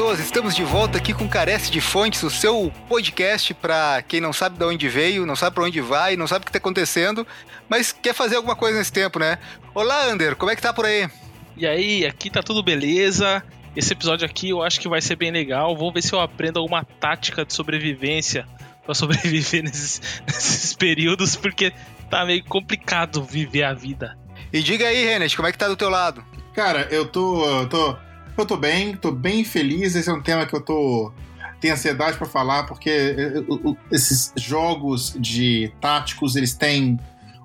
Pessoas! 0.00 0.20
Estamos 0.20 0.56
de 0.56 0.64
volta 0.64 0.96
aqui 0.96 1.12
com 1.12 1.28
Carece 1.28 1.70
de 1.70 1.78
Fontes, 1.78 2.22
o 2.22 2.30
seu 2.30 2.72
podcast 2.88 3.52
para 3.52 4.02
quem 4.08 4.18
não 4.18 4.32
sabe 4.32 4.56
de 4.56 4.64
onde 4.64 4.88
veio, 4.88 5.26
não 5.26 5.36
sabe 5.36 5.54
para 5.54 5.64
onde 5.64 5.78
vai, 5.82 6.16
não 6.16 6.26
sabe 6.26 6.40
o 6.40 6.46
que 6.46 6.48
está 6.48 6.56
acontecendo, 6.56 7.26
mas 7.68 7.92
quer 7.92 8.14
fazer 8.14 8.36
alguma 8.36 8.56
coisa 8.56 8.78
nesse 8.78 8.90
tempo, 8.90 9.18
né? 9.18 9.36
Olá, 9.74 10.06
Ander, 10.06 10.36
como 10.36 10.50
é 10.50 10.56
que 10.56 10.62
tá 10.62 10.72
por 10.72 10.86
aí? 10.86 11.06
E 11.54 11.66
aí, 11.66 12.06
aqui 12.06 12.30
tá 12.30 12.42
tudo 12.42 12.62
beleza? 12.62 13.44
Esse 13.76 13.92
episódio 13.92 14.24
aqui 14.24 14.48
eu 14.48 14.62
acho 14.62 14.80
que 14.80 14.88
vai 14.88 15.02
ser 15.02 15.16
bem 15.16 15.30
legal. 15.30 15.76
Vamos 15.76 15.92
ver 15.92 16.00
se 16.00 16.14
eu 16.14 16.20
aprendo 16.20 16.58
alguma 16.58 16.82
tática 16.82 17.44
de 17.44 17.52
sobrevivência 17.52 18.48
para 18.82 18.94
sobreviver 18.96 19.62
nesses, 19.62 20.00
nesses 20.26 20.72
períodos, 20.72 21.36
porque 21.36 21.74
tá 22.08 22.24
meio 22.24 22.42
complicado 22.46 23.22
viver 23.22 23.64
a 23.64 23.74
vida. 23.74 24.16
E 24.50 24.62
diga 24.62 24.88
aí, 24.88 25.04
Renet, 25.04 25.36
como 25.36 25.46
é 25.46 25.52
que 25.52 25.58
tá 25.58 25.68
do 25.68 25.76
teu 25.76 25.90
lado? 25.90 26.24
Cara, 26.54 26.88
eu 26.90 27.06
tô, 27.06 27.44
eu 27.44 27.68
tô, 27.68 27.98
eu 28.36 28.46
tô 28.46 28.56
bem, 28.56 28.96
tô 28.96 29.10
bem 29.10 29.44
feliz. 29.44 29.94
Esse 29.94 30.08
é 30.08 30.12
um 30.12 30.22
tema 30.22 30.46
que 30.46 30.54
eu 30.54 30.60
tô 30.60 31.12
tenho 31.60 31.74
ansiedade 31.74 32.16
para 32.16 32.26
falar 32.26 32.64
porque 32.64 32.90
eh, 32.90 33.44
esses 33.92 34.32
jogos 34.36 35.14
de 35.18 35.70
táticos 35.80 36.34
eles 36.34 36.54
têm 36.54 36.98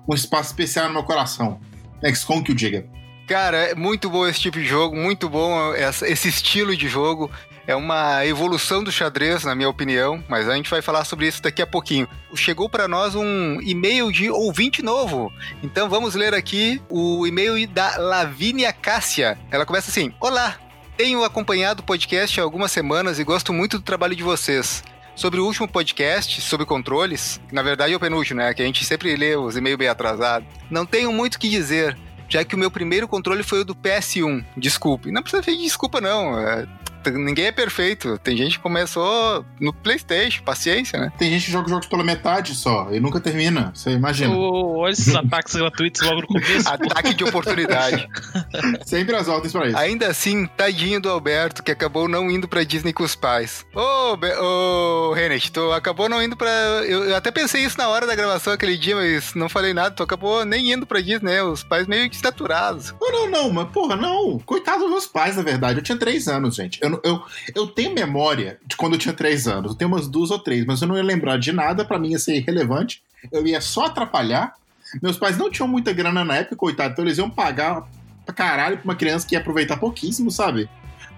um 0.08 0.14
espaço 0.14 0.50
especial 0.50 0.88
no 0.88 0.94
meu 0.94 1.04
coração. 1.04 1.60
XCOM 2.02 2.42
que 2.42 2.52
o 2.52 2.54
diga. 2.54 2.86
Cara, 3.26 3.56
é 3.56 3.74
muito 3.74 4.08
bom 4.08 4.26
esse 4.26 4.40
tipo 4.40 4.58
de 4.58 4.64
jogo, 4.64 4.94
muito 4.94 5.28
bom 5.28 5.74
esse 5.74 6.28
estilo 6.28 6.76
de 6.76 6.88
jogo. 6.88 7.30
É 7.66 7.74
uma 7.74 8.24
evolução 8.24 8.84
do 8.84 8.92
xadrez, 8.92 9.42
na 9.42 9.52
minha 9.52 9.68
opinião, 9.68 10.22
mas 10.28 10.48
a 10.48 10.54
gente 10.54 10.70
vai 10.70 10.80
falar 10.80 11.04
sobre 11.04 11.26
isso 11.26 11.42
daqui 11.42 11.60
a 11.60 11.66
pouquinho. 11.66 12.06
Chegou 12.36 12.68
para 12.68 12.86
nós 12.86 13.16
um 13.16 13.60
e-mail 13.60 14.12
de 14.12 14.30
ouvinte 14.30 14.80
novo. 14.80 15.32
Então 15.64 15.88
vamos 15.88 16.14
ler 16.14 16.32
aqui 16.32 16.80
o 16.88 17.26
e-mail 17.26 17.66
da 17.66 17.96
Lavínia 17.96 18.72
Cássia. 18.72 19.36
Ela 19.50 19.66
começa 19.66 19.90
assim: 19.90 20.12
Olá, 20.20 20.56
tenho 20.96 21.22
acompanhado 21.24 21.82
o 21.82 21.84
podcast 21.84 22.40
há 22.40 22.42
algumas 22.42 22.72
semanas 22.72 23.18
e 23.18 23.24
gosto 23.24 23.52
muito 23.52 23.78
do 23.78 23.84
trabalho 23.84 24.16
de 24.16 24.22
vocês. 24.22 24.82
Sobre 25.14 25.40
o 25.40 25.46
último 25.46 25.68
podcast, 25.68 26.40
sobre 26.40 26.66
controles, 26.66 27.40
na 27.50 27.62
verdade 27.62 27.92
é 27.92 27.96
o 27.96 28.00
penúltimo, 28.00 28.40
né? 28.40 28.52
Que 28.52 28.62
a 28.62 28.66
gente 28.66 28.84
sempre 28.84 29.14
lê 29.16 29.36
os 29.36 29.56
e-mails 29.56 29.78
bem 29.78 29.88
atrasados. 29.88 30.48
Não 30.70 30.84
tenho 30.84 31.12
muito 31.12 31.36
o 31.36 31.38
que 31.38 31.48
dizer, 31.48 31.96
já 32.28 32.44
que 32.44 32.54
o 32.54 32.58
meu 32.58 32.70
primeiro 32.70 33.08
controle 33.08 33.42
foi 33.42 33.60
o 33.60 33.64
do 33.64 33.74
PS1. 33.74 34.44
Desculpe. 34.56 35.10
Não 35.10 35.22
precisa 35.22 35.42
pedir 35.42 35.62
desculpa, 35.62 36.00
não. 36.00 36.38
É, 36.38 36.66
ninguém 37.10 37.46
é 37.46 37.52
perfeito. 37.52 38.18
Tem 38.18 38.36
gente 38.36 38.56
que 38.56 38.62
começou 38.62 39.44
no 39.60 39.72
PlayStation, 39.72 40.42
paciência, 40.42 40.98
né? 40.98 41.12
Tem 41.18 41.30
gente 41.30 41.46
que 41.46 41.52
joga 41.52 41.68
jogos 41.68 41.86
pela 41.86 42.04
metade 42.04 42.54
só 42.54 42.88
e 42.90 43.00
nunca 43.00 43.20
termina. 43.20 43.72
Você 43.74 43.90
imagina. 43.90 44.34
Oh, 44.34 44.78
olha 44.78 44.92
esses 44.92 45.14
ataques 45.14 45.54
gratuitos 45.54 46.02
logo 46.02 46.22
no 46.22 46.26
começo. 46.26 46.68
Ataque 46.68 47.14
de 47.14 47.24
oportunidade. 47.24 48.08
Sempre 48.84 49.16
as 49.16 49.28
ordens 49.28 49.52
pra 49.52 49.66
isso. 49.68 49.76
Ainda 49.76 50.08
assim, 50.08 50.46
tadinho 50.46 51.00
do 51.00 51.08
Alberto, 51.08 51.62
que 51.62 51.70
acabou 51.70 52.08
não 52.08 52.30
indo 52.30 52.48
pra 52.48 52.64
Disney 52.64 52.92
com 52.92 53.04
os 53.04 53.14
pais. 53.14 53.64
Ô, 53.74 53.80
oh, 53.80 54.18
oh, 54.40 55.12
Renet, 55.12 55.50
tu 55.52 55.72
acabou 55.72 56.08
não 56.08 56.22
indo 56.22 56.36
pra. 56.36 56.50
Eu, 56.86 57.04
eu, 57.04 57.16
até 57.16 57.30
pensei 57.30 57.64
isso 57.64 57.78
na 57.78 57.88
hora 57.88 58.06
da 58.06 58.14
gravação 58.14 58.52
aquele 58.52 58.76
dia, 58.76 58.96
mas 58.96 59.34
não 59.34 59.48
falei 59.48 59.72
nada. 59.72 59.94
Tu 59.94 60.02
acabou 60.02 60.44
nem 60.44 60.72
indo 60.72 60.86
pra 60.86 61.00
Disney, 61.00 61.26
né? 61.26 61.42
Os 61.42 61.62
pais 61.62 61.86
meio 61.86 62.08
que 62.08 62.16
estaturados. 62.16 62.94
Não, 63.00 63.12
não, 63.12 63.30
não, 63.30 63.52
mas 63.52 63.68
porra, 63.68 63.96
não. 63.96 64.38
Coitado 64.40 64.80
dos 64.80 64.90
meus 64.90 65.06
pais, 65.06 65.36
na 65.36 65.42
verdade. 65.42 65.78
Eu 65.78 65.82
tinha 65.82 65.98
três 65.98 66.28
anos, 66.28 66.54
gente. 66.54 66.78
Eu, 66.82 66.95
eu, 67.04 67.22
eu 67.54 67.66
tenho 67.66 67.94
memória 67.94 68.58
de 68.66 68.76
quando 68.76 68.94
eu 68.94 68.98
tinha 68.98 69.14
três 69.14 69.46
anos. 69.46 69.72
Eu 69.72 69.76
tenho 69.76 69.90
umas 69.90 70.08
duas 70.08 70.30
ou 70.30 70.38
três, 70.38 70.64
mas 70.64 70.80
eu 70.80 70.88
não 70.88 70.96
ia 70.96 71.02
lembrar 71.02 71.38
de 71.38 71.52
nada. 71.52 71.84
para 71.84 71.98
mim 71.98 72.10
ia 72.10 72.18
ser 72.18 72.36
irrelevante. 72.36 73.02
Eu 73.32 73.46
ia 73.46 73.60
só 73.60 73.86
atrapalhar. 73.86 74.54
Meus 75.02 75.18
pais 75.18 75.36
não 75.36 75.50
tinham 75.50 75.68
muita 75.68 75.92
grana 75.92 76.24
na 76.24 76.36
época, 76.36 76.56
coitado, 76.56 76.92
então 76.92 77.04
eles 77.04 77.18
iam 77.18 77.28
pagar 77.28 77.86
pra 78.24 78.34
caralho 78.34 78.78
pra 78.78 78.84
uma 78.84 78.94
criança 78.94 79.26
que 79.26 79.34
ia 79.34 79.40
aproveitar 79.40 79.76
pouquíssimo, 79.76 80.30
sabe? 80.30 80.68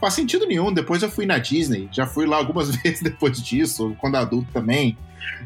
Faz 0.00 0.14
sentido 0.14 0.46
nenhum. 0.46 0.72
Depois 0.72 1.02
eu 1.02 1.10
fui 1.10 1.26
na 1.26 1.38
Disney, 1.38 1.88
já 1.92 2.06
fui 2.06 2.26
lá 2.26 2.36
algumas 2.36 2.74
vezes 2.76 3.02
depois 3.02 3.42
disso, 3.42 3.94
quando 3.98 4.16
adulto 4.16 4.48
também 4.52 4.96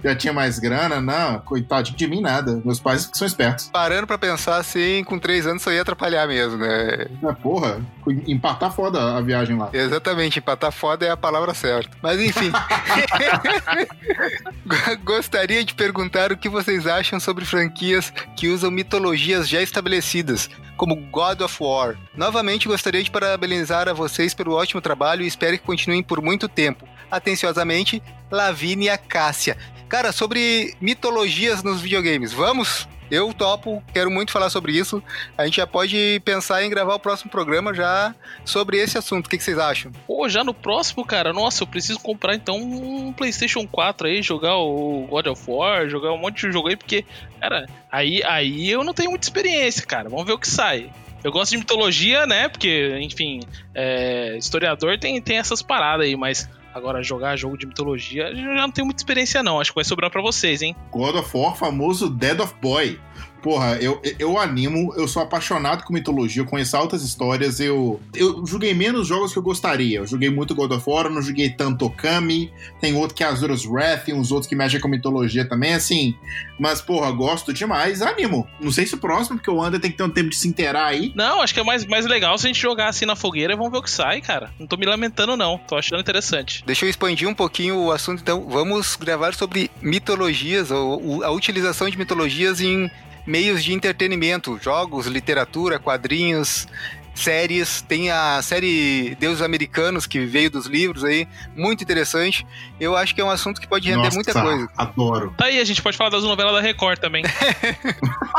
já 0.03 0.15
tinha 0.15 0.33
mais 0.33 0.59
grana, 0.59 1.01
não, 1.01 1.39
coitado 1.41 1.91
de 1.91 2.07
mim 2.07 2.21
nada. 2.21 2.61
Meus 2.65 2.81
pais 2.81 3.07
que 3.07 3.17
são 3.17 3.27
espertos. 3.27 3.71
Parando 3.73 4.07
pra 4.07 4.19
pensar 4.19 4.57
assim, 4.57 5.05
com 5.05 5.19
três 5.19 5.47
anos 5.47 5.63
só 5.63 5.71
ia 5.71 5.83
atrapalhar 5.83 6.27
mesmo, 6.27 6.59
né? 6.59 7.07
É, 7.23 7.33
porra, 7.41 7.81
empatar 8.27 8.73
foda 8.73 9.17
a 9.17 9.21
viagem 9.21 9.57
lá. 9.57 9.71
Exatamente, 9.73 10.39
empatar 10.39 10.73
foda 10.73 11.07
é 11.07 11.11
a 11.11 11.17
palavra 11.17 11.55
certa. 11.55 11.97
Mas 12.03 12.21
enfim. 12.21 12.51
Gostaria 15.05 15.65
de 15.65 15.75
perguntar 15.75 16.33
o 16.33 16.37
que 16.37 16.49
vocês 16.49 16.87
acham 16.87 17.21
sobre 17.21 17.45
franquias 17.45 18.13
que 18.37 18.49
usam 18.49 18.71
mitologias 18.71 19.49
já 19.49 19.63
estabelecidas, 19.63 20.51
como 20.83 20.97
God 20.97 21.43
of 21.43 21.63
War. 21.63 21.97
Novamente 22.13 22.67
gostaria 22.67 23.05
de 23.05 23.09
parabenizar 23.09 23.89
a 23.89 23.93
vocês 23.93 24.35
pelo 24.35 24.55
ótimo 24.55 24.81
trabalho 24.81 25.23
e 25.23 25.29
espero 25.29 25.57
que 25.57 25.65
continuem 25.65 26.03
por 26.03 26.21
muito 26.21 26.49
tempo. 26.49 26.89
Atenciosamente, 27.09 28.03
Lavínia 28.29 28.99
Cássia. 28.99 29.57
Cara, 29.93 30.11
sobre 30.11 30.75
mitologias 30.81 31.63
nos 31.63 31.83
videogames, 31.83 32.33
vamos? 32.33 32.89
Eu 33.11 33.31
topo, 33.35 33.85
quero 33.93 34.11
muito 34.11 34.33
falar 34.33 34.49
sobre 34.49 34.73
isso. 34.73 35.03
A 35.37 35.45
gente 35.45 35.57
já 35.57 35.67
pode 35.67 36.19
pensar 36.25 36.65
em 36.65 36.71
gravar 36.71 36.95
o 36.95 36.99
próximo 36.99 37.31
programa 37.31 37.75
já 37.75 38.15
sobre 38.43 38.79
esse 38.79 38.97
assunto. 38.97 39.27
O 39.27 39.29
que, 39.29 39.37
que 39.37 39.45
vocês 39.45 39.59
acham? 39.59 39.93
Pô, 40.07 40.27
já 40.31 40.43
no 40.43 40.55
próximo, 40.55 41.05
cara, 41.05 41.31
nossa, 41.35 41.63
eu 41.63 41.67
preciso 41.67 42.01
comprar 42.01 42.35
então 42.35 42.57
um 42.57 43.13
PlayStation 43.13 43.67
4 43.67 44.07
aí, 44.07 44.23
jogar 44.23 44.57
o 44.57 45.07
God 45.11 45.27
of 45.27 45.43
War, 45.47 45.87
jogar 45.91 46.11
um 46.13 46.19
monte 46.19 46.47
de 46.47 46.53
jogo 46.55 46.69
aí, 46.69 46.77
porque, 46.77 47.05
cara, 47.39 47.69
aí, 47.91 48.23
aí 48.25 48.71
eu 48.71 48.83
não 48.83 48.95
tenho 48.95 49.11
muita 49.11 49.27
experiência, 49.27 49.85
cara. 49.85 50.09
Vamos 50.09 50.25
ver 50.25 50.33
o 50.33 50.39
que 50.39 50.49
sai. 50.49 50.91
Eu 51.23 51.31
gosto 51.31 51.51
de 51.51 51.59
mitologia, 51.59 52.27
né? 52.27 52.49
Porque, 52.49 52.97
enfim, 52.99 53.41
é, 53.75 54.39
historiador 54.39 54.99
tem, 54.99 55.21
tem 55.21 55.37
essas 55.37 55.61
paradas 55.61 56.07
aí, 56.07 56.17
mas 56.17 56.49
Agora, 56.75 57.03
jogar 57.03 57.37
jogo 57.37 57.57
de 57.57 57.67
mitologia, 57.67 58.31
eu 58.31 58.37
já 58.37 58.63
não 58.63 58.71
tenho 58.71 58.87
muita 58.87 59.01
experiência, 59.01 59.43
não. 59.43 59.61
Acho 59.61 59.71
que 59.71 59.75
vai 59.77 59.85
sobrar 59.85 60.11
para 60.11 60.23
vocês, 60.23 60.63
hein? 60.63 60.75
God 60.91 61.17
of 61.17 61.37
War, 61.37 61.55
famoso 61.57 62.09
Dead 62.09 62.41
of 62.41 62.55
Boy. 62.61 62.99
Porra, 63.43 63.77
eu, 63.81 64.01
eu 64.19 64.39
animo, 64.39 64.95
eu 64.97 65.09
sou 65.09 65.23
apaixonado 65.23 65.83
com 65.83 65.93
mitologia, 65.93 66.43
eu 66.43 66.47
conheço 66.47 66.77
altas 66.77 67.03
histórias, 67.03 67.59
eu, 67.59 68.01
eu 68.15 68.47
joguei 68.47 68.73
menos 68.73 69.09
jogos 69.09 69.33
que 69.33 69.39
eu 69.39 69.43
gostaria. 69.43 69.99
Eu 69.99 70.07
joguei 70.07 70.31
muito 70.31 70.55
God 70.55 70.71
of 70.71 70.89
War, 70.89 71.11
não 71.11 71.21
joguei 71.21 71.51
tanto 71.51 71.87
Okami, 71.87 72.53
tem 72.81 72.95
outro 72.95 73.17
que 73.17 73.25
é 73.25 73.27
Azura's 73.27 73.67
Wrath, 73.67 74.09
uns 74.11 74.31
outros 74.31 74.49
que 74.49 74.55
mexem 74.55 74.81
com 74.81 74.89
mitologia 74.89 75.45
também, 75.49 75.75
assim. 75.75 76.15
Mas, 76.59 76.81
porra, 76.81 77.11
gosto 77.11 77.53
demais, 77.53 78.01
animo. 78.01 78.47
Não 78.61 78.71
sei 78.71 78.87
se 78.87 78.95
o 78.95 78.99
próximo, 78.99 79.37
porque 79.37 79.51
o 79.51 79.61
Ander 79.61 79.81
tem 79.81 79.91
que 79.91 79.97
ter 79.97 80.05
um 80.05 80.11
tempo 80.11 80.31
de 80.31 80.37
se 80.37 80.47
inteirar 80.47 80.87
aí. 80.87 81.13
Não, 81.17 81.43
acho 81.43 81.53
que 81.53 81.59
é 81.59 81.65
mais, 81.65 81.85
mais 81.85 82.07
legal 82.07 82.39
se 82.39 82.47
a 82.47 82.49
gente 82.49 82.61
jogar 82.61 82.89
assim 82.89 83.05
na 83.05 83.17
fogueira 83.17 83.55
e 83.55 83.57
vamos 83.57 83.73
ver 83.73 83.79
o 83.79 83.83
que 83.83 83.91
sai, 83.91 84.21
cara. 84.21 84.51
Não 84.59 84.67
tô 84.67 84.77
me 84.77 84.87
lamentando, 84.87 85.37
não. 85.37 85.59
Tô 85.59 85.77
achando 85.77 86.01
interessante. 86.01 86.63
Deixa 86.65 86.85
eu 86.85 86.91
expandir 86.91 87.29
um 87.29 87.35
pouquinho 87.35 87.77
o 87.77 87.91
assunto, 87.91 88.21
então. 88.21 88.47
Vamos 88.49 88.95
gravar 88.95 89.35
sobre 89.35 89.69
mitologias, 89.81 90.71
ou 90.71 91.25
a 91.25 91.31
utilização 91.31 91.91
de 91.91 91.99
mitologias 91.99 92.61
em 92.61 92.89
meios 93.27 93.63
de 93.63 93.73
entretenimento, 93.73 94.59
jogos, 94.63 95.07
literatura, 95.07 95.79
quadrinhos, 95.79 96.67
séries. 97.15 97.83
Tem 97.83 98.11
a 98.11 98.41
série 98.43 99.17
Deuses 99.19 99.43
Americanos, 99.43 100.07
que 100.07 100.25
veio 100.25 100.51
dos 100.51 100.67
livros 100.67 101.05
aí, 101.05 101.29
muito 101.55 101.83
interessante. 101.83 102.47
Eu 102.81 102.97
acho 102.97 103.15
que 103.15 103.21
é 103.21 103.25
um 103.25 103.31
assunto 103.31 103.61
que 103.61 103.67
pode 103.67 103.89
render 103.89 104.05
Nossa, 104.05 104.17
muita 104.17 104.33
coisa. 104.33 104.69
Adoro. 104.77 105.35
Tá 105.37 105.47
aí, 105.47 105.61
a 105.61 105.65
gente 105.65 105.83
pode 105.83 105.97
falar 105.97 106.11
das 106.11 106.25
novelas 106.25 106.55
da 106.55 106.61
Record 106.61 106.99
também. 106.99 107.25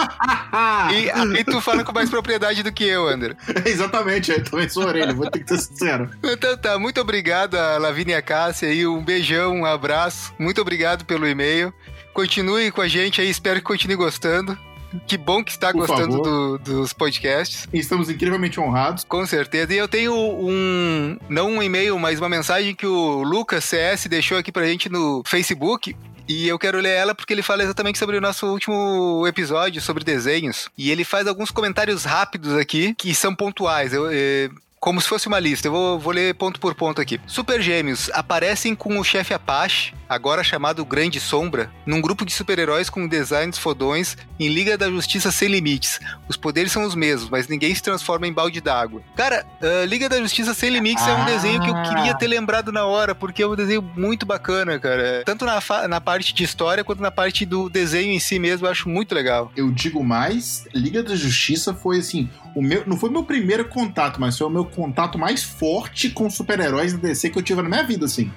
e 0.92 1.10
aí 1.12 1.44
tu 1.44 1.62
fala 1.62 1.84
com 1.84 1.92
mais 1.94 2.10
propriedade 2.10 2.64
do 2.64 2.72
que 2.72 2.86
eu, 2.86 3.08
André. 3.08 3.36
Exatamente, 3.66 4.32
eu 4.32 4.44
também 4.44 4.70
sou 4.70 4.86
orelha, 4.86 5.14
vou 5.14 5.30
ter 5.30 5.44
que 5.44 5.50
ser 5.50 5.60
sincero. 5.62 6.10
Então 6.24 6.58
tá, 6.58 6.80
muito 6.80 7.00
obrigado 7.00 7.56
a 7.56 7.78
Lavínia 7.78 8.22
Cássia 8.22 8.70
aí, 8.70 8.86
um 8.86 9.04
beijão, 9.04 9.54
um 9.56 9.66
abraço. 9.66 10.34
Muito 10.38 10.62
obrigado 10.62 11.06
pelo 11.06 11.28
e-mail. 11.28 11.74
Continue 12.14 12.72
com 12.72 12.82
a 12.82 12.88
gente 12.88 13.22
aí, 13.22 13.30
espero 13.30 13.60
que 13.60 13.66
continue 13.66 13.96
gostando. 13.96 14.58
Que 15.08 15.18
bom 15.18 15.44
que 15.44 15.52
está 15.52 15.72
Por 15.72 15.86
gostando 15.86 16.22
do, 16.22 16.58
dos 16.58 16.94
podcasts. 16.94 17.68
Estamos 17.74 18.10
incrivelmente 18.10 18.60
honrados. 18.60 19.04
Com 19.04 19.26
certeza. 19.26 19.74
E 19.74 19.78
eu 19.78 19.88
tenho 19.88 20.14
um, 20.14 21.18
não 21.30 21.52
um 21.52 21.64
e-mail, 21.64 21.98
mas 21.98 22.20
uma 22.20 22.30
mensagem 22.30 22.76
que 22.76 22.86
o 22.86 23.24
Lucas 23.24 23.64
CS 23.66 24.08
deixou 24.08 24.38
aqui 24.38 24.52
pra 24.52 24.66
gente 24.66 24.90
no 24.90 25.24
Facebook. 25.26 25.96
E 26.28 26.48
eu 26.48 26.58
quero 26.58 26.80
ler 26.80 26.92
ela 26.92 27.14
porque 27.14 27.34
ele 27.34 27.42
fala 27.42 27.64
exatamente 27.64 28.00
sobre 28.00 28.18
o 28.18 28.22
nosso 28.22 28.48
último 28.48 29.26
episódio, 29.28 29.82
sobre 29.82 30.04
desenhos. 30.04 30.70
E 30.78 30.90
ele 30.90 31.04
faz 31.04 31.28
alguns 31.28 31.52
comentários 31.52 32.06
rápidos 32.06 32.54
aqui, 32.56 32.96
que 32.96 33.14
são 33.14 33.36
pontuais. 33.36 33.94
Eu, 33.94 34.06
eu, 34.06 34.12
eh, 34.14 34.50
como 34.84 35.00
se 35.00 35.08
fosse 35.08 35.28
uma 35.30 35.40
lista. 35.40 35.70
Eu 35.70 35.72
vou, 35.72 35.98
vou 35.98 36.12
ler 36.12 36.36
ponto 36.36 36.60
por 36.60 36.76
ponto 36.76 37.00
aqui. 37.00 37.18
Super 37.26 37.62
Gêmeos 37.62 38.10
aparecem 38.14 38.76
com 38.76 39.00
o 39.00 39.04
chefe 39.04 39.34
Apache, 39.34 39.94
agora 40.10 40.44
chamado 40.44 40.84
Grande 40.84 41.22
Sombra, 41.22 41.72
num 41.86 42.02
grupo 42.02 42.26
de 42.26 42.34
super-heróis 42.34 42.90
com 42.90 43.08
designs 43.08 43.58
fodões 43.58 44.18
em 44.38 44.50
Liga 44.50 44.78
da 44.78 44.90
Justiça 44.90 45.32
Sem 45.32 45.48
Limites. 45.48 46.02
Os 46.28 46.36
poderes 46.36 46.74
são 46.74 46.84
os 46.84 46.96
mesmos, 46.96 47.30
mas 47.30 47.48
ninguém 47.48 47.74
se 47.74 47.82
transforma 47.82 48.28
em 48.28 48.34
balde 48.34 48.60
d'água. 48.60 49.02
Cara, 49.16 49.46
uh, 49.62 49.86
Liga 49.86 50.10
da 50.10 50.20
Justiça 50.20 50.54
Sem 50.54 50.70
Limites 50.70 51.06
ah. 51.06 51.12
é 51.12 51.14
um 51.14 51.26
desenho 51.26 51.62
que 51.62 51.70
eu 51.70 51.84
queria 51.84 52.14
ter 52.14 52.28
lembrado 52.28 52.70
na 52.70 52.84
hora, 52.84 53.16
porque 53.16 53.42
é 53.42 53.48
um 53.48 53.56
desenho 53.56 53.82
muito 53.96 54.26
bacana, 54.26 54.78
cara. 54.80 55.24
Tanto 55.26 55.46
na, 55.46 55.62
na 55.88 56.02
parte 56.02 56.34
de 56.34 56.44
história 56.44 56.84
quanto 56.84 57.02
na 57.02 57.10
parte 57.10 57.46
do 57.46 57.70
desenho 57.70 58.12
em 58.12 58.20
si 58.20 58.38
mesmo, 58.38 58.68
eu 58.68 58.72
acho 58.72 58.90
muito 58.90 59.16
legal. 59.16 59.50
Eu 59.56 59.72
digo 59.72 60.04
mais, 60.04 60.66
Liga 60.76 61.02
da 61.02 61.16
Justiça 61.16 61.74
foi 61.74 62.00
assim, 62.00 62.30
o 62.54 62.62
meu, 62.62 62.84
não 62.86 62.98
foi 62.98 63.10
meu 63.10 63.24
primeiro 63.24 63.66
contato, 63.66 64.20
mas 64.20 64.38
foi 64.38 64.46
o 64.46 64.50
meu 64.50 64.66
contato 64.74 65.18
mais 65.18 65.44
forte 65.44 66.10
com 66.10 66.30
super-heróis 66.30 66.94
da 66.94 67.00
DC 67.00 67.30
que 67.30 67.38
eu 67.38 67.44
tive 67.44 67.62
na 67.62 67.70
minha 67.70 67.84
vida, 67.84 68.06
assim. 68.06 68.32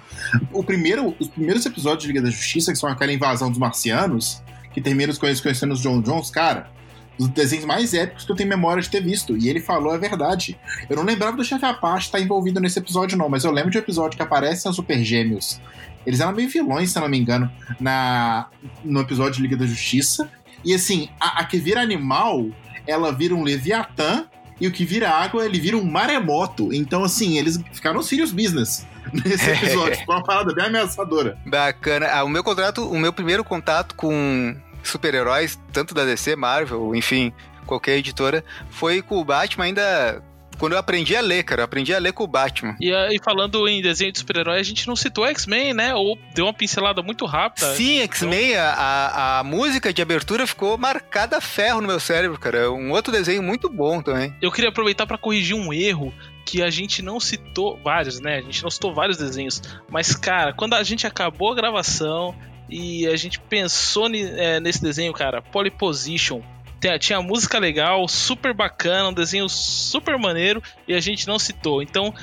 O 0.53 0.62
primeiro, 0.62 1.15
os 1.19 1.29
primeiros 1.29 1.65
episódios 1.67 2.03
de 2.03 2.09
Liga 2.09 2.23
da 2.23 2.31
Justiça, 2.31 2.73
que 2.73 2.79
são 2.79 2.88
aquela 2.88 3.12
invasão 3.12 3.50
dos 3.50 3.59
marcianos, 3.59 4.43
que 4.73 4.81
termina 4.81 5.12
os 5.12 5.19
conhecendo 5.19 5.73
os 5.73 5.81
John 5.81 6.00
Jones, 6.00 6.31
cara, 6.31 6.71
dos 7.19 7.29
desenhos 7.29 7.65
mais 7.65 7.94
épicos 7.94 8.25
que 8.25 8.33
eu 8.33 8.37
tenho 8.37 8.49
memória 8.49 8.83
de 8.83 8.91
ter 8.91 9.03
visto. 9.03 9.37
E 9.37 9.49
ele 9.49 9.61
falou 9.61 9.93
a 9.93 9.97
verdade. 9.97 10.59
Eu 10.88 10.97
não 10.97 11.05
lembrava 11.05 11.37
do 11.37 11.44
Chefe 11.44 11.65
Apache 11.65 12.06
estar 12.06 12.21
envolvido 12.21 12.61
nesse 12.61 12.79
episódio, 12.79 13.17
não, 13.17 13.29
mas 13.29 13.44
eu 13.44 13.50
lembro 13.50 13.71
de 13.71 13.79
um 13.79 13.81
episódio 13.81 14.17
que 14.17 14.23
aparecem 14.23 14.71
os 14.71 14.77
Super 14.77 15.03
Gêmeos. 15.03 15.61
Eles 16.06 16.21
eram 16.21 16.33
meio 16.33 16.49
vilões, 16.49 16.91
se 16.91 16.99
eu 16.99 17.03
não 17.03 17.09
me 17.09 17.19
engano, 17.19 17.50
na, 17.81 18.47
no 18.85 19.00
episódio 19.00 19.35
de 19.35 19.43
Liga 19.43 19.56
da 19.56 19.67
Justiça. 19.67 20.31
E 20.65 20.75
assim, 20.75 21.09
a, 21.19 21.41
a 21.41 21.44
que 21.44 21.59
vira 21.59 21.81
animal, 21.81 22.47
ela 22.87 23.12
vira 23.12 23.35
um 23.35 23.43
Leviatã, 23.43 24.27
e 24.61 24.67
o 24.67 24.73
que 24.73 24.85
vira 24.85 25.11
água, 25.11 25.44
ele 25.44 25.61
vira 25.61 25.76
um 25.76 25.85
maremoto. 25.85 26.73
Então, 26.73 27.05
assim, 27.05 27.38
eles 27.38 27.61
ficaram 27.73 28.03
serious 28.03 28.32
business 28.32 28.87
nesse 29.12 29.50
episódio. 29.50 29.97
Ficou 29.97 30.14
uma 30.14 30.25
parada 30.25 30.55
bem 30.55 30.67
ameaçadora. 30.67 31.38
Bacana. 31.44 32.08
Ah, 32.08 32.25
o 32.25 32.29
meu 32.29 32.43
contrato, 32.43 32.88
o 32.88 32.99
meu 32.99 33.12
primeiro 33.12 33.44
contato 33.44 33.94
com 33.94 34.56
super-heróis, 34.82 35.58
tanto 35.73 35.94
da 35.94 36.05
DC, 36.05 36.37
Marvel, 36.37 36.94
enfim, 36.94 37.32
qualquer 37.67 37.97
editora, 37.99 38.44
foi 38.70 39.03
com 39.03 39.20
o 39.20 39.25
Batman 39.25 39.64
ainda 39.64 40.23
quando 40.58 40.73
eu 40.73 40.79
aprendi 40.79 41.17
a 41.17 41.20
ler, 41.20 41.43
cara. 41.43 41.62
Eu 41.62 41.64
aprendi 41.64 41.94
a 41.94 41.99
ler 41.99 42.12
com 42.12 42.25
o 42.25 42.26
Batman. 42.26 42.76
E, 42.81 42.91
e 42.91 43.19
falando 43.23 43.67
em 43.69 43.82
desenho 43.82 44.12
de 44.12 44.19
super-herói, 44.19 44.58
a 44.58 44.62
gente 44.62 44.87
não 44.87 44.97
citou 44.97 45.26
X-Men, 45.26 45.75
né? 45.75 45.94
Ou 45.94 46.19
deu 46.35 46.47
uma 46.47 46.55
pincelada 46.55 47.03
muito 47.03 47.25
rápida. 47.26 47.75
Sim, 47.75 48.00
X-Men, 48.00 48.53
então... 48.53 48.64
a, 48.64 49.38
a 49.41 49.44
música 49.44 49.93
de 49.93 50.03
abertura 50.03 50.47
ficou 50.47 50.76
marcada 50.76 51.38
a 51.38 51.41
ferro 51.41 51.81
no 51.81 51.87
meu 51.87 52.00
cérebro, 52.00 52.38
cara. 52.38 52.58
É 52.58 52.69
um 52.69 52.91
outro 52.91 53.12
desenho 53.12 53.43
muito 53.43 53.69
bom 53.69 54.03
também. 54.03 54.35
Eu 54.41 54.53
queria 54.53 54.70
aproveitar 54.70 55.06
para 55.06 55.19
corrigir 55.19 55.55
um 55.56 55.73
erro 55.73 56.12
que 56.44 56.62
a 56.62 56.70
gente 56.70 57.02
não 57.02 57.19
citou 57.19 57.79
vários, 57.82 58.20
né? 58.20 58.38
A 58.38 58.43
gente 58.43 58.62
não 58.62 58.70
citou 58.70 58.94
vários 58.94 59.19
desenhos. 59.19 59.61
Mas, 59.91 60.14
cara, 60.14 60.52
quando 60.52 60.75
a 60.75 60.82
gente 60.82 61.06
acabou 61.06 61.50
a 61.50 61.55
gravação, 61.56 62.35
e 62.69 63.06
a 63.06 63.17
gente 63.17 63.38
pensou 63.41 64.09
é, 64.12 64.61
nesse 64.61 64.82
desenho, 64.82 65.12
cara, 65.12 65.41
Polyposition. 65.41 66.41
Tinha 67.00 67.20
música 67.20 67.58
legal, 67.58 68.06
super 68.06 68.55
bacana, 68.55 69.08
um 69.08 69.12
desenho 69.12 69.49
super 69.49 70.19
maneiro 70.19 70.62
e 70.87 70.94
a 70.94 71.00
gente 71.00 71.26
não 71.26 71.38
citou. 71.38 71.82
Então 71.82 72.14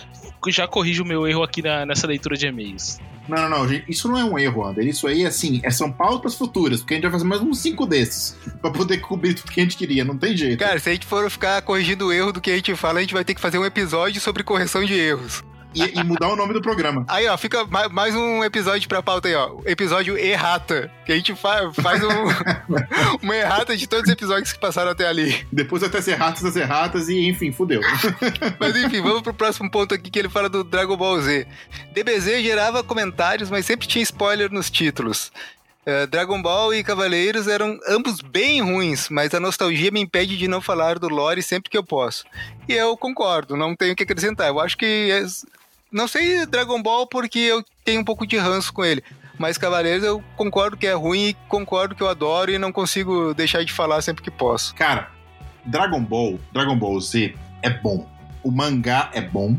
já 0.48 0.68
corrijo 0.68 1.04
o 1.04 1.06
meu 1.06 1.28
erro 1.28 1.44
aqui 1.44 1.62
na, 1.62 1.86
nessa 1.86 2.08
leitura 2.08 2.36
de 2.36 2.46
e-mails. 2.48 3.00
Não, 3.28 3.38
não, 3.38 3.50
não, 3.50 3.68
gente, 3.68 3.86
isso 3.90 4.10
não 4.10 4.18
é 4.18 4.24
um 4.24 4.38
erro, 4.38 4.66
Ander. 4.66 4.86
Isso 4.86 5.08
aí, 5.08 5.26
assim, 5.26 5.62
é, 5.64 5.72
são 5.72 5.92
pautas 5.92 6.36
futuras, 6.36 6.82
porque 6.82 6.94
a 6.94 6.98
gente 6.98 7.04
vai 7.04 7.12
fazer 7.12 7.24
mais 7.24 7.42
uns 7.42 7.60
cinco 7.60 7.86
desses 7.86 8.38
pra 8.62 8.70
poder 8.70 8.98
cobrir 8.98 9.34
tudo 9.34 9.52
que 9.52 9.62
a 9.62 9.64
gente 9.64 9.78
queria, 9.78 10.04
não 10.04 10.18
tem 10.18 10.36
jeito. 10.36 10.60
Cara, 10.60 10.78
se 10.80 10.90
a 10.90 10.94
gente 10.94 11.06
for 11.06 11.30
ficar 11.30 11.62
corrigindo 11.62 12.08
o 12.08 12.12
erro 12.12 12.34
do 12.34 12.42
que 12.42 12.52
a 12.52 12.56
gente 12.56 12.76
fala, 12.76 13.00
a 13.00 13.02
gente 13.02 13.14
vai 13.14 13.24
ter 13.24 13.34
que 13.34 13.42
fazer 13.42 13.58
um 13.58 13.66
episódio 13.66 14.20
sobre 14.20 14.44
correção 14.44 14.84
de 14.84 14.94
erros 14.94 15.44
e, 15.74 16.00
e, 16.00 16.04
mudar 16.04 16.30
o 16.30 16.36
nome 16.36 16.54
do 16.54 16.62
programa. 16.62 17.06
Aí, 17.08 17.28
ó, 17.28 17.38
fica 17.38 17.66
mais, 17.66 17.92
mais 17.92 18.16
um 18.16 18.44
episódio 18.44 18.88
pra 18.88 19.02
pauta 19.02 19.28
aí, 19.28 19.36
ó. 19.36 19.58
Episódio 19.66 20.18
errata. 20.18 20.92
Que 21.06 21.12
a 21.12 21.16
gente 21.16 21.36
fa 21.36 21.72
faz 21.74 22.02
um, 22.04 22.08
uma 23.22 23.36
errata 23.36 23.76
de 23.76 23.88
todos 23.88 24.06
os 24.06 24.12
episódios 24.12 24.54
que 24.54 24.60
passaram 24.60 24.92
até 24.92 25.08
ali. 25.08 25.46
Depois 25.52 25.84
até 25.84 26.02
ser 26.02 26.12
erratas 26.12 26.44
das 26.44 26.56
erratas 26.56 27.10
e, 27.10 27.28
enfim, 27.28 27.52
fudeu. 27.52 27.82
mas 28.60 28.76
enfim, 28.76 29.02
vamos 29.02 29.22
pro 29.22 29.34
próximo 29.34 29.70
ponto 29.70 29.94
aqui 29.94 30.10
que 30.10 30.20
ele 30.20 30.30
fala 30.30 30.50
do 30.50 30.64
Dragon 30.64 30.96
Ball 30.96 31.22
Z. 31.22 31.48
DBZ 31.94 32.42
gerava 32.42 32.84
comentários, 32.84 33.50
mas 33.50 33.66
sempre 33.66 33.88
tinha 33.88 34.04
spoiler 34.04 34.52
nos 34.52 34.70
títulos. 34.70 35.32
Uh, 35.86 36.08
Dragon 36.08 36.42
Ball 36.42 36.74
e 36.74 36.82
Cavaleiros 36.82 37.46
eram 37.46 37.78
ambos 37.90 38.22
bem 38.22 38.62
ruins, 38.62 39.10
mas 39.10 39.34
a 39.34 39.40
nostalgia 39.40 39.92
me 39.92 40.00
impede 40.00 40.38
de 40.38 40.48
não 40.48 40.62
falar 40.62 40.98
do 40.98 41.10
lore 41.10 41.44
sempre 41.44 41.70
que 41.70 41.78
eu 41.78 41.84
posso. 41.84 42.24
E 42.70 42.74
eu 42.74 42.96
concordo, 42.96 43.58
não 43.58 43.76
tenho 43.76 43.92
o 43.92 43.96
que 43.96 44.04
acrescentar. 44.04 44.48
Eu 44.48 44.62
acho 44.62 44.78
que 44.78 45.12
é 45.12 45.26
não 45.94 46.08
sei 46.08 46.46
Dragon 46.46 46.82
Ball 46.82 47.08
porque 47.08 47.40
eu 47.40 47.64
tenho 47.86 48.02
um 48.02 48.04
pouco 48.04 48.26
de 48.26 48.38
ranço 48.38 48.74
com 48.74 48.84
ele. 48.84 49.04
Mas 49.38 49.58
Cavaleiros 49.58 50.04
eu 50.04 50.24
concordo 50.36 50.78
que 50.78 50.88
é 50.88 50.94
ruim 50.94 51.30
e 51.30 51.34
concordo 51.48 51.96
que 51.96 52.04
eu 52.04 52.10
adoro 52.10 52.52
e 52.52 52.58
não 52.58 52.72
consigo 52.72 53.34
deixar 53.34 53.64
de 53.64 53.72
falar 53.72 54.02
sempre 54.02 54.24
que 54.24 54.32
posso. 54.32 54.76
Cara, 54.76 55.12
Dragon 55.66 56.02
Ball, 56.02 56.40
Dragon 56.52 56.78
Ball 56.78 57.00
Z 57.00 57.36
é 57.62 57.70
bom. 57.70 58.08
O 58.44 58.52
mangá 58.52 59.10
é 59.14 59.22
bom 59.22 59.58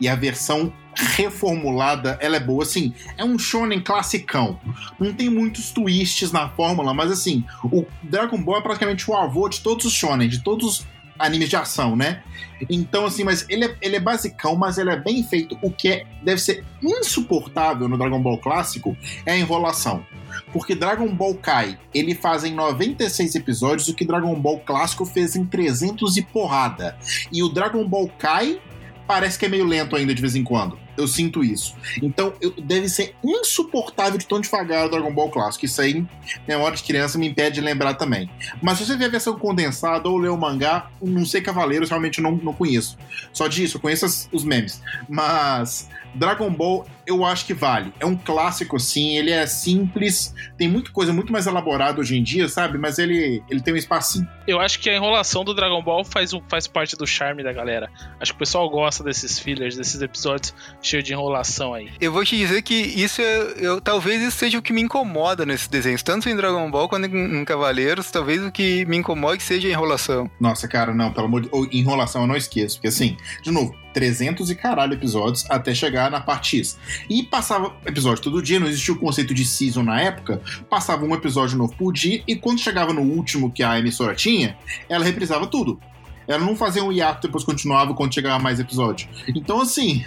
e 0.00 0.08
a 0.08 0.14
versão 0.14 0.72
reformulada, 0.96 2.18
ela 2.20 2.36
é 2.36 2.40
boa. 2.40 2.62
Assim, 2.62 2.94
é 3.16 3.24
um 3.24 3.38
shonen 3.38 3.80
classicão. 3.80 4.60
Não 4.98 5.12
tem 5.12 5.28
muitos 5.28 5.70
twists 5.70 6.32
na 6.32 6.48
fórmula, 6.48 6.94
mas 6.94 7.10
assim, 7.10 7.44
o 7.64 7.84
Dragon 8.02 8.40
Ball 8.40 8.58
é 8.58 8.60
praticamente 8.60 9.10
o 9.10 9.14
avô 9.14 9.48
de 9.48 9.60
todos 9.60 9.84
os 9.84 9.92
shonen, 9.92 10.28
de 10.28 10.42
todos 10.42 10.66
os 10.66 10.86
animes 11.18 11.48
de 11.48 11.56
ação, 11.56 11.96
né? 11.96 12.22
Então, 12.68 13.06
assim, 13.06 13.24
mas 13.24 13.46
ele 13.48 13.66
é, 13.66 13.76
ele 13.80 13.96
é 13.96 14.00
basicão, 14.00 14.56
mas 14.56 14.78
ele 14.78 14.90
é 14.90 14.96
bem 14.96 15.22
feito. 15.22 15.58
O 15.62 15.70
que 15.70 15.88
é, 15.88 16.06
deve 16.22 16.40
ser 16.40 16.64
insuportável 16.82 17.88
no 17.88 17.98
Dragon 17.98 18.20
Ball 18.20 18.38
clássico 18.38 18.96
é 19.26 19.32
a 19.32 19.38
enrolação. 19.38 20.04
Porque 20.52 20.74
Dragon 20.74 21.08
Ball 21.08 21.34
Kai, 21.34 21.78
ele 21.92 22.14
faz 22.14 22.44
em 22.44 22.54
96 22.54 23.34
episódios 23.34 23.88
o 23.88 23.94
que 23.94 24.04
Dragon 24.04 24.34
Ball 24.34 24.60
clássico 24.60 25.04
fez 25.04 25.36
em 25.36 25.44
300 25.44 26.16
e 26.16 26.22
porrada. 26.22 26.96
E 27.30 27.42
o 27.42 27.48
Dragon 27.48 27.86
Ball 27.86 28.08
Kai 28.18 28.60
parece 29.06 29.38
que 29.38 29.46
é 29.46 29.48
meio 29.48 29.64
lento 29.64 29.94
ainda 29.94 30.14
de 30.14 30.20
vez 30.20 30.34
em 30.34 30.42
quando. 30.42 30.83
Eu 30.96 31.06
sinto 31.08 31.42
isso. 31.42 31.74
Então, 32.02 32.34
eu, 32.40 32.52
deve 32.52 32.88
ser 32.88 33.14
insuportável 33.22 34.18
de 34.18 34.26
tão 34.26 34.40
devagar 34.40 34.86
o 34.86 34.90
Dragon 34.90 35.12
Ball 35.12 35.30
clássico. 35.30 35.64
Isso 35.64 35.80
aí, 35.80 36.04
memória 36.46 36.76
de 36.76 36.82
criança, 36.82 37.18
me 37.18 37.26
impede 37.26 37.56
de 37.56 37.60
lembrar 37.60 37.94
também. 37.94 38.30
Mas 38.62 38.78
se 38.78 38.86
você 38.86 38.96
ver 38.96 39.06
a 39.06 39.08
versão 39.08 39.38
condensada 39.38 40.08
ou 40.08 40.18
ler 40.18 40.30
o 40.30 40.36
mangá, 40.36 40.90
não 41.02 41.26
sei 41.26 41.40
Cavaleiros, 41.40 41.88
realmente 41.90 42.20
não, 42.20 42.32
não 42.32 42.52
conheço. 42.52 42.96
Só 43.32 43.48
disso, 43.48 43.76
eu 43.76 43.80
conheço 43.80 44.06
as, 44.06 44.28
os 44.32 44.44
memes. 44.44 44.80
Mas 45.08 45.88
Dragon 46.14 46.50
Ball 46.50 46.86
eu 47.06 47.24
acho 47.24 47.46
que 47.46 47.54
vale. 47.54 47.92
É 48.00 48.06
um 48.06 48.16
clássico, 48.16 48.78
sim, 48.78 49.16
ele 49.16 49.30
é 49.30 49.46
simples, 49.46 50.34
tem 50.56 50.68
muita 50.68 50.90
coisa 50.90 51.12
muito 51.12 51.32
mais 51.32 51.46
elaborada 51.46 52.00
hoje 52.00 52.16
em 52.16 52.22
dia, 52.22 52.48
sabe? 52.48 52.78
Mas 52.78 52.98
ele, 52.98 53.42
ele 53.50 53.60
tem 53.60 53.74
um 53.74 53.76
espacinho. 53.76 54.28
Eu 54.46 54.60
acho 54.60 54.78
que 54.78 54.90
a 54.90 54.96
enrolação 54.96 55.44
do 55.44 55.54
Dragon 55.54 55.82
Ball 55.82 56.04
faz, 56.04 56.32
faz 56.48 56.66
parte 56.66 56.96
do 56.96 57.06
charme 57.06 57.42
da 57.42 57.52
galera. 57.52 57.90
Acho 58.20 58.32
que 58.32 58.36
o 58.36 58.38
pessoal 58.38 58.68
gosta 58.68 59.02
desses 59.02 59.38
fillers, 59.38 59.76
desses 59.76 60.00
episódios 60.00 60.54
cheios 60.82 61.04
de 61.04 61.12
enrolação 61.12 61.74
aí. 61.74 61.90
Eu 62.00 62.12
vou 62.12 62.24
te 62.24 62.36
dizer 62.36 62.62
que 62.62 62.74
isso 62.74 63.20
é, 63.20 63.54
eu, 63.58 63.80
talvez 63.80 64.22
isso 64.22 64.36
seja 64.36 64.58
o 64.58 64.62
que 64.62 64.72
me 64.72 64.82
incomoda 64.82 65.46
nesses 65.46 65.68
desenhos, 65.68 66.02
tanto 66.02 66.28
em 66.28 66.36
Dragon 66.36 66.70
Ball 66.70 66.88
quanto 66.88 67.06
em, 67.06 67.40
em 67.40 67.44
Cavaleiros, 67.44 68.10
talvez 68.10 68.42
o 68.42 68.50
que 68.50 68.84
me 68.86 68.96
incomode 68.96 69.42
seja 69.42 69.68
a 69.68 69.70
enrolação. 69.70 70.30
Nossa, 70.40 70.68
cara, 70.68 70.94
não, 70.94 71.12
pelo 71.12 71.26
amor 71.26 71.42
de 71.42 71.78
enrolação 71.78 72.22
eu 72.22 72.26
não 72.26 72.36
esqueço, 72.36 72.76
porque 72.76 72.88
assim, 72.88 73.16
de 73.42 73.50
novo, 73.50 73.74
300 73.94 74.50
e 74.50 74.54
caralho 74.54 74.92
episódios 74.94 75.48
até 75.48 75.72
chegar 75.72 76.10
na 76.10 76.20
parte 76.20 76.58
X. 76.58 76.78
E 77.08 77.22
passava 77.22 77.74
episódio 77.84 78.22
todo 78.22 78.42
dia, 78.42 78.60
não 78.60 78.66
existia 78.66 78.94
o 78.94 78.98
conceito 78.98 79.34
de 79.34 79.44
season 79.44 79.82
na 79.82 80.00
época, 80.00 80.40
passava 80.68 81.04
um 81.04 81.14
episódio 81.14 81.56
novo 81.56 81.74
por 81.76 81.92
dia, 81.92 82.22
e 82.26 82.36
quando 82.36 82.60
chegava 82.60 82.92
no 82.92 83.02
último 83.02 83.50
que 83.50 83.62
a 83.62 83.78
emissora 83.78 84.14
tinha, 84.14 84.56
ela 84.88 85.04
reprisava 85.04 85.46
tudo. 85.46 85.80
Ela 86.26 86.44
não 86.44 86.56
fazia 86.56 86.82
um 86.82 86.90
hiato 86.90 87.26
depois 87.26 87.44
continuava 87.44 87.94
quando 87.94 88.14
chegava 88.14 88.42
mais 88.42 88.58
episódio. 88.58 89.08
Então, 89.28 89.60
assim, 89.60 90.04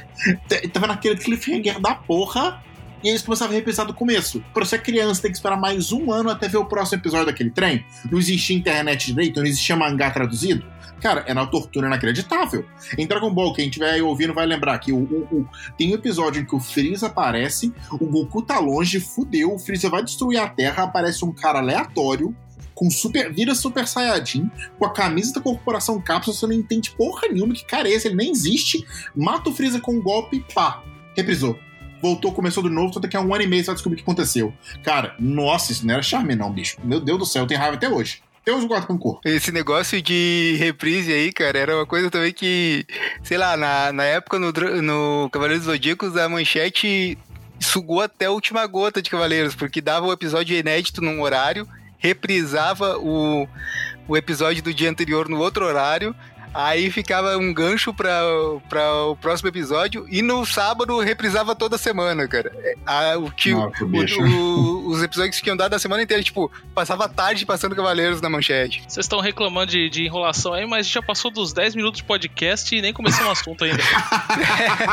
tava 0.73 0.87
naquele 0.87 1.15
cliffhanger 1.15 1.79
da 1.79 1.93
porra 1.93 2.63
e 3.03 3.09
eles 3.09 3.21
começavam 3.21 3.53
a 3.53 3.55
reprisar 3.55 3.85
do 3.85 3.93
começo. 3.93 4.43
Pra 4.53 4.65
você 4.65 4.79
criança, 4.79 5.21
tem 5.21 5.31
que 5.31 5.37
esperar 5.37 5.57
mais 5.57 5.91
um 5.91 6.11
ano 6.11 6.29
até 6.29 6.47
ver 6.47 6.57
o 6.57 6.65
próximo 6.65 6.99
episódio 6.99 7.27
daquele 7.27 7.51
trem. 7.51 7.85
Não 8.11 8.17
existia 8.17 8.55
internet 8.55 9.13
direito, 9.13 9.39
não 9.39 9.45
existia 9.45 9.75
mangá 9.75 10.09
traduzido. 10.09 10.65
Cara, 11.01 11.23
era 11.27 11.39
uma 11.39 11.49
tortura 11.49 11.87
inacreditável. 11.87 12.65
Em 12.97 13.05
Dragon 13.05 13.31
Ball, 13.33 13.53
quem 13.53 13.67
estiver 13.67 14.01
ouvindo 14.01 14.33
vai 14.33 14.45
lembrar 14.45 14.77
que 14.79 14.91
o, 14.91 14.97
o, 14.97 15.27
o, 15.31 15.49
tem 15.77 15.91
um 15.91 15.95
episódio 15.95 16.41
em 16.41 16.45
que 16.45 16.55
o 16.55 16.59
Freeza 16.59 17.07
aparece, 17.07 17.73
o 17.91 18.05
Goku 18.05 18.41
tá 18.41 18.59
longe, 18.59 18.99
fudeu, 18.99 19.53
o 19.53 19.59
Freeza 19.59 19.89
vai 19.89 20.03
destruir 20.03 20.39
a 20.39 20.47
Terra, 20.47 20.83
aparece 20.83 21.23
um 21.23 21.31
cara 21.31 21.59
aleatório, 21.59 22.35
com 22.73 22.89
super. 22.89 23.33
vira 23.33 23.55
Super 23.55 23.87
Saiyajin, 23.87 24.49
com 24.77 24.85
a 24.85 24.93
camisa 24.93 25.33
da 25.33 25.41
corporação 25.41 26.01
Cápsula, 26.01 26.35
você 26.35 26.45
não 26.45 26.53
entende 26.53 26.91
porra 26.91 27.27
nenhuma 27.27 27.53
que 27.53 27.65
cara 27.65 27.89
é 27.89 27.93
esse, 27.93 28.07
ele 28.07 28.15
nem 28.15 28.31
existe, 28.31 28.85
mata 29.15 29.49
o 29.49 29.53
Freeza 29.53 29.79
com 29.79 29.93
um 29.93 30.01
golpe, 30.01 30.45
pá, 30.53 30.83
reprisou 31.15 31.57
voltou, 32.01 32.31
começou 32.31 32.63
de 32.63 32.69
novo, 32.69 32.93
só 32.93 32.99
daqui 32.99 33.17
a 33.17 33.21
um 33.21 33.33
ano 33.33 33.43
e 33.43 33.47
meio 33.47 33.63
você 33.63 33.67
vai 33.67 33.75
descobrir 33.75 33.95
o 33.95 33.97
que 33.97 34.03
aconteceu. 34.03 34.53
Cara, 34.83 35.15
nossa, 35.19 35.71
isso 35.71 35.85
não 35.85 35.93
era 35.93 36.03
charme, 36.03 36.35
não, 36.35 36.51
bicho. 36.51 36.77
Meu 36.83 36.99
Deus 36.99 37.19
do 37.19 37.25
céu, 37.25 37.43
eu 37.43 37.47
tenho 37.47 37.59
raiva 37.59 37.75
até 37.75 37.89
hoje. 37.89 38.21
Eu 38.47 38.65
guardo 38.65 38.87
com 38.87 38.97
cor. 38.97 39.19
Esse 39.25 39.51
negócio 39.51 40.01
de 40.01 40.55
reprise 40.57 41.11
aí, 41.11 41.33
cara, 41.33 41.59
era 41.59 41.75
uma 41.75 41.85
coisa 41.85 42.09
também 42.09 42.31
que, 42.31 42.85
sei 43.21 43.37
lá, 43.37 43.57
na, 43.57 43.91
na 43.91 44.05
época 44.05 44.39
no, 44.39 44.53
no 44.81 45.29
Cavaleiros 45.29 45.65
Zodíacos, 45.65 46.15
a 46.15 46.29
manchete 46.29 47.17
sugou 47.59 47.99
até 47.99 48.27
a 48.27 48.31
última 48.31 48.65
gota 48.65 49.01
de 49.01 49.09
Cavaleiros, 49.09 49.53
porque 49.53 49.81
dava 49.81 50.05
o 50.05 50.13
episódio 50.13 50.57
inédito 50.57 51.01
num 51.01 51.21
horário, 51.21 51.67
reprisava 51.97 52.97
o, 52.97 53.45
o 54.07 54.15
episódio 54.15 54.63
do 54.63 54.73
dia 54.73 54.89
anterior 54.89 55.27
no 55.27 55.39
outro 55.39 55.65
horário, 55.65 56.15
Aí 56.53 56.89
ficava 56.91 57.37
um 57.37 57.53
gancho 57.53 57.93
pra, 57.93 58.21
pra 58.69 59.03
o 59.05 59.15
próximo 59.15 59.49
episódio. 59.49 60.05
E 60.09 60.21
no 60.21 60.45
sábado 60.45 60.99
reprisava 60.99 61.55
toda 61.55 61.77
semana, 61.77 62.27
cara. 62.27 62.51
A, 62.85 63.17
o 63.17 63.29
que, 63.31 63.51
Nossa, 63.53 63.83
o- 63.83 63.87
o- 64.27 64.87
os 64.89 65.03
episódios 65.03 65.37
que 65.37 65.43
tinham 65.43 65.57
dado 65.57 65.73
a 65.73 65.79
semana 65.79 66.01
inteira, 66.03 66.23
tipo, 66.23 66.51
passava 66.73 67.07
tarde 67.09 67.45
passando 67.45 67.75
Cavaleiros 67.75 68.21
na 68.21 68.29
manchete. 68.29 68.83
Vocês 68.87 69.05
estão 69.05 69.19
reclamando 69.19 69.71
de, 69.71 69.89
de 69.89 70.03
enrolação 70.05 70.53
aí, 70.53 70.65
mas 70.65 70.87
já 70.87 71.01
passou 71.01 71.29
dos 71.31 71.53
10 71.53 71.75
minutos 71.75 71.97
de 71.99 72.03
podcast 72.03 72.75
e 72.75 72.81
nem 72.81 72.93
começou 72.93 73.25
o 73.27 73.29
assunto 73.31 73.63
ainda. 73.63 73.77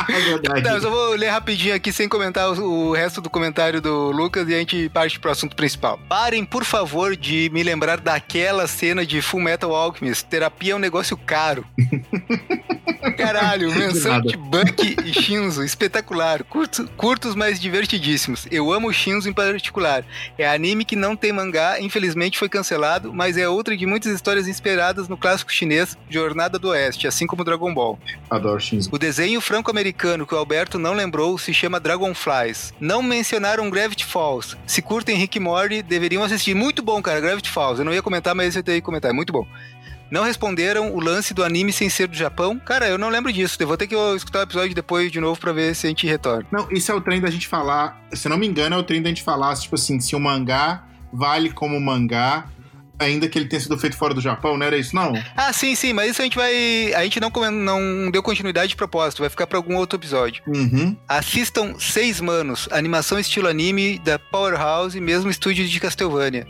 É 0.08 0.20
verdade. 0.20 0.62
Tá, 0.62 0.70
eu 0.74 0.80
só 0.80 0.90
vou 0.90 1.14
ler 1.14 1.28
rapidinho 1.28 1.74
aqui 1.74 1.92
sem 1.92 2.08
comentar 2.08 2.50
o, 2.50 2.88
o 2.88 2.92
resto 2.92 3.20
do 3.20 3.30
comentário 3.30 3.80
do 3.80 4.10
Lucas 4.10 4.48
e 4.48 4.54
a 4.54 4.58
gente 4.58 4.88
parte 4.88 5.18
pro 5.18 5.30
assunto 5.30 5.54
principal. 5.56 5.98
Parem, 6.08 6.44
por 6.44 6.64
favor, 6.64 7.16
de 7.16 7.50
me 7.52 7.62
lembrar 7.62 7.98
daquela 8.00 8.66
cena 8.66 9.04
de 9.04 9.20
Full 9.22 9.40
Metal 9.40 9.74
Alchemist. 9.74 10.24
Terapia 10.26 10.72
é 10.72 10.76
um 10.76 10.78
negócio 10.78 11.16
caro. 11.16 11.43
Caralho, 13.16 13.72
menção 13.74 14.20
de 14.20 14.36
Bucky 14.36 14.96
e 15.04 15.12
Shinzo, 15.12 15.62
espetacular. 15.62 16.42
Curtos, 16.44 16.86
curtos, 16.96 17.34
mas 17.34 17.60
divertidíssimos. 17.60 18.46
Eu 18.50 18.72
amo 18.72 18.92
Shinzo 18.92 19.28
em 19.28 19.32
particular. 19.32 20.04
É 20.38 20.48
anime 20.48 20.84
que 20.84 20.96
não 20.96 21.14
tem 21.14 21.32
mangá, 21.32 21.80
infelizmente 21.80 22.38
foi 22.38 22.48
cancelado, 22.48 23.12
mas 23.12 23.36
é 23.36 23.48
outra 23.48 23.76
de 23.76 23.86
muitas 23.86 24.12
histórias 24.12 24.48
inspiradas 24.48 25.08
no 25.08 25.16
clássico 25.16 25.52
chinês 25.52 25.96
Jornada 26.08 26.58
do 26.58 26.68
Oeste, 26.68 27.06
assim 27.06 27.26
como 27.26 27.44
Dragon 27.44 27.72
Ball. 27.74 27.98
Adoro 28.30 28.60
Shinzo. 28.60 28.88
O 28.92 28.98
desenho 28.98 29.40
franco-americano 29.40 30.26
que 30.26 30.34
o 30.34 30.38
Alberto 30.38 30.78
não 30.78 30.94
lembrou 30.94 31.36
se 31.38 31.52
chama 31.52 31.78
Dragonflies. 31.80 32.72
Não 32.80 33.02
mencionaram 33.02 33.70
Gravity 33.70 34.04
Falls. 34.04 34.56
Se 34.66 34.80
curtem 34.80 35.16
Rick 35.16 35.38
Morty, 35.38 35.82
deveriam 35.82 36.22
assistir. 36.22 36.54
Muito 36.54 36.82
bom, 36.82 37.02
cara, 37.02 37.20
Gravity 37.20 37.50
Falls. 37.50 37.78
Eu 37.78 37.84
não 37.84 37.92
ia 37.92 38.02
comentar, 38.02 38.34
mas 38.34 38.56
eu 38.56 38.62
tenho 38.62 38.78
que 38.78 38.84
comentar. 38.84 39.10
É 39.10 39.14
muito 39.14 39.32
bom. 39.32 39.46
Não 40.10 40.22
responderam 40.22 40.94
o 40.94 41.00
lance 41.00 41.34
do 41.34 41.42
anime 41.42 41.72
sem 41.72 41.88
ser 41.88 42.06
do 42.06 42.16
Japão. 42.16 42.58
Cara, 42.58 42.88
eu 42.88 42.98
não 42.98 43.08
lembro 43.08 43.32
disso. 43.32 43.56
Eu 43.60 43.66
vou 43.66 43.76
ter 43.76 43.86
que 43.86 43.94
escutar 44.14 44.40
o 44.40 44.42
episódio 44.42 44.74
depois 44.74 45.10
de 45.10 45.20
novo 45.20 45.40
pra 45.40 45.52
ver 45.52 45.74
se 45.74 45.86
a 45.86 45.88
gente 45.88 46.06
retorna. 46.06 46.46
Não, 46.52 46.70
isso 46.70 46.92
é 46.92 46.94
o 46.94 47.00
trem 47.00 47.20
da 47.20 47.30
gente 47.30 47.48
falar. 47.48 48.00
Se 48.12 48.28
não 48.28 48.36
me 48.36 48.46
engano, 48.46 48.76
é 48.76 48.78
o 48.78 48.82
trem 48.82 49.02
da 49.02 49.08
gente 49.08 49.22
falar, 49.22 49.54
tipo 49.56 49.74
assim, 49.74 49.98
se 50.00 50.14
o 50.14 50.20
mangá 50.20 50.84
vale 51.12 51.50
como 51.50 51.80
mangá, 51.80 52.46
ainda 52.98 53.28
que 53.28 53.38
ele 53.38 53.46
tenha 53.46 53.60
sido 53.60 53.78
feito 53.78 53.96
fora 53.96 54.14
do 54.14 54.20
Japão, 54.20 54.56
não 54.56 54.66
era 54.66 54.76
isso, 54.76 54.94
não? 54.94 55.12
Ah, 55.36 55.52
sim, 55.52 55.74
sim, 55.74 55.92
mas 55.92 56.10
isso 56.10 56.20
a 56.20 56.24
gente 56.24 56.36
vai. 56.36 56.92
A 56.94 57.02
gente 57.04 57.20
não, 57.20 57.30
não 57.50 58.10
deu 58.10 58.22
continuidade 58.22 58.68
de 58.68 58.76
propósito. 58.76 59.20
Vai 59.20 59.30
ficar 59.30 59.46
pra 59.46 59.58
algum 59.58 59.76
outro 59.76 59.98
episódio. 59.98 60.42
Uhum. 60.46 60.96
Assistam 61.08 61.74
Seis 61.78 62.20
Manos, 62.20 62.68
animação 62.70 63.18
estilo 63.18 63.48
anime 63.48 63.98
da 63.98 64.18
Powerhouse, 64.18 65.00
mesmo 65.00 65.30
estúdio 65.30 65.66
de 65.66 65.80
Castlevania. 65.80 66.46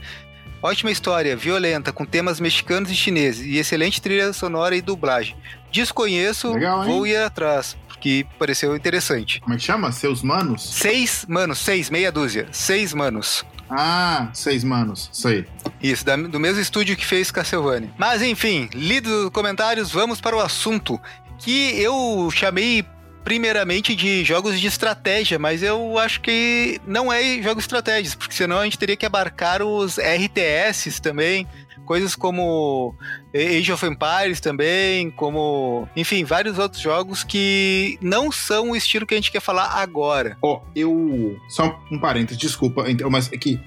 Ótima 0.66 0.90
história, 0.90 1.36
violenta, 1.36 1.92
com 1.92 2.06
temas 2.06 2.40
mexicanos 2.40 2.90
e 2.90 2.94
chineses, 2.94 3.44
e 3.44 3.58
excelente 3.58 4.00
trilha 4.00 4.32
sonora 4.32 4.74
e 4.74 4.80
dublagem. 4.80 5.36
Desconheço, 5.70 6.54
Legal, 6.54 6.84
vou 6.84 7.06
ir 7.06 7.18
atrás, 7.18 7.76
porque 7.86 8.24
pareceu 8.38 8.74
interessante. 8.74 9.40
Como 9.40 9.52
é 9.52 9.58
que 9.58 9.62
chama? 9.62 9.92
Seus 9.92 10.22
manos? 10.22 10.62
Seis 10.74 11.26
manos, 11.28 11.58
seis, 11.58 11.90
meia 11.90 12.10
dúzia. 12.10 12.48
Seis 12.50 12.94
manos. 12.94 13.44
Ah, 13.68 14.30
seis 14.32 14.64
manos. 14.64 15.10
Isso 15.12 15.28
aí. 15.28 15.44
Isso, 15.82 16.02
da- 16.02 16.16
do 16.16 16.40
mesmo 16.40 16.62
estúdio 16.62 16.96
que 16.96 17.04
fez 17.04 17.30
Castlevania. 17.30 17.90
Mas 17.98 18.22
enfim, 18.22 18.70
lido 18.72 19.26
os 19.26 19.30
comentários, 19.30 19.90
vamos 19.90 20.18
para 20.18 20.34
o 20.34 20.40
assunto. 20.40 20.98
Que 21.38 21.78
eu 21.78 22.30
chamei 22.32 22.86
primeiramente 23.24 23.96
de 23.96 24.22
jogos 24.22 24.60
de 24.60 24.66
estratégia, 24.66 25.38
mas 25.38 25.62
eu 25.62 25.98
acho 25.98 26.20
que 26.20 26.78
não 26.86 27.12
é 27.12 27.42
jogos 27.42 27.64
de 27.64 27.66
estratégias, 27.66 28.14
porque 28.14 28.34
senão 28.34 28.58
a 28.58 28.64
gente 28.64 28.78
teria 28.78 28.96
que 28.96 29.06
abarcar 29.06 29.62
os 29.62 29.98
RTS 29.98 31.00
também. 31.00 31.46
Coisas 31.86 32.14
como 32.14 32.94
Age 33.34 33.70
of 33.70 33.84
Empires 33.84 34.40
também, 34.40 35.10
como. 35.10 35.86
Enfim, 35.94 36.24
vários 36.24 36.58
outros 36.58 36.80
jogos 36.80 37.22
que 37.22 37.98
não 38.00 38.32
são 38.32 38.70
o 38.70 38.76
estilo 38.76 39.06
que 39.06 39.12
a 39.12 39.18
gente 39.18 39.30
quer 39.30 39.40
falar 39.40 39.66
agora. 39.66 40.38
Ó, 40.40 40.62
eu. 40.74 41.38
Só 41.48 41.78
um 41.92 41.98
parênteses, 41.98 42.38
desculpa, 42.38 42.90
então, 42.90 43.10
mas 43.10 43.30
aqui. 43.30 43.60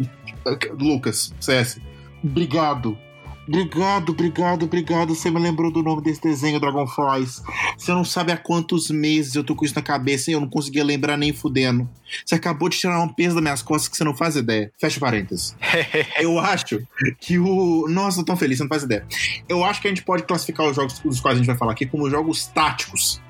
Lucas, 0.80 1.32
CS. 1.40 1.80
Obrigado. 2.24 2.98
Obrigado, 3.48 4.10
obrigado, 4.12 4.64
obrigado. 4.64 5.16
Você 5.16 5.32
me 5.32 5.40
lembrou 5.40 5.72
do 5.72 5.82
nome 5.82 6.02
desse 6.02 6.22
desenho, 6.22 6.60
Dragonflies. 6.60 7.42
Você 7.78 7.92
não 7.94 8.04
sabe 8.04 8.32
há 8.32 8.38
quantos 8.38 8.90
meses 8.90 9.36
eu 9.36 9.44
tô 9.44 9.56
com 9.56 9.64
isso 9.64 9.76
na 9.76 9.82
cabeça 9.82 10.30
e 10.30 10.34
eu 10.34 10.42
não 10.42 10.50
conseguia 10.50 10.84
lembrar 10.84 11.16
nem 11.16 11.32
fudendo. 11.32 11.90
Você 12.26 12.36
acabou 12.36 12.68
de 12.68 12.78
tirar 12.78 13.02
um 13.02 13.08
peso 13.08 13.36
das 13.36 13.44
minhas 13.44 13.62
costas 13.62 13.88
que 13.88 13.96
você 13.96 14.04
não 14.04 14.16
faz 14.16 14.36
ideia. 14.36 14.72
Fecha 14.80 15.00
parênteses. 15.00 15.56
eu 16.20 16.38
acho 16.40 16.86
que 17.20 17.40
o. 17.40 17.88
Nossa, 17.88 18.20
tô 18.20 18.26
tão 18.26 18.38
feliz, 18.38 18.58
você 18.58 18.64
não 18.64 18.70
faz 18.70 18.84
ideia. 18.84 19.06
Eu 19.48 19.64
acho 19.64 19.82
que 19.82 19.88
a 19.88 19.92
gente 19.92 20.04
pode 20.04 20.24
classificar 20.24 20.68
os 20.68 20.76
jogos 20.76 21.00
dos 21.00 21.20
quais 21.20 21.36
a 21.36 21.40
gente 21.40 21.48
vai 21.48 21.58
falar 21.58 21.72
aqui 21.72 21.86
como 21.86 22.10
jogos 22.10 22.48
táticos. 22.48 23.22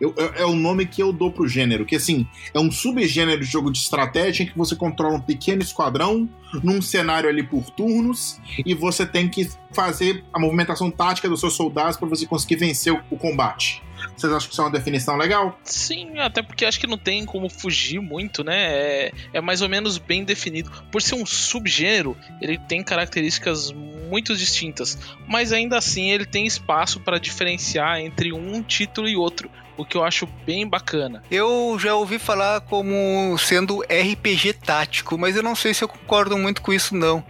Eu- 0.00 0.14
é, 0.16 0.42
é 0.42 0.44
o 0.44 0.54
nome 0.54 0.86
que 0.86 1.02
eu 1.02 1.12
dou 1.12 1.30
pro 1.30 1.48
gênero, 1.48 1.84
que 1.84 1.96
assim, 1.96 2.26
é 2.54 2.58
um 2.60 2.70
subgênero 2.70 3.40
de 3.40 3.46
jogo 3.46 3.70
de 3.70 3.78
estratégia 3.78 4.44
em 4.44 4.46
que 4.46 4.56
você 4.56 4.76
controla 4.76 5.16
um 5.16 5.20
pequeno 5.20 5.62
esquadrão 5.62 6.28
num 6.62 6.80
cenário 6.80 7.28
ali 7.28 7.42
por 7.42 7.68
turnos 7.70 8.40
e 8.64 8.74
você 8.74 9.04
tem 9.06 9.28
que 9.28 9.48
fazer 9.72 10.24
a 10.32 10.38
movimentação 10.38 10.90
tática 10.90 11.28
dos 11.28 11.40
seus 11.40 11.54
soldados 11.54 11.96
para 11.96 12.08
você 12.08 12.26
conseguir 12.26 12.56
vencer 12.56 12.92
o, 12.92 13.00
o 13.10 13.16
combate. 13.18 13.82
Vocês 14.16 14.32
acham 14.32 14.46
que 14.48 14.52
isso 14.54 14.60
é 14.60 14.64
uma 14.64 14.70
definição 14.70 15.16
legal? 15.16 15.58
Sim, 15.64 16.18
até 16.20 16.40
porque 16.40 16.64
acho 16.64 16.78
que 16.78 16.86
não 16.86 16.96
tem 16.96 17.24
como 17.24 17.50
fugir 17.50 18.00
muito, 18.00 18.44
né? 18.44 18.56
É, 18.70 19.12
é 19.34 19.40
mais 19.40 19.60
ou 19.60 19.68
menos 19.68 19.98
bem 19.98 20.22
definido. 20.24 20.70
Por 20.90 21.02
ser 21.02 21.16
um 21.16 21.26
subgênero, 21.26 22.16
ele 22.40 22.56
tem 22.58 22.82
características 22.82 23.72
muito 23.72 24.36
distintas, 24.36 24.96
mas 25.26 25.52
ainda 25.52 25.76
assim 25.76 26.10
ele 26.10 26.24
tem 26.24 26.46
espaço 26.46 27.00
para 27.00 27.18
diferenciar 27.18 28.00
entre 28.00 28.32
um 28.32 28.62
título 28.62 29.08
e 29.08 29.16
outro, 29.16 29.50
o 29.78 29.84
que 29.84 29.96
eu 29.96 30.04
acho 30.04 30.28
bem 30.44 30.66
bacana. 30.66 31.22
Eu 31.30 31.78
já 31.78 31.94
ouvi 31.94 32.18
falar 32.18 32.60
como 32.62 33.38
sendo 33.38 33.80
RPG 33.82 34.54
tático, 34.54 35.16
mas 35.16 35.36
eu 35.36 35.42
não 35.42 35.54
sei 35.54 35.72
se 35.72 35.84
eu 35.84 35.88
concordo 35.88 36.36
muito 36.36 36.60
com 36.60 36.72
isso, 36.72 36.94
não. 36.94 37.24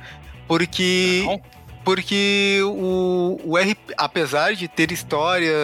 Porque. 0.48 1.22
Não? 1.24 1.40
Porque 1.84 2.60
o, 2.64 3.40
o 3.44 3.56
RP, 3.56 3.94
apesar 3.96 4.54
de 4.54 4.68
ter 4.68 4.92
história 4.92 5.54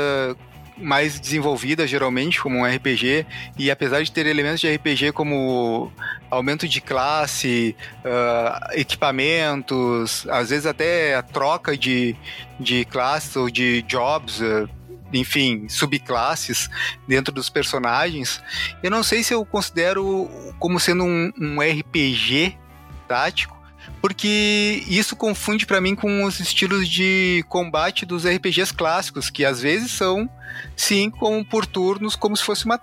mais 0.77 1.21
desenvolvida, 1.21 1.87
geralmente, 1.87 2.41
como 2.41 2.59
um 2.59 2.65
RPG, 2.65 3.27
e 3.59 3.71
apesar 3.71 4.03
de 4.03 4.11
ter 4.11 4.27
elementos 4.27 4.61
de 4.61 4.75
RPG 4.75 5.13
como 5.13 5.93
aumento 6.31 6.67
de 6.67 6.81
classe, 6.81 7.77
ah, 8.05 8.71
equipamentos, 8.73 10.27
às 10.29 10.51
vezes 10.51 10.67
até 10.67 11.15
a 11.15 11.23
troca 11.23 11.77
de, 11.77 12.17
de 12.59 12.85
classes 12.87 13.37
ou 13.37 13.51
de 13.51 13.83
jobs, 13.83 14.41
ah, 14.43 14.67
enfim, 15.19 15.69
subclasses 15.69 16.69
dentro 17.07 17.33
dos 17.33 17.49
personagens, 17.49 18.41
eu 18.83 18.91
não 18.91 19.03
sei 19.03 19.23
se 19.23 19.35
eu 19.35 19.45
considero 19.45 20.29
como 20.59 20.79
sendo 20.81 21.05
um, 21.05 21.33
um 21.39 21.61
RPG 21.61 22.59
tático, 23.07 23.55
porque 24.01 24.83
isso 24.87 25.17
confunde 25.17 25.65
pra 25.65 25.81
mim 25.81 25.95
com 25.95 26.25
os 26.25 26.39
estilos 26.41 26.89
de 26.89 27.45
combate 27.49 28.05
dos 28.05 28.27
RPGs 28.27 28.73
clássicos, 28.73 29.31
que 29.31 29.45
às 29.45 29.63
vezes 29.63 29.93
são 29.93 30.29
sim 30.77 31.11
como 31.11 31.45
por 31.45 31.67
turnos, 31.67 32.15
como 32.15 32.37
se 32.37 32.45
fosse 32.45 32.65
uma 32.65 32.79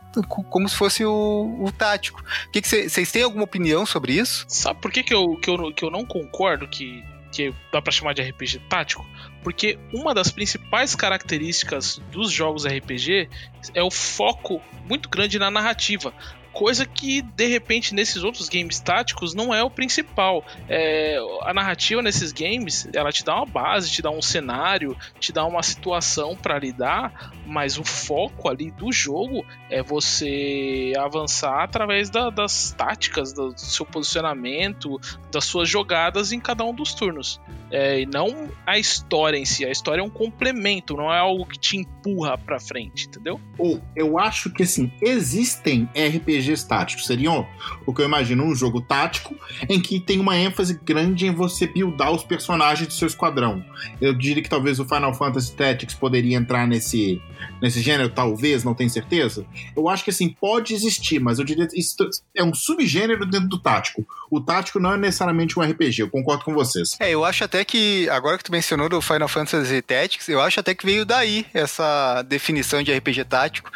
como 0.50 0.68
se 0.68 0.76
fosse 0.76 1.06
o, 1.06 1.58
o 1.60 1.72
tático. 1.72 2.24
Que 2.52 2.62
que 2.62 2.68
vocês 2.68 3.12
têm 3.12 3.24
alguma 3.24 3.44
opinião 3.44 3.86
sobre 3.86 4.14
isso? 4.14 4.46
Sabe 4.48 4.82
por 4.82 4.92
que, 4.92 5.04
que, 5.04 5.14
eu, 5.14 5.36
que, 5.36 5.50
eu, 5.50 5.74
que 5.74 5.86
eu 5.86 5.92
não 5.92 6.06
concordo 6.06 6.68
que, 6.68 7.04
que 7.32 7.54
dá 7.72 7.82
pra 7.82 7.92
chamar 7.92 8.14
de 8.14 8.24
RPG 8.24 8.60
tático? 8.68 9.06
Porque 9.44 9.80
uma 9.94 10.14
das 10.14 10.32
principais 10.32 10.94
características 10.96 12.00
dos 12.12 12.32
jogos 12.32 12.66
RPG 12.66 13.30
é 13.74 13.82
o 13.82 13.90
foco 13.90 14.62
muito 14.88 15.10
grande 15.10 15.40
na 15.40 15.50
narrativa. 15.50 16.14
Coisa 16.53 16.86
que, 16.86 17.22
de 17.22 17.48
repente, 17.48 17.93
nesses 17.96 18.24
outros 18.24 18.50
games 18.50 18.79
táticos 18.79 19.34
não 19.34 19.53
é 19.53 19.63
o 19.63 19.70
principal. 19.70 20.43
É, 20.67 21.17
a 21.43 21.53
narrativa 21.53 22.01
nesses 22.01 22.31
games, 22.31 22.88
ela 22.93 23.12
te 23.12 23.24
dá 23.24 23.36
uma 23.36 23.46
base, 23.46 23.89
te 23.89 24.01
dá 24.01 24.10
um 24.12 24.22
cenário, 24.22 24.96
te 25.20 25.31
dá 25.31 25.46
uma 25.46 25.63
situação 25.63 26.36
para 26.36 26.60
lidar, 26.60 27.34
mas 27.46 27.77
o 27.77 27.84
foco 27.84 28.50
ali 28.50 28.70
do 28.72 28.91
jogo 28.91 29.46
é 29.70 29.81
você 29.81 30.93
avançar 30.98 31.63
através 31.63 32.10
da- 32.10 32.29
das 32.29 32.74
táticas, 32.77 33.31
do 33.34 33.53
seu 33.58 33.86
posicionamento, 33.86 35.00
das 35.31 35.46
suas 35.46 35.70
jogadas 35.70 36.31
em 36.31 36.39
cada 36.39 36.63
um 36.63 36.74
dos 36.74 36.93
turnos. 36.93 37.39
É, 37.74 38.01
e 38.01 38.05
não 38.05 38.50
a 38.67 38.77
história 38.77 39.38
em 39.38 39.46
si. 39.46 39.63
A 39.65 39.72
história 39.72 40.01
é 40.01 40.03
um 40.03 40.10
complemento, 40.10 40.93
não 40.98 41.12
é 41.12 41.17
algo 41.17 41.46
que 41.46 41.58
te 41.58 41.77
empurra 41.77 42.38
pra 42.38 42.60
frente, 42.60 43.08
entendeu? 43.08 43.39
Ou 43.58 43.81
eu 43.96 44.20
acho 44.20 44.50
que 44.51 44.63
assim, 44.63 44.91
existem 45.01 45.88
RPGs 45.96 46.41
RPGs 46.42 46.68
táticos. 46.68 47.06
Seriam 47.06 47.48
o 47.86 47.94
que 47.94 48.02
eu 48.02 48.06
imagino 48.06 48.44
um 48.44 48.56
jogo 48.56 48.82
tático 48.82 49.36
em 49.70 49.80
que 49.80 50.00
tem 50.00 50.20
uma 50.20 50.38
ênfase 50.38 50.80
grande 50.84 51.28
em 51.28 51.34
você 51.34 51.68
buildar 51.68 52.12
os 52.12 52.24
personagens 52.24 52.88
do 52.88 52.94
seu 52.94 53.08
esquadrão. 53.08 53.64
Eu 54.02 54.14
diria 54.14 54.42
que 54.42 54.50
talvez 54.50 54.80
o 54.80 54.86
Final 54.86 55.14
Fantasy 55.14 55.56
Tactics 55.56 55.96
poderia 55.96 56.36
entrar 56.36 56.68
nesse, 56.68 57.22
nesse 57.62 57.82
gênero, 57.82 58.10
talvez, 58.10 58.64
não 58.64 58.74
tenho 58.74 58.90
certeza. 58.90 59.46
Eu 59.76 59.88
acho 59.88 60.04
que 60.04 60.10
assim, 60.10 60.30
pode 60.30 60.74
existir, 60.74 61.20
mas 61.20 61.40
eu 61.40 61.46
diria 61.46 61.68
que 61.68 61.80
isso 61.80 61.96
é 62.36 62.44
um 62.44 62.54
subgênero 62.54 63.26
dentro 63.26 63.48
do 63.48 63.60
tático. 63.60 64.06
O 64.30 64.40
tático 64.40 64.80
não 64.80 64.94
é 64.94 64.98
necessariamente 64.98 65.60
um 65.60 65.62
RPG, 65.62 66.02
eu 66.02 66.10
concordo 66.10 66.44
com 66.44 66.54
vocês. 66.54 66.98
É, 67.00 67.12
eu 67.12 67.24
acho 67.24 67.44
até 67.44 67.64
que, 67.64 68.10
agora 68.10 68.38
que 68.38 68.44
tu 68.44 68.52
mencionou 68.52 68.90
do 68.90 69.02
Final 69.02 69.28
Fantasy 69.28 69.82
Tactics, 69.82 70.28
eu 70.30 70.42
acho 70.42 70.60
até 70.60 70.74
que 70.74 70.86
veio 70.86 71.06
daí 71.06 71.46
essa 71.54 72.22
definição 72.24 72.82
de 72.82 72.94
RPG 72.94 73.26
tático, 73.26 73.72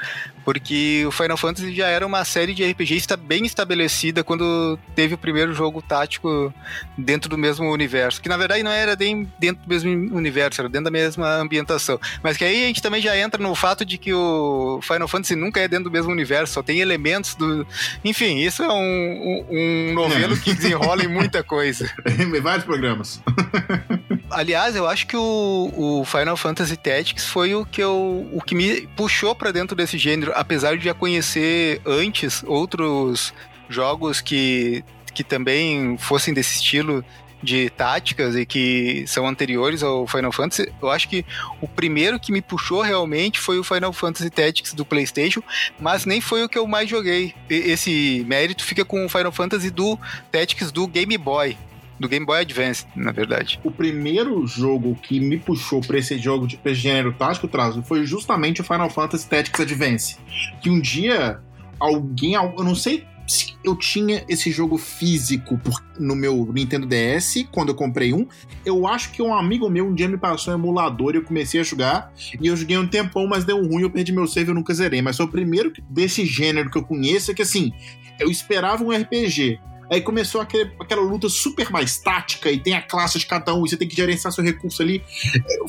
porque 0.45 1.03
o 1.07 1.11
Final 1.11 1.35
Fantasy 1.35 1.75
já 1.75 1.87
era 1.87 2.05
uma 2.05 2.23
série 2.23 2.53
de 2.53 2.63
RPG 2.63 3.01
bem 3.19 3.45
estabelecida 3.45 4.23
quando 4.23 4.77
teve 4.95 5.15
o 5.15 5.17
primeiro 5.17 5.53
jogo 5.53 5.81
tático 5.81 6.53
dentro 6.95 7.27
do 7.27 7.37
mesmo 7.37 7.69
universo, 7.71 8.21
que 8.21 8.29
na 8.29 8.37
verdade 8.37 8.61
não 8.61 8.71
era 8.71 8.95
nem 8.95 9.27
dentro 9.39 9.63
do 9.63 9.67
mesmo 9.67 10.15
universo, 10.15 10.61
era 10.61 10.69
dentro 10.69 10.85
da 10.85 10.91
mesma 10.91 11.37
ambientação. 11.37 11.99
Mas 12.21 12.37
que 12.37 12.45
aí 12.45 12.63
a 12.63 12.67
gente 12.67 12.81
também 12.81 13.01
já 13.01 13.17
entra 13.17 13.41
no 13.41 13.55
fato 13.55 13.83
de 13.83 13.97
que 13.97 14.13
o 14.13 14.79
Final 14.83 15.07
Fantasy 15.07 15.35
nunca 15.35 15.59
é 15.59 15.67
dentro 15.67 15.85
do 15.85 15.91
mesmo 15.91 16.11
universo, 16.11 16.53
só 16.53 16.61
tem 16.61 16.79
elementos 16.79 17.33
do. 17.33 17.65
Enfim, 18.03 18.37
isso 18.37 18.61
é 18.61 18.71
um, 18.71 18.75
um, 18.75 19.45
um 19.49 19.93
novelo 19.93 20.35
é. 20.35 20.37
que 20.37 20.53
desenrola 20.53 21.03
em 21.03 21.07
muita 21.07 21.43
coisa. 21.43 21.91
em 22.05 22.39
vários 22.39 22.65
programas. 22.65 23.19
Aliás, 24.35 24.75
eu 24.75 24.85
acho 24.85 25.07
que 25.07 25.15
o, 25.15 25.71
o, 25.73 26.03
Final 26.03 26.35
Fantasy 26.35 26.75
Tactics 26.75 27.25
foi 27.25 27.55
o 27.55 27.65
que, 27.65 27.81
eu, 27.81 28.29
o 28.33 28.41
que 28.41 28.53
me 28.53 28.85
puxou 28.87 29.33
para 29.33 29.49
dentro 29.49 29.77
desse 29.77 29.97
gênero, 29.97 30.33
apesar 30.35 30.77
de 30.77 30.83
já 30.83 30.93
conhecer 30.93 31.81
antes 31.85 32.43
outros 32.45 33.33
jogos 33.69 34.19
que, 34.19 34.83
que 35.13 35.23
também 35.23 35.97
fossem 35.97 36.33
desse 36.33 36.55
estilo 36.55 37.01
de 37.41 37.69
táticas 37.69 38.35
e 38.35 38.45
que 38.45 39.05
são 39.07 39.25
anteriores 39.25 39.81
ao 39.81 40.05
Final 40.05 40.33
Fantasy, 40.33 40.69
eu 40.81 40.89
acho 40.89 41.07
que 41.07 41.25
o 41.61 41.67
primeiro 41.67 42.19
que 42.19 42.33
me 42.33 42.41
puxou 42.41 42.81
realmente 42.81 43.39
foi 43.39 43.57
o 43.57 43.63
Final 43.63 43.93
Fantasy 43.93 44.29
Tactics 44.29 44.73
do 44.73 44.83
PlayStation, 44.83 45.41
mas 45.79 46.05
nem 46.05 46.19
foi 46.19 46.43
o 46.43 46.49
que 46.49 46.57
eu 46.57 46.67
mais 46.67 46.89
joguei. 46.89 47.33
Esse 47.49 48.25
mérito 48.27 48.65
fica 48.65 48.83
com 48.83 49.05
o 49.05 49.07
Final 49.07 49.31
Fantasy 49.31 49.69
do 49.71 49.97
Tactics 50.29 50.73
do 50.73 50.85
Game 50.87 51.17
Boy 51.17 51.57
do 51.99 52.07
Game 52.07 52.25
Boy 52.25 52.41
Advance, 52.41 52.85
na 52.95 53.11
verdade. 53.11 53.59
O 53.63 53.71
primeiro 53.71 54.45
jogo 54.45 54.95
que 55.01 55.19
me 55.19 55.37
puxou 55.37 55.81
para 55.81 55.97
esse 55.97 56.17
jogo 56.17 56.47
de 56.47 56.59
gênero 56.73 57.13
tático, 57.13 57.47
Trazo, 57.47 57.81
foi 57.83 58.05
justamente 58.05 58.61
o 58.61 58.63
Final 58.63 58.89
Fantasy 58.89 59.27
Tactics 59.27 59.59
Advance. 59.59 60.17
Que 60.61 60.69
um 60.69 60.79
dia 60.79 61.39
alguém, 61.79 62.33
eu 62.33 62.63
não 62.63 62.75
sei 62.75 63.05
se 63.27 63.55
eu 63.63 63.75
tinha 63.75 64.23
esse 64.29 64.51
jogo 64.51 64.77
físico 64.77 65.59
no 65.99 66.15
meu 66.15 66.51
Nintendo 66.53 66.85
DS, 66.85 67.47
quando 67.51 67.69
eu 67.69 67.75
comprei 67.75 68.13
um. 68.13 68.27
Eu 68.63 68.85
acho 68.87 69.11
que 69.11 69.21
um 69.21 69.33
amigo 69.33 69.69
meu 69.69 69.87
um 69.87 69.95
dia 69.95 70.07
me 70.07 70.17
passou 70.17 70.53
um 70.53 70.57
emulador 70.57 71.15
e 71.15 71.17
eu 71.17 71.23
comecei 71.23 71.59
a 71.59 71.63
jogar. 71.63 72.13
E 72.39 72.47
eu 72.47 72.55
joguei 72.55 72.77
um 72.77 72.87
tempão, 72.87 73.27
mas 73.27 73.43
deu 73.43 73.57
ruim, 73.65 73.81
eu 73.81 73.89
perdi 73.89 74.11
meu 74.11 74.27
save 74.27 74.49
e 74.49 74.51
eu 74.51 74.55
nunca 74.55 74.73
zerei. 74.73 75.01
Mas 75.01 75.17
foi 75.17 75.25
o 75.25 75.29
primeiro 75.29 75.73
desse 75.89 76.25
gênero 76.25 76.69
que 76.69 76.77
eu 76.77 76.83
conheço, 76.83 77.31
é 77.31 77.33
que 77.33 77.41
assim, 77.41 77.71
eu 78.19 78.29
esperava 78.29 78.83
um 78.83 78.91
RPG 78.91 79.59
Aí 79.89 80.01
começou 80.01 80.41
aquele, 80.41 80.71
aquela 80.79 81.01
luta 81.01 81.29
super 81.29 81.69
mais 81.71 81.97
tática 81.97 82.49
e 82.51 82.59
tem 82.59 82.73
a 82.73 82.81
classe 82.81 83.19
de 83.19 83.25
cada 83.25 83.53
um 83.53 83.65
e 83.65 83.69
você 83.69 83.77
tem 83.77 83.87
que 83.87 83.95
gerenciar 83.95 84.31
seu 84.31 84.43
recurso 84.43 84.81
ali. 84.81 85.03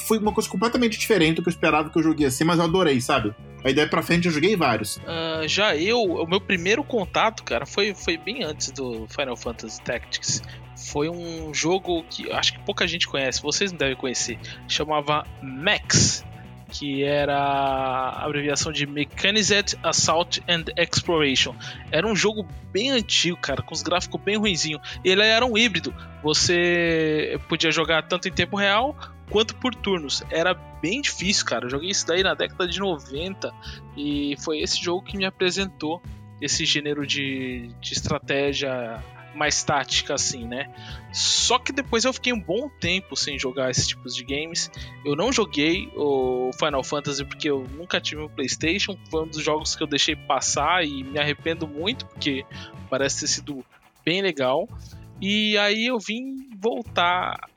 Foi 0.01 0.19
uma 0.19 0.33
coisa 0.33 0.49
completamente 0.49 0.99
diferente 0.99 1.37
do 1.37 1.43
que 1.43 1.49
eu 1.49 1.53
esperava 1.53 1.91
que 1.91 1.99
eu 1.99 2.03
joguei 2.03 2.27
assim, 2.27 2.45
mas 2.45 2.59
eu 2.59 2.65
adorei, 2.65 3.01
sabe? 3.01 3.35
Aí 3.65 3.75
daí 3.75 3.87
pra 3.87 4.03
frente 4.03 4.27
eu 4.27 4.33
joguei 4.33 4.57
vários. 4.57 4.97
Uh, 4.99 5.47
já 5.47 5.77
eu, 5.77 6.01
o 6.01 6.27
meu 6.27 6.41
primeiro 6.41 6.85
contato, 6.85 7.43
cara, 7.43 7.67
foi, 7.67 7.95
foi 7.95 8.17
bem 8.17 8.45
antes 8.45 8.71
do 8.71 9.07
Final 9.09 9.37
Fantasy 9.37 9.81
Tactics. 9.83 10.43
Foi 10.91 11.09
um 11.09 11.53
jogo 11.55 12.05
que 12.05 12.31
acho 12.31 12.53
que 12.53 12.59
pouca 12.61 12.87
gente 12.87 13.09
conhece, 13.09 13.43
vocês 13.43 13.73
não 13.73 13.79
devem 13.79 13.97
conhecer. 13.97 14.39
Chamava 14.69 15.27
Max 15.43 16.25
que 16.69 17.05
era 17.05 17.37
a 17.37 18.25
abreviação 18.25 18.73
de 18.73 18.87
Mechanized 18.87 19.79
Assault 19.83 20.43
and 20.49 20.65
Exploration. 20.77 21.55
Era 21.91 22.07
um 22.07 22.17
jogo 22.17 22.47
bem 22.73 22.91
antigo, 22.91 23.37
cara, 23.37 23.63
com 23.63 23.75
os 23.75 23.83
gráficos 23.83 24.21
bem 24.21 24.37
ruinzinho. 24.37 24.81
Ele 25.05 25.23
era 25.23 25.45
um 25.45 25.57
híbrido. 25.57 25.95
Você 26.23 27.41
podia 27.49 27.71
jogar 27.71 28.03
tanto 28.03 28.29
em 28.29 28.33
tempo 28.33 28.57
real 28.57 28.97
quanto 29.31 29.55
por 29.57 29.75
turnos. 29.75 30.23
Era 30.31 30.55
bem 30.55 31.01
difícil, 31.01 31.45
cara. 31.45 31.67
Eu 31.67 31.71
joguei 31.71 31.91
isso 31.91 32.07
daí 32.07 32.23
na 32.23 32.35
década 32.35 32.67
de 32.67 32.79
90 32.79 33.53
e 33.97 34.37
foi 34.39 34.59
esse 34.59 34.83
jogo 34.83 35.05
que 35.05 35.17
me 35.17 35.25
apresentou 35.25 36.03
esse 36.41 36.65
gênero 36.65 37.07
de, 37.07 37.71
de 37.81 37.93
estratégia 37.93 39.03
mais 39.37 39.63
tática 39.63 40.15
assim, 40.15 40.47
né? 40.47 40.73
Só 41.13 41.59
que 41.59 41.73
depois 41.73 42.05
eu 42.05 42.13
fiquei 42.13 42.33
um 42.33 42.41
bom 42.41 42.69
tempo 42.81 43.15
sem 43.15 43.39
jogar 43.39 43.71
esses 43.71 43.87
tipos 43.87 44.15
de 44.15 44.25
games. 44.25 44.71
Eu 45.05 45.15
não 45.15 45.33
joguei 45.33 45.89
o 45.95 46.51
Final 46.59 46.83
Fantasy 46.83 47.25
porque 47.25 47.49
eu 47.49 47.67
nunca 47.77 48.01
tive 48.01 48.23
um 48.23 48.29
PlayStation. 48.29 48.99
Foi 49.11 49.23
um 49.25 49.29
dos 49.29 49.43
jogos 49.43 49.77
que 49.77 49.83
eu 49.83 49.87
deixei 49.87 50.17
passar 50.17 50.85
e 50.85 51.05
me 51.05 51.19
arrependo 51.19 51.67
muito 51.69 52.07
porque 52.07 52.45
parece 52.91 53.21
ter 53.21 53.27
sido 53.29 53.65
bem 54.05 54.23
legal. 54.23 54.69
E 55.21 55.57
aí 55.59 55.87
eu 55.87 55.99
vim 55.99 56.49
voltar. 56.59 57.49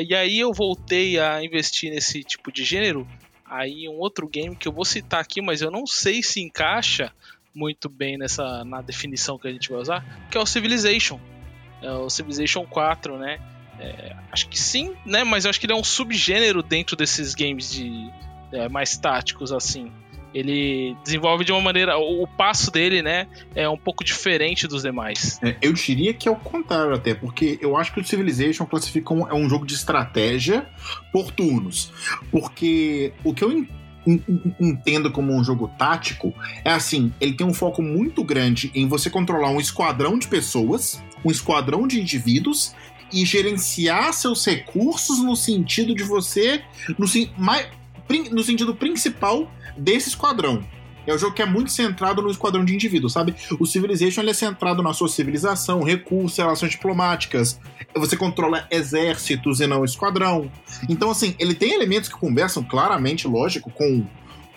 E 0.00 0.14
aí 0.14 0.38
eu 0.38 0.52
voltei 0.52 1.18
a 1.18 1.42
investir 1.44 1.90
nesse 1.90 2.22
tipo 2.22 2.52
de 2.52 2.64
gênero. 2.64 3.06
Aí 3.44 3.88
um 3.88 3.98
outro 3.98 4.26
game 4.28 4.56
que 4.56 4.66
eu 4.66 4.72
vou 4.72 4.84
citar 4.84 5.20
aqui, 5.20 5.40
mas 5.40 5.60
eu 5.60 5.70
não 5.70 5.86
sei 5.86 6.22
se 6.22 6.40
encaixa 6.40 7.12
muito 7.54 7.88
bem 7.88 8.18
nessa 8.18 8.64
na 8.64 8.82
definição 8.82 9.38
que 9.38 9.46
a 9.46 9.52
gente 9.52 9.70
vai 9.70 9.80
usar, 9.80 10.26
que 10.30 10.36
é 10.36 10.40
o 10.40 10.46
Civilization. 10.46 11.20
É 11.82 11.90
o 11.92 12.08
Civilization 12.08 12.64
4, 12.64 13.18
né? 13.18 13.38
É, 13.78 14.14
acho 14.30 14.48
que 14.48 14.58
sim, 14.58 14.94
né? 15.04 15.24
Mas 15.24 15.44
eu 15.44 15.50
acho 15.50 15.58
que 15.58 15.66
ele 15.66 15.72
é 15.72 15.76
um 15.76 15.84
subgênero 15.84 16.62
dentro 16.62 16.96
desses 16.96 17.34
games 17.34 17.70
de 17.70 18.10
é, 18.52 18.68
mais 18.68 18.96
táticos 18.96 19.52
assim. 19.52 19.90
Ele 20.32 20.96
desenvolve 21.04 21.44
de 21.44 21.52
uma 21.52 21.60
maneira, 21.60 21.96
o, 21.96 22.24
o, 22.24 22.26
passo 22.26 22.68
dele, 22.68 23.02
né, 23.02 23.28
é 23.54 23.68
um 23.68 23.76
pouco 23.76 24.02
diferente 24.02 24.66
dos 24.66 24.82
demais. 24.82 25.38
É, 25.40 25.56
eu 25.62 25.72
diria 25.72 26.12
que 26.12 26.28
é 26.28 26.30
o 26.30 26.34
contrário 26.34 26.92
até, 26.92 27.14
porque 27.14 27.56
eu 27.62 27.76
acho 27.76 27.92
que 27.92 28.00
o 28.00 28.04
Civilization 28.04 28.66
classifica 28.66 29.14
um, 29.14 29.28
é 29.28 29.34
um 29.34 29.48
jogo 29.48 29.64
de 29.64 29.74
estratégia 29.74 30.66
por 31.12 31.30
turnos, 31.30 31.92
porque 32.32 33.12
o 33.22 33.32
que 33.32 33.44
eu 33.44 33.64
entendo 34.60 35.10
como 35.10 35.32
um 35.32 35.42
jogo 35.42 35.68
tático 35.78 36.34
é 36.64 36.72
assim: 36.72 37.12
ele 37.20 37.34
tem 37.34 37.46
um 37.46 37.54
foco 37.54 37.80
muito 37.80 38.24
grande 38.24 38.72
em 38.74 38.88
você 38.88 39.08
controlar 39.08 39.50
um 39.50 39.60
esquadrão 39.60 40.18
de 40.18 40.26
pessoas, 40.26 41.00
um 41.24 41.30
esquadrão 41.30 41.86
de 41.86 42.00
indivíduos 42.00 42.74
e 43.12 43.24
gerenciar 43.24 44.12
seus 44.12 44.44
recursos 44.44 45.20
no 45.20 45.36
sentido 45.36 45.94
de 45.94 46.02
você. 46.02 46.62
No, 46.98 47.06
no 48.30 48.42
sentido 48.42 48.74
principal 48.74 49.50
desse 49.76 50.08
esquadrão. 50.08 50.64
É 51.06 51.14
um 51.14 51.18
jogo 51.18 51.34
que 51.34 51.42
é 51.42 51.46
muito 51.46 51.70
centrado 51.70 52.22
no 52.22 52.30
esquadrão 52.30 52.64
de 52.64 52.74
indivíduos, 52.74 53.12
sabe? 53.12 53.34
O 53.60 53.66
Civilization 53.66 54.22
é 54.22 54.32
centrado 54.32 54.82
na 54.82 54.94
sua 54.94 55.08
civilização, 55.08 55.82
recursos, 55.82 56.38
relações 56.38 56.72
diplomáticas. 56.72 57.60
Você 57.94 58.16
controla 58.16 58.66
exércitos 58.70 59.60
e 59.60 59.66
não 59.66 59.84
esquadrão. 59.84 60.50
Então, 60.88 61.10
assim, 61.10 61.34
ele 61.38 61.54
tem 61.54 61.74
elementos 61.74 62.08
que 62.08 62.16
conversam 62.18 62.64
claramente, 62.64 63.28
lógico, 63.28 63.70
com 63.70 64.04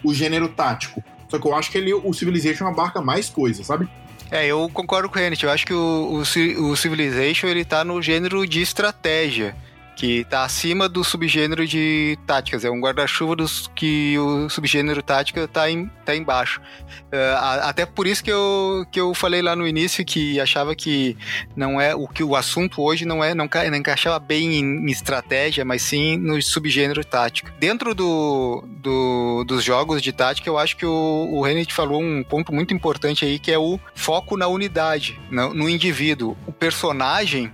o 0.04 0.14
gênero 0.14 0.48
tático. 0.48 1.04
Só 1.28 1.38
que 1.38 1.46
eu 1.46 1.54
acho 1.54 1.70
que 1.70 1.78
ele, 1.78 1.94
o 1.94 2.14
Civilization 2.14 2.66
abarca 2.66 3.02
mais 3.02 3.30
coisas, 3.30 3.66
sabe? 3.66 3.90
É, 4.30 4.46
eu 4.46 4.70
concordo 4.74 5.10
com 5.10 5.18
o 5.18 5.22
Renet. 5.22 5.44
Eu 5.44 5.52
acho 5.52 5.66
que 5.66 5.74
o, 5.74 6.22
o, 6.22 6.72
o 6.72 6.78
Civilization 6.78 7.48
ele 7.48 7.64
tá 7.64 7.84
no 7.84 8.02
gênero 8.02 8.46
de 8.46 8.62
estratégia 8.62 9.56
que 9.98 10.20
está 10.20 10.44
acima 10.44 10.88
do 10.88 11.04
subgênero 11.04 11.66
de 11.66 12.18
táticas. 12.28 12.64
É 12.64 12.70
um 12.70 12.80
guarda-chuva 12.80 13.36
dos 13.36 13.68
que 13.76 14.18
o 14.20 14.48
subgênero 14.48 15.02
tática 15.02 15.42
está 15.42 15.70
em, 15.72 15.88
tá 16.06 16.16
embaixo. 16.16 16.62
Uh, 17.08 17.64
até 17.64 17.84
por 17.84 18.06
isso 18.06 18.24
que 18.24 18.32
eu, 18.32 18.86
que 18.92 19.00
eu 19.00 19.14
falei 19.16 19.42
lá 19.42 19.56
no 19.56 19.68
início 19.68 20.06
que 20.06 20.40
achava 20.40 20.76
que 20.76 21.18
não 21.56 21.82
é 21.82 21.96
o 21.96 22.08
que 22.08 22.24
o 22.24 22.36
assunto 22.36 22.82
hoje 22.82 23.06
não 23.06 23.24
é 23.24 23.34
não, 23.34 23.50
não 23.72 23.78
encaixava 23.78 24.20
bem 24.20 24.60
em, 24.60 24.64
em, 24.64 24.92
estratégia, 24.92 25.66
mas 25.66 25.82
sim 25.82 26.16
no 26.16 26.40
subgênero 26.44 27.04
tático. 27.04 27.50
Dentro 27.60 27.96
do, 27.96 28.64
do, 28.68 29.44
dos 29.46 29.64
jogos 29.64 30.00
de 30.00 30.12
tática, 30.12 30.48
eu 30.48 30.60
acho 30.60 30.78
que 30.78 30.86
o, 30.86 31.30
o 31.32 31.42
Renet 31.42 31.74
falou 31.74 32.00
um 32.00 32.24
ponto 32.24 32.54
muito 32.54 32.72
importante 32.72 33.26
aí 33.26 33.40
que 33.40 33.52
é 33.52 33.58
o 33.58 33.80
foco 33.96 34.38
na 34.38 34.48
unidade, 34.48 35.20
no, 35.32 35.56
no 35.56 35.68
indivíduo. 35.68 36.38
O 36.46 36.52
personagem 36.52 37.52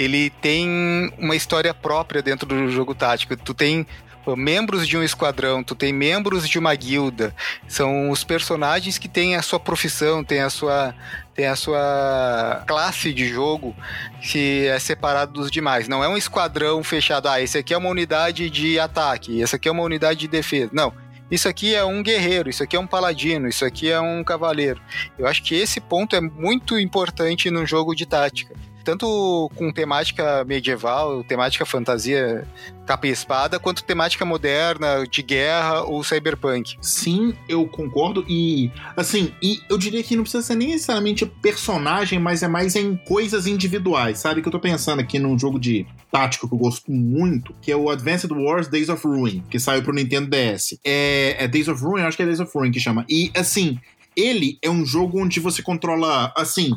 ele 0.00 0.30
tem 0.30 1.12
uma 1.18 1.36
história 1.36 1.74
própria 1.74 2.22
dentro 2.22 2.46
do 2.46 2.70
jogo 2.70 2.94
tático. 2.94 3.36
Tu 3.36 3.52
tem 3.52 3.86
membros 4.34 4.88
de 4.88 4.96
um 4.96 5.02
esquadrão, 5.02 5.62
tu 5.62 5.74
tem 5.74 5.92
membros 5.92 6.48
de 6.48 6.58
uma 6.58 6.74
guilda. 6.74 7.34
São 7.68 8.08
os 8.08 8.24
personagens 8.24 8.96
que 8.96 9.08
têm 9.08 9.36
a 9.36 9.42
sua 9.42 9.60
profissão, 9.60 10.24
têm 10.24 10.40
a 10.40 10.48
sua, 10.48 10.94
tem 11.34 11.46
a 11.46 11.54
sua 11.54 12.64
classe 12.66 13.12
de 13.12 13.28
jogo 13.28 13.76
que 14.22 14.66
é 14.68 14.78
separado 14.78 15.34
dos 15.34 15.50
demais. 15.50 15.86
Não 15.86 16.02
é 16.02 16.08
um 16.08 16.16
esquadrão 16.16 16.82
fechado. 16.82 17.28
Ah, 17.28 17.42
esse 17.42 17.58
aqui 17.58 17.74
é 17.74 17.76
uma 17.76 17.90
unidade 17.90 18.48
de 18.48 18.80
ataque, 18.80 19.38
esse 19.38 19.54
aqui 19.54 19.68
é 19.68 19.72
uma 19.72 19.82
unidade 19.82 20.20
de 20.20 20.28
defesa. 20.28 20.70
Não. 20.72 20.94
isso 21.30 21.46
aqui 21.46 21.74
é 21.74 21.84
um 21.84 22.02
guerreiro, 22.02 22.48
isso 22.48 22.62
aqui 22.62 22.74
é 22.74 22.80
um 22.80 22.86
paladino, 22.86 23.48
isso 23.48 23.66
aqui 23.66 23.90
é 23.90 24.00
um 24.00 24.24
cavaleiro. 24.24 24.80
Eu 25.18 25.26
acho 25.26 25.42
que 25.42 25.54
esse 25.54 25.78
ponto 25.78 26.16
é 26.16 26.22
muito 26.22 26.78
importante 26.78 27.50
num 27.50 27.66
jogo 27.66 27.94
de 27.94 28.06
tática 28.06 28.54
tanto 28.84 29.50
com 29.54 29.72
temática 29.72 30.44
medieval, 30.44 31.22
temática 31.24 31.64
fantasia 31.64 32.46
capa 32.86 33.06
e 33.06 33.10
espada, 33.10 33.60
quanto 33.60 33.84
temática 33.84 34.24
moderna, 34.24 35.06
de 35.08 35.22
guerra 35.22 35.82
ou 35.82 36.02
cyberpunk. 36.02 36.76
Sim, 36.80 37.34
eu 37.48 37.66
concordo. 37.68 38.24
E, 38.28 38.70
assim, 38.96 39.32
e 39.40 39.60
eu 39.68 39.78
diria 39.78 40.02
que 40.02 40.16
não 40.16 40.24
precisa 40.24 40.42
ser 40.42 40.56
nem 40.56 40.70
necessariamente 40.70 41.24
personagem, 41.24 42.18
mas 42.18 42.42
é 42.42 42.48
mais 42.48 42.74
em 42.74 42.96
coisas 42.96 43.46
individuais, 43.46 44.18
sabe? 44.18 44.42
Que 44.42 44.48
eu 44.48 44.52
tô 44.52 44.58
pensando 44.58 44.98
aqui 44.98 45.20
num 45.20 45.38
jogo 45.38 45.58
de 45.60 45.86
tático 46.10 46.48
que 46.48 46.54
eu 46.54 46.58
gosto 46.58 46.90
muito, 46.90 47.54
que 47.62 47.70
é 47.70 47.76
o 47.76 47.90
Advanced 47.90 48.30
Wars 48.32 48.66
Days 48.66 48.88
of 48.88 49.06
Ruin, 49.06 49.42
que 49.48 49.60
saiu 49.60 49.82
pro 49.82 49.94
Nintendo 49.94 50.28
DS. 50.28 50.78
É, 50.84 51.44
é 51.44 51.46
Days 51.46 51.68
of 51.68 51.80
Ruin? 51.82 52.02
Acho 52.02 52.16
que 52.16 52.24
é 52.24 52.26
Days 52.26 52.40
of 52.40 52.50
Ruin 52.52 52.72
que 52.72 52.80
chama. 52.80 53.04
E, 53.08 53.30
assim, 53.36 53.78
ele 54.16 54.58
é 54.62 54.68
um 54.68 54.84
jogo 54.84 55.20
onde 55.20 55.38
você 55.40 55.62
controla, 55.62 56.32
assim, 56.36 56.72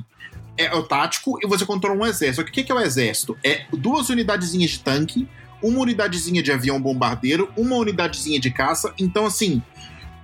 é 0.58 0.74
o 0.76 0.84
tático 0.84 1.38
e 1.42 1.48
você 1.48 1.66
controla 1.66 2.00
um 2.00 2.06
exército. 2.06 2.42
O 2.42 2.52
que 2.52 2.72
é 2.72 2.76
o 2.76 2.80
exército? 2.80 3.38
É 3.44 3.66
duas 3.72 4.10
unidadezinhas 4.10 4.72
de 4.72 4.80
tanque, 4.80 5.28
uma 5.62 5.80
unidadezinha 5.80 6.44
de 6.44 6.52
avião 6.52 6.82
bombardeiro, 6.82 7.52
uma 7.58 7.76
unidadezinha 7.76 8.40
de 8.40 8.52
caça. 8.52 8.94
Então, 9.00 9.26
assim, 9.26 9.62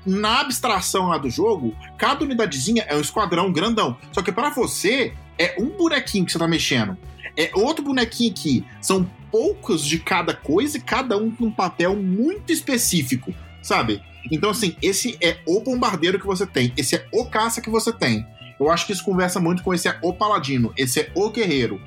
na 0.05 0.41
abstração 0.41 1.07
lá 1.07 1.17
do 1.17 1.29
jogo, 1.29 1.75
cada 1.97 2.23
unidadezinha 2.23 2.83
é 2.87 2.95
um 2.95 3.01
esquadrão 3.01 3.51
grandão. 3.51 3.97
Só 4.11 4.21
que 4.21 4.31
para 4.31 4.49
você, 4.49 5.13
é 5.37 5.55
um 5.57 5.69
bonequinho 5.69 6.25
que 6.25 6.31
você 6.31 6.39
tá 6.39 6.47
mexendo. 6.47 6.97
É 7.37 7.51
outro 7.53 7.83
bonequinho 7.83 8.31
aqui. 8.31 8.65
São 8.81 9.09
poucos 9.31 9.85
de 9.85 9.99
cada 9.99 10.33
coisa 10.33 10.77
e 10.77 10.81
cada 10.81 11.17
um 11.17 11.31
com 11.31 11.45
um 11.45 11.51
papel 11.51 11.95
muito 11.95 12.51
específico, 12.51 13.33
sabe? 13.61 14.01
Então, 14.31 14.49
assim, 14.49 14.75
esse 14.81 15.17
é 15.21 15.37
o 15.45 15.61
bombardeiro 15.61 16.19
que 16.19 16.25
você 16.25 16.45
tem, 16.45 16.73
esse 16.75 16.95
é 16.95 17.07
o 17.13 17.25
caça 17.25 17.61
que 17.61 17.69
você 17.69 17.93
tem. 17.93 18.25
Eu 18.59 18.69
acho 18.69 18.85
que 18.85 18.91
isso 18.91 19.03
conversa 19.03 19.39
muito 19.39 19.63
com 19.63 19.73
esse 19.73 19.87
é 19.87 19.97
o 20.01 20.13
paladino, 20.13 20.73
esse 20.77 20.99
é 20.99 21.11
o 21.15 21.29
guerreiro. 21.29 21.79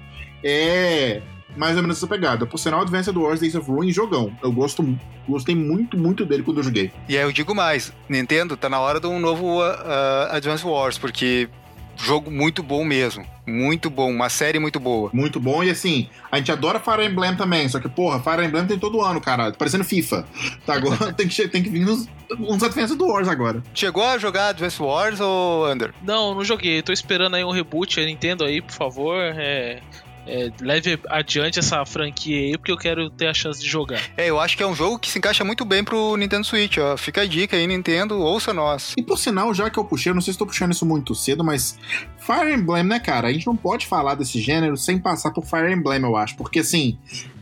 É 0.43 1.21
mais 1.57 1.77
ou 1.77 1.83
menos 1.83 1.99
essa 1.99 2.07
pegada. 2.07 2.47
Por 2.47 2.59
sinal, 2.59 2.81
Advanced 2.81 3.15
Wars 3.15 3.41
Days 3.41 3.55
of 3.55 3.71
Ruin, 3.71 3.93
jogão. 3.93 4.33
Eu 4.43 4.53
gosto, 4.53 4.99
gostei 5.29 5.55
muito, 5.55 5.99
muito 5.99 6.25
dele 6.25 6.43
quando 6.43 6.59
eu 6.59 6.65
joguei. 6.65 6.91
E 7.09 7.17
aí 7.17 7.23
eu 7.23 7.33
digo 7.33 7.55
mais, 7.55 7.93
Nintendo, 8.09 8.57
tá 8.57 8.69
na 8.69 8.81
hora 8.81 8.99
de 8.99 9.07
um 9.07 9.21
novo 9.21 9.61
uh, 9.61 10.31
Advanced 10.31 10.67
Wars, 10.67 10.99
porque 10.99 11.49
jogo 11.97 12.31
muito 12.31 12.63
bom 12.63 12.85
mesmo. 12.85 13.25
Muito 13.47 13.91
bom, 13.91 14.11
uma 14.11 14.29
série 14.29 14.59
muito 14.59 14.79
boa. 14.79 15.11
Muito 15.13 15.41
bom, 15.41 15.65
e 15.65 15.71
assim, 15.71 16.09
a 16.31 16.39
gente 16.39 16.53
adora 16.53 16.79
Fire 16.79 17.05
Emblem 17.05 17.35
também, 17.37 17.69
só 17.69 17.81
que, 17.81 17.89
porra, 17.89 18.21
Fire 18.21 18.47
Emblem 18.47 18.67
tem 18.67 18.79
todo 18.79 19.03
ano, 19.03 19.21
cara, 19.21 19.53
parecendo 19.53 19.85
FIFA. 19.85 20.25
Tá, 20.65 20.75
agora 20.75 21.11
tem 21.15 21.27
que, 21.27 21.49
tem 21.49 21.63
que 21.63 21.69
vir 21.69 21.89
uns, 21.89 22.09
uns 22.39 22.63
Advance 22.63 22.97
Wars 23.01 23.29
agora. 23.29 23.63
Chegou 23.75 24.05
a 24.05 24.17
jogar 24.19 24.49
Advance 24.49 24.81
Wars 24.81 25.21
ou 25.21 25.69
Under? 25.69 25.93
Não, 26.03 26.35
não 26.35 26.45
joguei, 26.45 26.83
tô 26.83 26.93
esperando 26.93 27.35
aí 27.35 27.45
um 27.45 27.51
reboot, 27.51 28.01
Nintendo 28.05 28.45
aí, 28.45 28.63
por 28.63 28.75
favor, 28.75 29.17
é 29.21 29.81
é, 30.27 30.51
leve 30.61 30.99
adiante 31.09 31.59
essa 31.59 31.85
franquia 31.85 32.39
aí, 32.39 32.59
porque 32.59 32.73
eu 32.73 32.77
quero 32.77 33.11
ter 33.11 33.27
a 33.27 33.35
chance 33.35 33.61
de 33.61 33.69
jogar. 33.69 34.01
É, 34.17 34.29
eu 34.29 34.39
acho 34.39 34.57
que 34.57 34.63
é 34.63 34.67
um 34.67 34.75
jogo 34.75 34.99
que 34.99 35.11
se 35.11 35.19
encaixa 35.19 35.45
muito 35.45 35.65
bem 35.65 35.83
pro 35.83 36.17
Nintendo 36.17 36.47
Switch, 36.47 36.79
ó. 36.79 36.97
Fica 36.97 37.23
a 37.23 37.27
dica 37.27 37.57
aí, 37.57 37.67
Nintendo, 37.67 38.19
ouça 38.19 38.53
nós. 38.53 38.95
E 38.97 39.03
por 39.03 39.19
sinal, 39.19 39.53
já 39.53 39.69
que 39.69 39.79
eu 39.79 39.85
puxei, 39.85 40.11
eu 40.11 40.15
não 40.15 40.23
sei 40.23 40.33
se 40.33 40.37
estou 40.37 40.47
puxando 40.47 40.73
isso 40.73 40.87
muito 40.87 41.15
cedo, 41.15 41.43
mas 41.43 41.79
Fire 42.19 42.53
Emblem, 42.53 42.85
né, 42.85 43.01
cara? 43.01 43.29
A 43.29 43.33
gente 43.33 43.47
não 43.47 43.57
pode 43.57 43.87
falar 43.87 44.15
desse 44.15 44.41
gênero 44.41 44.77
sem 44.77 44.99
passar 44.99 45.33
por 45.33 45.45
Fire 45.45 45.73
Emblem, 45.73 46.03
eu 46.03 46.17
acho. 46.17 46.37
Porque 46.37 46.61
assim, 46.61 46.99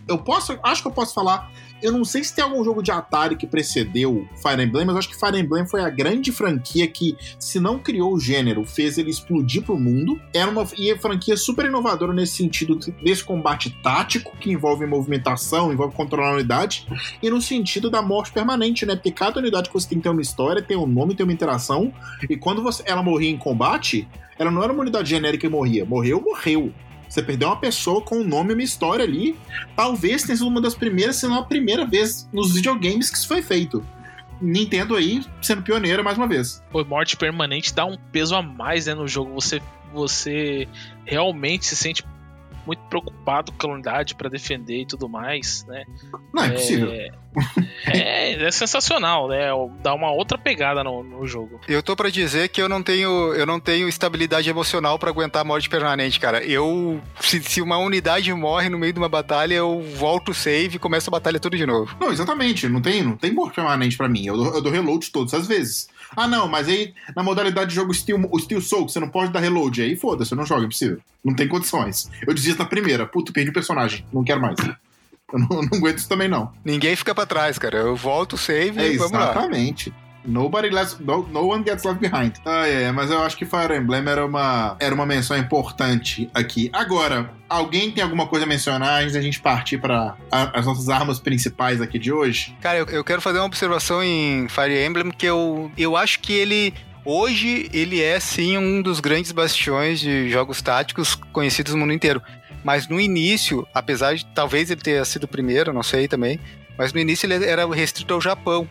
eu 0.07 0.19
posso. 0.19 0.59
Acho 0.63 0.83
que 0.83 0.89
eu 0.89 0.93
posso 0.93 1.15
falar 1.15 1.51
eu 1.83 1.93
não 1.93 2.05
sei 2.05 2.23
se 2.23 2.35
tem 2.35 2.45
algum 2.45 2.63
jogo 2.63 2.83
de 2.83 2.91
Atari 2.91 3.37
que 3.37 3.47
precedeu 3.47 4.29
Fire 4.37 4.63
Emblem, 4.63 4.85
mas 4.85 4.97
acho 4.97 5.09
que 5.09 5.19
Fire 5.19 5.39
Emblem 5.39 5.67
foi 5.67 5.83
a 5.83 5.89
grande 5.89 6.31
franquia 6.31 6.87
que, 6.87 7.17
se 7.39 7.59
não 7.59 7.79
criou 7.79 8.13
o 8.13 8.21
gênero, 8.21 8.65
fez 8.65 8.99
ele 8.99 9.11
explodir 9.11 9.63
pro 9.63 9.79
mundo. 9.79 10.21
Era 10.35 10.51
uma 10.51 10.67
e 10.77 10.91
a 10.91 10.99
franquia 10.99 11.37
super 11.37 11.67
inovadora 11.67 12.13
nesse 12.13 12.37
sentido 12.37 12.77
desse 13.03 13.25
combate 13.25 13.71
tático, 13.83 14.37
que 14.37 14.51
envolve 14.51 14.87
movimentação, 14.87 15.73
envolve 15.73 15.95
controlar 15.95 16.31
a 16.31 16.35
unidade, 16.35 16.87
e 17.23 17.31
no 17.31 17.41
sentido 17.41 17.91
da 17.91 18.03
morte 18.03 18.33
permanente, 18.33 18.85
né? 18.85 18.95
Porque 18.95 19.11
cada 19.11 19.41
unidade 19.41 19.69
que 19.69 19.75
você 19.75 19.89
tem 19.89 20.01
ter 20.01 20.09
uma 20.09 20.23
história, 20.23 20.63
tem 20.63 20.77
um 20.77 20.87
nome, 20.87 21.15
tem 21.15 21.25
uma 21.25 21.33
interação, 21.33 21.93
e 22.29 22.37
quando 22.37 22.63
você, 22.63 22.83
ela 22.87 23.03
morria 23.03 23.31
em 23.31 23.39
combate, 23.39 24.07
ela 24.39 24.51
não 24.51 24.63
era 24.63 24.73
uma 24.73 24.83
unidade 24.83 25.09
genérica 25.09 25.47
que 25.47 25.49
morria. 25.49 25.85
Morreu, 25.85 26.21
morreu. 26.21 26.73
Você 27.11 27.20
perdeu 27.25 27.49
uma 27.49 27.57
pessoa 27.57 28.01
com 28.01 28.20
um 28.20 28.25
nome 28.25 28.53
e 28.53 28.55
uma 28.55 28.62
história 28.62 29.05
ali. 29.05 29.37
Talvez 29.75 30.23
tenha 30.23 30.37
sido 30.37 30.46
uma 30.46 30.61
das 30.61 30.77
primeiras, 30.77 31.16
se 31.16 31.27
não 31.27 31.40
a 31.40 31.44
primeira 31.44 31.85
vez 31.85 32.29
nos 32.33 32.55
videogames 32.55 33.11
que 33.11 33.18
isso 33.18 33.27
foi 33.27 33.42
feito. 33.42 33.85
Nintendo 34.40 34.94
aí 34.94 35.20
sendo 35.42 35.61
pioneira 35.61 36.05
mais 36.05 36.16
uma 36.16 36.29
vez. 36.29 36.62
Pô, 36.70 36.85
morte 36.85 37.16
permanente 37.16 37.75
dá 37.75 37.85
um 37.85 37.96
peso 38.12 38.37
a 38.37 38.40
mais 38.40 38.87
né, 38.87 38.94
no 38.94 39.09
jogo. 39.09 39.35
Você, 39.35 39.61
você 39.92 40.68
realmente 41.05 41.66
se 41.66 41.75
sente 41.75 42.05
muito 42.66 42.81
preocupado 42.83 43.53
com 43.53 43.68
a 43.68 43.75
unidade 43.75 44.14
para 44.14 44.29
defender 44.29 44.83
e 44.83 44.87
tudo 44.87 45.09
mais, 45.09 45.64
né? 45.66 45.85
Não, 46.33 46.44
é, 46.44 46.49
é 46.49 46.51
possível. 46.51 46.90
É, 46.92 47.12
é, 47.87 48.51
sensacional, 48.51 49.29
né? 49.29 49.49
Dá 49.83 49.94
uma 49.94 50.11
outra 50.11 50.37
pegada 50.37 50.83
no, 50.83 51.03
no 51.03 51.27
jogo. 51.27 51.61
Eu 51.68 51.83
tô 51.83 51.94
para 51.94 52.11
dizer 52.11 52.49
que 52.49 52.61
eu 52.61 52.68
não 52.68 52.83
tenho, 52.83 53.33
eu 53.35 53.46
não 53.46 53.61
tenho 53.61 53.88
estabilidade 53.88 54.51
emocional 54.51 54.99
para 54.99 55.11
aguentar 55.11 55.42
a 55.42 55.44
morte 55.44 55.68
permanente, 55.68 56.18
cara. 56.18 56.44
Eu 56.44 57.01
se, 57.20 57.42
se, 57.42 57.62
uma 57.62 57.79
unidade 57.79 58.33
morre 58.35 58.68
no 58.68 58.79
meio 58.79 58.92
de 58.92 58.99
uma 58.99 59.09
batalha, 59.09 59.55
eu 59.55 59.81
volto 59.94 60.31
o 60.31 60.35
save 60.35 60.77
e 60.77 60.79
começo 60.79 61.09
a 61.09 61.12
batalha 61.12 61.38
tudo 61.38 61.57
de 61.57 61.66
novo. 61.66 61.96
Não, 62.01 62.11
exatamente. 62.11 62.68
Não 62.68 62.81
tem, 62.81 63.03
não 63.03 63.16
tem 63.16 63.33
morte 63.33 63.55
permanente 63.55 63.96
para 63.96 64.09
mim. 64.09 64.27
Eu 64.27 64.37
dou, 64.37 64.55
eu 64.55 64.61
dou 64.61 64.73
reload 64.73 65.11
todas 65.11 65.35
as 65.35 65.46
vezes. 65.46 65.88
Ah, 66.16 66.27
não, 66.27 66.49
mas 66.49 66.68
aí 66.68 66.94
na 67.14 67.23
modalidade 67.23 67.70
de 67.70 67.77
jogo 67.77 67.94
Steel, 67.94 68.29
o 68.31 68.38
Steel 68.38 68.61
Soul, 68.61 68.88
você 68.88 68.99
não 68.99 69.09
pode 69.09 69.33
dar 69.33 69.40
reload, 69.40 69.83
aí 69.83 69.96
foda-se, 69.96 70.33
eu 70.33 70.37
não 70.37 70.46
jogo, 70.46 70.62
é 70.62 70.64
impossível. 70.64 70.99
Não 71.25 71.35
tem 71.35 71.46
condições. 71.49 72.11
Eu 72.27 72.35
desisto 72.35 72.59
na 72.59 72.64
primeira. 72.64 73.07
Puta, 73.07 73.33
perdi 73.33 73.51
o 73.51 73.53
personagem. 73.55 74.05
Não 74.12 74.25
quero 74.25 74.40
mais. 74.40 74.57
Eu 75.33 75.38
não, 75.38 75.49
não 75.62 75.79
aguento 75.79 75.99
isso 75.99 76.09
também, 76.09 76.29
não. 76.29 76.53
Ninguém 76.64 76.96
fica 76.96 77.14
pra 77.14 77.27
trás, 77.27 77.59
cara. 77.59 77.79
Eu 77.79 77.96
volto, 77.96 78.37
save 78.37 78.81
é, 78.81 78.92
e 78.92 78.96
vamos 78.96 79.12
lá. 79.12 79.31
Exatamente. 79.31 79.92
Nobody 80.25 80.71
left, 80.71 81.03
no, 81.03 81.27
no 81.29 81.49
one 81.49 81.65
gets 81.65 81.85
left 81.85 82.01
behind. 82.01 82.35
Ah, 82.45 82.67
é, 82.67 82.93
mas 82.93 83.11
eu 83.11 83.23
acho 83.23 83.37
que 83.37 83.45
Fire 83.45 83.75
Emblem 83.75 84.07
era 84.07 84.25
uma, 84.25 84.77
era 84.79 84.95
uma 84.95 85.07
menção 85.07 85.37
importante 85.37 86.31
aqui. 86.35 86.71
Agora, 86.73 87.31
alguém 87.49 87.91
tem 87.91 88.03
alguma 88.03 88.27
coisa 88.27 88.45
a 88.45 88.49
mencionar 88.49 89.03
antes 89.03 89.15
da 89.15 89.21
gente 89.21 89.41
partir 89.41 89.79
para 89.79 90.17
as 90.31 90.67
nossas 90.67 90.89
armas 90.89 91.19
principais 91.19 91.81
aqui 91.81 91.99
de 91.99 92.13
hoje? 92.13 92.57
Cara, 92.61 92.79
eu, 92.79 92.87
eu 92.87 93.05
quero 93.05 93.21
fazer 93.21 93.39
uma 93.39 93.47
observação 93.47 94.03
em 94.03 94.47
Fire 94.49 94.85
Emblem 94.85 95.11
que 95.11 95.27
eu, 95.27 95.71
eu 95.77 95.97
acho 95.97 96.21
que 96.21 96.33
ele 96.33 96.75
Hoje 97.03 97.71
ele 97.73 98.03
é 98.03 98.21
sim 98.21 98.59
um 98.59 98.83
dos 98.83 99.01
grandes 99.01 99.33
bastiões 99.33 100.01
de 100.01 100.29
jogos 100.29 100.61
táticos 100.61 101.15
conhecidos 101.15 101.73
no 101.73 101.81
mundo 101.81 101.95
inteiro. 101.95 102.23
Mas 102.63 102.89
no 102.89 103.01
início, 103.01 103.67
apesar 103.73 104.15
de 104.15 104.27
talvez 104.27 104.71
ele 104.71 104.83
ter 104.83 105.05
sido 105.07 105.25
o 105.25 105.29
primeiro, 105.29 105.73
não 105.73 105.83
sei 105.83 106.07
também, 106.07 106.39
mas 106.77 106.93
no 106.93 107.01
início 107.01 107.27
ele 107.27 107.45
era 107.45 107.67
restrito 107.67 108.13
ao 108.13 108.21
Japão. 108.21 108.69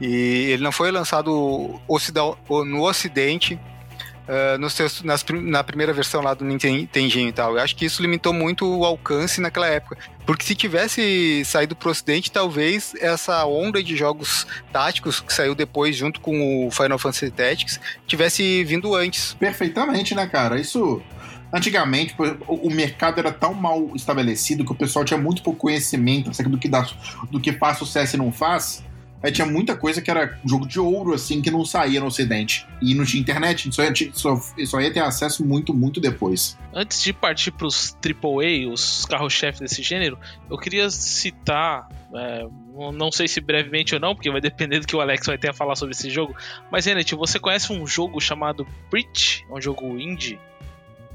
E 0.00 0.50
ele 0.50 0.62
não 0.62 0.72
foi 0.72 0.90
lançado 0.90 1.80
no 2.48 2.82
Ocidente 2.82 3.58
uh, 4.28 4.58
nos 4.58 5.02
nas, 5.02 5.24
na 5.24 5.62
primeira 5.62 5.92
versão 5.92 6.22
lá 6.22 6.34
do 6.34 6.44
Nintendinho 6.44 7.28
e 7.28 7.32
tal. 7.32 7.56
Eu 7.56 7.62
acho 7.62 7.76
que 7.76 7.84
isso 7.84 8.02
limitou 8.02 8.32
muito 8.32 8.66
o 8.66 8.84
alcance 8.84 9.40
naquela 9.40 9.66
época. 9.66 9.96
Porque 10.26 10.44
se 10.44 10.54
tivesse 10.54 11.44
saído 11.44 11.76
pro 11.76 11.90
Ocidente, 11.90 12.32
talvez 12.32 12.94
essa 13.00 13.44
onda 13.44 13.82
de 13.82 13.96
jogos 13.96 14.46
táticos 14.72 15.20
que 15.20 15.32
saiu 15.32 15.54
depois 15.54 15.96
junto 15.96 16.20
com 16.20 16.66
o 16.66 16.70
Final 16.70 16.98
Fantasy 16.98 17.30
Tactics 17.30 17.80
tivesse 18.06 18.64
vindo 18.64 18.94
antes. 18.94 19.34
Perfeitamente, 19.34 20.14
né, 20.14 20.26
cara? 20.26 20.58
Isso 20.58 21.02
Antigamente, 21.52 22.16
o 22.48 22.68
mercado 22.68 23.20
era 23.20 23.30
tão 23.30 23.54
mal 23.54 23.92
estabelecido 23.94 24.64
que 24.64 24.72
o 24.72 24.74
pessoal 24.74 25.04
tinha 25.04 25.16
muito 25.20 25.40
pouco 25.40 25.60
conhecimento 25.60 26.28
do 26.50 26.58
que, 26.58 26.68
dá, 26.68 26.84
do 27.30 27.38
que 27.38 27.52
faz 27.52 27.78
sucesso 27.78 28.16
e 28.16 28.18
não 28.18 28.32
faz. 28.32 28.82
Aí 29.24 29.32
tinha 29.32 29.46
muita 29.46 29.74
coisa 29.74 30.02
que 30.02 30.10
era 30.10 30.38
jogo 30.44 30.66
de 30.66 30.78
ouro, 30.78 31.14
assim, 31.14 31.40
que 31.40 31.50
não 31.50 31.64
saía 31.64 31.98
no 31.98 32.06
ocidente. 32.06 32.66
E 32.82 32.94
não 32.94 33.06
tinha 33.06 33.18
internet, 33.18 33.74
só 33.74 33.82
ia, 33.82 33.92
só, 34.12 34.38
só 34.66 34.80
ia 34.82 34.92
ter 34.92 35.00
acesso 35.00 35.42
muito, 35.42 35.72
muito 35.72 35.98
depois. 35.98 36.58
Antes 36.74 37.02
de 37.02 37.10
partir 37.14 37.50
pros 37.50 37.96
AAA, 38.04 38.70
os 38.70 39.06
carros-chefe 39.06 39.60
desse 39.60 39.82
gênero, 39.82 40.18
eu 40.50 40.58
queria 40.58 40.90
citar, 40.90 41.88
é, 42.14 42.46
não 42.92 43.10
sei 43.10 43.26
se 43.26 43.40
brevemente 43.40 43.94
ou 43.94 44.00
não, 44.00 44.14
porque 44.14 44.30
vai 44.30 44.42
depender 44.42 44.80
do 44.80 44.86
que 44.86 44.94
o 44.94 45.00
Alex 45.00 45.26
vai 45.26 45.38
ter 45.38 45.48
a 45.48 45.54
falar 45.54 45.74
sobre 45.74 45.94
esse 45.94 46.10
jogo, 46.10 46.36
mas 46.70 46.84
Renet, 46.84 47.14
você 47.14 47.38
conhece 47.38 47.72
um 47.72 47.86
jogo 47.86 48.20
chamado 48.20 48.66
Breach? 48.90 49.42
É 49.48 49.54
um 49.54 49.60
jogo 49.60 49.98
indie? 49.98 50.38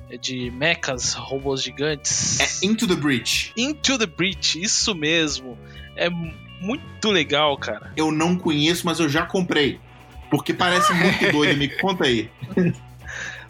É 0.09 0.17
de 0.17 0.49
mechas, 0.49 1.13
robôs 1.13 1.61
gigantes. 1.61 2.39
É 2.39 2.65
Into 2.65 2.87
the 2.87 2.95
Breach. 2.95 3.53
Into 3.55 3.99
the 3.99 4.07
Breach, 4.07 4.59
isso 4.59 4.95
mesmo. 4.95 5.55
É 5.95 6.09
muito 6.59 7.09
legal, 7.09 7.57
cara. 7.57 7.91
Eu 7.95 8.11
não 8.11 8.35
conheço, 8.35 8.85
mas 8.85 8.99
eu 8.99 9.09
já 9.09 9.25
comprei. 9.25 9.79
Porque 10.29 10.53
parece 10.53 10.93
muito 10.93 11.31
doido, 11.31 11.57
me 11.57 11.67
conta 11.67 12.05
aí. 12.05 12.29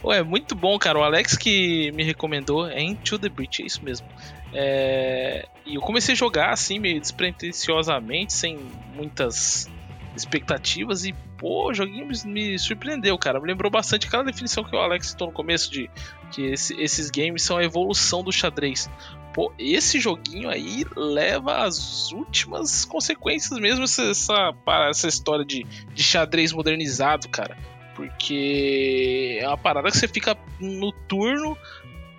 Ué, 0.04 0.24
muito 0.24 0.56
bom, 0.56 0.78
cara. 0.80 1.00
O 1.00 1.04
Alex 1.04 1.38
que 1.38 1.91
me 1.91 2.04
recomendou 2.04 2.67
é 2.67 2.82
Into 2.82 3.19
the 3.19 3.30
Breach, 3.30 3.62
é 3.62 3.65
isso 3.65 3.84
mesmo. 3.84 4.08
É... 4.54 5.45
E 5.65 5.76
eu 5.76 5.82
comecei 5.82 6.13
a 6.13 6.17
jogar 6.17 6.52
assim, 6.52 6.80
meio 6.80 7.00
despretensiosamente, 7.00 8.34
sem 8.34 8.58
muitas 8.95 9.69
expectativas 10.15 11.06
e, 11.06 11.13
pô, 11.38 11.69
o 11.69 11.74
joguinho 11.74 12.08
me, 12.26 12.58
surpreendeu, 12.58 13.17
cara. 13.17 13.39
Me 13.39 13.48
lembrou 13.48 13.72
bastante 13.72 14.08
aquela 14.08 14.24
definição 14.24 14.63
que 14.63 14.76
o 14.76 14.80
Alex 14.80 15.08
citou 15.08 15.28
no 15.28 15.34
começo 15.34 15.72
de 15.72 15.89
que 16.32 16.43
esse, 16.43 16.80
esses 16.82 17.10
games 17.10 17.43
são 17.43 17.58
a 17.58 17.63
evolução 17.63 18.24
do 18.24 18.32
xadrez. 18.32 18.89
Pô, 19.34 19.54
esse 19.60 20.00
joguinho 20.00 20.50
aí 20.50 20.86
leva 20.96 21.63
às 21.63 22.12
últimas 22.12 22.84
consequências 22.84 23.60
mesmo 23.60 23.84
essa, 23.84 24.04
essa, 24.04 24.54
essa 24.89 25.08
história 25.08 25.46
de, 25.46 25.63
de 25.63 26.04
xadrez 26.04 26.52
modernizado, 26.52 27.30
cara. 27.30 27.58
Porque 27.96 29.38
é 29.42 29.48
uma 29.48 29.58
parada 29.58 29.92
que 29.92 29.98
você 29.98 30.08
fica 30.08 30.38
no 30.60 30.92
turno 30.92 31.58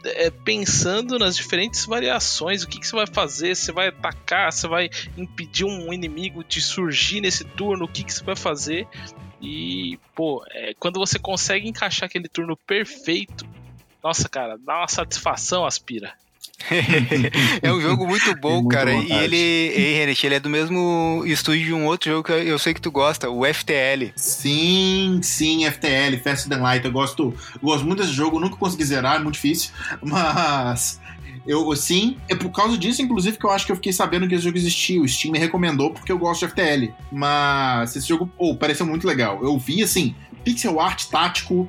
é, 0.04 0.30
pensando 0.30 1.18
nas 1.18 1.36
diferentes 1.36 1.84
variações, 1.84 2.62
o 2.62 2.68
que, 2.68 2.78
que, 2.78 2.86
você 2.86 2.96
vai 2.96 3.06
fazer, 3.06 3.54
você 3.54 3.72
vai 3.72 3.88
atacar, 3.88 4.52
você 4.52 4.68
vai 4.68 4.90
impedir 5.16 5.64
um 5.64 5.92
inimigo 5.92 6.44
de 6.44 6.60
surgir 6.60 7.20
nesse 7.20 7.44
turno, 7.44 7.84
o 7.84 7.88
que, 7.88 8.04
que 8.04 8.12
você 8.12 8.24
vai 8.24 8.36
fazer. 8.36 8.86
E, 9.40 9.98
pô, 10.14 10.44
é, 10.50 10.74
quando 10.74 10.98
você 10.98 11.18
consegue 11.18 11.68
encaixar 11.68 12.06
aquele 12.06 12.28
turno 12.28 12.56
perfeito, 12.56 13.46
nossa, 14.02 14.28
cara, 14.28 14.56
dá 14.58 14.78
uma 14.78 14.88
satisfação, 14.88 15.64
aspira. 15.64 16.14
É 17.62 17.72
um 17.72 17.80
jogo 17.80 18.06
muito 18.06 18.34
bom, 18.36 18.66
cara. 18.68 18.92
E 18.92 19.12
ele, 19.12 19.36
ei, 19.36 20.16
ele 20.22 20.34
é 20.34 20.40
do 20.40 20.50
mesmo 20.50 21.22
estúdio 21.26 21.64
de 21.64 21.72
um 21.72 21.86
outro 21.86 22.10
jogo 22.10 22.24
que 22.24 22.32
eu 22.32 22.58
sei 22.58 22.74
que 22.74 22.80
tu 22.80 22.90
gosta, 22.90 23.30
o 23.30 23.44
FTL. 23.44 24.12
Sim, 24.16 25.20
sim, 25.22 25.64
FTL, 25.70 26.16
Fast 26.22 26.48
Than 26.48 26.58
Light. 26.58 26.84
Eu 26.84 26.92
gosto, 26.92 27.34
gosto 27.62 27.86
muito 27.86 28.02
desse 28.02 28.12
jogo, 28.12 28.38
nunca 28.38 28.56
consegui 28.56 28.84
zerar, 28.84 29.16
é 29.16 29.18
muito 29.18 29.34
difícil. 29.34 29.70
Mas 30.02 31.00
eu, 31.46 31.74
sim, 31.74 32.16
é 32.28 32.34
por 32.34 32.50
causa 32.50 32.76
disso, 32.76 33.02
inclusive, 33.02 33.38
que 33.38 33.44
eu 33.44 33.50
acho 33.50 33.66
que 33.66 33.72
eu 33.72 33.76
fiquei 33.76 33.92
sabendo 33.92 34.28
que 34.28 34.34
esse 34.34 34.44
jogo 34.44 34.58
existia. 34.58 35.00
O 35.00 35.08
Steam 35.08 35.32
me 35.32 35.38
recomendou 35.38 35.90
porque 35.90 36.12
eu 36.12 36.18
gosto 36.18 36.46
de 36.46 36.52
FTL. 36.52 36.92
Mas 37.10 37.96
esse 37.96 38.06
jogo, 38.06 38.30
oh, 38.38 38.54
pareceu 38.54 38.86
muito 38.86 39.06
legal. 39.06 39.42
Eu 39.42 39.58
vi, 39.58 39.82
assim, 39.82 40.14
pixel 40.44 40.80
art 40.80 41.06
tático, 41.06 41.68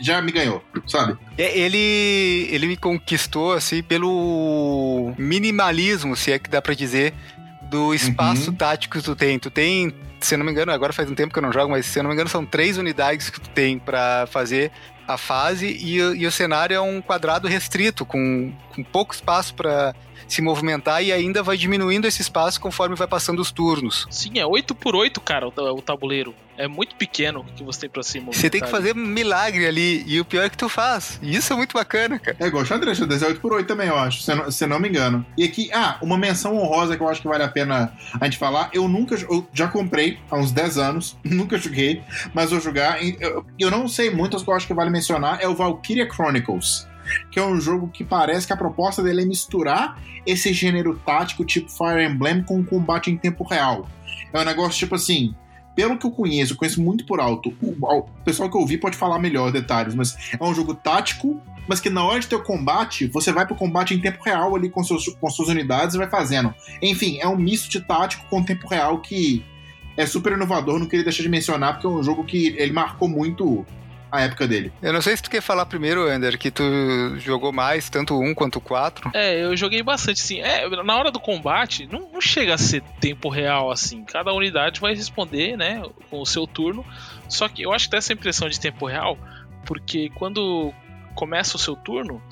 já 0.00 0.20
me 0.20 0.32
ganhou, 0.32 0.62
sabe? 0.86 1.16
É, 1.36 1.58
ele, 1.58 2.48
ele 2.50 2.66
me 2.66 2.76
conquistou, 2.76 3.52
assim, 3.52 3.82
pelo 3.82 5.12
minimalismo, 5.18 6.16
se 6.16 6.32
é 6.32 6.38
que 6.38 6.50
dá 6.50 6.60
pra 6.60 6.74
dizer, 6.74 7.14
do 7.62 7.94
espaço 7.94 8.50
uhum. 8.50 8.56
tático 8.56 8.98
que 8.98 9.04
tu 9.04 9.16
tem. 9.16 9.38
Tu 9.38 9.50
tem, 9.50 9.94
se 10.20 10.34
eu 10.34 10.38
não 10.38 10.46
me 10.46 10.52
engano, 10.52 10.72
agora 10.72 10.92
faz 10.92 11.10
um 11.10 11.14
tempo 11.14 11.32
que 11.32 11.38
eu 11.38 11.42
não 11.42 11.52
jogo, 11.52 11.70
mas 11.70 11.86
se 11.86 11.98
eu 11.98 12.02
não 12.02 12.08
me 12.08 12.14
engano, 12.14 12.28
são 12.30 12.44
três 12.44 12.78
unidades 12.78 13.30
que 13.30 13.40
tu 13.40 13.50
tem 13.50 13.78
para 13.78 14.26
fazer 14.26 14.70
a 15.06 15.18
fase 15.18 15.66
e, 15.66 15.98
e, 15.98 16.26
o 16.26 16.32
cenário 16.32 16.74
é 16.74 16.80
um 16.80 17.02
quadrado 17.02 17.46
restrito, 17.46 18.06
com, 18.06 18.52
com 18.74 18.82
pouco 18.82 19.14
espaço 19.14 19.54
para 19.54 19.94
se 20.28 20.42
movimentar 20.42 21.02
e 21.02 21.12
ainda 21.12 21.42
vai 21.42 21.56
diminuindo 21.56 22.06
esse 22.06 22.22
espaço 22.22 22.60
conforme 22.60 22.94
vai 22.94 23.06
passando 23.06 23.40
os 23.40 23.50
turnos. 23.50 24.06
Sim, 24.10 24.38
é 24.38 24.46
8 24.46 24.74
por 24.74 24.94
8 24.94 25.20
cara, 25.20 25.48
o, 25.48 25.50
o 25.50 25.82
tabuleiro. 25.82 26.34
É 26.56 26.68
muito 26.68 26.94
pequeno 26.94 27.44
que 27.56 27.64
você 27.64 27.80
tem 27.80 27.90
pra 27.90 28.02
se 28.02 28.18
movimentar. 28.18 28.40
Você 28.40 28.50
tem 28.50 28.60
que 28.60 28.70
fazer 28.70 28.94
milagre 28.94 29.66
ali, 29.66 30.04
e 30.06 30.20
o 30.20 30.24
pior 30.24 30.44
é 30.44 30.48
que 30.48 30.56
tu 30.56 30.68
faz. 30.68 31.18
E 31.20 31.34
isso 31.34 31.52
é 31.52 31.56
muito 31.56 31.72
bacana, 31.72 32.18
cara. 32.18 32.36
É 32.38 32.46
igual 32.46 32.64
xadrez, 32.64 32.96
xadrez 32.96 33.22
é 33.22 33.26
8 33.26 33.40
por 33.40 33.52
8 33.52 33.66
também, 33.66 33.88
eu 33.88 33.98
acho, 33.98 34.22
se 34.22 34.34
não, 34.34 34.50
se 34.50 34.66
não 34.66 34.78
me 34.78 34.88
engano. 34.88 35.26
E 35.36 35.44
aqui, 35.44 35.70
ah, 35.72 35.98
uma 36.00 36.16
menção 36.16 36.56
honrosa 36.56 36.96
que 36.96 37.02
eu 37.02 37.08
acho 37.08 37.20
que 37.20 37.28
vale 37.28 37.42
a 37.42 37.48
pena 37.48 37.92
a 38.20 38.24
gente 38.24 38.38
falar. 38.38 38.70
Eu 38.72 38.86
nunca, 38.86 39.16
eu 39.16 39.46
já 39.52 39.66
comprei 39.66 40.18
há 40.30 40.36
uns 40.36 40.52
10 40.52 40.78
anos, 40.78 41.16
nunca 41.24 41.58
joguei, 41.58 42.02
mas 42.32 42.50
vou 42.50 42.60
jogar. 42.60 43.02
Eu, 43.02 43.44
eu 43.58 43.70
não 43.70 43.88
sei 43.88 44.10
muitas 44.10 44.42
que 44.42 44.48
eu 44.48 44.54
acho 44.54 44.66
que 44.66 44.74
vale 44.74 44.90
mencionar, 44.90 45.40
é 45.40 45.48
o 45.48 45.54
Valkyria 45.54 46.08
Chronicles 46.08 46.86
que 47.30 47.38
é 47.38 47.44
um 47.44 47.60
jogo 47.60 47.88
que 47.88 48.04
parece 48.04 48.46
que 48.46 48.52
a 48.52 48.56
proposta 48.56 49.02
dele 49.02 49.22
é 49.22 49.24
misturar 49.24 50.00
esse 50.26 50.52
gênero 50.52 50.98
tático 51.04 51.44
tipo 51.44 51.70
Fire 51.70 52.04
Emblem 52.04 52.42
com 52.42 52.64
combate 52.64 53.10
em 53.10 53.16
tempo 53.16 53.44
real. 53.44 53.88
É 54.32 54.40
um 54.40 54.44
negócio 54.44 54.78
tipo 54.78 54.94
assim, 54.94 55.34
pelo 55.74 55.98
que 55.98 56.06
eu 56.06 56.10
conheço, 56.10 56.52
eu 56.52 56.56
conheço 56.56 56.80
muito 56.80 57.04
por 57.04 57.20
alto. 57.20 57.52
O, 57.60 58.02
pessoal 58.24 58.50
que 58.50 58.56
eu 58.56 58.66
vi 58.66 58.78
pode 58.78 58.96
falar 58.96 59.18
melhor 59.18 59.50
detalhes, 59.50 59.94
mas 59.94 60.16
é 60.38 60.44
um 60.44 60.54
jogo 60.54 60.74
tático, 60.74 61.40
mas 61.68 61.80
que 61.80 61.90
na 61.90 62.04
hora 62.04 62.20
de 62.20 62.28
ter 62.28 62.36
o 62.36 62.42
combate, 62.42 63.06
você 63.06 63.32
vai 63.32 63.46
pro 63.46 63.56
combate 63.56 63.94
em 63.94 64.00
tempo 64.00 64.22
real 64.22 64.54
ali 64.54 64.70
com, 64.70 64.84
seus, 64.84 65.08
com 65.08 65.30
suas 65.30 65.48
unidades 65.48 65.94
e 65.94 65.98
vai 65.98 66.08
fazendo. 66.08 66.54
Enfim, 66.80 67.18
é 67.20 67.26
um 67.26 67.36
misto 67.36 67.68
de 67.70 67.80
tático 67.80 68.24
com 68.28 68.42
tempo 68.42 68.68
real 68.68 68.98
que 69.00 69.44
é 69.96 70.06
super 70.06 70.32
inovador, 70.32 70.78
não 70.78 70.86
queria 70.86 71.04
deixar 71.04 71.22
de 71.22 71.28
mencionar, 71.28 71.74
porque 71.74 71.86
é 71.86 71.90
um 71.90 72.02
jogo 72.02 72.24
que 72.24 72.48
ele 72.58 72.72
marcou 72.72 73.08
muito 73.08 73.64
a 74.14 74.20
época 74.20 74.46
dele. 74.46 74.72
Eu 74.80 74.92
não 74.92 75.02
sei 75.02 75.16
se 75.16 75.22
tu 75.22 75.28
quer 75.30 75.40
falar 75.40 75.66
primeiro, 75.66 76.10
Ender, 76.10 76.38
que 76.38 76.50
tu 76.50 76.62
jogou 77.18 77.52
mais, 77.52 77.90
tanto 77.90 78.18
um 78.20 78.32
quanto 78.32 78.56
o 78.56 78.60
4. 78.60 79.10
É, 79.12 79.42
eu 79.42 79.56
joguei 79.56 79.82
bastante, 79.82 80.20
sim. 80.20 80.40
É, 80.40 80.68
na 80.84 80.96
hora 80.96 81.10
do 81.10 81.18
combate, 81.18 81.88
não, 81.90 82.08
não 82.12 82.20
chega 82.20 82.54
a 82.54 82.58
ser 82.58 82.80
tempo 83.00 83.28
real 83.28 83.72
assim. 83.72 84.04
Cada 84.04 84.32
unidade 84.32 84.80
vai 84.80 84.94
responder, 84.94 85.56
né, 85.56 85.82
com 86.08 86.20
o 86.20 86.26
seu 86.26 86.46
turno. 86.46 86.86
Só 87.28 87.48
que 87.48 87.62
eu 87.62 87.72
acho 87.72 87.86
que 87.86 87.92
dá 87.92 87.98
essa 87.98 88.12
impressão 88.12 88.48
de 88.48 88.60
tempo 88.60 88.86
real, 88.86 89.18
porque 89.66 90.10
quando 90.14 90.72
começa 91.16 91.56
o 91.56 91.58
seu 91.58 91.74
turno, 91.74 92.22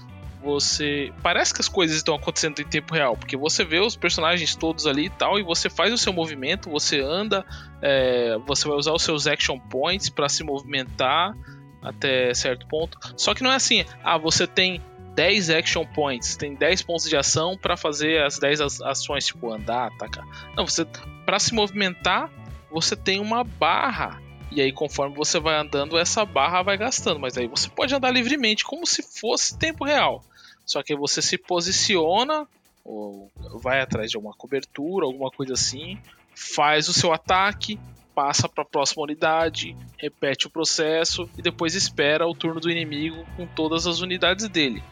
você. 0.42 1.12
Parece 1.22 1.54
que 1.54 1.60
as 1.60 1.68
coisas 1.68 1.96
estão 1.96 2.14
acontecendo 2.14 2.60
em 2.60 2.64
tempo 2.64 2.94
real, 2.94 3.16
porque 3.16 3.36
você 3.36 3.64
vê 3.64 3.80
os 3.80 3.96
personagens 3.96 4.54
todos 4.54 4.86
ali 4.86 5.06
e 5.06 5.10
tal, 5.10 5.38
e 5.38 5.42
você 5.42 5.70
faz 5.70 5.92
o 5.92 5.98
seu 5.98 6.12
movimento, 6.12 6.68
você 6.68 7.00
anda, 7.00 7.44
é, 7.80 8.36
você 8.46 8.68
vai 8.68 8.76
usar 8.76 8.92
os 8.92 9.02
seus 9.02 9.26
action 9.26 9.58
points 9.58 10.10
para 10.10 10.28
se 10.28 10.42
movimentar, 10.42 11.34
até 11.82 12.32
certo 12.34 12.66
ponto. 12.66 12.98
Só 13.16 13.34
que 13.34 13.42
não 13.42 13.52
é 13.52 13.56
assim, 13.56 13.84
ah, 14.02 14.16
você 14.16 14.46
tem 14.46 14.80
10 15.14 15.50
action 15.50 15.84
points, 15.84 16.36
tem 16.36 16.54
10 16.54 16.82
pontos 16.82 17.08
de 17.08 17.16
ação 17.16 17.56
para 17.56 17.76
fazer 17.76 18.22
as 18.22 18.38
10 18.38 18.82
ações, 18.82 19.26
tipo 19.26 19.52
andar, 19.52 19.88
atacar. 19.88 20.26
Não, 20.56 20.66
você 20.66 20.86
para 21.24 21.38
se 21.38 21.54
movimentar, 21.54 22.30
você 22.70 22.96
tem 22.96 23.20
uma 23.20 23.44
barra. 23.44 24.20
E 24.50 24.60
aí 24.60 24.72
conforme 24.72 25.16
você 25.16 25.38
vai 25.38 25.58
andando, 25.58 25.98
essa 25.98 26.24
barra 26.24 26.62
vai 26.62 26.76
gastando, 26.76 27.18
mas 27.18 27.36
aí 27.36 27.46
você 27.46 27.68
pode 27.68 27.94
andar 27.94 28.10
livremente 28.10 28.64
como 28.64 28.86
se 28.86 29.02
fosse 29.02 29.56
tempo 29.58 29.84
real. 29.84 30.22
Só 30.64 30.82
que 30.82 30.94
você 30.94 31.20
se 31.20 31.36
posiciona 31.36 32.46
ou 32.84 33.30
vai 33.62 33.80
atrás 33.80 34.10
de 34.10 34.16
alguma 34.16 34.34
cobertura, 34.34 35.06
alguma 35.06 35.30
coisa 35.30 35.54
assim, 35.54 35.98
faz 36.34 36.88
o 36.88 36.92
seu 36.92 37.12
ataque, 37.12 37.78
passa 38.14 38.48
para 38.48 38.62
a 38.62 38.66
próxima 38.66 39.02
unidade, 39.02 39.76
repete 39.98 40.46
o 40.46 40.50
processo 40.50 41.28
e 41.36 41.42
depois 41.42 41.74
espera 41.74 42.26
o 42.26 42.34
turno 42.34 42.60
do 42.60 42.70
inimigo 42.70 43.24
com 43.36 43.46
todas 43.46 43.86
as 43.86 44.00
unidades 44.00 44.48
dele. 44.48 44.82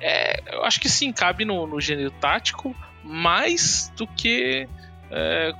É, 0.00 0.54
eu 0.54 0.64
acho 0.64 0.80
que 0.80 0.88
sim, 0.88 1.12
cabe 1.12 1.44
no, 1.44 1.66
no 1.66 1.80
gênero 1.80 2.10
tático 2.10 2.74
mais 3.02 3.92
do 3.96 4.06
que 4.06 4.68
é, 5.10 5.54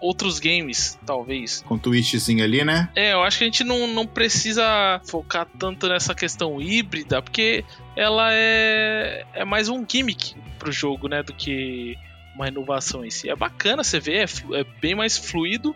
outros 0.00 0.40
games, 0.40 0.98
talvez. 1.06 1.62
Com 1.66 1.78
twistzinho 1.78 2.42
ali, 2.42 2.64
né? 2.64 2.90
É, 2.94 3.12
eu 3.12 3.22
acho 3.22 3.38
que 3.38 3.44
a 3.44 3.46
gente 3.46 3.62
não, 3.62 3.86
não 3.86 4.06
precisa 4.06 5.00
focar 5.04 5.46
tanto 5.58 5.88
nessa 5.88 6.14
questão 6.14 6.60
híbrida, 6.60 7.22
porque 7.22 7.64
ela 7.96 8.28
é, 8.32 9.24
é 9.32 9.44
mais 9.44 9.68
um 9.68 9.84
gimmick 9.88 10.34
pro 10.58 10.72
jogo, 10.72 11.08
né, 11.08 11.22
do 11.22 11.32
que 11.32 11.96
uma 12.34 12.48
inovação 12.48 13.04
em 13.04 13.10
si. 13.10 13.30
É 13.30 13.36
bacana 13.36 13.84
você 13.84 14.00
ver, 14.00 14.28
é, 14.28 14.60
é 14.60 14.64
bem 14.80 14.94
mais 14.94 15.16
fluido, 15.16 15.74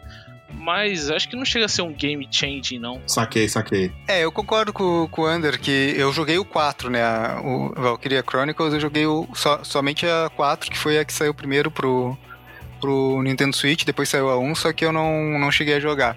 mas 0.53 1.11
acho 1.11 1.29
que 1.29 1.37
não 1.37 1.45
chega 1.45 1.67
a 1.67 1.69
ser 1.69 1.83
um 1.83 1.93
game 1.93 2.27
changing, 2.31 2.79
não. 2.79 3.01
Saquei, 3.07 3.49
saquei. 3.49 3.93
É, 4.09 4.25
eu 4.25 4.33
concordo 4.33 4.73
com, 4.73 5.09
com 5.09 5.23
o 5.23 5.31
Under 5.31 5.59
que 5.59 5.95
eu 5.97 6.13
joguei 6.13 6.39
o 6.39 6.45
4, 6.45 6.91
né? 6.91 7.03
O 7.45 7.73
Valkyria 7.77 8.25
Chronicles, 8.29 8.75
eu 8.75 8.81
joguei 8.81 9.07
o, 9.07 9.27
so, 9.35 9.59
somente 9.63 10.07
a 10.07 10.31
4, 10.35 10.71
que 10.71 10.79
foi 10.79 10.99
a 10.99 11.05
que 11.05 11.13
saiu 11.13 11.35
primeiro 11.35 11.71
pro, 11.71 12.17
pro 12.81 13.23
Nintendo 13.23 13.57
Switch, 13.57 13.85
depois 13.85 14.09
saiu 14.09 14.29
a 14.31 14.39
1, 14.39 14.55
só 14.55 14.73
que 14.73 14.85
eu 14.85 14.93
não, 14.93 15.39
não 15.39 15.51
cheguei 15.51 15.75
a 15.75 15.81
jogar. 15.81 16.17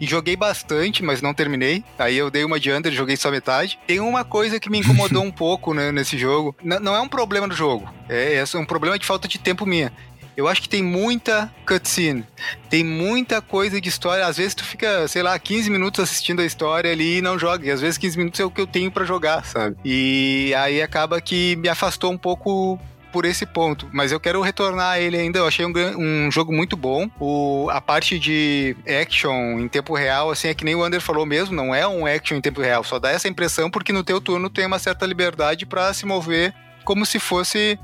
E 0.00 0.06
joguei 0.06 0.36
bastante, 0.36 1.02
mas 1.02 1.20
não 1.20 1.34
terminei. 1.34 1.82
Aí 1.98 2.16
eu 2.16 2.30
dei 2.30 2.44
uma 2.44 2.60
de 2.60 2.70
under, 2.72 2.92
joguei 2.92 3.16
só 3.16 3.30
metade. 3.30 3.78
Tem 3.86 3.98
uma 3.98 4.24
coisa 4.24 4.60
que 4.60 4.70
me 4.70 4.78
incomodou 4.78 5.22
um 5.24 5.30
pouco 5.30 5.74
né, 5.74 5.90
nesse 5.90 6.16
jogo. 6.16 6.54
N 6.62 6.78
não 6.78 6.94
é 6.94 7.00
um 7.00 7.08
problema 7.08 7.48
do 7.48 7.54
jogo. 7.54 7.92
É, 8.08 8.34
é 8.34 8.58
um 8.58 8.64
problema 8.64 8.98
de 8.98 9.04
falta 9.04 9.26
de 9.26 9.38
tempo 9.38 9.66
minha. 9.66 9.92
Eu 10.38 10.46
acho 10.46 10.62
que 10.62 10.68
tem 10.68 10.84
muita 10.84 11.52
cutscene, 11.66 12.24
tem 12.70 12.84
muita 12.84 13.42
coisa 13.42 13.80
de 13.80 13.88
história. 13.88 14.24
Às 14.24 14.36
vezes 14.36 14.54
tu 14.54 14.62
fica, 14.62 15.08
sei 15.08 15.20
lá, 15.20 15.36
15 15.36 15.68
minutos 15.68 15.98
assistindo 15.98 16.40
a 16.40 16.44
história 16.44 16.92
ali 16.92 17.18
e 17.18 17.20
não 17.20 17.36
joga. 17.36 17.66
E 17.66 17.72
às 17.72 17.80
vezes 17.80 17.98
15 17.98 18.16
minutos 18.16 18.38
é 18.38 18.44
o 18.44 18.50
que 18.50 18.60
eu 18.60 18.66
tenho 18.68 18.88
para 18.88 19.04
jogar, 19.04 19.44
sabe? 19.44 19.76
E 19.84 20.54
aí 20.56 20.80
acaba 20.80 21.20
que 21.20 21.56
me 21.56 21.68
afastou 21.68 22.12
um 22.12 22.16
pouco 22.16 22.78
por 23.12 23.24
esse 23.24 23.44
ponto, 23.44 23.88
mas 23.92 24.12
eu 24.12 24.20
quero 24.20 24.40
retornar 24.40 24.92
a 24.92 25.00
ele 25.00 25.16
ainda. 25.16 25.40
Eu 25.40 25.46
achei 25.48 25.66
um, 25.66 25.72
um, 25.98 26.30
jogo 26.30 26.52
muito 26.52 26.76
bom. 26.76 27.10
O, 27.18 27.68
a 27.70 27.80
parte 27.80 28.16
de 28.16 28.76
action 28.86 29.58
em 29.58 29.66
tempo 29.66 29.92
real, 29.92 30.30
assim, 30.30 30.46
é 30.46 30.54
que 30.54 30.64
nem 30.64 30.76
o 30.76 30.84
Ander 30.84 31.00
falou 31.00 31.26
mesmo, 31.26 31.52
não 31.52 31.74
é 31.74 31.84
um 31.84 32.06
action 32.06 32.36
em 32.36 32.40
tempo 32.40 32.60
real. 32.60 32.84
Só 32.84 33.00
dá 33.00 33.10
essa 33.10 33.26
impressão 33.26 33.68
porque 33.68 33.92
no 33.92 34.04
teu 34.04 34.20
turno 34.20 34.48
tem 34.48 34.66
uma 34.66 34.78
certa 34.78 35.04
liberdade 35.04 35.66
para 35.66 35.92
se 35.92 36.06
mover 36.06 36.54
como 36.84 37.04
se 37.04 37.18
fosse 37.18 37.78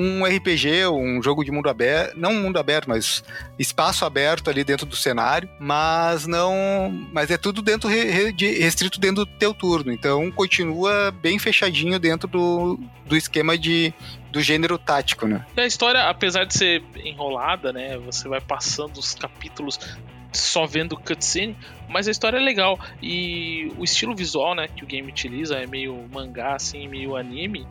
um 0.00 0.24
RPG, 0.24 0.86
um 0.86 1.22
jogo 1.22 1.44
de 1.44 1.50
mundo 1.50 1.68
aberto, 1.68 2.16
não 2.16 2.32
mundo 2.32 2.58
aberto, 2.58 2.88
mas 2.88 3.22
espaço 3.58 4.04
aberto 4.04 4.48
ali 4.48 4.64
dentro 4.64 4.86
do 4.86 4.96
cenário, 4.96 5.48
mas 5.58 6.26
não, 6.26 6.90
mas 7.12 7.30
é 7.30 7.36
tudo 7.36 7.60
dentro 7.60 7.88
restrito 7.88 8.98
dentro 8.98 9.26
do 9.26 9.32
teu 9.32 9.52
turno. 9.52 9.92
Então 9.92 10.30
continua 10.30 11.10
bem 11.10 11.38
fechadinho 11.38 11.98
dentro 11.98 12.26
do, 12.26 12.80
do 13.04 13.16
esquema 13.16 13.58
de 13.58 13.92
do 14.30 14.40
gênero 14.40 14.78
tático, 14.78 15.26
né? 15.26 15.44
E 15.56 15.60
a 15.60 15.66
história, 15.66 16.08
apesar 16.08 16.44
de 16.44 16.54
ser 16.54 16.84
enrolada, 17.04 17.72
né, 17.72 17.98
você 17.98 18.28
vai 18.28 18.40
passando 18.40 18.96
os 18.96 19.12
capítulos 19.12 19.78
só 20.32 20.66
vendo 20.66 20.96
cutscene, 20.96 21.56
mas 21.88 22.06
a 22.06 22.12
história 22.12 22.36
é 22.36 22.40
legal. 22.40 22.78
E 23.02 23.72
o 23.76 23.82
estilo 23.82 24.14
visual, 24.14 24.54
né, 24.54 24.68
que 24.68 24.84
o 24.84 24.86
game 24.86 25.08
utiliza 25.08 25.56
é 25.56 25.66
meio 25.66 26.06
mangá, 26.12 26.54
assim, 26.54 26.86
meio 26.86 27.16
anime. 27.16 27.66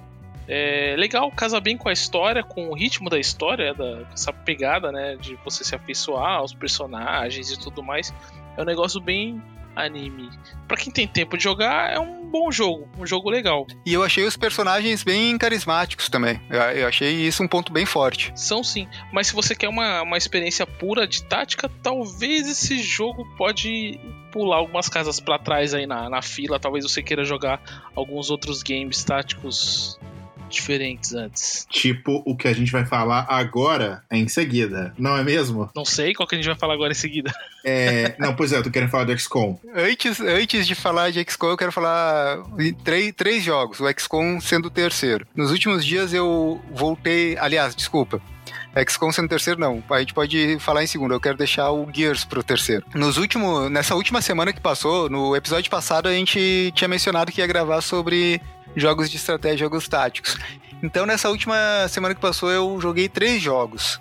É 0.52 0.96
legal, 0.98 1.32
casa 1.32 1.60
bem 1.60 1.78
com 1.78 1.88
a 1.90 1.94
história, 1.94 2.44
com 2.44 2.70
o 2.70 2.74
ritmo 2.74 3.08
da 3.08 3.20
história, 3.20 3.72
da, 3.72 4.02
essa 4.12 4.34
pegada, 4.34 4.92
né, 4.92 5.16
de 5.16 5.36
você 5.46 5.64
se 5.64 5.76
afeiçoar 5.76 6.38
aos 6.38 6.54
personagens 6.56 7.52
e 7.52 7.60
tudo 7.60 7.84
mais. 7.84 8.12
É 8.58 8.62
um 8.64 8.66
negócio 8.66 9.00
bem 9.00 9.40
anime. 9.76 10.28
Para 10.68 10.76
quem 10.76 10.92
tem 10.92 11.08
tempo 11.08 11.38
de 11.38 11.44
jogar, 11.44 11.94
é 11.94 12.00
um 12.00 12.26
bom 12.30 12.52
jogo, 12.52 12.90
um 12.98 13.06
jogo 13.06 13.30
legal. 13.30 13.68
E 13.86 13.94
eu 13.94 14.04
achei 14.04 14.24
os 14.24 14.36
personagens 14.36 15.04
bem 15.04 15.38
carismáticos 15.38 16.10
também. 16.10 16.42
Eu, 16.50 16.60
eu 16.60 16.88
achei 16.88 17.12
isso 17.12 17.44
um 17.44 17.48
ponto 17.48 17.72
bem 17.72 17.86
forte. 17.86 18.32
São 18.36 18.64
sim, 18.64 18.88
mas 19.14 19.28
se 19.28 19.34
você 19.34 19.56
quer 19.56 19.70
uma, 19.70 20.02
uma 20.02 20.18
experiência 20.18 20.66
pura 20.66 21.08
de 21.08 21.24
tática, 21.24 21.70
talvez 21.84 22.48
esse 22.48 22.82
jogo 22.82 23.24
pode 23.38 24.00
pular 24.32 24.58
algumas 24.58 24.90
casas 24.90 25.20
para 25.20 25.38
trás 25.38 25.76
aí 25.76 25.86
na, 25.86 26.10
na 26.10 26.24
fila. 26.24 26.60
Talvez 26.60 26.84
você 26.84 27.04
queira 27.04 27.24
jogar 27.24 27.62
alguns 27.96 28.32
outros 28.32 28.64
games 28.64 29.04
táticos 29.04 30.00
diferentes 30.50 31.14
antes. 31.14 31.66
Tipo 31.70 32.24
o 32.26 32.36
que 32.36 32.48
a 32.48 32.54
gente 32.54 32.72
vai 32.72 32.86
falar 32.86 33.26
agora 33.30 34.04
em 34.12 34.28
seguida, 34.28 34.94
não 34.98 35.18
é 35.18 35.24
mesmo? 35.24 35.70
Não 35.76 35.86
sei 35.86 36.14
qual 36.14 36.28
que 36.28 36.36
a 36.36 36.38
gente 36.38 36.48
vai 36.48 36.58
falar 36.58 36.74
agora 36.74 36.92
em 36.92 36.96
seguida. 36.96 37.34
É, 37.64 38.16
não, 38.18 38.36
pois 38.36 38.54
é, 38.54 38.58
eu 38.58 38.64
tô 38.64 38.72
querendo 38.72 38.90
falar 38.90 39.04
do 39.04 39.18
XCOM. 39.18 39.60
Antes, 39.76 40.20
antes 40.22 40.66
de 40.66 40.76
falar 40.76 41.12
de 41.12 41.24
XCOM, 41.24 41.50
eu 41.50 41.58
quero 41.58 41.72
falar 41.72 42.38
três, 42.84 43.14
três 43.16 43.44
jogos, 43.44 43.80
o 43.80 43.88
XCOM 43.92 44.40
sendo 44.40 44.68
o 44.68 44.72
terceiro. 44.72 45.28
Nos 45.36 45.52
últimos 45.52 45.86
dias 45.86 46.14
eu 46.14 46.62
voltei, 46.72 47.38
aliás, 47.38 47.76
desculpa, 47.76 48.22
XCOM 48.88 49.12
sendo 49.12 49.28
terceiro, 49.28 49.60
não. 49.60 49.84
A 49.90 50.00
gente 50.00 50.14
pode 50.14 50.58
falar 50.60 50.84
em 50.84 50.88
segundo. 50.88 51.14
Eu 51.14 51.20
quero 51.20 51.38
deixar 51.38 51.72
o 51.72 51.88
Gears 51.92 52.24
pro 52.24 52.44
terceiro. 52.44 52.86
Nos 52.94 53.18
últimos, 53.18 53.70
nessa 53.70 53.96
última 53.96 54.22
semana 54.22 54.54
que 54.54 54.62
passou, 54.62 55.10
no 55.10 55.36
episódio 55.36 55.70
passado, 55.70 56.08
a 56.08 56.14
gente 56.14 56.72
tinha 56.76 56.88
mencionado 56.88 57.32
que 57.32 57.42
ia 57.42 57.48
gravar 57.48 57.82
sobre 57.82 58.42
jogos 58.76 59.10
de 59.10 59.18
estratégia, 59.18 59.66
jogos 59.66 59.88
táticos. 59.88 60.38
Então, 60.82 61.06
nessa 61.06 61.30
última 61.30 61.56
semana 61.90 62.16
que 62.16 62.22
passou, 62.22 62.50
eu 62.50 62.80
joguei 62.80 63.10
três 63.10 63.42
jogos. 63.42 64.00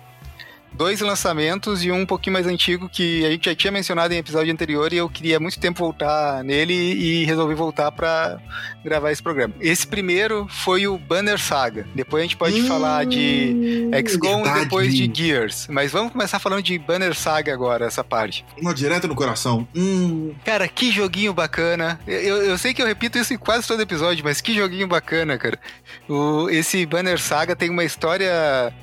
Dois 0.79 1.01
lançamentos 1.01 1.83
e 1.83 1.91
um 1.91 1.99
um 1.99 2.05
pouquinho 2.05 2.31
mais 2.33 2.47
antigo 2.47 2.87
que 2.87 3.25
a 3.25 3.31
gente 3.31 3.49
já 3.49 3.53
tinha 3.53 3.69
mencionado 3.69 4.13
em 4.13 4.17
episódio 4.17 4.53
anterior 4.53 4.93
e 4.93 4.95
eu 4.95 5.09
queria 5.09 5.35
há 5.35 5.39
muito 5.39 5.59
tempo 5.59 5.77
voltar 5.77 6.41
nele 6.41 6.73
e 6.73 7.25
resolvi 7.25 7.53
voltar 7.53 7.91
para 7.91 8.39
gravar 8.81 9.11
esse 9.11 9.21
programa. 9.21 9.53
Esse 9.59 9.85
primeiro 9.85 10.47
foi 10.49 10.87
o 10.87 10.97
Banner 10.97 11.37
Saga. 11.37 11.85
Depois 11.93 12.21
a 12.21 12.23
gente 12.23 12.37
pode 12.37 12.61
hum, 12.61 12.65
falar 12.65 13.05
de 13.05 13.89
XCOM 14.07 14.45
e 14.45 14.59
depois 14.61 14.95
de 14.95 15.11
Gears. 15.13 15.67
Mas 15.69 15.91
vamos 15.91 16.13
começar 16.13 16.39
falando 16.39 16.63
de 16.63 16.79
Banner 16.79 17.13
Saga 17.13 17.53
agora, 17.53 17.85
essa 17.85 18.01
parte. 18.05 18.45
Uma 18.57 18.73
direta 18.73 19.05
no 19.05 19.15
coração. 19.15 19.67
Hum. 19.75 20.33
Cara, 20.45 20.65
que 20.65 20.93
joguinho 20.93 21.33
bacana. 21.33 21.99
Eu, 22.07 22.37
eu 22.37 22.57
sei 22.57 22.73
que 22.73 22.81
eu 22.81 22.87
repito 22.87 23.17
isso 23.17 23.33
em 23.33 23.37
quase 23.37 23.67
todo 23.67 23.81
episódio, 23.81 24.23
mas 24.23 24.39
que 24.39 24.55
joguinho 24.55 24.87
bacana, 24.87 25.37
cara. 25.37 25.59
O, 26.07 26.49
esse 26.49 26.85
Banner 26.85 27.19
Saga 27.19 27.53
tem 27.53 27.69
uma 27.69 27.83
história 27.83 28.73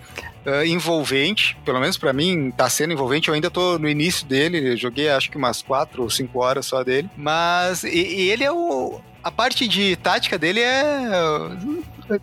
uh, 0.47 0.65
envolvente, 0.65 1.57
pelo 1.65 1.81
menos 1.81 1.99
para 1.99 2.13
mim 2.13 2.53
tá 2.57 2.69
sendo 2.71 2.93
envolvente. 2.93 3.29
Eu 3.29 3.35
ainda 3.35 3.51
tô 3.51 3.79
no 3.79 3.89
início 3.89 4.27
dele, 4.27 4.77
joguei 4.77 5.09
acho 5.09 5.31
que 5.31 5.37
umas 5.37 5.61
4 5.63 6.03
ou 6.03 6.09
5 6.09 6.39
horas 6.39 6.67
só 6.67 6.83
dele. 6.83 7.11
Mas 7.17 7.83
e, 7.83 7.89
e 7.89 8.31
ele 8.31 8.45
é 8.45 8.53
o. 8.53 9.01
A 9.23 9.31
parte 9.31 9.67
de 9.67 9.97
tática 9.97 10.39
dele 10.39 10.61
é 10.61 11.11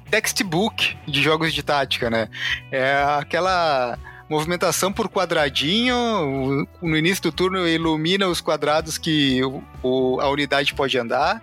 textbook 0.10 0.96
de 1.06 1.22
jogos 1.22 1.54
de 1.54 1.62
tática, 1.62 2.10
né? 2.10 2.30
É 2.72 3.04
aquela 3.20 3.98
movimentação 4.30 4.92
por 4.92 5.10
quadradinho. 5.10 6.66
No 6.82 6.98
início 6.98 7.24
do 7.24 7.32
turno 7.32 7.68
ilumina 7.68 8.28
os 8.28 8.40
quadrados 8.40 8.98
que 8.98 9.42
o, 9.84 10.20
a 10.22 10.30
unidade 10.30 10.74
pode 10.74 10.98
andar. 10.98 11.42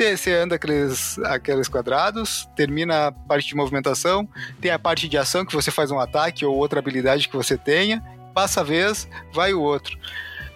Você 0.00 0.32
anda 0.32 0.54
aqueles, 0.54 1.18
aqueles 1.18 1.68
quadrados, 1.68 2.48
termina 2.56 3.08
a 3.08 3.12
parte 3.12 3.48
de 3.48 3.54
movimentação, 3.54 4.26
tem 4.58 4.70
a 4.70 4.78
parte 4.78 5.06
de 5.06 5.18
ação 5.18 5.44
que 5.44 5.54
você 5.54 5.70
faz 5.70 5.90
um 5.90 6.00
ataque 6.00 6.42
ou 6.44 6.56
outra 6.56 6.78
habilidade 6.78 7.28
que 7.28 7.36
você 7.36 7.58
tenha, 7.58 8.02
passa 8.32 8.62
a 8.62 8.64
vez, 8.64 9.06
vai 9.30 9.52
o 9.52 9.60
outro. 9.60 9.98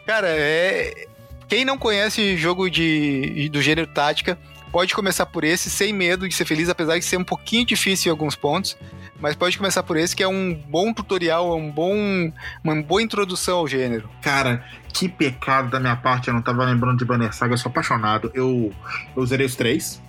Cara, 0.07 0.29
é. 0.29 1.09
Quem 1.47 1.63
não 1.63 1.77
conhece 1.77 2.39
jogo 2.39 2.71
de, 2.71 3.51
do 3.51 3.61
gênero 3.61 3.87
tática, 3.87 4.39
pode 4.73 4.95
começar 4.95 5.27
por 5.27 5.45
esse 5.45 5.69
sem 5.69 5.93
medo 5.93 6.27
de 6.27 6.35
ser 6.35 6.47
feliz, 6.47 6.71
apesar 6.71 6.99
de 6.99 7.05
ser 7.05 7.19
um 7.19 7.23
pouquinho 7.23 7.67
difícil 7.67 8.09
em 8.09 8.13
alguns 8.13 8.35
pontos. 8.35 8.79
Mas 9.21 9.37
pode 9.37 9.57
começar 9.57 9.83
por 9.83 9.97
esse, 9.97 10.17
que 10.17 10.23
é 10.23 10.29
um 10.29 10.55
bom 10.55 10.93
tutorial, 10.93 11.57
um 11.57 11.71
bom, 11.71 11.95
uma 12.63 12.83
boa 12.83 13.03
introdução 13.03 13.59
ao 13.59 13.69
gênero. 13.69 14.09
Cara, 14.21 14.65
que 14.95 15.09
pecado 15.09 15.71
da 15.71 15.81
minha 15.81 15.97
parte, 15.97 16.29
eu 16.29 16.35
não 16.35 16.41
tava 16.41 16.65
lembrando 16.65 16.99
de 16.99 17.05
Banner 17.05 17.35
Saga, 17.35 17.55
eu 17.55 17.59
sou 17.59 17.69
apaixonado. 17.69 18.31
Eu, 18.33 18.73
eu 19.17 19.27
zerei 19.27 19.45
os 19.45 19.57
três. 19.57 20.01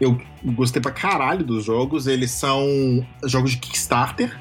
Eu 0.00 0.20
gostei 0.44 0.82
pra 0.82 0.90
caralho 0.90 1.44
dos 1.44 1.64
jogos. 1.64 2.08
Eles 2.08 2.32
são 2.32 2.66
jogos 3.24 3.52
de 3.52 3.58
Kickstarter. 3.58 4.36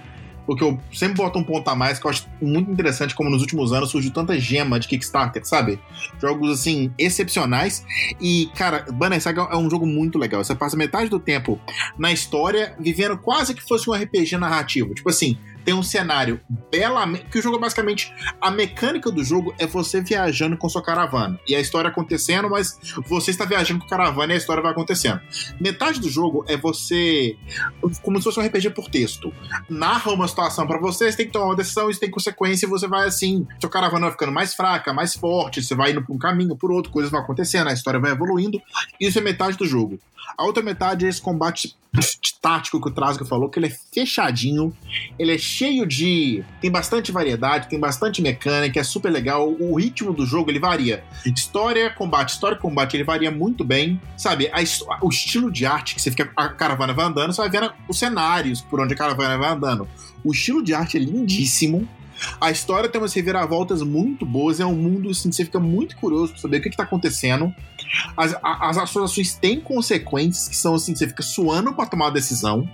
O 0.47 0.55
que 0.55 0.63
eu 0.63 0.79
sempre 0.91 1.17
boto 1.17 1.37
um 1.37 1.43
ponto 1.43 1.69
a 1.69 1.75
mais, 1.75 1.99
que 1.99 2.07
eu 2.07 2.09
acho 2.09 2.25
muito 2.41 2.71
interessante 2.71 3.13
como 3.13 3.29
nos 3.29 3.41
últimos 3.41 3.73
anos 3.73 3.91
surgiu 3.91 4.11
tanta 4.11 4.39
gema 4.39 4.79
de 4.79 4.87
Kickstarter, 4.87 5.45
sabe? 5.45 5.77
Jogos, 6.19 6.59
assim, 6.59 6.91
excepcionais. 6.97 7.85
E, 8.19 8.49
cara, 8.55 8.85
Banner 8.91 9.21
Saga 9.21 9.41
é 9.51 9.57
um 9.57 9.69
jogo 9.69 9.85
muito 9.85 10.17
legal. 10.17 10.43
Você 10.43 10.55
passa 10.55 10.77
metade 10.77 11.09
do 11.09 11.19
tempo 11.19 11.59
na 11.99 12.11
história, 12.11 12.73
vivendo 12.79 13.17
quase 13.17 13.53
que 13.53 13.61
fosse 13.61 13.89
um 13.89 13.93
RPG 13.93 14.37
narrativo. 14.37 14.95
Tipo 14.95 15.09
assim, 15.09 15.37
tem 15.67 15.73
um 15.73 15.83
cenário 15.83 16.39
belamente. 16.71 17.25
Que 17.25 17.39
o 17.39 17.41
jogo 17.41 17.57
é 17.57 17.59
basicamente. 17.59 18.13
A 18.39 18.49
mecânica 18.49 19.11
do 19.11 19.21
jogo 19.21 19.53
é 19.59 19.67
você 19.67 19.99
viajando 19.99 20.55
com 20.55 20.69
sua 20.69 20.81
caravana. 20.81 21.37
E 21.45 21.53
a 21.53 21.59
história 21.59 21.89
acontecendo, 21.89 22.49
mas 22.49 22.79
você 23.05 23.31
está 23.31 23.43
viajando 23.43 23.81
com 23.81 23.85
a 23.85 23.89
caravana 23.89 24.31
e 24.31 24.35
a 24.35 24.37
história 24.37 24.63
vai 24.63 24.71
acontecendo. 24.71 25.19
Metade 25.59 25.99
do 25.99 26.09
jogo 26.09 26.45
é 26.47 26.55
você. 26.55 27.35
Como 28.01 28.17
se 28.17 28.23
fosse 28.23 28.39
um 28.39 28.45
RPG 28.45 28.69
por 28.69 28.89
texto. 28.89 29.33
Narra 29.69 30.13
uma 30.13 30.25
situação 30.25 30.65
para 30.65 30.79
você, 30.79 31.11
você 31.11 31.17
tem 31.17 31.25
que 31.25 31.33
tomar 31.33 31.47
uma 31.47 31.55
decisão, 31.57 31.89
isso 31.89 31.99
tem 31.99 32.09
consequência, 32.09 32.65
e 32.65 32.69
você 32.69 32.87
vai 32.87 33.05
assim. 33.05 33.45
Sua 33.59 33.69
caravana 33.69 34.05
vai 34.05 34.11
ficando 34.11 34.31
mais 34.31 34.53
fraca, 34.53 34.93
mais 34.93 35.15
forte, 35.15 35.61
você 35.61 35.75
vai 35.75 35.91
indo 35.91 36.01
por 36.01 36.15
um 36.15 36.17
caminho, 36.17 36.55
por 36.55 36.71
outro, 36.71 36.93
coisas 36.93 37.11
vão 37.11 37.19
acontecendo, 37.19 37.67
a 37.67 37.73
história 37.73 37.99
vai 37.99 38.11
evoluindo. 38.11 38.61
Isso 39.01 39.19
é 39.19 39.21
metade 39.21 39.57
do 39.57 39.65
jogo. 39.65 39.99
A 40.37 40.43
outra 40.45 40.63
metade 40.63 41.05
é 41.05 41.09
esse 41.09 41.21
combate 41.21 41.75
tático 42.41 42.79
que 42.81 42.89
o 42.89 42.91
Trasgo 42.91 43.25
falou, 43.25 43.49
que 43.49 43.59
ele 43.59 43.67
é 43.67 43.75
fechadinho, 43.93 44.75
ele 45.17 45.33
é 45.33 45.37
cheio 45.37 45.85
de. 45.85 46.43
tem 46.61 46.71
bastante 46.71 47.11
variedade, 47.11 47.69
tem 47.69 47.79
bastante 47.79 48.21
mecânica, 48.21 48.79
é 48.79 48.83
super 48.83 49.09
legal. 49.09 49.49
O 49.59 49.75
ritmo 49.75 50.13
do 50.13 50.25
jogo 50.25 50.51
ele 50.51 50.59
varia. 50.59 51.03
História, 51.25 51.89
combate, 51.89 52.29
história, 52.29 52.57
combate, 52.57 52.95
ele 52.95 53.03
varia 53.03 53.31
muito 53.31 53.63
bem. 53.63 53.99
Sabe, 54.15 54.49
a, 54.51 54.59
o 55.01 55.09
estilo 55.09 55.51
de 55.51 55.65
arte 55.65 55.95
que 55.95 56.01
você 56.01 56.11
fica. 56.11 56.31
A 56.35 56.49
caravana 56.49 56.93
vai 56.93 57.05
andando, 57.05 57.33
você 57.33 57.41
vai 57.41 57.49
vendo 57.49 57.73
os 57.87 57.97
cenários 57.97 58.61
por 58.61 58.79
onde 58.79 58.93
a 58.93 58.97
caravana 58.97 59.37
vai 59.37 59.49
andando. 59.49 59.87
O 60.23 60.31
estilo 60.31 60.63
de 60.63 60.73
arte 60.73 60.97
é 60.97 60.99
lindíssimo. 60.99 61.87
A 62.41 62.49
história 62.49 62.89
tem 62.89 62.99
umas 62.99 63.13
reviravoltas 63.13 63.81
muito 63.83 64.25
boas, 64.25 64.59
é 64.59 64.65
um 64.65 64.75
mundo 64.75 65.11
assim, 65.11 65.31
você 65.31 65.45
fica 65.45 65.59
muito 65.59 65.95
curioso 65.97 66.33
pra 66.33 66.41
saber 66.41 66.57
o 66.57 66.61
que, 66.61 66.69
que 66.71 66.77
tá 66.77 66.83
acontecendo. 66.83 67.53
As, 68.15 68.35
as, 68.43 68.77
as 68.77 68.89
suas 68.89 69.11
ações 69.11 69.35
têm 69.35 69.59
consequências 69.59 70.47
que 70.47 70.55
são 70.55 70.75
assim, 70.75 70.95
você 70.95 71.07
fica 71.07 71.23
suando 71.23 71.73
pra 71.73 71.85
tomar 71.85 72.07
a 72.07 72.11
decisão. 72.11 72.67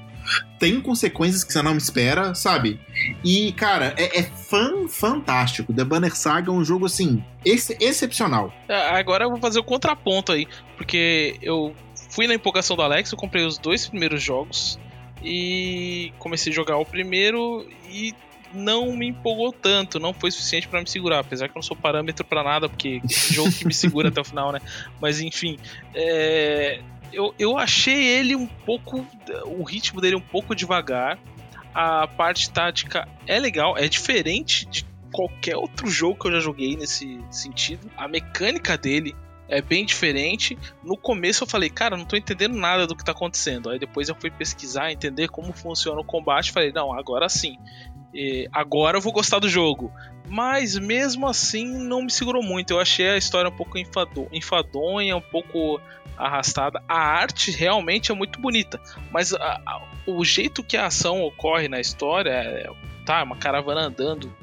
Tem 0.58 0.80
consequências 0.80 1.44
que 1.44 1.52
você 1.52 1.62
não 1.62 1.76
espera, 1.76 2.34
sabe? 2.34 2.80
E, 3.24 3.52
cara, 3.52 3.94
é, 3.98 4.20
é 4.20 4.24
fan, 4.24 4.88
fantástico. 4.88 5.74
The 5.74 5.84
Banner 5.84 6.16
Saga 6.16 6.50
é 6.50 6.54
um 6.54 6.64
jogo, 6.64 6.86
assim, 6.86 7.24
ex 7.44 7.70
excepcional. 7.82 8.54
É, 8.70 8.98
agora 8.98 9.26
eu 9.26 9.30
vou 9.30 9.40
fazer 9.40 9.60
o 9.60 9.64
contraponto 9.64 10.32
aí, 10.32 10.48
porque 10.78 11.38
eu 11.42 11.76
fui 12.10 12.26
na 12.28 12.34
empolgação 12.34 12.78
do 12.78 12.82
Alex, 12.82 13.12
eu 13.12 13.18
comprei 13.18 13.46
os 13.46 13.58
dois 13.58 13.88
primeiros 13.88 14.24
jogos 14.24 14.80
e 15.22 16.14
comecei 16.20 16.52
a 16.52 16.56
jogar 16.56 16.78
o 16.78 16.86
primeiro 16.86 17.68
e 17.90 18.14
não 18.54 18.96
me 18.96 19.08
empolgou 19.08 19.52
tanto, 19.52 20.00
não 20.00 20.14
foi 20.14 20.32
suficiente 20.32 20.68
para 20.68 20.80
me 20.80 20.90
segurar, 20.90 21.20
apesar 21.20 21.48
que 21.48 21.52
eu 21.52 21.56
não 21.60 21.64
sou 21.64 21.76
parâmetro 21.76 22.24
para 22.24 22.44
nada, 22.44 22.70
porque 22.70 23.02
jogo 23.08 23.52
que 23.52 23.66
me 23.66 23.74
segura 23.74 24.10
até 24.10 24.22
o 24.22 24.24
final, 24.24 24.52
né? 24.52 24.60
Mas 25.02 25.20
enfim, 25.20 25.58
é, 25.94 26.80
eu, 27.12 27.34
eu 27.38 27.58
achei 27.58 28.06
ele 28.06 28.36
um 28.36 28.48
pouco, 28.48 29.06
o 29.46 29.64
ritmo 29.64 30.02
dele 30.02 30.16
um 30.16 30.22
pouco 30.22 30.56
devagar. 30.56 31.18
A 31.74 32.08
parte 32.08 32.52
tática 32.52 33.08
é 33.26 33.40
legal, 33.40 33.76
é 33.76 33.88
diferente 33.88 34.68
de 34.68 34.86
qualquer 35.12 35.56
outro 35.56 35.88
jogo 35.88 36.20
que 36.20 36.28
eu 36.28 36.34
já 36.34 36.40
joguei 36.40 36.76
nesse 36.76 37.20
sentido. 37.32 37.90
A 37.98 38.08
mecânica 38.08 38.78
dele 38.78 39.16
é 39.48 39.60
bem 39.60 39.84
diferente. 39.84 40.58
No 40.84 40.96
começo 40.96 41.44
eu 41.44 41.48
falei, 41.48 41.70
cara, 41.70 41.98
não 41.98 42.06
tô 42.06 42.16
entendendo 42.16 42.56
nada 42.56 42.86
do 42.86 42.96
que 42.96 43.04
tá 43.04 43.12
acontecendo. 43.12 43.70
Aí 43.70 43.80
depois 43.80 44.08
eu 44.08 44.16
fui 44.16 44.30
pesquisar, 44.30 44.92
entender 44.92 45.30
como 45.30 45.52
funciona 45.52 46.00
o 46.00 46.04
combate. 46.04 46.52
Falei, 46.52 46.72
não, 46.72 46.94
agora 46.94 47.28
sim 47.28 47.58
agora 48.52 48.98
eu 48.98 49.02
vou 49.02 49.14
gostar 49.14 49.40
do 49.40 49.50
jogo. 49.50 49.92
Mas 50.28 50.78
mesmo 50.78 51.28
assim 51.28 51.66
não 51.66 52.04
me 52.04 52.12
segurou 52.12 52.42
muito. 52.42 52.72
Eu 52.72 52.80
achei 52.80 53.10
a 53.10 53.18
história 53.18 53.50
um 53.50 53.56
pouco 53.56 53.78
enfadonha, 54.32 55.16
um 55.16 55.22
pouco 55.22 55.80
arrastada. 56.18 56.82
A 56.88 56.98
arte 56.98 57.52
realmente 57.52 58.12
é 58.12 58.16
muito 58.16 58.40
bonita, 58.40 58.80
mas 59.12 59.34
a, 59.34 59.62
a, 59.66 59.82
o 60.08 60.24
jeito 60.24 60.64
que 60.64 60.78
a 60.78 60.88
ação 60.88 61.22
ocorre 61.22 61.68
na 61.68 61.80
história, 61.80 62.30
é, 62.30 62.70
tá, 63.06 63.24
uma 63.24 63.36
caravana 63.36 63.82
andando, 63.82 64.34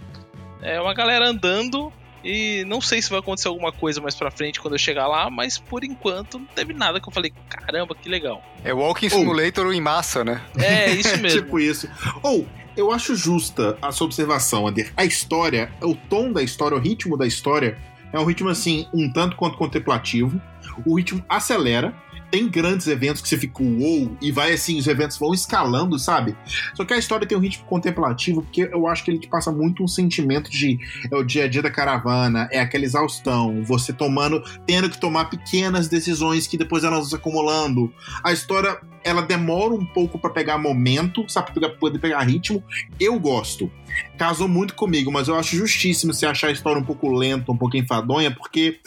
é 0.62 0.80
uma 0.80 0.92
galera 0.92 1.26
andando 1.26 1.92
E 2.22 2.64
não 2.66 2.80
sei 2.80 3.00
se 3.00 3.08
vai 3.08 3.20
acontecer 3.20 3.48
alguma 3.48 3.72
coisa 3.72 4.00
mais 4.00 4.14
pra 4.14 4.30
frente 4.30 4.60
quando 4.60 4.74
eu 4.74 4.78
chegar 4.78 5.06
lá, 5.06 5.30
mas 5.30 5.56
por 5.56 5.84
enquanto 5.84 6.38
não 6.38 6.46
teve 6.46 6.74
nada 6.74 7.00
que 7.00 7.08
eu 7.08 7.12
falei, 7.12 7.32
caramba, 7.48 7.94
que 7.94 8.08
legal. 8.08 8.42
É 8.62 8.74
Walking 8.74 9.08
Simulator 9.08 9.66
oh. 9.66 9.72
em 9.72 9.80
massa, 9.80 10.22
né? 10.22 10.42
É, 10.58 10.90
isso 10.90 11.16
mesmo. 11.18 11.40
tipo 11.40 11.58
isso. 11.58 11.88
Ou, 12.22 12.40
oh, 12.40 12.59
eu 12.76 12.90
acho 12.90 13.14
justa 13.14 13.76
a 13.80 13.92
sua 13.92 14.06
observação, 14.06 14.66
Ander. 14.66 14.92
A 14.96 15.04
história, 15.04 15.72
o 15.82 15.94
tom 15.94 16.32
da 16.32 16.42
história, 16.42 16.76
o 16.76 16.80
ritmo 16.80 17.16
da 17.16 17.26
história 17.26 17.78
é 18.12 18.18
um 18.18 18.24
ritmo 18.24 18.48
assim, 18.48 18.86
um 18.92 19.10
tanto 19.12 19.36
quanto 19.36 19.56
contemplativo. 19.56 20.40
O 20.86 20.96
ritmo 20.96 21.24
acelera 21.28 21.94
tem 22.30 22.48
grandes 22.48 22.86
eventos 22.86 23.20
que 23.20 23.28
você 23.28 23.36
fica 23.36 23.62
uou, 23.62 24.16
e 24.20 24.30
vai 24.30 24.52
assim, 24.52 24.78
os 24.78 24.86
eventos 24.86 25.18
vão 25.18 25.34
escalando, 25.34 25.98
sabe? 25.98 26.36
Só 26.74 26.84
que 26.84 26.94
a 26.94 26.98
história 26.98 27.26
tem 27.26 27.36
um 27.36 27.40
ritmo 27.40 27.64
contemplativo, 27.64 28.42
porque 28.42 28.68
eu 28.72 28.86
acho 28.86 29.04
que 29.04 29.10
ele 29.10 29.18
te 29.18 29.28
passa 29.28 29.50
muito 29.50 29.82
um 29.82 29.88
sentimento 29.88 30.50
de 30.50 30.78
é 31.10 31.16
o 31.16 31.24
dia 31.24 31.44
a 31.44 31.48
dia 31.48 31.62
da 31.62 31.70
caravana, 31.70 32.48
é 32.52 32.60
aquela 32.60 32.84
exaustão, 32.84 33.62
você 33.64 33.92
tomando, 33.92 34.42
tendo 34.66 34.88
que 34.88 34.98
tomar 34.98 35.26
pequenas 35.26 35.88
decisões 35.88 36.46
que 36.46 36.56
depois 36.56 36.84
elas 36.84 37.10
vão 37.10 37.18
acumulando. 37.18 37.92
A 38.22 38.32
história 38.32 38.80
ela 39.02 39.22
demora 39.22 39.74
um 39.74 39.84
pouco 39.84 40.18
para 40.18 40.30
pegar 40.30 40.58
momento, 40.58 41.24
sabe, 41.28 41.52
pra 41.52 41.68
poder 41.70 41.98
pegar 41.98 42.20
ritmo. 42.20 42.62
Eu 42.98 43.18
gosto. 43.18 43.70
Casou 44.16 44.46
muito 44.46 44.74
comigo, 44.74 45.10
mas 45.10 45.28
eu 45.28 45.36
acho 45.36 45.56
justíssimo 45.56 46.12
se 46.12 46.26
achar 46.26 46.48
a 46.48 46.52
história 46.52 46.80
um 46.80 46.84
pouco 46.84 47.10
lenta, 47.10 47.50
um 47.50 47.56
pouco 47.56 47.76
enfadonha, 47.76 48.30
porque 48.30 48.78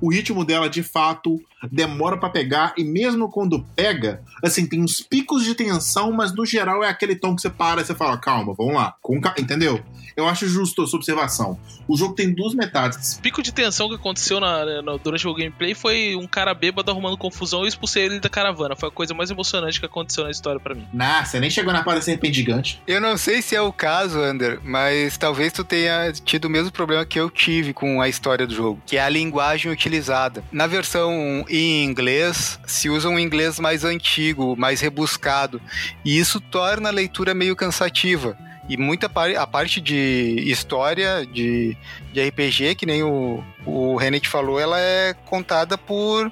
o 0.00 0.10
ritmo 0.10 0.44
dela 0.44 0.68
de 0.68 0.82
fato 0.82 1.40
demora 1.70 2.16
para 2.16 2.30
pegar 2.30 2.72
e 2.76 2.82
mesmo 2.82 3.30
quando 3.30 3.64
pega, 3.76 4.22
assim, 4.42 4.66
tem 4.66 4.82
uns 4.82 5.00
picos 5.00 5.44
de 5.44 5.54
tensão, 5.54 6.10
mas 6.10 6.34
no 6.34 6.46
geral 6.46 6.82
é 6.82 6.88
aquele 6.88 7.14
tom 7.14 7.36
que 7.36 7.42
você 7.42 7.50
para 7.50 7.82
e 7.82 7.84
você 7.84 7.94
fala, 7.94 8.16
calma, 8.16 8.54
vamos 8.54 8.74
lá, 8.74 8.94
com 9.02 9.20
entendeu? 9.38 9.82
Eu 10.16 10.26
acho 10.26 10.46
justo 10.48 10.82
a 10.82 10.86
sua 10.86 10.98
observação. 10.98 11.58
O 11.86 11.96
jogo 11.96 12.14
tem 12.14 12.34
duas 12.34 12.54
metades. 12.54 13.16
O 13.16 13.22
pico 13.22 13.42
de 13.42 13.52
tensão 13.52 13.88
que 13.88 13.94
aconteceu 13.94 14.40
na, 14.40 14.82
na, 14.82 14.96
durante 14.96 15.26
o 15.26 15.34
gameplay 15.34 15.74
foi 15.74 16.16
um 16.16 16.26
cara 16.26 16.52
bêbado 16.54 16.90
arrumando 16.90 17.16
confusão 17.16 17.64
e 17.64 17.68
expulsei 17.68 18.04
ele 18.04 18.20
da 18.20 18.28
caravana. 18.28 18.74
Foi 18.74 18.88
a 18.88 18.92
coisa 18.92 19.14
mais 19.14 19.30
emocionante 19.30 19.59
que 19.80 19.86
aconteceu 19.86 20.24
na 20.24 20.30
história 20.30 20.60
para 20.60 20.74
mim. 20.74 20.86
Nah, 20.92 21.24
você 21.24 21.40
nem 21.40 21.50
chegou 21.50 21.72
na 21.72 21.82
parte 21.82 22.04
serpente 22.04 22.36
gigante. 22.36 22.82
Eu 22.86 23.00
não 23.00 23.16
sei 23.16 23.42
se 23.42 23.54
é 23.54 23.60
o 23.60 23.72
caso, 23.72 24.20
Ander, 24.20 24.60
mas 24.62 25.16
talvez 25.18 25.52
tu 25.52 25.64
tenha 25.64 26.12
tido 26.12 26.46
o 26.46 26.50
mesmo 26.50 26.70
problema 26.70 27.04
que 27.04 27.18
eu 27.18 27.30
tive 27.30 27.72
com 27.72 28.00
a 28.00 28.08
história 28.08 28.46
do 28.46 28.54
jogo, 28.54 28.82
que 28.86 28.96
é 28.96 29.02
a 29.02 29.08
linguagem 29.08 29.70
utilizada. 29.70 30.42
Na 30.50 30.66
versão 30.66 31.44
em 31.48 31.84
inglês, 31.84 32.58
se 32.66 32.88
usa 32.88 33.08
um 33.08 33.18
inglês 33.18 33.58
mais 33.58 33.84
antigo, 33.84 34.56
mais 34.56 34.80
rebuscado, 34.80 35.60
e 36.04 36.18
isso 36.18 36.40
torna 36.40 36.88
a 36.88 36.92
leitura 36.92 37.34
meio 37.34 37.56
cansativa. 37.56 38.36
E 38.68 38.76
muita 38.76 39.08
par 39.08 39.34
a 39.34 39.46
parte 39.46 39.80
de 39.80 40.44
história, 40.46 41.26
de, 41.26 41.76
de 42.12 42.28
RPG, 42.28 42.76
que 42.76 42.86
nem 42.86 43.02
o, 43.02 43.42
o 43.66 43.96
Renet 43.96 44.28
falou, 44.28 44.60
ela 44.60 44.78
é 44.78 45.12
contada 45.26 45.76
por 45.76 46.30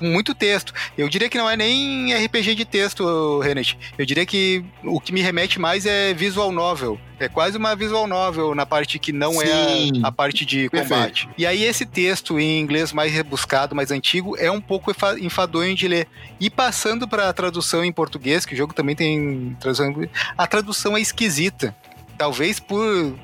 muito 0.00 0.34
texto. 0.34 0.72
Eu 0.96 1.08
diria 1.08 1.28
que 1.28 1.38
não 1.38 1.48
é 1.48 1.56
nem 1.56 2.12
RPG 2.14 2.54
de 2.54 2.64
texto, 2.64 3.38
Renet. 3.40 3.78
Eu 3.98 4.06
diria 4.06 4.24
que 4.24 4.64
o 4.84 5.00
que 5.00 5.12
me 5.12 5.20
remete 5.20 5.58
mais 5.58 5.86
é 5.86 6.14
visual 6.14 6.50
novel. 6.50 6.98
É 7.18 7.28
quase 7.28 7.58
uma 7.58 7.76
visual 7.76 8.06
novel 8.06 8.54
na 8.54 8.64
parte 8.64 8.98
que 8.98 9.12
não 9.12 9.34
Sim. 9.34 9.46
é 9.46 10.04
a, 10.04 10.08
a, 10.08 10.12
parte 10.12 10.46
de 10.46 10.70
Perfeito. 10.70 10.88
combate. 10.88 11.28
E 11.36 11.46
aí 11.46 11.62
esse 11.64 11.84
texto 11.84 12.40
em 12.40 12.58
inglês 12.58 12.92
mais 12.92 13.12
rebuscado, 13.12 13.74
mais 13.74 13.90
antigo, 13.90 14.36
é 14.38 14.50
um 14.50 14.60
pouco 14.60 14.90
enfadonho 15.20 15.74
de 15.74 15.86
ler. 15.86 16.08
E 16.40 16.48
passando 16.48 17.06
para 17.06 17.28
a 17.28 17.32
tradução 17.32 17.84
em 17.84 17.92
português, 17.92 18.46
que 18.46 18.54
o 18.54 18.56
jogo 18.56 18.72
também 18.72 18.96
tem 18.96 19.56
tradução, 19.60 19.94
a 20.36 20.46
tradução 20.46 20.96
é 20.96 21.00
esquisita. 21.00 21.76
Talvez 22.16 22.58
por 22.58 23.14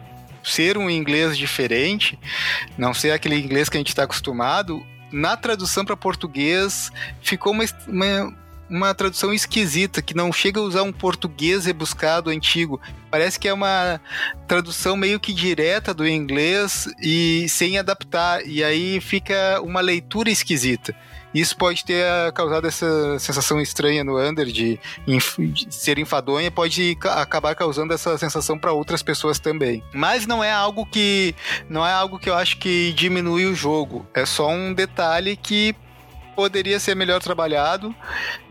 ser 0.43 0.79
um 0.79 0.89
inglês 0.89 1.37
diferente, 1.37 2.19
não 2.79 2.95
ser 2.95 3.11
aquele 3.11 3.37
inglês 3.37 3.69
que 3.69 3.77
a 3.77 3.81
gente 3.81 3.89
está 3.89 4.05
acostumado, 4.05 4.87
na 5.13 5.37
tradução 5.37 5.85
para 5.85 5.97
português 5.97 6.91
ficou 7.23 7.53
uma, 7.53 7.65
uma, 7.87 8.35
uma, 8.69 8.95
tradução 8.95 9.33
esquisita, 9.33 10.03
que 10.03 10.15
não 10.15 10.33
chega 10.33 10.61
a 10.61 10.63
usar 10.63 10.83
um 10.83 10.93
português 10.93 11.67
rebuscado 11.67 12.31
antigo. 12.31 12.81
Parece 13.11 13.39
que 13.39 13.49
é 13.49 13.53
uma 13.53 14.01
tradução 14.47 14.97
meio 14.97 15.21
que 15.21 15.33
direta 15.33 15.95
do 15.95 16.07
inglês 16.07 16.87
e 17.01 17.47
sem 17.49 17.79
adaptar. 17.79 18.47
E 18.47 18.63
aí 18.63 19.01
fica 19.01 19.61
uma 19.63 19.81
leitura 19.81 20.31
esquisita. 20.31 20.95
Isso 21.37 21.55
pode 21.55 21.85
ter 21.85 22.03
causado 22.33 22.67
essa 22.67 23.19
sensação 23.19 23.61
estranha 23.61 24.03
no 24.03 24.19
Under 24.19 24.47
de, 24.47 24.81
de 25.07 25.67
ser 25.69 25.99
enfadonha, 25.99 26.51
pode 26.51 26.97
acabar 27.05 27.55
causando 27.55 27.93
essa 27.93 28.17
sensação 28.17 28.59
para 28.59 28.73
outras 28.73 29.03
pessoas 29.03 29.39
também. 29.39 29.83
Mas 29.93 30.27
não 30.27 30.43
é 30.43 30.51
algo 30.51 30.87
que 30.87 31.35
não 31.69 31.87
é 31.87 31.93
algo 31.93 32.19
que 32.19 32.31
eu 32.31 32.35
acho 32.35 32.57
que 32.57 32.91
diminui 32.95 33.45
o 33.45 33.55
jogo. 33.55 34.07
É 34.15 34.25
só 34.25 34.49
um 34.49 34.73
detalhe 34.73 35.37
que 35.37 35.77
poderia 36.35 36.81
ser 36.81 36.95
melhor 36.97 37.21
trabalhado 37.21 37.95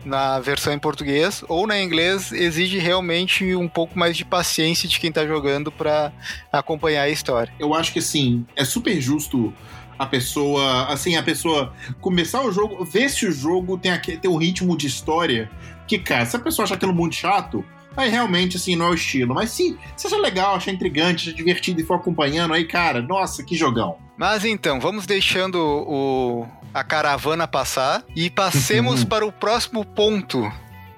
na 0.04 0.38
versão 0.38 0.72
em 0.72 0.78
português 0.78 1.44
ou 1.48 1.66
na 1.66 1.80
inglês 1.80 2.30
exige 2.30 2.78
realmente 2.78 3.54
um 3.56 3.68
pouco 3.68 3.98
mais 3.98 4.16
de 4.16 4.24
paciência 4.24 4.88
de 4.88 5.00
quem 5.00 5.08
está 5.08 5.26
jogando 5.26 5.72
para 5.72 6.12
acompanhar 6.52 7.02
a 7.02 7.08
história. 7.08 7.52
Eu 7.58 7.74
acho 7.74 7.92
que 7.92 8.00
sim, 8.00 8.46
é 8.54 8.64
super 8.64 9.00
justo 9.00 9.52
a 9.98 10.06
pessoa, 10.06 10.86
assim, 10.86 11.16
a 11.16 11.22
pessoa 11.22 11.72
começar 12.00 12.42
o 12.42 12.52
jogo, 12.52 12.84
ver 12.84 13.08
se 13.08 13.26
o 13.26 13.32
jogo 13.32 13.78
tem, 13.78 13.92
aquele, 13.92 14.18
tem 14.18 14.30
um 14.30 14.36
ritmo 14.36 14.76
de 14.76 14.86
história 14.86 15.50
que, 15.86 15.98
cara, 15.98 16.26
se 16.26 16.36
a 16.36 16.38
pessoa 16.38 16.64
achar 16.64 16.74
aquilo 16.74 16.94
muito 16.94 17.14
chato, 17.14 17.64
aí 17.96 18.10
realmente, 18.10 18.56
assim, 18.56 18.76
não 18.76 18.86
é 18.86 18.90
o 18.90 18.94
estilo. 18.94 19.34
Mas 19.34 19.50
se, 19.50 19.78
se 19.96 20.06
acha 20.06 20.16
legal, 20.16 20.56
achar 20.56 20.72
intrigante, 20.72 21.28
achar 21.28 21.36
divertido 21.36 21.80
e 21.80 21.84
for 21.84 21.94
acompanhando, 21.94 22.54
aí, 22.54 22.64
cara, 22.64 23.00
nossa, 23.00 23.42
que 23.42 23.56
jogão. 23.56 23.96
Mas 24.16 24.44
então, 24.44 24.80
vamos 24.80 25.06
deixando 25.06 25.56
o, 25.56 26.46
a 26.72 26.82
caravana 26.82 27.46
passar 27.46 28.04
e 28.14 28.30
passemos 28.30 29.04
para 29.04 29.26
o 29.26 29.32
próximo 29.32 29.84
ponto. 29.84 30.50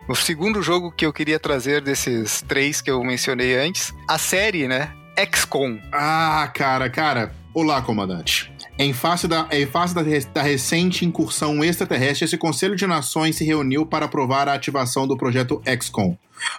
O 0.09 0.15
segundo 0.15 0.63
jogo 0.63 0.91
que 0.91 1.05
eu 1.05 1.13
queria 1.13 1.39
trazer 1.39 1.83
desses 1.83 2.43
três 2.43 2.81
que 2.81 2.91
eu 2.91 3.03
mencionei 3.05 3.57
antes, 3.59 3.93
a 4.09 4.17
série, 4.17 4.67
né? 4.67 4.91
XCOM. 5.35 5.79
Ah, 5.93 6.51
cara, 6.55 6.89
cara. 6.89 7.35
Olá, 7.53 7.83
comandante. 7.83 8.51
Em 8.81 8.93
face, 8.93 9.27
da, 9.27 9.49
em 9.51 9.67
face 9.67 9.93
da, 9.93 10.03
da, 10.33 10.41
recente 10.41 11.05
incursão 11.05 11.65
extraterrestre, 11.65 12.25
esse 12.25 12.39
Conselho 12.39 12.77
de 12.77 12.87
Nações 12.87 13.35
se 13.35 13.45
reuniu 13.45 13.85
para 13.85 14.07
aprovar 14.07 14.49
a 14.49 14.55
ativação 14.55 15.05
do 15.05 15.17
projeto 15.17 15.61
XCOM. 15.67 16.17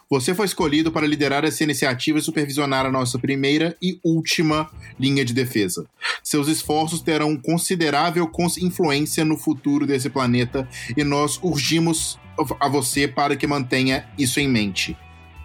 Você 0.09 0.35
foi 0.35 0.45
escolhido 0.45 0.91
para 0.91 1.07
liderar 1.07 1.45
essa 1.45 1.63
iniciativa 1.63 2.19
e 2.19 2.21
supervisionar 2.21 2.85
a 2.85 2.91
nossa 2.91 3.17
primeira 3.17 3.77
e 3.81 3.97
última 4.03 4.69
linha 4.99 5.23
de 5.23 5.33
defesa. 5.33 5.87
Seus 6.21 6.49
esforços 6.49 7.01
terão 7.01 7.37
considerável 7.37 8.29
influência 8.61 9.23
no 9.23 9.37
futuro 9.37 9.87
desse 9.87 10.09
planeta 10.09 10.67
e 10.97 11.05
nós 11.05 11.39
urgimos 11.41 12.19
a 12.59 12.67
você 12.67 13.07
para 13.07 13.37
que 13.37 13.47
mantenha 13.47 14.05
isso 14.17 14.41
em 14.41 14.49
mente. 14.49 14.97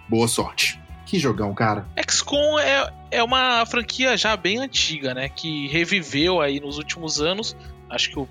Boa 0.08 0.26
sorte. 0.26 0.84
Que 1.07 1.18
jogão, 1.18 1.52
cara. 1.55 1.86
XCOM 2.09 2.59
é, 2.59 2.92
é 3.11 3.22
uma 3.22 3.64
franquia 3.66 4.16
já 4.16 4.36
bem 4.36 4.59
antiga, 4.59 5.14
né? 5.14 5.28
Que 5.28 5.68
reviveu 5.68 6.40
aí 6.40 6.61
nos 6.61 6.78
últimos 6.78 7.20
anos. 7.20 7.57
Acho 7.90 8.11
que 8.11 8.18
o 8.18 8.28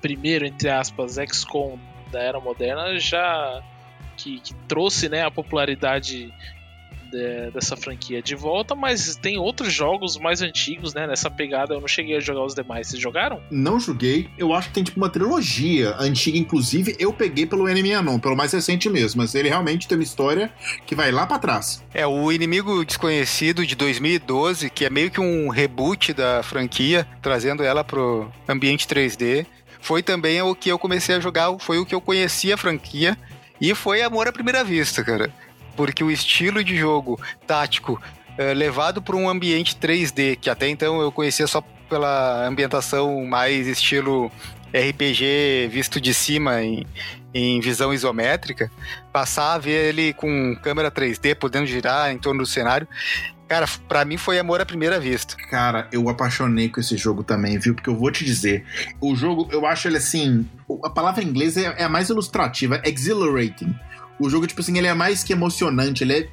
primeiro, 0.00 0.46
entre 0.46 0.68
aspas, 0.68 1.16
XCOM 1.16 1.78
da 2.10 2.20
era 2.20 2.40
moderna 2.40 2.98
já 2.98 3.62
que, 4.16 4.40
que 4.40 4.54
trouxe 4.66 5.08
né, 5.08 5.22
a 5.22 5.30
popularidade 5.30 6.32
de, 7.10 7.50
dessa 7.50 7.76
franquia 7.76 8.22
de 8.22 8.34
volta, 8.34 8.74
mas 8.74 9.16
tem 9.16 9.38
outros 9.38 9.72
jogos 9.72 10.16
mais 10.16 10.42
antigos, 10.42 10.94
né? 10.94 11.06
Nessa 11.06 11.30
pegada, 11.30 11.74
eu 11.74 11.80
não 11.80 11.88
cheguei 11.88 12.16
a 12.16 12.20
jogar 12.20 12.44
os 12.44 12.54
demais. 12.54 12.88
Vocês 12.88 13.02
jogaram? 13.02 13.40
Não 13.50 13.80
joguei. 13.80 14.28
Eu 14.36 14.52
acho 14.52 14.68
que 14.68 14.74
tem 14.74 14.84
tipo 14.84 14.98
uma 14.98 15.08
trilogia 15.08 15.94
antiga, 15.98 16.38
inclusive. 16.38 16.96
Eu 16.98 17.12
peguei 17.12 17.46
pelo 17.46 17.68
Enemy 17.68 18.02
não, 18.02 18.18
pelo 18.18 18.36
mais 18.36 18.52
recente 18.52 18.88
mesmo. 18.88 19.20
Mas 19.20 19.34
ele 19.34 19.48
realmente 19.48 19.88
tem 19.88 19.96
uma 19.96 20.04
história 20.04 20.52
que 20.86 20.94
vai 20.94 21.10
lá 21.10 21.26
para 21.26 21.38
trás. 21.38 21.82
É, 21.92 22.06
o 22.06 22.30
Inimigo 22.30 22.84
Desconhecido 22.84 23.66
de 23.66 23.74
2012, 23.74 24.70
que 24.70 24.84
é 24.84 24.90
meio 24.90 25.10
que 25.10 25.20
um 25.20 25.48
reboot 25.48 26.12
da 26.12 26.42
franquia, 26.42 27.06
trazendo 27.22 27.62
ela 27.62 27.82
pro 27.82 28.30
ambiente 28.48 28.86
3D. 28.86 29.46
Foi 29.80 30.02
também 30.02 30.42
o 30.42 30.54
que 30.54 30.68
eu 30.70 30.78
comecei 30.78 31.14
a 31.14 31.20
jogar, 31.20 31.56
foi 31.58 31.78
o 31.78 31.86
que 31.86 31.94
eu 31.94 32.00
conheci 32.00 32.52
a 32.52 32.56
franquia. 32.56 33.16
E 33.60 33.74
foi 33.74 34.02
amor 34.02 34.28
à 34.28 34.32
primeira 34.32 34.62
vista, 34.62 35.02
cara 35.02 35.32
porque 35.78 36.02
o 36.02 36.10
estilo 36.10 36.64
de 36.64 36.76
jogo 36.76 37.20
tático 37.46 38.02
é, 38.36 38.52
levado 38.52 39.00
para 39.00 39.14
um 39.14 39.28
ambiente 39.28 39.76
3D, 39.76 40.36
que 40.36 40.50
até 40.50 40.68
então 40.68 41.00
eu 41.00 41.12
conhecia 41.12 41.46
só 41.46 41.60
pela 41.88 42.44
ambientação 42.44 43.24
mais 43.24 43.68
estilo 43.68 44.28
RPG 44.74 45.68
visto 45.70 46.00
de 46.00 46.12
cima 46.12 46.60
em, 46.60 46.84
em 47.32 47.60
visão 47.60 47.94
isométrica, 47.94 48.68
passar 49.12 49.54
a 49.54 49.58
ver 49.58 49.90
ele 49.90 50.12
com 50.12 50.56
câmera 50.56 50.90
3D 50.90 51.36
podendo 51.36 51.66
girar 51.66 52.10
em 52.10 52.18
torno 52.18 52.40
do 52.40 52.46
cenário. 52.46 52.88
Cara, 53.46 53.66
para 53.86 54.04
mim 54.04 54.16
foi 54.16 54.36
amor 54.36 54.60
à 54.60 54.66
primeira 54.66 54.98
vista. 54.98 55.36
Cara, 55.48 55.86
eu 55.92 56.08
apaixonei 56.08 56.68
com 56.68 56.80
esse 56.80 56.96
jogo 56.96 57.22
também, 57.22 57.56
viu? 57.56 57.72
Porque 57.72 57.88
eu 57.88 57.96
vou 57.96 58.10
te 58.10 58.24
dizer, 58.24 58.66
o 59.00 59.14
jogo, 59.14 59.48
eu 59.52 59.64
acho 59.64 59.86
ele 59.86 59.96
assim, 59.96 60.44
a 60.84 60.90
palavra 60.90 61.22
em 61.22 61.28
inglês 61.28 61.56
é, 61.56 61.72
é 61.78 61.84
a 61.84 61.88
mais 61.88 62.08
ilustrativa, 62.08 62.82
exhilarating. 62.84 63.74
O 64.18 64.28
jogo, 64.28 64.46
tipo 64.46 64.60
assim, 64.60 64.76
ele 64.76 64.86
é 64.86 64.94
mais 64.94 65.22
que 65.22 65.32
emocionante, 65.32 66.02
ele 66.02 66.12
é 66.12 66.28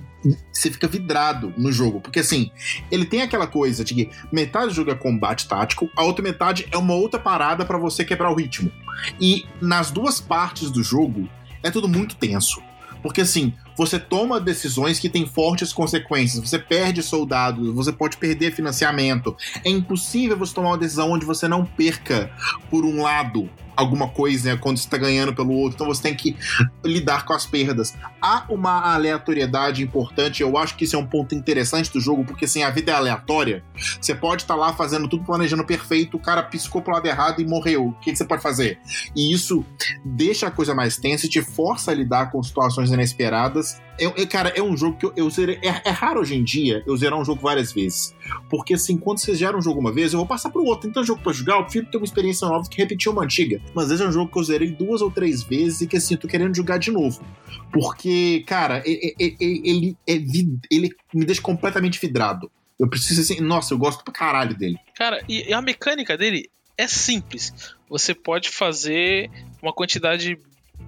você 0.52 0.72
fica 0.72 0.88
vidrado 0.88 1.54
no 1.58 1.72
jogo. 1.72 2.02
Porque 2.02 2.20
assim, 2.20 2.50
ele 2.92 3.06
tem 3.06 3.22
aquela 3.22 3.48
coisa 3.48 3.84
de 3.84 3.94
que 3.94 4.10
metade 4.32 4.68
do 4.68 4.74
jogo 4.74 4.92
é 4.92 4.96
combate 4.96 5.48
tático, 5.48 5.90
a 5.96 6.04
outra 6.04 6.24
metade 6.24 6.68
é 6.72 6.78
uma 6.78 6.94
outra 6.94 7.20
parada 7.20 7.66
para 7.66 7.78
você 7.78 8.04
quebrar 8.04 8.32
o 8.32 8.36
ritmo. 8.36 8.72
E 9.20 9.46
nas 9.62 9.92
duas 9.92 10.20
partes 10.20 10.72
do 10.72 10.84
jogo 10.84 11.30
é 11.62 11.70
tudo 11.70 11.88
muito 11.88 12.16
tenso. 12.16 12.62
Porque 13.02 13.22
assim, 13.22 13.54
você 13.78 14.00
toma 14.00 14.40
decisões 14.40 14.98
que 14.98 15.10
têm 15.10 15.28
fortes 15.28 15.72
consequências. 15.72 16.50
Você 16.50 16.58
perde 16.58 17.04
soldados, 17.04 17.72
você 17.72 17.92
pode 17.92 18.18
perder 18.18 18.52
financiamento. 18.52 19.36
É 19.64 19.70
impossível 19.70 20.36
você 20.36 20.56
tomar 20.56 20.70
uma 20.70 20.78
decisão 20.78 21.12
onde 21.12 21.24
você 21.24 21.48
não 21.48 21.66
perca 21.66 22.32
por 22.70 22.84
um 22.84 23.04
lado 23.04 23.48
alguma 23.76 24.10
coisa 24.10 24.54
né, 24.54 24.60
quando 24.62 24.78
você 24.78 24.86
está 24.86 24.98
ganhando 24.98 25.34
pelo 25.34 25.54
outro, 25.54 25.76
então 25.76 25.88
você 25.88 26.02
tem 26.02 26.16
que 26.16 26.36
lidar 26.84 27.26
com 27.26 27.34
as 27.34 27.46
perdas. 27.46 27.96
Há 28.22 28.46
uma 28.50 28.94
aleatoriedade 28.94 29.84
importante, 29.84 30.42
eu 30.42 30.58
acho 30.58 30.76
que 30.76 30.86
isso 30.86 30.96
é 30.96 31.00
um 31.00 31.06
ponto 31.06 31.36
interessante 31.36 31.92
do 31.92 32.00
jogo, 32.00 32.26
porque 32.26 32.46
assim, 32.46 32.64
a 32.64 32.70
vida 32.70 32.92
é 32.92 32.96
aleatória. 32.96 33.64
Você 34.00 34.14
pode 34.14 34.44
estar 34.44 34.56
tá 34.56 34.60
lá 34.60 34.74
fazendo 34.74 35.08
tudo 35.08 35.24
planejando 35.24 35.66
perfeito, 35.66 36.18
o 36.18 36.20
cara 36.20 36.44
piscou 36.44 36.82
pro 36.82 36.94
lado 36.94 37.06
errado 37.06 37.42
e 37.42 37.46
morreu. 37.46 37.88
O 37.88 37.94
que, 37.94 38.12
que 38.12 38.18
você 38.18 38.26
pode 38.26 38.42
fazer? 38.42 38.80
E 39.16 39.34
isso 39.34 39.66
deixa 40.04 40.48
a 40.48 40.52
coisa 40.52 40.74
mais 40.74 40.98
tensa 40.98 41.26
e 41.26 41.30
te 41.30 41.42
força 41.42 41.92
a 41.92 41.94
lidar 41.94 42.32
com 42.32 42.42
situações 42.42 42.92
inesperadas 42.92 43.82
é, 43.98 44.26
cara, 44.26 44.50
é 44.50 44.62
um 44.62 44.76
jogo 44.76 44.98
que 44.98 45.06
eu, 45.06 45.14
eu 45.16 45.30
zerei. 45.30 45.60
É, 45.64 45.82
é, 45.86 45.90
raro 45.90 46.20
hoje 46.20 46.36
em 46.36 46.44
dia 46.44 46.84
eu 46.86 46.96
zerar 46.98 47.20
um 47.20 47.26
jogo 47.26 47.42
várias 47.42 47.72
vezes. 47.72 48.16
Porque, 48.50 48.74
assim, 48.74 48.98
quando 48.98 49.20
você 49.20 49.34
zera 49.34 49.58
um 49.58 49.62
jogo 49.62 49.80
uma 49.80 49.92
vez, 49.92 50.14
eu 50.14 50.20
vou 50.20 50.28
passar 50.28 50.50
pro 50.50 50.64
outro. 50.64 50.90
Então, 50.90 51.04
jogo 51.04 51.22
pra 51.22 51.32
jogar, 51.32 51.56
eu 51.56 51.64
prefiro 51.64 51.86
ter 51.88 51.98
uma 51.98 52.06
experiência 52.06 52.48
nova 52.48 52.68
que 52.70 52.78
repetir 52.78 53.12
uma 53.12 53.24
antiga. 53.24 53.62
Mas 53.74 53.90
esse 53.92 54.04
é 54.04 54.08
um 54.08 54.12
jogo 54.12 54.32
que 54.32 54.38
eu 54.38 54.44
zerei 54.44 54.72
duas 54.72 55.02
ou 55.02 55.12
três 55.12 55.44
vezes 55.44 55.82
e 55.82 55.88
que, 55.88 55.98
assim, 55.98 56.16
eu 56.16 56.20
tô 56.20 56.28
querendo 56.28 56.56
jogar 56.56 56.78
de 56.78 56.92
novo. 56.92 57.24
Porque, 57.72 58.44
cara, 58.46 58.84
ele, 58.86 59.96
ele, 60.08 60.58
ele 60.70 60.90
me 61.14 61.26
deixa 61.26 61.42
completamente 61.42 62.00
vidrado. 62.00 62.52
Eu 62.80 62.90
preciso, 62.90 63.22
assim, 63.22 63.40
nossa, 63.42 63.74
eu 63.74 63.78
gosto 63.78 64.04
pra 64.04 64.14
caralho 64.14 64.56
dele. 64.58 64.78
Cara, 64.96 65.24
e 65.30 65.54
a 65.54 65.62
mecânica 65.62 66.18
dele 66.18 66.50
é 66.78 66.88
simples. 66.88 67.54
Você 67.90 68.14
pode 68.14 68.50
fazer 68.50 69.30
uma 69.62 69.72
quantidade 69.72 70.38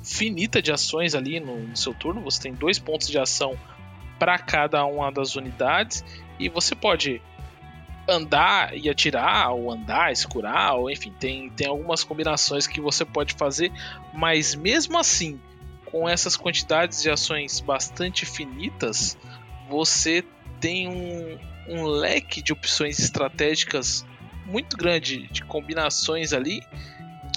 finita 0.07 0.61
de 0.61 0.71
ações 0.71 1.13
ali 1.13 1.39
no, 1.39 1.59
no 1.59 1.77
seu 1.77 1.93
turno. 1.93 2.21
Você 2.21 2.41
tem 2.41 2.53
dois 2.53 2.79
pontos 2.79 3.07
de 3.07 3.19
ação 3.19 3.57
para 4.17 4.39
cada 4.39 4.85
uma 4.85 5.11
das 5.11 5.35
unidades. 5.35 6.03
E 6.39 6.47
você 6.49 6.73
pode 6.73 7.21
andar 8.07 8.75
e 8.75 8.89
atirar, 8.89 9.51
ou 9.51 9.69
andar, 9.69 10.13
escurar, 10.13 10.75
ou 10.75 10.89
enfim, 10.89 11.13
tem, 11.19 11.49
tem 11.49 11.67
algumas 11.67 12.05
combinações 12.05 12.65
que 12.65 12.79
você 12.79 13.03
pode 13.03 13.33
fazer, 13.33 13.69
mas 14.13 14.55
mesmo 14.55 14.97
assim, 14.97 15.37
com 15.83 16.07
essas 16.07 16.37
quantidades 16.37 17.01
de 17.01 17.09
ações 17.09 17.59
bastante 17.59 18.25
finitas, 18.25 19.17
você 19.67 20.23
tem 20.61 20.87
um, 20.87 21.37
um 21.67 21.83
leque 21.83 22.41
de 22.41 22.53
opções 22.53 22.97
estratégicas 22.97 24.05
muito 24.45 24.77
grande 24.77 25.27
de 25.27 25.43
combinações 25.43 26.31
ali 26.31 26.61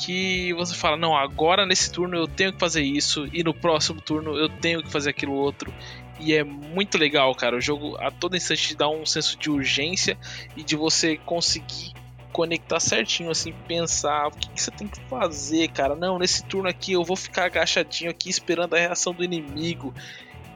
que 0.00 0.52
você 0.54 0.74
fala, 0.74 0.96
não, 0.96 1.16
agora 1.16 1.66
nesse 1.66 1.92
turno 1.92 2.16
eu 2.16 2.26
tenho 2.26 2.52
que 2.52 2.58
fazer 2.58 2.82
isso, 2.82 3.28
e 3.32 3.44
no 3.44 3.52
próximo 3.52 4.00
turno 4.00 4.36
eu 4.36 4.48
tenho 4.48 4.82
que 4.82 4.90
fazer 4.90 5.10
aquilo 5.10 5.34
outro. 5.34 5.72
E 6.18 6.34
é 6.34 6.44
muito 6.44 6.98
legal, 6.98 7.34
cara. 7.34 7.56
O 7.56 7.60
jogo 7.60 7.96
a 7.98 8.10
todo 8.10 8.36
instante 8.36 8.68
te 8.68 8.76
dá 8.76 8.88
um 8.88 9.06
senso 9.06 9.38
de 9.38 9.50
urgência 9.50 10.18
e 10.56 10.62
de 10.62 10.76
você 10.76 11.16
conseguir 11.16 11.94
conectar 12.32 12.78
certinho, 12.78 13.30
assim, 13.30 13.52
pensar 13.66 14.28
o 14.28 14.30
que, 14.30 14.48
que, 14.50 14.62
você 14.62 14.70
tem 14.70 14.86
que 14.86 15.00
fazer, 15.08 15.68
cara. 15.68 15.94
Não, 15.94 16.18
nesse 16.18 16.44
turno 16.44 16.68
aqui 16.68 16.92
eu 16.92 17.02
vou 17.02 17.16
ficar 17.16 17.46
agachadinho 17.46 18.10
aqui 18.10 18.28
esperando 18.28 18.74
a 18.74 18.78
reação 18.78 19.12
do 19.12 19.24
inimigo. 19.24 19.94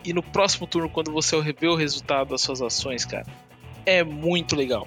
E 0.05 0.12
no 0.12 0.22
próximo 0.22 0.66
turno, 0.66 0.88
quando 0.88 1.11
você 1.11 1.40
vê 1.53 1.66
o 1.66 1.74
resultado 1.74 2.30
das 2.30 2.42
suas 2.42 2.61
ações, 2.61 3.05
cara, 3.05 3.26
é 3.86 4.05
muito 4.05 4.55
legal. 4.55 4.86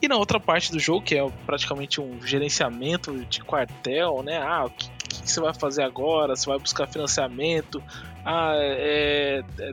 E 0.00 0.08
na 0.08 0.16
outra 0.16 0.38
parte 0.38 0.72
do 0.72 0.78
jogo, 0.78 1.02
que 1.02 1.16
é 1.16 1.30
praticamente 1.44 2.00
um 2.00 2.20
gerenciamento 2.24 3.12
de 3.24 3.40
quartel, 3.40 4.22
né? 4.22 4.38
Ah, 4.38 4.64
o 4.66 4.70
que, 4.70 4.90
que 5.22 5.30
você 5.30 5.40
vai 5.40 5.54
fazer 5.54 5.82
agora? 5.82 6.34
Você 6.34 6.46
vai 6.46 6.58
buscar 6.58 6.86
financiamento? 6.86 7.82
Ah, 8.24 8.54
é, 8.56 9.44
é, 9.58 9.72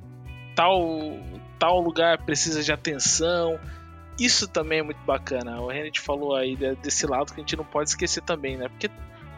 tal, 0.55 0.79
tal 1.59 1.79
lugar 1.79 2.23
precisa 2.23 2.63
de 2.63 2.71
atenção. 2.71 3.59
Isso 4.19 4.47
também 4.47 4.79
é 4.79 4.83
muito 4.83 5.03
bacana. 5.05 5.59
O 5.61 5.67
Renan 5.67 5.89
falou 5.99 6.35
aí 6.35 6.55
desse 6.55 7.07
lado 7.07 7.33
que 7.33 7.39
a 7.39 7.43
gente 7.43 7.55
não 7.55 7.65
pode 7.65 7.89
esquecer 7.89 8.21
também, 8.21 8.57
né? 8.57 8.69
Porque 8.69 8.89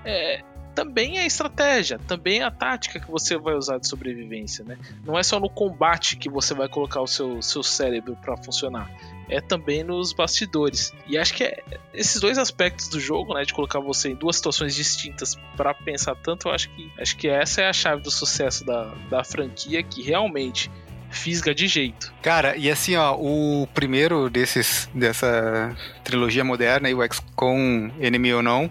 é, 0.03 0.41
também 0.75 1.17
é 1.17 1.21
a 1.21 1.25
estratégia, 1.25 1.97
também 1.97 2.41
é 2.41 2.43
a 2.43 2.51
tática 2.51 2.99
que 2.99 3.09
você 3.09 3.37
vai 3.37 3.55
usar 3.55 3.79
de 3.79 3.87
sobrevivência, 3.87 4.65
né? 4.65 4.77
Não 5.03 5.17
é 5.17 5.23
só 5.23 5.39
no 5.39 5.49
combate 5.49 6.17
que 6.17 6.29
você 6.29 6.53
vai 6.53 6.67
colocar 6.67 7.01
o 7.01 7.07
seu, 7.07 7.41
seu 7.41 7.63
cérebro 7.63 8.17
para 8.21 8.35
funcionar 8.37 8.91
é 9.29 9.41
também 9.41 9.83
nos 9.83 10.13
bastidores. 10.13 10.93
E 11.07 11.17
acho 11.17 11.33
que 11.33 11.43
é 11.43 11.63
esses 11.93 12.19
dois 12.19 12.37
aspectos 12.37 12.87
do 12.89 12.99
jogo, 12.99 13.33
né, 13.33 13.43
de 13.43 13.53
colocar 13.53 13.79
você 13.79 14.09
em 14.09 14.15
duas 14.15 14.35
situações 14.35 14.75
distintas 14.75 15.35
para 15.55 15.73
pensar 15.73 16.15
tanto, 16.15 16.47
eu 16.47 16.53
acho 16.53 16.69
que 16.69 16.91
acho 16.99 17.17
que 17.17 17.27
essa 17.27 17.61
é 17.61 17.69
a 17.69 17.73
chave 17.73 18.01
do 18.01 18.11
sucesso 18.11 18.65
da, 18.65 18.93
da 19.09 19.23
franquia 19.23 19.81
que 19.81 20.01
realmente 20.01 20.69
fisga 21.15 21.53
de 21.53 21.67
jeito. 21.67 22.13
Cara, 22.21 22.55
e 22.55 22.69
assim, 22.69 22.95
ó, 22.95 23.15
o 23.15 23.67
primeiro 23.73 24.29
desses 24.29 24.89
dessa 24.93 25.75
trilogia 26.03 26.43
moderna, 26.43 26.89
o 26.89 27.03
XCOM 27.13 27.91
Enemy 27.99 28.33
ou 28.33 28.43
não, 28.43 28.69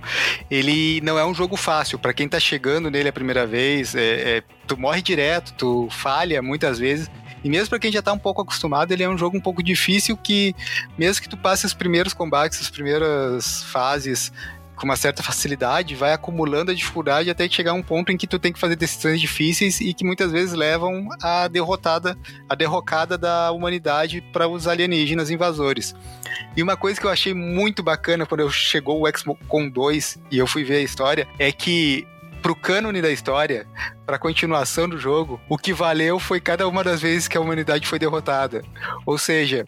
ele 0.51 1.01
não 1.03 1.19
é 1.19 1.25
um 1.25 1.35
jogo 1.35 1.57
fácil 1.57 1.99
para 1.99 2.13
quem 2.13 2.29
tá 2.29 2.39
chegando 2.39 2.91
nele 2.91 3.09
a 3.09 3.13
primeira 3.13 3.47
vez, 3.47 3.95
é, 3.95 4.37
é, 4.37 4.43
tu 4.67 4.77
morre 4.77 5.03
direto, 5.03 5.55
tu 5.55 5.89
falha 5.91 6.41
muitas 6.43 6.79
vezes. 6.79 7.11
E 7.43 7.51
mesmo 7.51 7.69
para 7.69 7.79
quem 7.79 7.93
já 7.93 8.01
tá 8.01 8.13
um 8.13 8.19
pouco 8.19 8.41
acostumado, 8.41 8.91
ele 8.91 9.03
é 9.03 9.09
um 9.09 9.19
jogo 9.19 9.37
um 9.37 9.41
pouco 9.41 9.63
difícil 9.63 10.17
que, 10.17 10.55
mesmo 10.97 11.23
que 11.23 11.29
tu 11.29 11.37
passe 11.37 11.67
os 11.67 11.75
primeiros 11.75 12.15
combates, 12.15 12.59
as 12.61 12.71
primeiras 12.71 13.63
fases 13.65 14.33
com 14.77 14.85
uma 14.85 14.97
certa 14.97 15.23
facilidade, 15.23 15.95
vai 15.95 16.13
acumulando 16.13 16.71
a 16.71 16.75
dificuldade 16.75 17.31
até 17.31 17.49
chegar 17.49 17.73
a 17.73 17.75
um 17.75 17.83
ponto 17.83 18.11
em 18.11 18.17
que 18.17 18.27
tu 18.27 18.39
tem 18.39 18.53
que 18.53 18.59
fazer 18.59 18.77
decisões 18.77 19.21
difíceis 19.21 19.81
e 19.81 19.95
que 19.95 20.05
muitas 20.05 20.33
vezes 20.33 20.55
levam 20.55 21.09
à 21.23 21.49
derrotada, 21.49 22.17
a 22.49 22.55
derrocada 22.55 23.17
da 23.17 23.51
humanidade 23.53 24.21
para 24.33 24.49
os 24.49 24.67
alienígenas 24.67 25.31
invasores. 25.31 25.95
E 26.57 26.63
uma 26.63 26.77
coisa 26.77 27.01
que 27.01 27.07
eu 27.07 27.11
achei 27.11 27.35
muito 27.35 27.83
bacana 27.83 28.27
quando 28.27 28.41
eu 28.41 28.51
chegou 28.51 29.03
o 29.03 29.09
XCOM 29.09 29.69
2 29.69 30.19
e 30.31 30.39
eu 30.39 30.47
fui 30.47 30.65
ver 30.65 30.77
a 30.77 30.83
história 30.83 31.27
é 31.39 31.51
que 31.53 32.07
pro 32.45 32.55
cânone 32.55 33.01
da 33.01 33.11
história, 33.11 33.67
pra 34.05 34.19
continuação 34.19 34.87
do 34.87 34.99
jogo, 34.99 35.41
o 35.49 35.57
que 35.57 35.73
valeu 35.73 36.19
foi 36.19 36.39
cada 36.39 36.69
uma 36.69 36.85
das 36.85 37.01
vezes 37.01 37.27
que 37.27 37.39
a 37.39 37.41
humanidade 37.41 37.89
foi 37.89 37.99
derrotada. 37.99 38.63
Ou 39.07 39.17
seja, 39.17 39.65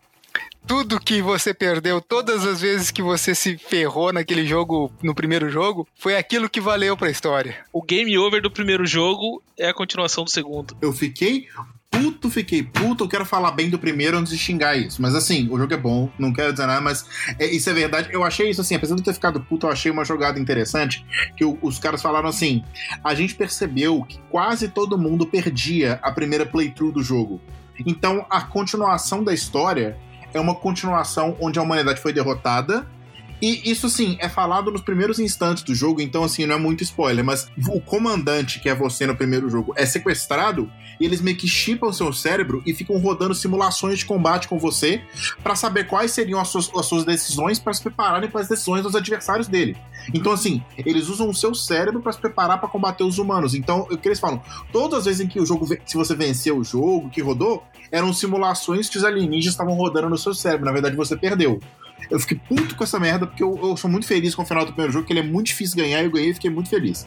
tudo 0.67 1.01
que 1.01 1.23
você 1.23 1.55
perdeu, 1.55 2.01
todas 2.01 2.45
as 2.45 2.61
vezes 2.61 2.91
que 2.91 3.01
você 3.01 3.35
se 3.35 3.57
ferrou 3.57 4.13
naquele 4.13 4.45
jogo, 4.45 4.93
no 5.03 5.15
primeiro 5.15 5.49
jogo, 5.49 5.87
foi 5.95 6.17
aquilo 6.17 6.51
que 6.51 6.61
valeu 6.61 6.97
pra 6.97 7.11
história. 7.11 7.57
O 7.73 7.83
game 7.83 8.19
over 8.19 8.43
do 8.43 8.51
primeiro 8.51 8.85
jogo 8.85 9.43
é 9.59 9.69
a 9.69 9.75
continuação 9.75 10.25
do 10.25 10.31
segundo. 10.31 10.77
Eu 10.83 10.93
fiquei 10.93 11.47
puto, 11.91 12.29
fiquei 12.29 12.63
puto. 12.63 13.05
Eu 13.05 13.09
quero 13.09 13.25
falar 13.25 13.53
bem 13.53 13.71
do 13.71 13.79
primeiro 13.79 14.19
antes 14.19 14.33
de 14.33 14.39
xingar 14.39 14.77
isso. 14.77 15.01
Mas 15.01 15.15
assim, 15.15 15.49
o 15.51 15.57
jogo 15.57 15.73
é 15.73 15.77
bom, 15.77 16.11
não 16.19 16.33
quero 16.33 16.53
dizer 16.53 16.67
nada, 16.67 16.81
mas 16.81 17.07
é, 17.39 17.47
isso 17.47 17.71
é 17.71 17.73
verdade. 17.73 18.09
Eu 18.13 18.25
achei 18.25 18.51
isso 18.51 18.61
assim, 18.61 18.75
apesar 18.75 18.97
de 18.97 19.03
eu 19.03 19.05
ter 19.05 19.15
ficado 19.15 19.41
puto, 19.41 19.67
eu 19.67 19.71
achei 19.71 19.91
uma 19.91 20.05
jogada 20.05 20.39
interessante. 20.39 21.07
Que 21.37 21.45
o, 21.45 21.57
os 21.63 21.79
caras 21.79 22.03
falaram 22.03 22.29
assim: 22.29 22.65
a 23.03 23.15
gente 23.15 23.35
percebeu 23.35 24.03
que 24.03 24.19
quase 24.31 24.69
todo 24.69 24.99
mundo 24.99 25.27
perdia 25.27 26.01
a 26.03 26.11
primeira 26.11 26.45
playthrough 26.45 26.93
do 26.93 27.03
jogo. 27.03 27.41
Então 27.87 28.27
a 28.29 28.41
continuação 28.41 29.23
da 29.23 29.33
história 29.33 29.97
é 30.37 30.41
uma 30.41 30.55
continuação 30.55 31.37
onde 31.41 31.59
a 31.59 31.63
humanidade 31.63 32.01
foi 32.01 32.13
derrotada 32.13 32.87
e 33.41 33.71
isso, 33.71 33.89
sim, 33.89 34.17
é 34.21 34.29
falado 34.29 34.71
nos 34.71 34.81
primeiros 34.81 35.19
instantes 35.19 35.63
do 35.63 35.75
jogo, 35.75 36.01
então, 36.01 36.25
assim, 36.25 36.47
não 36.47 36.55
é 36.55 36.59
muito 36.59 36.83
spoiler, 36.83 37.25
mas 37.25 37.49
o 37.69 37.81
comandante, 37.81 38.61
que 38.61 38.69
é 38.69 38.75
você 38.75 39.07
no 39.07 39.17
primeiro 39.17 39.49
jogo, 39.51 39.75
é 39.77 39.85
sequestrado 39.85 40.71
e 40.99 41.05
eles 41.05 41.21
meio 41.21 41.37
que 41.37 41.47
chipam 41.47 41.93
seu 41.93 42.13
cérebro 42.13 42.63
e 42.65 42.73
ficam 42.73 42.97
rodando 42.99 43.35
simulações 43.35 43.99
de 43.99 44.07
combate 44.07 44.49
com 44.49 44.59
você 44.59 45.03
para 45.43 45.55
saber 45.55 45.87
quais 45.87 46.13
seriam 46.13 46.41
as 46.41 46.49
suas, 46.49 46.71
as 46.75 46.87
suas 46.87 47.05
decisões 47.05 47.59
para 47.59 47.75
se 47.75 47.83
prepararem 47.83 48.31
para 48.31 48.41
as 48.41 48.49
decisões 48.49 48.83
dos 48.83 48.95
adversários 48.95 49.47
dele. 49.47 49.77
Então, 50.15 50.33
assim, 50.33 50.63
eles 50.79 51.09
usam 51.09 51.29
o 51.29 51.35
seu 51.35 51.55
cérebro 51.55 52.01
para 52.01 52.13
se 52.13 52.19
preparar 52.19 52.59
para 52.59 52.69
combater 52.69 53.05
os 53.05 53.19
humanos. 53.19 53.55
Então, 53.55 53.87
o 53.91 53.99
que 53.99 54.09
eles 54.09 54.21
falam? 54.21 54.43
Todas 54.73 55.01
as 55.01 55.05
vezes 55.07 55.21
em 55.21 55.29
que 55.29 55.41
o 55.41 55.47
jogo, 55.47 55.67
se 55.85 55.97
você 55.97 56.15
venceu 56.15 56.57
o 56.59 56.65
jogo, 56.65 57.11
que 57.11 57.21
rodou, 57.21 57.63
eram 57.91 58.13
simulações 58.13 58.89
que 58.89 58.97
os 58.97 59.05
alienígenas 59.05 59.55
estavam 59.55 59.75
rodando 59.75 60.09
no 60.09 60.19
seu 60.19 60.35
cérebro. 60.35 60.67
Na 60.67 60.73
verdade, 60.73 60.97
você 60.97 61.17
perdeu. 61.17 61.61
Eu 62.11 62.21
fiquei 62.21 62.39
puto 62.49 62.75
com 62.77 62.85
essa 62.85 63.01
merda, 63.01 63.27
porque 63.27 63.43
eu, 63.43 63.59
eu 63.63 63.77
sou 63.77 63.91
muito 63.91 64.07
feliz 64.07 64.35
com 64.35 64.43
o 64.43 64.47
final 64.47 64.65
do 64.65 64.73
primeiro 64.73 64.93
jogo, 64.93 65.07
que 65.07 65.13
ele 65.13 65.21
é 65.21 65.25
muito 65.25 65.47
difícil 65.49 65.77
ganhar, 65.77 66.03
e 66.03 66.05
eu 66.05 66.11
ganhei 66.11 66.31
e 66.31 66.35
fiquei 66.35 66.51
muito 66.51 66.69
feliz. 66.69 67.07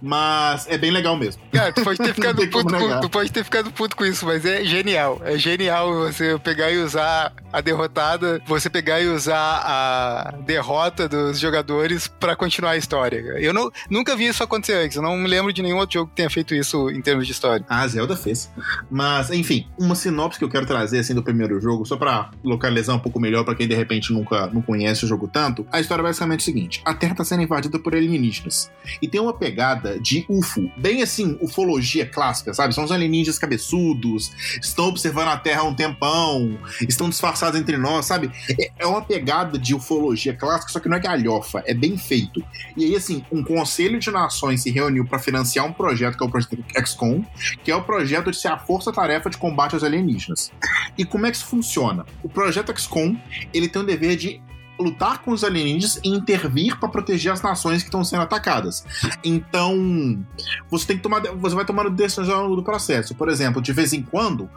Mas 0.00 0.66
é 0.68 0.78
bem 0.78 0.90
legal 0.90 1.16
mesmo. 1.16 1.42
Cara, 1.52 1.72
tu 1.72 1.82
pode 1.82 1.98
ter 1.98 2.14
ficado 2.14 2.46
puto 2.48 2.74
com, 2.74 3.00
tu 3.00 3.10
pode 3.10 3.32
ter 3.32 3.44
ficado 3.44 3.72
puto 3.72 3.96
com 3.96 4.04
isso, 4.04 4.24
mas 4.24 4.44
é 4.44 4.64
genial. 4.64 5.20
É 5.24 5.36
genial 5.36 5.92
você 5.92 6.38
pegar 6.38 6.70
e 6.70 6.78
usar 6.78 7.32
a 7.56 7.62
derrotada, 7.62 8.42
você 8.46 8.68
pegar 8.68 9.00
e 9.00 9.08
usar 9.08 9.62
a 9.64 10.34
derrota 10.44 11.08
dos 11.08 11.40
jogadores 11.40 12.06
para 12.06 12.36
continuar 12.36 12.72
a 12.72 12.76
história. 12.76 13.16
Eu 13.38 13.54
não, 13.54 13.70
nunca 13.88 14.14
vi 14.14 14.26
isso 14.26 14.42
acontecer 14.42 14.74
antes. 14.74 14.98
Eu 14.98 15.02
não 15.02 15.16
me 15.16 15.26
lembro 15.26 15.50
de 15.54 15.62
nenhum 15.62 15.78
outro 15.78 15.94
jogo 15.94 16.10
que 16.10 16.16
tenha 16.16 16.28
feito 16.28 16.54
isso 16.54 16.90
em 16.90 17.00
termos 17.00 17.24
de 17.24 17.32
história. 17.32 17.64
Ah, 17.66 17.88
Zelda 17.88 18.14
fez. 18.14 18.52
Mas, 18.90 19.30
enfim, 19.30 19.66
uma 19.78 19.94
sinopse 19.94 20.38
que 20.38 20.44
eu 20.44 20.50
quero 20.50 20.66
trazer 20.66 20.98
assim 20.98 21.14
do 21.14 21.22
primeiro 21.22 21.58
jogo, 21.58 21.86
só 21.86 21.96
para 21.96 22.30
localizar 22.44 22.94
um 22.94 22.98
pouco 22.98 23.18
melhor 23.18 23.42
para 23.42 23.54
quem 23.54 23.66
de 23.66 23.74
repente 23.74 24.12
nunca 24.12 24.48
não 24.48 24.60
conhece 24.60 25.06
o 25.06 25.08
jogo 25.08 25.26
tanto. 25.26 25.66
A 25.72 25.80
história 25.80 26.02
é 26.02 26.04
basicamente 26.04 26.40
o 26.40 26.44
seguinte: 26.44 26.82
a 26.84 26.92
Terra 26.92 27.14
tá 27.14 27.24
sendo 27.24 27.42
invadida 27.42 27.78
por 27.78 27.94
alienígenas. 27.94 28.70
E 29.00 29.08
tem 29.08 29.18
uma 29.18 29.32
pegada 29.32 29.98
de 29.98 30.26
UFO, 30.28 30.70
bem 30.76 31.00
assim, 31.02 31.38
ufologia 31.40 32.04
clássica, 32.04 32.52
sabe? 32.52 32.74
São 32.74 32.84
os 32.84 32.92
alienígenas 32.92 33.38
cabeçudos, 33.38 34.30
estão 34.60 34.88
observando 34.88 35.28
a 35.28 35.38
Terra 35.38 35.62
há 35.62 35.64
um 35.64 35.74
tempão, 35.74 36.58
estão 36.86 37.08
disfarçados 37.08 37.45
entre 37.54 37.76
nós, 37.76 38.06
sabe? 38.06 38.30
É, 38.58 38.70
é 38.78 38.86
uma 38.86 39.02
pegada 39.02 39.58
de 39.58 39.74
ufologia 39.74 40.34
clássica, 40.34 40.72
só 40.72 40.80
que 40.80 40.88
não 40.88 40.96
é 40.96 41.00
galhofa, 41.00 41.62
é 41.66 41.74
bem 41.74 41.96
feito. 41.96 42.42
E 42.76 42.84
aí, 42.84 42.96
assim, 42.96 43.24
um 43.30 43.42
conselho 43.42 43.98
de 43.98 44.10
nações 44.10 44.62
se 44.62 44.70
reuniu 44.70 45.04
para 45.04 45.18
financiar 45.18 45.66
um 45.66 45.72
projeto 45.72 46.16
que 46.16 46.24
é 46.24 46.26
o 46.26 46.30
projeto 46.30 46.64
XCOM, 46.84 47.24
que 47.62 47.70
é 47.70 47.76
o 47.76 47.82
projeto 47.82 48.30
de 48.30 48.36
ser 48.36 48.48
a 48.48 48.58
força-tarefa 48.58 49.30
de 49.30 49.38
combate 49.38 49.74
aos 49.74 49.84
alienígenas. 49.84 50.50
E 50.96 51.04
como 51.04 51.26
é 51.26 51.30
que 51.30 51.36
isso 51.36 51.46
funciona? 51.46 52.04
O 52.22 52.28
projeto 52.28 52.76
XCOM, 52.76 53.16
ele 53.52 53.68
tem 53.68 53.82
o 53.82 53.84
dever 53.84 54.16
de 54.16 54.40
lutar 54.78 55.22
com 55.22 55.32
os 55.32 55.42
alienígenas 55.42 56.00
e 56.04 56.08
intervir 56.08 56.78
para 56.78 56.88
proteger 56.88 57.32
as 57.32 57.42
nações 57.42 57.82
que 57.82 57.88
estão 57.88 58.04
sendo 58.04 58.22
atacadas. 58.22 58.84
Então, 59.24 60.24
você 60.70 60.86
tem 60.86 60.96
que 60.96 61.02
tomar, 61.02 61.20
você 61.20 61.54
vai 61.54 61.64
tomando 61.64 61.90
decisões 61.90 62.28
ao 62.28 62.42
longo 62.42 62.56
do 62.56 62.62
processo. 62.62 63.14
Por 63.14 63.28
exemplo, 63.28 63.60
de 63.60 63.72
vez 63.72 63.92
em 63.92 64.02
quando 64.02 64.48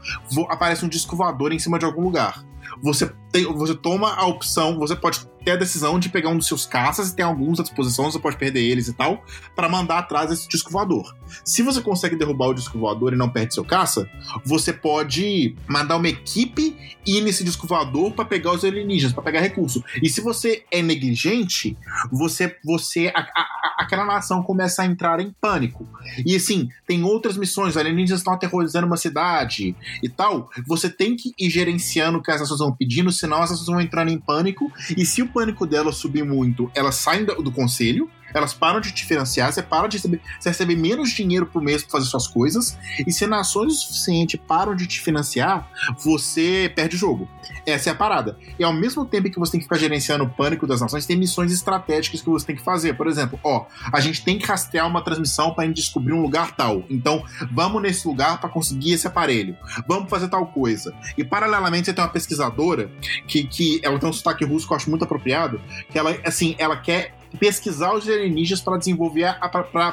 aparece 0.49 0.85
um 0.85 0.89
disco 0.89 1.15
voador 1.15 1.51
em 1.51 1.59
cima 1.59 1.79
de 1.79 1.85
algum 1.85 2.01
lugar. 2.01 2.43
Você 2.81 3.11
tem, 3.31 3.45
você 3.45 3.75
toma 3.75 4.13
a 4.13 4.25
opção, 4.25 4.77
você 4.77 4.95
pode 4.95 5.27
ter 5.43 5.51
a 5.51 5.55
decisão 5.55 5.99
de 5.99 6.09
pegar 6.09 6.29
um 6.29 6.37
dos 6.37 6.47
seus 6.47 6.65
caças, 6.65 7.09
e 7.09 7.15
tem 7.15 7.25
alguns 7.25 7.59
à 7.59 7.63
disposição, 7.63 8.11
você 8.11 8.19
pode 8.19 8.37
perder 8.37 8.61
eles 8.61 8.87
e 8.87 8.93
tal, 8.93 9.23
para 9.55 9.69
mandar 9.69 9.99
atrás 9.99 10.31
esse 10.31 10.47
disco 10.47 10.71
voador. 10.71 11.15
Se 11.45 11.61
você 11.61 11.81
consegue 11.81 12.15
derrubar 12.15 12.47
o 12.47 12.53
disco 12.53 12.77
voador 12.77 13.13
e 13.13 13.15
não 13.15 13.29
perde 13.29 13.53
seu 13.53 13.63
caça, 13.63 14.09
você 14.45 14.73
pode 14.73 15.55
mandar 15.67 15.97
uma 15.97 16.09
equipe 16.09 16.77
ir 17.05 17.21
nesse 17.21 17.43
disco 17.43 17.67
voador 17.67 18.11
para 18.11 18.25
pegar 18.25 18.51
os 18.51 18.63
alienígenas, 18.63 19.13
para 19.13 19.23
pegar 19.23 19.39
recurso. 19.39 19.83
E 20.01 20.09
se 20.09 20.21
você 20.21 20.63
é 20.71 20.81
negligente, 20.81 21.77
você, 22.11 22.57
você 22.63 23.11
a, 23.15 23.21
a, 23.21 23.75
aquela 23.79 24.05
nação 24.05 24.43
começa 24.43 24.81
a 24.81 24.85
entrar 24.85 25.19
em 25.19 25.33
pânico. 25.39 25.87
E 26.25 26.35
assim, 26.35 26.69
tem 26.85 27.03
outras 27.03 27.37
missões, 27.37 27.77
alienígenas 27.77 28.19
estão 28.19 28.33
aterrorizando 28.33 28.85
uma 28.85 28.97
cidade 28.97 29.75
e 30.03 30.09
tal. 30.09 30.49
Você 30.67 30.89
tem 30.89 31.15
que 31.15 31.33
ir 31.39 31.49
gerenciando 31.49 32.17
o 32.17 32.21
que 32.21 32.31
as 32.31 32.41
nações 32.41 32.58
vão 32.59 32.75
pedindo, 32.75 33.11
senão 33.11 33.41
as 33.41 33.51
nações 33.51 33.67
vão 33.67 33.81
entrando 33.81 34.09
em 34.09 34.19
pânico. 34.19 34.71
E 34.95 35.05
se 35.05 35.21
o 35.21 35.27
pânico 35.27 35.65
delas 35.65 35.95
subir 35.95 36.23
muito, 36.23 36.71
elas 36.75 36.95
saem 36.95 37.25
do 37.25 37.51
conselho 37.51 38.09
elas 38.33 38.53
param 38.53 38.79
de 38.79 38.91
te 38.91 39.05
financiar, 39.05 39.51
você 39.51 39.61
para 39.61 39.87
de 39.87 39.97
receber, 39.97 40.21
você 40.39 40.49
recebe 40.49 40.75
menos 40.75 41.09
dinheiro 41.11 41.45
por 41.45 41.61
mês 41.61 41.83
para 41.83 41.91
fazer 41.91 42.05
suas 42.05 42.27
coisas, 42.27 42.77
e 43.05 43.11
se 43.11 43.25
nações 43.27 43.73
o 43.73 43.75
suficiente 43.75 44.37
param 44.37 44.75
de 44.75 44.87
te 44.87 44.99
financiar, 44.99 45.69
você 45.97 46.71
perde 46.75 46.95
o 46.95 46.99
jogo. 46.99 47.27
Essa 47.65 47.89
é 47.89 47.93
a 47.93 47.95
parada. 47.95 48.37
E 48.57 48.63
ao 48.63 48.73
mesmo 48.73 49.05
tempo 49.05 49.29
que 49.29 49.39
você 49.39 49.53
tem 49.53 49.59
que 49.59 49.65
ficar 49.65 49.77
gerenciando 49.77 50.23
o 50.23 50.29
pânico 50.29 50.65
das 50.65 50.81
nações, 50.81 51.05
tem 51.05 51.17
missões 51.17 51.51
estratégicas 51.51 52.21
que 52.21 52.29
você 52.29 52.45
tem 52.45 52.55
que 52.55 52.63
fazer. 52.63 52.95
Por 52.95 53.07
exemplo, 53.07 53.39
ó, 53.43 53.65
a 53.91 53.99
gente 53.99 54.23
tem 54.23 54.37
que 54.37 54.45
rastrear 54.45 54.87
uma 54.87 55.03
transmissão 55.03 55.53
para 55.53 55.67
descobrir 55.67 56.13
um 56.13 56.21
lugar 56.21 56.55
tal. 56.55 56.83
Então, 56.89 57.23
vamos 57.51 57.81
nesse 57.81 58.07
lugar 58.07 58.39
para 58.39 58.49
conseguir 58.49 58.93
esse 58.93 59.07
aparelho. 59.07 59.55
Vamos 59.87 60.09
fazer 60.09 60.27
tal 60.29 60.47
coisa. 60.47 60.93
E 61.17 61.23
paralelamente 61.23 61.85
você 61.85 61.93
tem 61.93 62.03
uma 62.03 62.09
pesquisadora 62.09 62.89
que, 63.27 63.43
que 63.43 63.79
ela 63.83 63.99
tem 63.99 64.09
um 64.09 64.13
sotaque 64.13 64.45
russo 64.45 64.67
que 64.67 64.73
eu 64.73 64.77
acho 64.77 64.89
muito 64.89 65.03
apropriado, 65.03 65.61
que 65.89 65.97
ela 65.97 66.17
assim, 66.25 66.55
ela 66.57 66.75
quer 66.77 67.18
pesquisar 67.37 67.93
os 67.93 68.07
alienígenas 68.07 68.61
para 68.61 68.77
desenvolver 68.77 69.35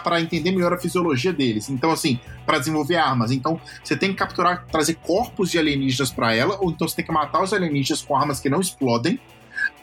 para 0.03 0.21
entender 0.21 0.51
melhor 0.53 0.73
a 0.73 0.79
fisiologia 0.79 1.33
deles. 1.33 1.69
Então, 1.69 1.91
assim, 1.91 2.19
para 2.45 2.59
desenvolver 2.59 2.97
armas. 2.97 3.31
Então, 3.31 3.61
você 3.83 3.97
tem 3.97 4.11
que 4.11 4.17
capturar, 4.17 4.65
trazer 4.71 4.95
corpos 4.95 5.51
de 5.51 5.59
alienígenas 5.59 6.11
para 6.11 6.35
ela, 6.35 6.59
ou 6.61 6.71
então 6.71 6.89
você 6.89 6.97
tem 6.97 7.05
que 7.05 7.13
matar 7.13 7.43
os 7.43 7.53
alienígenas 7.53 8.03
com 8.03 8.17
armas 8.17 8.41
que 8.41 8.49
não 8.49 8.61
explodem 8.61 9.21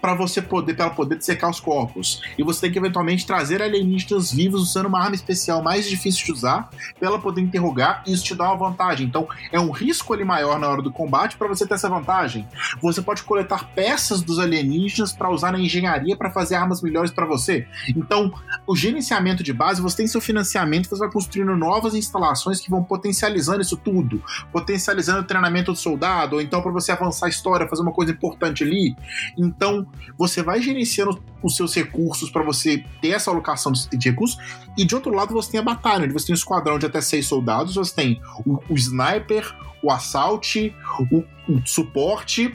para 0.04 0.16
você 0.16 0.42
poder 0.42 0.74
para 0.74 0.90
poder 0.90 1.18
dissecar 1.18 1.50
os 1.50 1.62
corpos. 1.62 2.22
E 2.38 2.44
você 2.44 2.60
tem 2.60 2.72
que 2.74 2.78
eventualmente 2.78 3.26
trazer 3.26 3.62
alienígenas 3.62 4.34
vivos 4.34 4.62
usando 4.62 4.88
uma 4.88 5.02
arma 5.02 5.16
especial 5.16 5.64
mais 5.64 5.88
difícil 5.88 6.26
de 6.26 6.34
usar 6.34 6.70
para 7.00 7.08
ela 7.08 7.18
poder 7.18 7.40
interrogar 7.40 8.04
e 8.06 8.12
isso 8.12 8.26
te 8.26 8.36
dá 8.36 8.52
uma 8.52 8.70
vantagem. 8.70 9.08
Então 9.08 9.26
é 9.50 9.58
um 9.58 9.72
risco 9.72 10.14
ali 10.14 10.26
maior 10.26 10.60
na 10.60 10.68
hora 10.68 10.82
do 10.82 10.92
combate 10.92 11.38
para 11.38 11.48
você 11.48 11.66
ter 11.66 11.76
essa 11.76 11.88
vantagem. 11.88 12.46
Você 12.82 13.02
pode 13.02 13.24
coletar 13.24 13.70
peças 13.74 14.22
dos 14.22 14.40
alienígenas 14.40 15.14
para 15.14 15.32
usar 15.32 15.54
na 15.54 15.60
engenharia 15.60 16.18
para 16.18 16.30
fazer 16.30 16.56
armas 16.56 16.82
melhores 16.82 17.10
para 17.10 17.26
você. 17.26 17.66
Então 17.88 18.34
o 18.68 18.76
gerenciamento 18.76 19.42
de 19.42 19.54
base 19.54 19.82
você 19.82 19.96
tem 19.96 20.08
seu 20.08 20.20
financiamento, 20.20 20.90
você 20.90 21.00
vai 21.00 21.12
construindo 21.12 21.56
novas 21.56 21.96
instalações 21.96 22.60
que 22.60 22.70
vão 22.70 22.84
potencializando 22.84 23.62
isso 23.62 23.78
tudo, 23.78 24.22
potencializando 24.52 25.22
o 25.22 25.24
treinamento 25.24 25.72
do 25.72 25.78
soldado, 25.78 26.36
ou 26.36 26.42
então 26.42 26.62
para 26.62 26.74
você 26.74 26.92
avançar 26.92 27.28
a 27.28 27.30
história, 27.30 27.70
fazer 27.70 27.84
uma 27.84 27.94
coisa 27.94 28.12
importante 28.12 28.66
ali. 28.66 28.98
Então 29.38 29.88
você 30.18 30.42
vai 30.42 30.62
gerenciando 30.62 31.22
os 31.42 31.56
seus 31.56 31.74
recursos 31.74 32.30
para 32.30 32.44
você 32.44 32.84
ter 33.02 33.10
essa 33.10 33.32
alocação 33.32 33.72
de 33.72 34.10
recursos, 34.10 34.38
e 34.78 34.86
de 34.86 34.96
outro 34.96 35.14
lado 35.14 35.34
você 35.34 35.52
tem 35.52 35.60
a 35.60 35.64
batalha, 35.64 36.06
onde 36.06 36.14
você 36.14 36.28
tem 36.28 36.34
um 36.34 36.38
esquadrão 36.38 36.80
de 36.80 36.86
até 36.86 37.02
seis 37.02 37.28
soldados, 37.28 37.76
você 37.76 37.94
tem 37.94 38.22
o, 38.46 38.60
o 38.70 38.76
sniper, 38.76 39.54
o 39.82 39.92
assalte, 39.92 40.74
o, 41.12 41.24
o 41.52 41.62
suporte, 41.66 42.54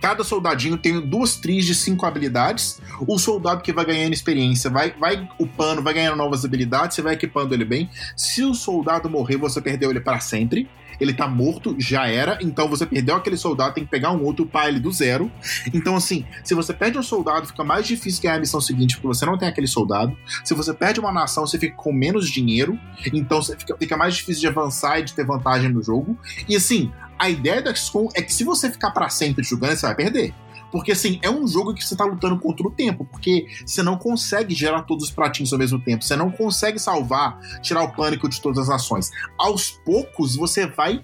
Cada 0.00 0.22
soldadinho 0.22 0.76
tem 0.76 1.00
duas 1.00 1.36
tris 1.36 1.66
de 1.66 1.74
cinco 1.74 2.06
habilidades. 2.06 2.80
O 3.00 3.18
soldado 3.18 3.62
que 3.62 3.72
vai 3.72 3.84
ganhando 3.84 4.12
experiência 4.12 4.70
vai, 4.70 4.92
vai 4.92 5.28
upando, 5.38 5.82
vai 5.82 5.92
ganhando 5.92 6.16
novas 6.16 6.44
habilidades, 6.44 6.94
você 6.94 7.02
vai 7.02 7.14
equipando 7.14 7.52
ele 7.52 7.64
bem. 7.64 7.90
Se 8.16 8.44
o 8.44 8.54
soldado 8.54 9.10
morrer, 9.10 9.36
você 9.36 9.60
perdeu 9.60 9.90
ele 9.90 10.00
para 10.00 10.20
sempre 10.20 10.68
ele 11.00 11.12
tá 11.12 11.26
morto, 11.28 11.74
já 11.78 12.06
era, 12.06 12.38
então 12.40 12.68
você 12.68 12.86
perdeu 12.86 13.16
aquele 13.16 13.36
soldado, 13.36 13.74
tem 13.74 13.84
que 13.84 13.90
pegar 13.90 14.10
um 14.12 14.22
outro 14.24 14.44
upar 14.44 14.68
ele 14.68 14.80
do 14.80 14.90
zero. 14.90 15.30
Então, 15.72 15.96
assim, 15.96 16.24
se 16.44 16.54
você 16.54 16.72
perde 16.72 16.98
um 16.98 17.02
soldado, 17.02 17.46
fica 17.46 17.64
mais 17.64 17.86
difícil 17.86 18.22
ganhar 18.22 18.36
a 18.36 18.40
missão 18.40 18.60
seguinte, 18.60 18.96
porque 18.96 19.08
você 19.08 19.24
não 19.24 19.38
tem 19.38 19.48
aquele 19.48 19.66
soldado. 19.66 20.16
Se 20.44 20.54
você 20.54 20.72
perde 20.74 21.00
uma 21.00 21.12
nação, 21.12 21.46
você 21.46 21.58
fica 21.58 21.76
com 21.76 21.92
menos 21.92 22.28
dinheiro, 22.28 22.78
então 23.12 23.42
fica, 23.42 23.76
fica 23.76 23.96
mais 23.96 24.14
difícil 24.14 24.40
de 24.40 24.46
avançar 24.48 24.98
e 25.00 25.02
de 25.04 25.14
ter 25.14 25.24
vantagem 25.24 25.70
no 25.70 25.82
jogo. 25.82 26.18
E 26.48 26.56
assim, 26.56 26.92
a 27.18 27.28
ideia 27.28 27.60
do 27.60 27.74
XCOM 27.76 28.08
é 28.14 28.22
que 28.22 28.32
se 28.32 28.44
você 28.44 28.70
ficar 28.70 28.90
para 28.92 29.08
sempre 29.08 29.44
jogando, 29.44 29.76
você 29.76 29.86
vai 29.86 29.94
perder. 29.94 30.34
Porque, 30.70 30.92
assim, 30.92 31.18
é 31.22 31.30
um 31.30 31.46
jogo 31.46 31.74
que 31.74 31.84
você 31.84 31.96
tá 31.96 32.04
lutando 32.04 32.38
contra 32.38 32.66
o 32.66 32.70
tempo, 32.70 33.04
porque 33.04 33.46
você 33.64 33.82
não 33.82 33.96
consegue 33.96 34.54
gerar 34.54 34.82
todos 34.82 35.04
os 35.04 35.10
pratinhos 35.10 35.52
ao 35.52 35.58
mesmo 35.58 35.80
tempo, 35.80 36.04
você 36.04 36.16
não 36.16 36.30
consegue 36.30 36.78
salvar, 36.78 37.38
tirar 37.62 37.82
o 37.82 37.92
pânico 37.92 38.28
de 38.28 38.40
todas 38.40 38.58
as 38.58 38.70
ações. 38.70 39.10
Aos 39.38 39.70
poucos, 39.70 40.36
você 40.36 40.66
vai. 40.66 41.02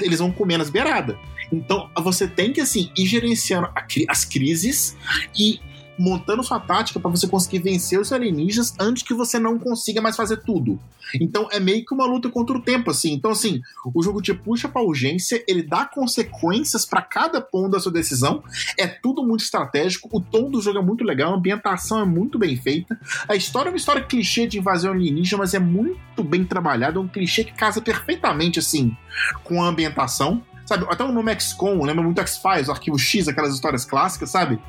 Eles 0.00 0.20
vão 0.20 0.30
comer 0.30 0.58
nas 0.58 0.70
beiradas. 0.70 1.16
Então, 1.52 1.90
você 1.96 2.28
tem 2.28 2.52
que, 2.52 2.60
assim, 2.60 2.92
ir 2.96 3.06
gerenciando 3.06 3.68
as 4.08 4.24
crises 4.24 4.96
e 5.36 5.60
montando 6.00 6.42
sua 6.42 6.58
tática 6.58 6.98
para 6.98 7.10
você 7.10 7.28
conseguir 7.28 7.58
vencer 7.58 8.00
os 8.00 8.12
alienígenas 8.12 8.74
antes 8.80 9.02
que 9.02 9.12
você 9.12 9.38
não 9.38 9.58
consiga 9.58 10.00
mais 10.00 10.16
fazer 10.16 10.38
tudo. 10.38 10.80
Então 11.20 11.48
é 11.50 11.60
meio 11.60 11.84
que 11.84 11.92
uma 11.92 12.06
luta 12.06 12.30
contra 12.30 12.56
o 12.56 12.62
tempo, 12.62 12.90
assim. 12.90 13.12
Então, 13.12 13.30
assim, 13.30 13.60
o 13.94 14.02
jogo 14.02 14.22
te 14.22 14.32
puxa 14.32 14.68
pra 14.68 14.82
urgência, 14.82 15.44
ele 15.46 15.62
dá 15.62 15.84
consequências 15.84 16.86
para 16.86 17.02
cada 17.02 17.40
ponto 17.40 17.70
da 17.70 17.80
sua 17.80 17.92
decisão. 17.92 18.42
É 18.78 18.86
tudo 18.86 19.22
muito 19.22 19.44
estratégico, 19.44 20.08
o 20.10 20.20
tom 20.20 20.50
do 20.50 20.60
jogo 20.60 20.78
é 20.78 20.82
muito 20.82 21.04
legal, 21.04 21.34
a 21.34 21.36
ambientação 21.36 22.00
é 22.00 22.04
muito 22.04 22.38
bem 22.38 22.56
feita. 22.56 22.98
A 23.28 23.36
história 23.36 23.68
é 23.68 23.72
uma 23.72 23.76
história 23.76 24.02
clichê 24.02 24.46
de 24.46 24.58
invasão 24.58 24.92
alienígena, 24.92 25.38
mas 25.38 25.54
é 25.54 25.58
muito 25.58 26.24
bem 26.24 26.44
trabalhada, 26.44 26.98
é 26.98 27.00
um 27.00 27.08
clichê 27.08 27.44
que 27.44 27.52
casa 27.52 27.80
perfeitamente, 27.80 28.58
assim, 28.58 28.96
com 29.44 29.62
a 29.62 29.68
ambientação. 29.68 30.42
Sabe, 30.70 30.86
até 30.88 31.02
o 31.02 31.10
nome 31.10 31.34
XCOM 31.34 31.82
lembra 31.82 32.00
muito 32.00 32.20
X-Files, 32.20 32.68
o 32.68 32.70
Arquivo 32.70 32.96
X, 32.96 33.26
aquelas 33.26 33.52
histórias 33.52 33.84
clássicas, 33.84 34.30
sabe? 34.30 34.60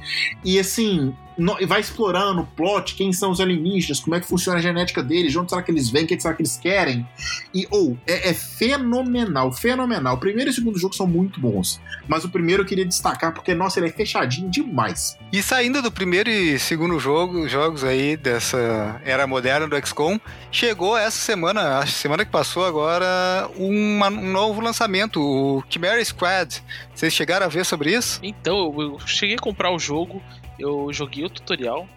E 0.44 0.58
assim, 0.58 1.16
no, 1.31 1.31
vai 1.68 1.80
explorando 1.80 2.42
o 2.42 2.46
plot, 2.46 2.96
quem 2.96 3.12
são 3.14 3.32
os 3.32 3.40
alienígenas, 3.40 4.00
como 4.00 4.16
é 4.16 4.20
que 4.20 4.28
funciona 4.28 4.60
a 4.60 4.62
genética 4.62 5.02
deles, 5.02 5.32
de 5.32 5.40
onde 5.40 5.50
será 5.50 5.62
que 5.62 5.72
eles 5.72 5.90
vêm, 5.90 6.04
o 6.04 6.08
que 6.08 6.20
será 6.20 6.34
que 6.34 6.42
eles 6.42 6.58
querem. 6.58 7.08
E, 7.54 7.68
ou, 7.70 7.92
oh, 7.92 7.98
é, 8.06 8.30
é, 8.30 8.34
fenomenal, 8.34 9.52
fenomenal. 9.52 10.16
O 10.16 10.20
primeiro 10.20 10.50
e 10.50 10.52
o 10.52 10.54
segundo 10.54 10.78
jogo 10.78 10.96
são 10.96 11.08
muito 11.08 11.40
bons, 11.40 11.80
mas 12.08 12.24
o 12.24 12.30
primeiro 12.30 12.64
eu 12.64 12.66
queria 12.66 12.86
destacar 12.86 13.34
porque, 13.34 13.54
nossa, 13.54 13.80
ele 13.80 13.88
é 13.90 13.92
fechadinho 13.92 14.50
demais. 14.50 15.18
E 15.32 15.42
saindo 15.42 15.82
do 15.82 15.92
primeiro 15.92 16.30
e 16.30 16.60
segundo 16.60 17.00
jogo, 17.00 17.48
jogos 17.48 17.84
aí 17.84 18.18
dessa 18.18 19.02
era 19.04 19.26
moderna 19.26 19.68
do 19.68 19.88
XCOM, 19.88 20.20
chegou 20.52 20.98
essa 20.98 21.18
semana, 21.18 21.80
a 21.80 21.86
semana 21.86 22.26
que 22.26 22.32
passou 22.32 22.66
agora, 22.66 23.50
uma, 23.56 24.10
um 24.10 24.32
novo 24.32 24.62
lançamento, 24.62 25.22
o 25.22 25.64
Chimera 25.70 26.04
Squad. 26.04 26.62
Vocês 26.94 27.14
chegaram 27.14 27.46
a 27.46 27.50
ver 27.50 27.66
sobre 27.66 27.94
isso? 27.96 28.20
Então, 28.22 28.74
eu 28.80 29.00
cheguei 29.06 29.36
a 29.36 29.40
comprar 29.40 29.72
o 29.72 29.80
jogo, 29.80 30.22
eu 30.62 30.92
joguei 30.94 31.24
o 31.26 31.30
tutorial. 31.30 31.88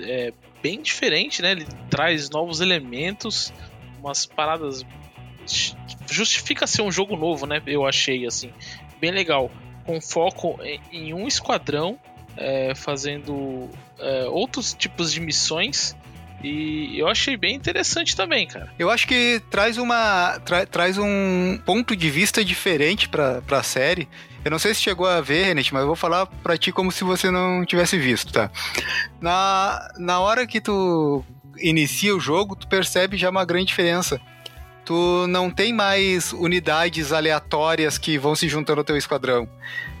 É 0.00 0.32
bem 0.62 0.82
diferente, 0.82 1.42
né? 1.42 1.52
Ele 1.52 1.66
traz 1.88 2.30
novos 2.30 2.60
elementos, 2.60 3.52
umas 4.00 4.26
paradas. 4.26 4.84
Justifica 6.10 6.66
ser 6.66 6.82
um 6.82 6.90
jogo 6.90 7.16
novo, 7.16 7.46
né? 7.46 7.62
Eu 7.66 7.86
achei, 7.86 8.26
assim, 8.26 8.52
bem 9.00 9.10
legal. 9.10 9.50
com 9.84 10.00
foco 10.00 10.58
em, 10.92 11.14
um 11.14 11.26
esquadrão, 11.26 11.98
é, 12.36 12.74
fazendo 12.74 13.70
é, 13.98 14.24
outros 14.26 14.74
tipos 14.74 15.12
de 15.12 15.20
missões. 15.20 15.96
E 16.42 16.98
eu 16.98 17.08
achei 17.08 17.36
bem 17.36 17.56
interessante 17.56 18.14
também, 18.14 18.46
cara. 18.46 18.72
Eu 18.78 18.90
acho 18.90 19.06
que 19.08 19.42
traz 19.50 19.76
uma 19.76 20.38
tra, 20.44 20.64
traz 20.66 20.96
um 20.96 21.58
ponto 21.66 21.96
de 21.96 22.10
vista 22.10 22.44
diferente 22.44 23.08
pra, 23.08 23.42
pra 23.42 23.62
série. 23.62 24.08
Eu 24.44 24.50
não 24.50 24.58
sei 24.58 24.72
se 24.72 24.80
chegou 24.80 25.06
a 25.06 25.20
ver, 25.20 25.46
Renet, 25.46 25.74
mas 25.74 25.80
eu 25.82 25.88
vou 25.88 25.96
falar 25.96 26.26
pra 26.26 26.56
ti 26.56 26.70
como 26.70 26.92
se 26.92 27.02
você 27.02 27.30
não 27.30 27.64
tivesse 27.64 27.98
visto, 27.98 28.32
tá? 28.32 28.50
Na, 29.20 29.88
na 29.98 30.20
hora 30.20 30.46
que 30.46 30.60
tu 30.60 31.24
inicia 31.58 32.14
o 32.14 32.20
jogo, 32.20 32.54
tu 32.54 32.68
percebe 32.68 33.16
já 33.16 33.30
uma 33.30 33.44
grande 33.44 33.66
diferença. 33.66 34.20
Tu 34.84 35.26
não 35.28 35.50
tem 35.50 35.72
mais 35.72 36.32
unidades 36.32 37.12
aleatórias 37.12 37.98
que 37.98 38.16
vão 38.16 38.34
se 38.34 38.48
juntando 38.48 38.80
ao 38.80 38.84
teu 38.84 38.96
esquadrão. 38.96 39.48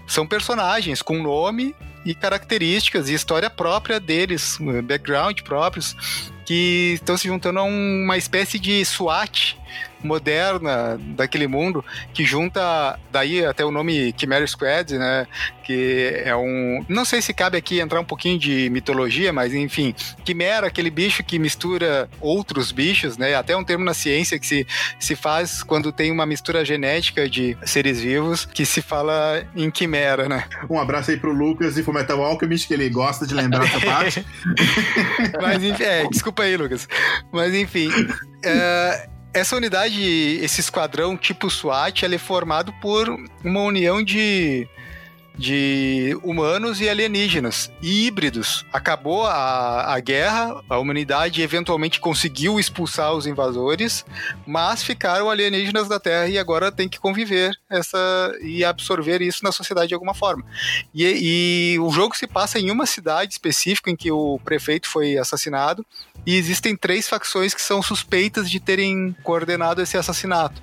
São 0.06 0.26
personagens 0.26 1.02
com 1.02 1.22
nome 1.22 1.74
e 2.04 2.14
características 2.14 3.08
e 3.08 3.14
história 3.14 3.50
própria 3.50 4.00
deles, 4.00 4.58
background 4.84 5.40
próprios, 5.42 5.96
que 6.48 6.94
estão 6.94 7.14
se 7.14 7.28
juntando 7.28 7.58
a 7.58 7.62
uma 7.62 8.16
espécie 8.16 8.58
de 8.58 8.82
SWAT 8.82 9.58
moderna 10.02 10.98
daquele 11.16 11.46
mundo 11.46 11.84
que 12.14 12.24
junta 12.24 12.98
daí 13.10 13.44
até 13.44 13.64
o 13.64 13.70
nome 13.70 14.14
Chimera 14.16 14.46
Squad, 14.46 14.96
né? 14.96 15.26
Que 15.64 16.22
é 16.24 16.34
um, 16.34 16.84
não 16.88 17.04
sei 17.04 17.20
se 17.20 17.34
cabe 17.34 17.58
aqui 17.58 17.78
entrar 17.78 18.00
um 18.00 18.04
pouquinho 18.04 18.38
de 18.38 18.70
mitologia, 18.70 19.32
mas 19.32 19.52
enfim, 19.52 19.94
Quimera, 20.24 20.68
aquele 20.68 20.88
bicho 20.88 21.22
que 21.22 21.38
mistura 21.38 22.08
outros 22.20 22.72
bichos, 22.72 23.18
né? 23.18 23.34
Até 23.34 23.54
um 23.56 23.64
termo 23.64 23.84
na 23.84 23.92
ciência 23.92 24.38
que 24.38 24.46
se, 24.46 24.66
se 24.98 25.14
faz 25.14 25.62
quando 25.62 25.92
tem 25.92 26.10
uma 26.10 26.24
mistura 26.24 26.64
genética 26.64 27.28
de 27.28 27.56
seres 27.64 28.00
vivos, 28.00 28.46
que 28.46 28.64
se 28.64 28.80
fala 28.80 29.44
em 29.54 29.70
quimera, 29.70 30.28
né? 30.28 30.44
Um 30.70 30.78
abraço 30.78 31.10
aí 31.10 31.18
pro 31.18 31.32
Lucas 31.32 31.76
e 31.76 31.82
pro 31.82 31.92
Metal 31.92 32.22
Alchemist, 32.22 32.66
que 32.66 32.74
ele 32.74 32.88
gosta 32.88 33.26
de 33.26 33.34
lembrar 33.34 33.64
essa 33.64 33.80
parte. 33.84 34.24
mas 35.40 35.62
enfim, 35.62 35.82
é, 35.82 36.06
desculpa 36.08 36.37
aí, 36.42 36.56
Lucas. 36.56 36.88
Mas 37.32 37.54
enfim, 37.54 37.88
é, 38.44 39.08
essa 39.32 39.56
unidade, 39.56 40.02
esse 40.42 40.60
esquadrão 40.60 41.16
tipo 41.16 41.50
SWAT, 41.50 42.02
ele 42.02 42.16
é 42.16 42.18
formado 42.18 42.72
por 42.80 43.08
uma 43.44 43.62
união 43.62 44.02
de, 44.02 44.68
de 45.38 46.18
humanos 46.24 46.80
e 46.80 46.88
alienígenas 46.88 47.70
e 47.80 48.06
híbridos. 48.06 48.66
Acabou 48.72 49.24
a, 49.24 49.94
a 49.94 50.00
guerra, 50.00 50.60
a 50.68 50.78
humanidade 50.78 51.40
eventualmente 51.40 52.00
conseguiu 52.00 52.58
expulsar 52.58 53.14
os 53.14 53.26
invasores, 53.26 54.04
mas 54.44 54.82
ficaram 54.82 55.30
alienígenas 55.30 55.88
da 55.88 56.00
Terra 56.00 56.26
e 56.26 56.36
agora 56.36 56.72
tem 56.72 56.88
que 56.88 56.98
conviver 56.98 57.56
essa 57.70 57.98
e 58.42 58.64
absorver 58.64 59.22
isso 59.22 59.44
na 59.44 59.52
sociedade 59.52 59.88
de 59.88 59.94
alguma 59.94 60.14
forma. 60.14 60.44
E, 60.92 61.74
e 61.74 61.78
o 61.78 61.90
jogo 61.90 62.16
se 62.16 62.26
passa 62.26 62.58
em 62.58 62.70
uma 62.70 62.84
cidade 62.84 63.32
específica 63.32 63.90
em 63.90 63.96
que 63.96 64.10
o 64.10 64.40
prefeito 64.44 64.88
foi 64.88 65.16
assassinado 65.16 65.86
e 66.26 66.34
existem 66.34 66.76
três 66.76 67.08
facções 67.08 67.54
que 67.54 67.62
são 67.62 67.80
suspeitas 67.80 68.50
de 68.50 68.58
terem 68.58 69.14
coordenado 69.22 69.80
esse 69.80 69.96
assassinato. 69.96 70.60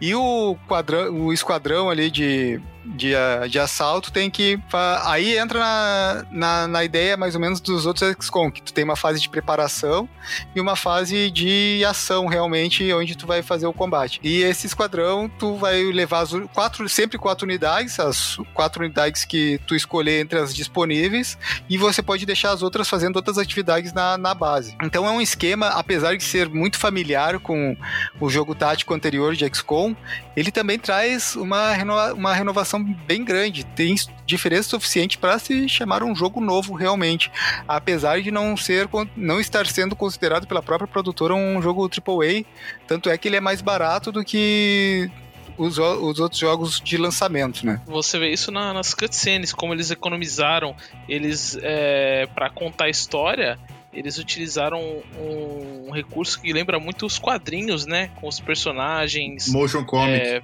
E 0.00 0.14
o, 0.14 0.56
quadrão, 0.66 1.26
o 1.26 1.32
esquadrão 1.32 1.90
ali 1.90 2.10
de, 2.10 2.58
de, 2.84 3.12
de 3.48 3.58
assalto 3.58 4.12
tem 4.12 4.30
que. 4.30 4.58
Aí 5.04 5.36
entra 5.36 5.58
na, 5.58 6.26
na, 6.30 6.68
na, 6.68 6.84
ideia 6.84 7.16
mais 7.16 7.34
ou 7.34 7.40
menos 7.40 7.60
dos 7.60 7.86
outros 7.86 8.14
XCOM, 8.20 8.50
que 8.50 8.62
tu 8.62 8.72
tem 8.72 8.84
uma 8.84 8.96
fase 8.96 9.20
de 9.20 9.28
preparação 9.28 10.08
e 10.54 10.60
uma 10.60 10.76
fase 10.76 11.30
de 11.30 11.84
ação 11.84 12.26
realmente, 12.26 12.92
onde 12.92 13.16
tu 13.16 13.26
vai 13.26 13.42
fazer 13.42 13.66
o 13.66 13.72
combate. 13.72 14.20
E 14.22 14.42
esse 14.42 14.66
esquadrão, 14.66 15.28
tu 15.38 15.56
vai 15.56 15.82
levar 15.84 16.20
as 16.20 16.30
quatro, 16.52 16.88
sempre 16.88 17.18
quatro 17.18 17.46
unidades, 17.46 17.98
as 18.00 18.36
quatro 18.54 18.84
unidades 18.84 19.24
que 19.24 19.60
tu 19.66 19.74
escolher 19.74 20.20
entre 20.20 20.38
as 20.38 20.54
disponíveis, 20.54 21.36
e 21.68 21.76
você 21.76 22.02
pode 22.02 22.24
deixar 22.24 22.52
as 22.52 22.62
outras 22.62 22.88
fazendo 22.88 23.16
outras 23.16 23.38
atividades 23.38 23.92
na, 23.92 24.16
na 24.16 24.34
base. 24.34 24.76
Então 24.82 25.06
é 25.06 25.10
um 25.10 25.20
esquema, 25.20 25.68
apesar 25.68 26.16
de 26.16 26.24
ser 26.24 26.48
muito 26.48 26.78
familiar 26.78 27.38
com 27.40 27.76
o 28.20 28.28
jogo 28.28 28.54
tático 28.54 28.94
anterior 28.94 29.34
de 29.34 29.46
XCOM, 29.46 29.94
ele 30.36 30.50
também 30.50 30.78
traz 30.78 31.36
uma, 31.36 31.72
renova, 31.72 32.14
uma 32.14 32.32
renovação 32.32 32.69
bem 32.78 33.24
grande. 33.24 33.64
Tem 33.64 33.94
diferença 34.26 34.70
suficiente 34.70 35.18
para 35.18 35.38
se 35.38 35.68
chamar 35.68 36.02
um 36.02 36.14
jogo 36.14 36.40
novo 36.40 36.74
realmente, 36.74 37.30
apesar 37.66 38.20
de 38.20 38.30
não 38.30 38.56
ser 38.56 38.88
não 39.16 39.40
estar 39.40 39.66
sendo 39.66 39.96
considerado 39.96 40.46
pela 40.46 40.62
própria 40.62 40.86
produtora 40.86 41.34
um 41.34 41.60
jogo 41.62 41.88
AAA, 41.88 42.44
tanto 42.86 43.08
é 43.08 43.16
que 43.16 43.28
ele 43.28 43.36
é 43.36 43.40
mais 43.40 43.60
barato 43.60 44.12
do 44.12 44.24
que 44.24 45.10
os, 45.56 45.78
os, 45.78 46.18
outros 46.18 46.40
jogos 46.40 46.80
de 46.80 46.96
lançamento, 46.96 47.66
né? 47.66 47.80
Você 47.86 48.18
vê 48.18 48.32
isso 48.32 48.50
na, 48.50 48.72
nas 48.72 48.94
cutscenes, 48.94 49.52
como 49.52 49.74
eles 49.74 49.90
economizaram, 49.90 50.74
eles 51.08 51.58
é, 51.60 52.26
para 52.34 52.48
contar 52.48 52.84
a 52.84 52.88
história, 52.88 53.58
eles 53.92 54.18
utilizaram 54.18 54.80
um, 54.80 55.88
um, 55.88 55.90
recurso 55.90 56.40
que 56.40 56.52
lembra 56.52 56.78
muito 56.78 57.04
os 57.04 57.18
quadrinhos, 57.18 57.86
né? 57.86 58.10
Com 58.20 58.28
os 58.28 58.40
personagens. 58.40 59.48
Motion 59.48 59.84
comic. 59.84 60.14
É, 60.14 60.42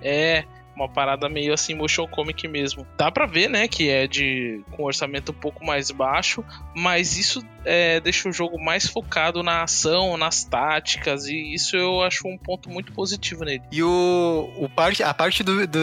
é 0.00 0.44
uma 0.78 0.88
parada 0.88 1.28
meio 1.28 1.52
assim 1.52 1.74
motion 1.74 2.06
comic 2.06 2.46
mesmo. 2.46 2.86
Dá 2.96 3.10
para 3.10 3.26
ver, 3.26 3.48
né, 3.48 3.66
que 3.66 3.88
é 3.88 4.06
de 4.06 4.62
com 4.70 4.84
orçamento 4.84 5.32
um 5.32 5.34
pouco 5.34 5.64
mais 5.64 5.90
baixo, 5.90 6.44
mas 6.74 7.16
isso 7.16 7.44
é, 7.64 8.00
deixa 8.00 8.28
o 8.28 8.32
jogo 8.32 8.58
mais 8.62 8.86
focado 8.86 9.42
na 9.42 9.62
ação, 9.62 10.16
nas 10.16 10.44
táticas 10.44 11.26
e 11.26 11.52
isso 11.52 11.76
eu 11.76 12.02
acho 12.02 12.26
um 12.26 12.38
ponto 12.38 12.70
muito 12.70 12.92
positivo 12.92 13.44
nele. 13.44 13.62
E 13.72 13.82
o, 13.82 14.50
o 14.56 14.68
parte, 14.68 15.02
a 15.02 15.12
parte 15.12 15.42
do, 15.42 15.66
do 15.66 15.80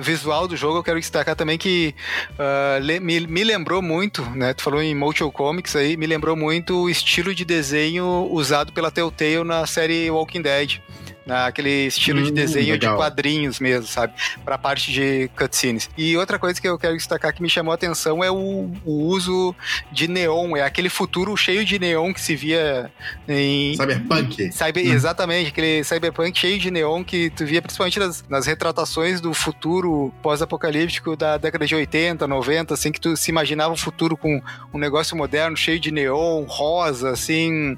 visual 0.00 0.46
do 0.46 0.56
jogo 0.56 0.78
eu 0.78 0.84
quero 0.84 1.00
destacar 1.00 1.34
também 1.34 1.58
que 1.58 1.94
uh, 2.32 3.00
me, 3.02 3.20
me 3.20 3.44
lembrou 3.44 3.82
muito, 3.82 4.22
né, 4.30 4.54
tu 4.54 4.62
falou 4.62 4.80
em 4.80 4.94
motion 4.94 5.30
comics 5.30 5.74
aí, 5.74 5.96
me 5.96 6.06
lembrou 6.06 6.36
muito 6.36 6.82
o 6.82 6.90
estilo 6.90 7.34
de 7.34 7.44
desenho 7.44 8.28
usado 8.30 8.72
pela 8.72 8.90
Telltale 8.90 9.44
na 9.44 9.66
série 9.66 10.10
Walking 10.10 10.42
Dead 10.42 10.80
naquele 11.28 11.86
estilo 11.86 12.20
hum, 12.20 12.24
de 12.24 12.32
desenho 12.32 12.72
legal. 12.72 12.92
de 12.92 12.96
quadrinhos 12.96 13.60
mesmo, 13.60 13.86
sabe? 13.86 14.14
Pra 14.44 14.56
parte 14.56 14.90
de 14.90 15.30
cutscenes. 15.36 15.90
E 15.96 16.16
outra 16.16 16.38
coisa 16.38 16.58
que 16.58 16.66
eu 16.66 16.78
quero 16.78 16.96
destacar 16.96 17.34
que 17.34 17.42
me 17.42 17.50
chamou 17.50 17.72
a 17.72 17.74
atenção 17.74 18.24
é 18.24 18.30
o, 18.30 18.70
o 18.84 18.92
uso 19.06 19.54
de 19.92 20.08
neon, 20.08 20.56
é 20.56 20.62
aquele 20.62 20.88
futuro 20.88 21.36
cheio 21.36 21.64
de 21.64 21.78
neon 21.78 22.14
que 22.14 22.20
se 22.20 22.34
via 22.34 22.90
em... 23.28 23.76
Cyberpunk. 23.76 24.52
Cyber, 24.52 24.86
hum. 24.86 24.92
Exatamente, 24.92 25.48
aquele 25.48 25.84
cyberpunk 25.84 26.38
cheio 26.38 26.58
de 26.58 26.70
neon 26.70 27.04
que 27.04 27.28
tu 27.30 27.44
via 27.44 27.60
principalmente 27.60 27.98
nas, 27.98 28.24
nas 28.28 28.46
retratações 28.46 29.20
do 29.20 29.34
futuro 29.34 30.12
pós-apocalíptico 30.22 31.14
da 31.14 31.36
década 31.36 31.66
de 31.66 31.74
80, 31.74 32.26
90, 32.26 32.72
assim, 32.72 32.90
que 32.90 33.00
tu 33.00 33.14
se 33.16 33.30
imaginava 33.30 33.74
o 33.74 33.76
futuro 33.76 34.16
com 34.16 34.40
um 34.72 34.78
negócio 34.78 35.14
moderno, 35.14 35.56
cheio 35.56 35.78
de 35.78 35.92
neon, 35.92 36.44
rosa, 36.44 37.10
assim, 37.10 37.76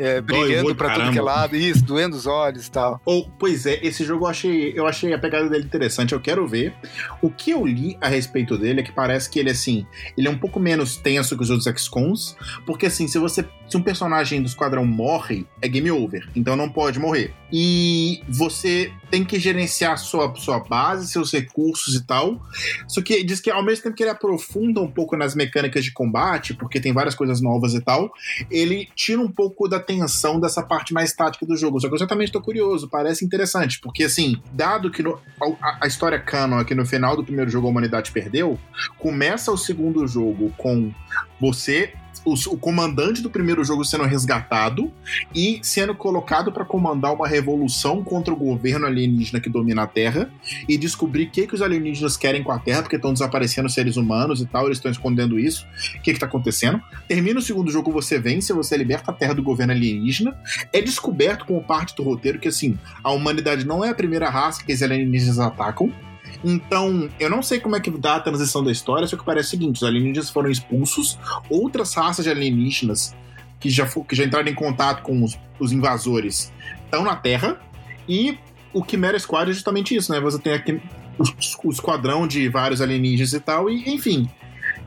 é, 0.00 0.20
brilhando 0.20 0.74
para 0.74 0.94
tudo 0.94 1.12
que 1.12 1.18
é 1.18 1.22
lado, 1.22 1.54
isso, 1.54 1.84
doendo 1.84 2.16
os 2.16 2.26
olhos 2.26 2.66
e 2.66 2.70
tal. 2.70 2.89
Ou, 3.04 3.30
pois 3.38 3.66
é, 3.66 3.78
esse 3.84 4.04
jogo 4.04 4.24
eu 4.24 4.28
achei, 4.28 4.72
eu 4.76 4.86
achei 4.86 5.12
a 5.12 5.18
pegada 5.18 5.48
dele 5.48 5.64
interessante, 5.64 6.12
eu 6.12 6.20
quero 6.20 6.46
ver. 6.46 6.74
O 7.22 7.30
que 7.30 7.50
eu 7.50 7.64
li 7.66 7.96
a 8.00 8.08
respeito 8.08 8.56
dele 8.56 8.80
é 8.80 8.82
que 8.82 8.92
parece 8.92 9.28
que 9.28 9.38
ele, 9.38 9.50
assim, 9.50 9.86
ele 10.16 10.28
é 10.28 10.30
um 10.30 10.38
pouco 10.38 10.58
menos 10.58 10.96
tenso 10.96 11.36
que 11.36 11.42
os 11.42 11.50
outros 11.50 11.80
XCOMs, 11.80 12.36
porque, 12.66 12.86
assim, 12.86 13.06
se 13.06 13.18
você, 13.18 13.44
se 13.70 13.76
um 13.76 13.82
personagem 13.82 14.42
do 14.42 14.48
esquadrão 14.48 14.84
morre, 14.84 15.46
é 15.62 15.68
game 15.68 15.92
over, 15.92 16.28
então 16.34 16.56
não 16.56 16.68
pode 16.68 16.98
morrer. 16.98 17.32
E 17.52 18.20
você 18.28 18.92
tem 19.08 19.24
que 19.24 19.38
gerenciar 19.38 19.96
sua, 19.96 20.34
sua 20.34 20.58
base, 20.58 21.08
seus 21.08 21.32
recursos 21.32 21.94
e 21.94 22.04
tal. 22.04 22.40
Só 22.88 23.00
que 23.00 23.22
diz 23.22 23.40
que 23.40 23.48
ao 23.48 23.62
mesmo 23.62 23.84
tempo 23.84 23.94
que 23.94 24.02
ele 24.02 24.10
aprofunda 24.10 24.80
um 24.80 24.90
pouco 24.90 25.16
nas 25.16 25.36
mecânicas 25.36 25.84
de 25.84 25.92
combate, 25.92 26.52
porque 26.52 26.80
tem 26.80 26.92
várias 26.92 27.14
coisas 27.14 27.40
novas 27.40 27.72
e 27.74 27.80
tal, 27.80 28.12
ele 28.50 28.88
tira 28.96 29.20
um 29.20 29.30
pouco 29.30 29.68
da 29.68 29.76
atenção 29.76 30.40
dessa 30.40 30.64
parte 30.64 30.92
mais 30.92 31.12
tática 31.12 31.46
do 31.46 31.56
jogo. 31.56 31.78
Só 31.80 31.88
que 31.88 31.94
eu 31.94 32.06
também 32.08 32.24
estou 32.24 32.42
curioso, 32.42 32.88
parece 32.88 33.24
interessante, 33.24 33.78
porque 33.80 34.04
assim, 34.04 34.40
dado 34.52 34.90
que 34.90 35.02
no, 35.02 35.16
a, 35.40 35.84
a, 35.84 35.86
história 35.86 36.18
canon 36.18 36.58
aqui 36.58 36.74
no 36.74 36.84
final 36.84 37.14
do 37.14 37.22
primeiro 37.22 37.50
jogo 37.50 37.68
a 37.68 37.70
humanidade 37.70 38.10
perdeu, 38.10 38.58
começa 38.98 39.52
o 39.52 39.56
segundo 39.56 40.06
jogo 40.08 40.52
com 40.56 40.92
você 41.40 41.92
o, 42.24 42.34
o, 42.34 42.58
comandante 42.58 43.22
do 43.22 43.30
primeiro 43.30 43.64
jogo 43.64 43.84
sendo 43.84 44.04
resgatado 44.04 44.92
e 45.34 45.60
sendo 45.62 45.94
colocado 45.94 46.52
para 46.52 46.64
comandar 46.64 47.14
uma 47.14 47.26
revolução 47.26 48.02
contra 48.02 48.32
o 48.32 48.36
governo 48.36 48.86
alienígena 48.86 49.40
que 49.40 49.48
domina 49.48 49.82
a 49.82 49.86
Terra 49.86 50.30
e 50.68 50.76
descobrir 50.76 51.24
o 51.24 51.30
que, 51.30 51.46
que 51.46 51.54
os 51.54 51.62
alienígenas 51.62 52.16
querem 52.16 52.42
com 52.42 52.52
a 52.52 52.58
Terra, 52.58 52.82
porque 52.82 52.96
estão 52.96 53.12
desaparecendo 53.12 53.68
seres 53.68 53.96
humanos 53.96 54.40
e 54.40 54.46
tal, 54.46 54.66
eles 54.66 54.78
estão 54.78 54.90
escondendo 54.90 55.38
isso. 55.38 55.66
O 55.96 56.02
que 56.02 56.10
está 56.10 56.26
acontecendo? 56.26 56.80
Termina 57.08 57.38
o 57.38 57.42
segundo 57.42 57.70
jogo, 57.70 57.90
você 57.90 58.18
vence, 58.18 58.52
você 58.52 58.76
liberta 58.76 59.10
a 59.10 59.14
Terra 59.14 59.34
do 59.34 59.42
governo 59.42 59.72
alienígena. 59.72 60.36
É 60.72 60.80
descoberto 60.80 61.44
como 61.46 61.62
parte 61.62 61.94
do 61.96 62.02
roteiro 62.02 62.38
que, 62.38 62.48
assim, 62.48 62.78
a 63.02 63.10
humanidade 63.10 63.66
não 63.66 63.84
é 63.84 63.90
a 63.90 63.94
primeira 63.94 64.28
raça 64.28 64.62
que 64.64 64.72
os 64.72 64.82
alienígenas 64.82 65.38
atacam 65.38 65.92
então, 66.42 67.08
eu 67.18 67.28
não 67.28 67.42
sei 67.42 67.60
como 67.60 67.76
é 67.76 67.80
que 67.80 67.90
dá 67.90 68.16
a 68.16 68.20
transição 68.20 68.64
da 68.64 68.72
história, 68.72 69.06
só 69.06 69.16
que 69.16 69.24
parece 69.24 69.48
o 69.48 69.50
seguinte: 69.50 69.76
os 69.76 69.82
alienígenas 69.82 70.30
foram 70.30 70.50
expulsos, 70.50 71.18
outras 71.48 71.94
raças 71.94 72.24
de 72.24 72.30
alienígenas 72.30 73.14
que 73.58 73.68
já, 73.68 73.86
que 73.86 74.16
já 74.16 74.24
entraram 74.24 74.48
em 74.48 74.54
contato 74.54 75.02
com 75.02 75.22
os, 75.22 75.38
os 75.58 75.70
invasores 75.70 76.50
estão 76.84 77.04
na 77.04 77.14
Terra, 77.14 77.60
e 78.08 78.38
o 78.72 78.84
Chimera 78.84 79.18
Squad 79.18 79.50
é 79.50 79.54
justamente 79.54 79.94
isso, 79.94 80.10
né? 80.12 80.20
Você 80.20 80.38
tem 80.38 80.54
aqui 80.54 80.80
o, 81.18 81.68
o 81.68 81.70
esquadrão 81.70 82.26
de 82.26 82.48
vários 82.48 82.80
alienígenas 82.80 83.32
e 83.34 83.40
tal, 83.40 83.68
e 83.68 83.94
enfim. 83.94 84.28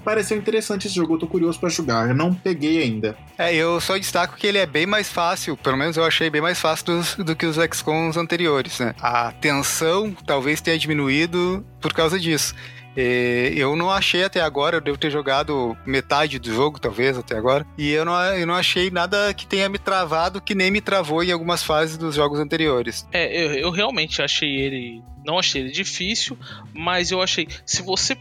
Pareceu 0.04 0.38
interessante 0.38 0.88
esse 0.88 0.95
jogo, 0.95 1.16
eu 1.16 1.20
tô 1.20 1.28
curioso 1.28 1.60
para 1.60 1.70
jogar. 1.70 2.10
Eu 2.10 2.16
não 2.16 2.34
peguei 2.34 2.82
ainda. 2.82 3.18
É, 3.38 3.54
eu 3.54 3.80
só 3.80 3.97
destaco 3.97 4.36
que 4.36 4.47
ele 4.47 4.58
é 4.58 4.66
bem 4.66 4.86
mais 4.86 5.10
fácil, 5.10 5.56
pelo 5.58 5.78
menos 5.78 5.97
eu 5.97 6.04
achei 6.04 6.30
bem 6.30 6.41
mais 6.41 6.60
fácil 6.60 6.86
do, 6.86 7.24
do 7.24 7.36
que 7.36 7.45
os 7.45 7.56
XCOMs 7.56 8.18
anteriores, 8.18 8.80
né? 8.80 8.93
A 8.99 9.32
tensão 9.32 10.16
talvez 10.26 10.62
tenha 10.62 10.78
diminuído 10.78 11.66
por 11.80 11.93
causa 11.93 12.20
disso. 12.20 12.54
E 12.95 13.54
eu 13.58 13.76
não 13.76 13.89
achei 13.89 14.24
até 14.24 14.39
agora, 14.39 14.78
eu 14.78 14.82
devo 14.82 14.97
ter 14.97 15.10
jogado 15.10 15.76
metade 15.86 16.38
do 16.38 16.54
jogo, 16.54 16.80
talvez, 16.80 17.18
até 17.18 17.36
agora. 17.36 17.66
E 17.78 17.89
eu 17.89 18.06
não, 18.06 18.14
eu 18.36 18.45
não 18.45 18.54
achei 18.54 18.91
nada 18.91 19.34
que 19.34 19.47
tenha 19.47 19.68
me 19.68 19.80
travado, 19.80 20.41
que 20.41 20.54
nem 20.54 20.70
me 20.70 20.80
travou 20.80 21.24
em 21.24 21.32
algumas 21.32 21.64
fases 21.64 21.97
dos 21.97 22.16
jogos 22.16 22.39
anteriores. 22.39 23.08
É, 23.12 23.45
eu, 23.45 23.54
eu 23.54 23.72
realmente 23.72 24.22
achei 24.22 24.56
ele. 24.58 25.01
Não 25.26 25.39
achei 25.39 25.62
ele 25.62 25.72
difícil, 25.72 26.38
mas 26.74 27.12
eu 27.12 27.22
achei. 27.22 27.47
Se 27.66 27.82
você 27.82 28.16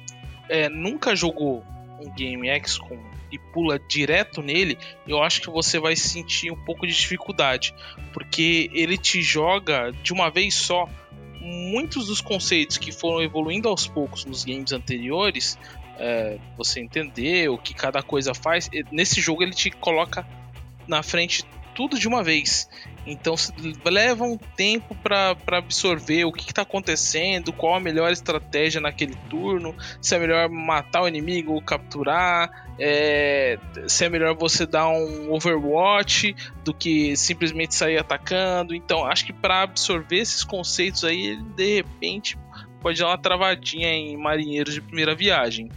é, 0.48 0.68
nunca 0.68 1.14
jogou 1.14 1.64
um 2.02 2.10
game 2.10 2.48
XCOM 2.64 2.98
e 3.30 3.38
pula 3.38 3.78
direto 3.78 4.42
nele, 4.42 4.76
eu 5.06 5.22
acho 5.22 5.40
que 5.40 5.50
você 5.50 5.78
vai 5.78 5.96
sentir 5.96 6.50
um 6.50 6.56
pouco 6.56 6.86
de 6.86 6.92
dificuldade, 6.92 7.74
porque 8.12 8.70
ele 8.74 8.98
te 8.98 9.22
joga 9.22 9.90
de 10.02 10.12
uma 10.12 10.30
vez 10.30 10.54
só 10.54 10.88
muitos 11.40 12.06
dos 12.06 12.20
conceitos 12.20 12.76
que 12.76 12.92
foram 12.92 13.22
evoluindo 13.22 13.68
aos 13.68 13.86
poucos 13.86 14.24
nos 14.24 14.44
games 14.44 14.72
anteriores. 14.72 15.58
É, 15.98 16.38
você 16.56 16.80
entender 16.80 17.48
o 17.50 17.58
que 17.58 17.74
cada 17.74 18.02
coisa 18.02 18.32
faz. 18.34 18.68
Nesse 18.90 19.20
jogo 19.20 19.42
ele 19.42 19.52
te 19.52 19.70
coloca 19.70 20.26
na 20.86 21.02
frente 21.02 21.44
tudo 21.74 21.98
de 21.98 22.08
uma 22.08 22.22
vez. 22.22 22.68
Então 23.06 23.34
leva 23.84 24.24
um 24.24 24.36
tempo 24.36 24.94
para 24.94 25.36
absorver 25.50 26.24
o 26.24 26.32
que 26.32 26.50
está 26.50 26.62
acontecendo, 26.62 27.52
qual 27.52 27.74
a 27.74 27.80
melhor 27.80 28.12
estratégia 28.12 28.80
naquele 28.80 29.16
turno, 29.28 29.74
se 30.00 30.14
é 30.14 30.18
melhor 30.18 30.48
matar 30.48 31.02
o 31.02 31.08
inimigo 31.08 31.52
ou 31.52 31.62
capturar, 31.62 32.50
é, 32.78 33.58
se 33.88 34.04
é 34.04 34.08
melhor 34.08 34.36
você 34.36 34.66
dar 34.66 34.88
um 34.88 35.32
overwatch 35.32 36.34
do 36.64 36.72
que 36.72 37.16
simplesmente 37.16 37.74
sair 37.74 37.98
atacando. 37.98 38.74
Então 38.74 39.04
acho 39.04 39.26
que 39.26 39.32
para 39.32 39.62
absorver 39.62 40.18
esses 40.18 40.44
conceitos 40.44 41.04
aí, 41.04 41.36
de 41.56 41.76
repente 41.76 42.38
pode 42.80 42.98
dar 42.98 43.08
uma 43.08 43.18
travadinha 43.18 43.88
em 43.88 44.16
marinheiros 44.16 44.74
de 44.74 44.80
primeira 44.80 45.14
viagem. 45.14 45.70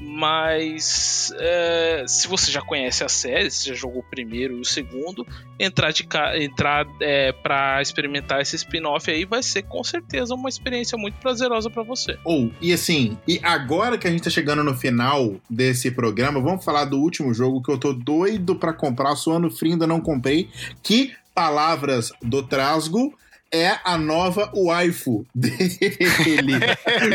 Mas 0.00 1.32
é, 1.38 2.04
se 2.06 2.28
você 2.28 2.50
já 2.50 2.60
conhece 2.60 3.02
a 3.02 3.08
série, 3.08 3.50
se 3.50 3.68
já 3.68 3.74
jogou 3.74 4.00
o 4.00 4.10
primeiro 4.10 4.56
e 4.56 4.60
o 4.60 4.64
segundo, 4.64 5.26
entrar, 5.58 5.92
de, 5.92 6.06
entrar 6.36 6.86
é, 7.00 7.32
para 7.32 7.82
experimentar 7.82 8.40
esse 8.40 8.56
spin-off 8.56 9.10
aí 9.10 9.24
vai 9.24 9.42
ser 9.42 9.62
com 9.62 9.82
certeza 9.82 10.34
uma 10.34 10.48
experiência 10.48 10.96
muito 10.96 11.16
prazerosa 11.16 11.68
para 11.68 11.82
você. 11.82 12.16
Ou, 12.24 12.46
oh, 12.46 12.50
e 12.60 12.72
assim, 12.72 13.18
e 13.26 13.40
agora 13.42 13.98
que 13.98 14.06
a 14.06 14.10
gente 14.10 14.22
tá 14.22 14.30
chegando 14.30 14.62
no 14.62 14.76
final 14.76 15.36
desse 15.50 15.90
programa, 15.90 16.40
vamos 16.40 16.64
falar 16.64 16.84
do 16.84 16.98
último 16.98 17.34
jogo 17.34 17.62
que 17.62 17.70
eu 17.70 17.78
tô 17.78 17.92
doido 17.92 18.54
para 18.54 18.72
comprar, 18.72 19.16
suando 19.16 19.50
frio 19.50 19.72
ainda 19.72 19.86
não 19.86 20.00
comprei, 20.00 20.48
que 20.82 21.12
palavras 21.34 22.12
do 22.22 22.42
Trasgo 22.42 23.14
é 23.52 23.78
a 23.84 23.96
nova 23.96 24.50
waifu 24.54 25.26
dele. 25.34 26.60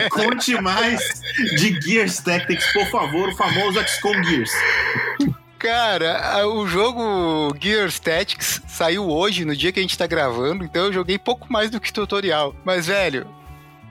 Conte 0.09 0.59
mais 0.61 1.01
de 1.55 1.79
Gears 1.81 2.19
Tactics, 2.19 2.71
por 2.73 2.85
favor, 2.87 3.29
o 3.29 3.35
famoso 3.35 3.79
XCOM 3.87 4.23
Gears. 4.23 4.51
Cara, 5.59 6.45
o 6.47 6.67
jogo 6.67 7.55
Gears 7.59 7.99
Tactics 7.99 8.61
saiu 8.67 9.09
hoje, 9.09 9.45
no 9.45 9.55
dia 9.55 9.71
que 9.71 9.79
a 9.79 9.83
gente 9.83 9.97
tá 9.97 10.05
gravando, 10.05 10.65
então 10.65 10.85
eu 10.85 10.93
joguei 10.93 11.17
pouco 11.17 11.51
mais 11.51 11.69
do 11.69 11.79
que 11.79 11.93
tutorial. 11.93 12.53
Mas, 12.65 12.87
velho, 12.87 13.25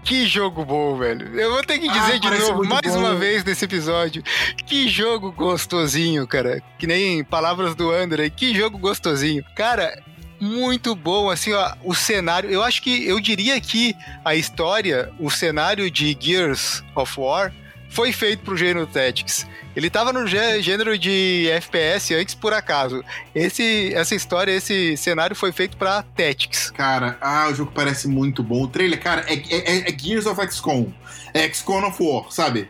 que 0.04 0.26
jogo 0.26 0.64
bom, 0.64 0.98
velho. 0.98 1.38
Eu 1.40 1.52
vou 1.52 1.62
ter 1.62 1.78
que 1.78 1.88
dizer 1.88 2.14
ah, 2.14 2.18
de 2.18 2.30
novo, 2.30 2.64
mais 2.64 2.92
bom. 2.92 2.98
uma 2.98 3.14
vez 3.14 3.44
nesse 3.44 3.64
episódio. 3.64 4.22
Que 4.66 4.88
jogo 4.88 5.30
gostosinho, 5.32 6.26
cara. 6.26 6.60
Que 6.78 6.86
nem 6.86 7.22
palavras 7.22 7.74
do 7.74 7.90
André. 7.90 8.28
Que 8.28 8.52
jogo 8.54 8.76
gostosinho. 8.78 9.44
Cara, 9.56 10.02
muito 10.42 10.96
bom, 10.96 11.30
assim, 11.30 11.52
ó, 11.52 11.72
o 11.84 11.94
cenário. 11.94 12.50
Eu 12.50 12.64
acho 12.64 12.82
que 12.82 13.06
eu 13.06 13.20
diria 13.20 13.60
que 13.60 13.94
a 14.24 14.34
história, 14.34 15.12
o 15.20 15.30
cenário 15.30 15.88
de 15.88 16.16
Gears 16.18 16.82
of 16.96 17.20
War 17.20 17.52
foi 17.88 18.10
feito 18.10 18.42
pro 18.42 18.56
gênero 18.56 18.86
Tactics. 18.86 19.46
Ele 19.76 19.88
tava 19.88 20.12
no 20.12 20.26
gênero 20.26 20.98
de 20.98 21.48
FPS 21.50 22.14
antes 22.14 22.34
por 22.34 22.52
acaso. 22.52 23.04
Esse, 23.34 23.94
essa 23.94 24.14
história, 24.14 24.50
esse 24.50 24.96
cenário 24.96 25.36
foi 25.36 25.52
feito 25.52 25.76
pra 25.76 26.02
Tactics. 26.02 26.70
Cara, 26.70 27.16
ah, 27.20 27.48
o 27.48 27.54
jogo 27.54 27.70
parece 27.72 28.08
muito 28.08 28.42
bom. 28.42 28.64
O 28.64 28.68
trailer, 28.68 29.00
cara, 29.00 29.24
é, 29.28 29.34
é, 29.34 29.90
é 29.90 29.96
Gears 29.96 30.26
of 30.26 30.40
XCOM. 30.50 30.92
XCOM 31.34 31.86
of 31.86 32.02
War, 32.02 32.30
sabe? 32.30 32.68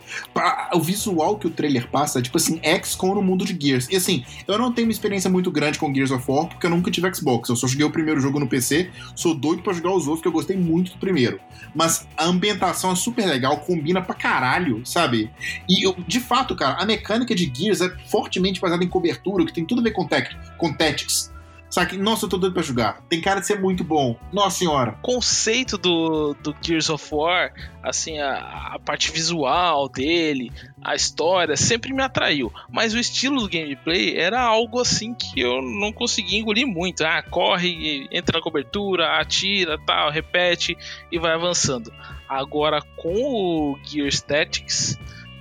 O 0.73 0.81
visual 0.81 1.37
que 1.37 1.47
o 1.47 1.51
trailer 1.51 1.89
passa 1.89 2.19
é 2.19 2.23
tipo 2.23 2.37
assim, 2.37 2.61
XCOM 2.83 3.15
no 3.15 3.23
mundo 3.23 3.45
de 3.45 3.57
Gears. 3.61 3.89
E 3.91 3.97
assim, 3.97 4.25
eu 4.47 4.59
não 4.59 4.73
tenho 4.73 4.89
uma 4.89 4.93
experiência 4.93 5.31
muito 5.31 5.51
grande 5.51 5.79
com 5.79 5.93
Gears 5.93 6.11
of 6.11 6.25
War 6.31 6.47
porque 6.49 6.67
eu 6.67 6.71
nunca 6.71 6.91
tive 6.91 7.13
Xbox. 7.15 7.49
Eu 7.49 7.57
só 7.57 7.67
joguei 7.67 7.85
o 7.85 7.91
primeiro 7.91 8.21
jogo 8.21 8.39
no 8.39 8.47
PC, 8.47 8.91
sou 9.15 9.35
doido 9.35 9.63
para 9.63 9.73
jogar 9.73 9.93
os 9.93 10.07
outros, 10.07 10.23
que 10.23 10.29
eu 10.29 10.33
gostei 10.33 10.57
muito 10.57 10.93
do 10.93 10.99
primeiro. 10.99 11.41
Mas 11.75 12.07
a 12.17 12.25
ambientação 12.25 12.93
é 12.93 12.95
super 12.95 13.27
legal, 13.27 13.59
combina 13.59 14.01
pra 14.03 14.15
caralho, 14.15 14.85
sabe? 14.85 15.31
E 15.69 15.87
eu, 15.87 15.97
de 16.07 16.21
fato, 16.21 16.55
cara, 16.55 16.81
a 16.81 16.87
mecânica 16.87 17.35
de 17.35 17.51
Gears 17.55 17.81
é 17.81 17.91
fortemente 18.07 18.61
baseada 18.61 18.85
em 18.85 18.89
cobertura, 18.89 19.45
que 19.45 19.53
tem 19.53 19.65
tudo 19.65 19.81
a 19.81 19.85
ver 19.85 19.93
com, 19.93 20.07
tech, 20.07 20.37
com 20.59 20.73
Tactics. 20.73 21.33
Sabe? 21.73 21.97
Nossa, 21.97 22.27
eu 22.27 22.29
tô 22.29 22.37
doido 22.37 22.53
pra 22.53 22.63
jogar. 22.63 23.01
Tem 23.09 23.19
cara 23.19 23.41
de 23.41 23.47
ser 23.47 23.59
muito 23.59 23.83
bom. 23.83 24.15
Nossa 24.31 24.59
senhora. 24.59 24.91
O 24.99 25.15
conceito 25.15 25.79
do, 25.79 26.35
do 26.35 26.55
Gears 26.61 26.91
of 26.91 27.03
War, 27.11 27.51
assim, 27.83 28.19
a, 28.19 28.75
a 28.75 28.79
parte 28.79 29.11
visual 29.11 29.89
dele, 29.89 30.53
a 30.85 30.95
história, 30.95 31.57
sempre 31.57 31.95
me 31.95 32.03
atraiu. 32.03 32.53
Mas 32.71 32.93
o 32.93 32.99
estilo 32.99 33.41
do 33.41 33.49
gameplay 33.49 34.19
era 34.19 34.39
algo 34.39 34.81
assim 34.81 35.15
que 35.15 35.41
eu 35.41 35.63
não 35.63 35.91
conseguia 35.95 36.39
engolir 36.39 36.67
muito. 36.67 37.07
Ah, 37.07 37.23
corre, 37.23 38.07
entra 38.13 38.37
na 38.37 38.45
cobertura, 38.45 39.19
atira, 39.19 39.79
tal, 39.87 40.11
repete 40.11 40.77
e 41.11 41.19
vai 41.19 41.33
avançando. 41.33 41.91
Agora 42.29 42.83
com 42.99 43.15
o 43.15 43.79
Gears 43.83 44.21
Tactics, 44.21 44.99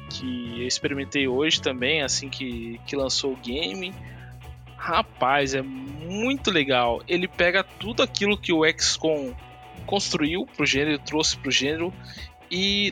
que 0.09 0.61
eu 0.61 0.67
experimentei 0.67 1.27
hoje 1.27 1.61
também, 1.61 2.01
assim 2.01 2.29
que, 2.29 2.79
que 2.88 2.95
lançou 2.95 3.34
o 3.34 3.38
game 3.38 3.93
Rapaz, 4.82 5.53
é 5.53 5.61
muito 5.61 6.49
legal. 6.49 7.03
Ele 7.07 7.27
pega 7.27 7.63
tudo 7.63 8.01
aquilo 8.01 8.36
que 8.36 8.51
o 8.51 8.63
XCOM 8.67 9.32
construiu 9.86 10.47
pro 10.47 10.65
gênero, 10.65 10.97
trouxe 10.97 11.38
pro 11.38 11.51
gênero 11.51 11.93
e 12.49 12.91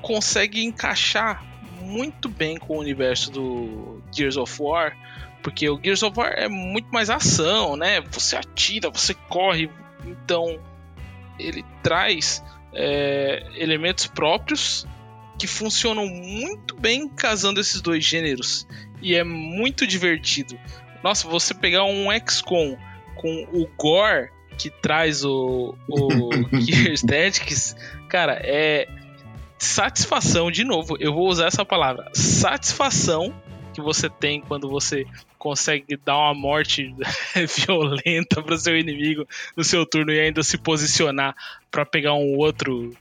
consegue 0.00 0.62
encaixar 0.62 1.44
muito 1.80 2.28
bem 2.28 2.56
com 2.56 2.76
o 2.76 2.80
universo 2.80 3.32
do 3.32 4.00
Gears 4.12 4.36
of 4.36 4.62
War, 4.62 4.96
porque 5.42 5.68
o 5.68 5.80
Gears 5.82 6.04
of 6.04 6.16
War 6.16 6.34
é 6.36 6.48
muito 6.48 6.88
mais 6.92 7.10
ação, 7.10 7.76
né? 7.76 8.00
Você 8.02 8.36
atira, 8.36 8.88
você 8.88 9.12
corre, 9.28 9.68
então 10.06 10.60
ele 11.36 11.64
traz 11.82 12.44
é, 12.72 13.44
elementos 13.56 14.06
próprios 14.06 14.86
que 15.36 15.48
funcionam 15.48 16.06
muito 16.06 16.76
bem 16.76 17.08
casando 17.08 17.58
esses 17.58 17.80
dois 17.80 18.04
gêneros 18.04 18.68
e 19.02 19.16
é 19.16 19.24
muito 19.24 19.84
divertido. 19.84 20.56
Nossa, 21.02 21.28
você 21.28 21.54
pegar 21.54 21.84
um 21.84 22.06
XCOM 22.26 22.76
com 23.16 23.48
o 23.52 23.66
gore 23.76 24.30
que 24.58 24.70
traz 24.70 25.24
o, 25.24 25.74
o 25.88 26.30
Gears 26.60 27.02
Tactics, 27.02 27.76
cara, 28.08 28.40
é 28.42 28.88
satisfação, 29.58 30.50
de 30.50 30.64
novo, 30.64 30.96
eu 30.98 31.12
vou 31.12 31.28
usar 31.28 31.46
essa 31.46 31.64
palavra, 31.64 32.10
satisfação 32.12 33.34
que 33.72 33.80
você 33.80 34.10
tem 34.10 34.40
quando 34.40 34.68
você 34.68 35.06
consegue 35.38 35.96
dar 35.96 36.16
uma 36.16 36.34
morte 36.34 36.94
violenta 37.66 38.42
para 38.42 38.58
seu 38.58 38.76
inimigo 38.76 39.26
no 39.56 39.64
seu 39.64 39.86
turno 39.86 40.12
e 40.12 40.20
ainda 40.20 40.42
se 40.42 40.58
posicionar 40.58 41.34
para 41.70 41.86
pegar 41.86 42.14
um 42.14 42.36
outro 42.36 42.94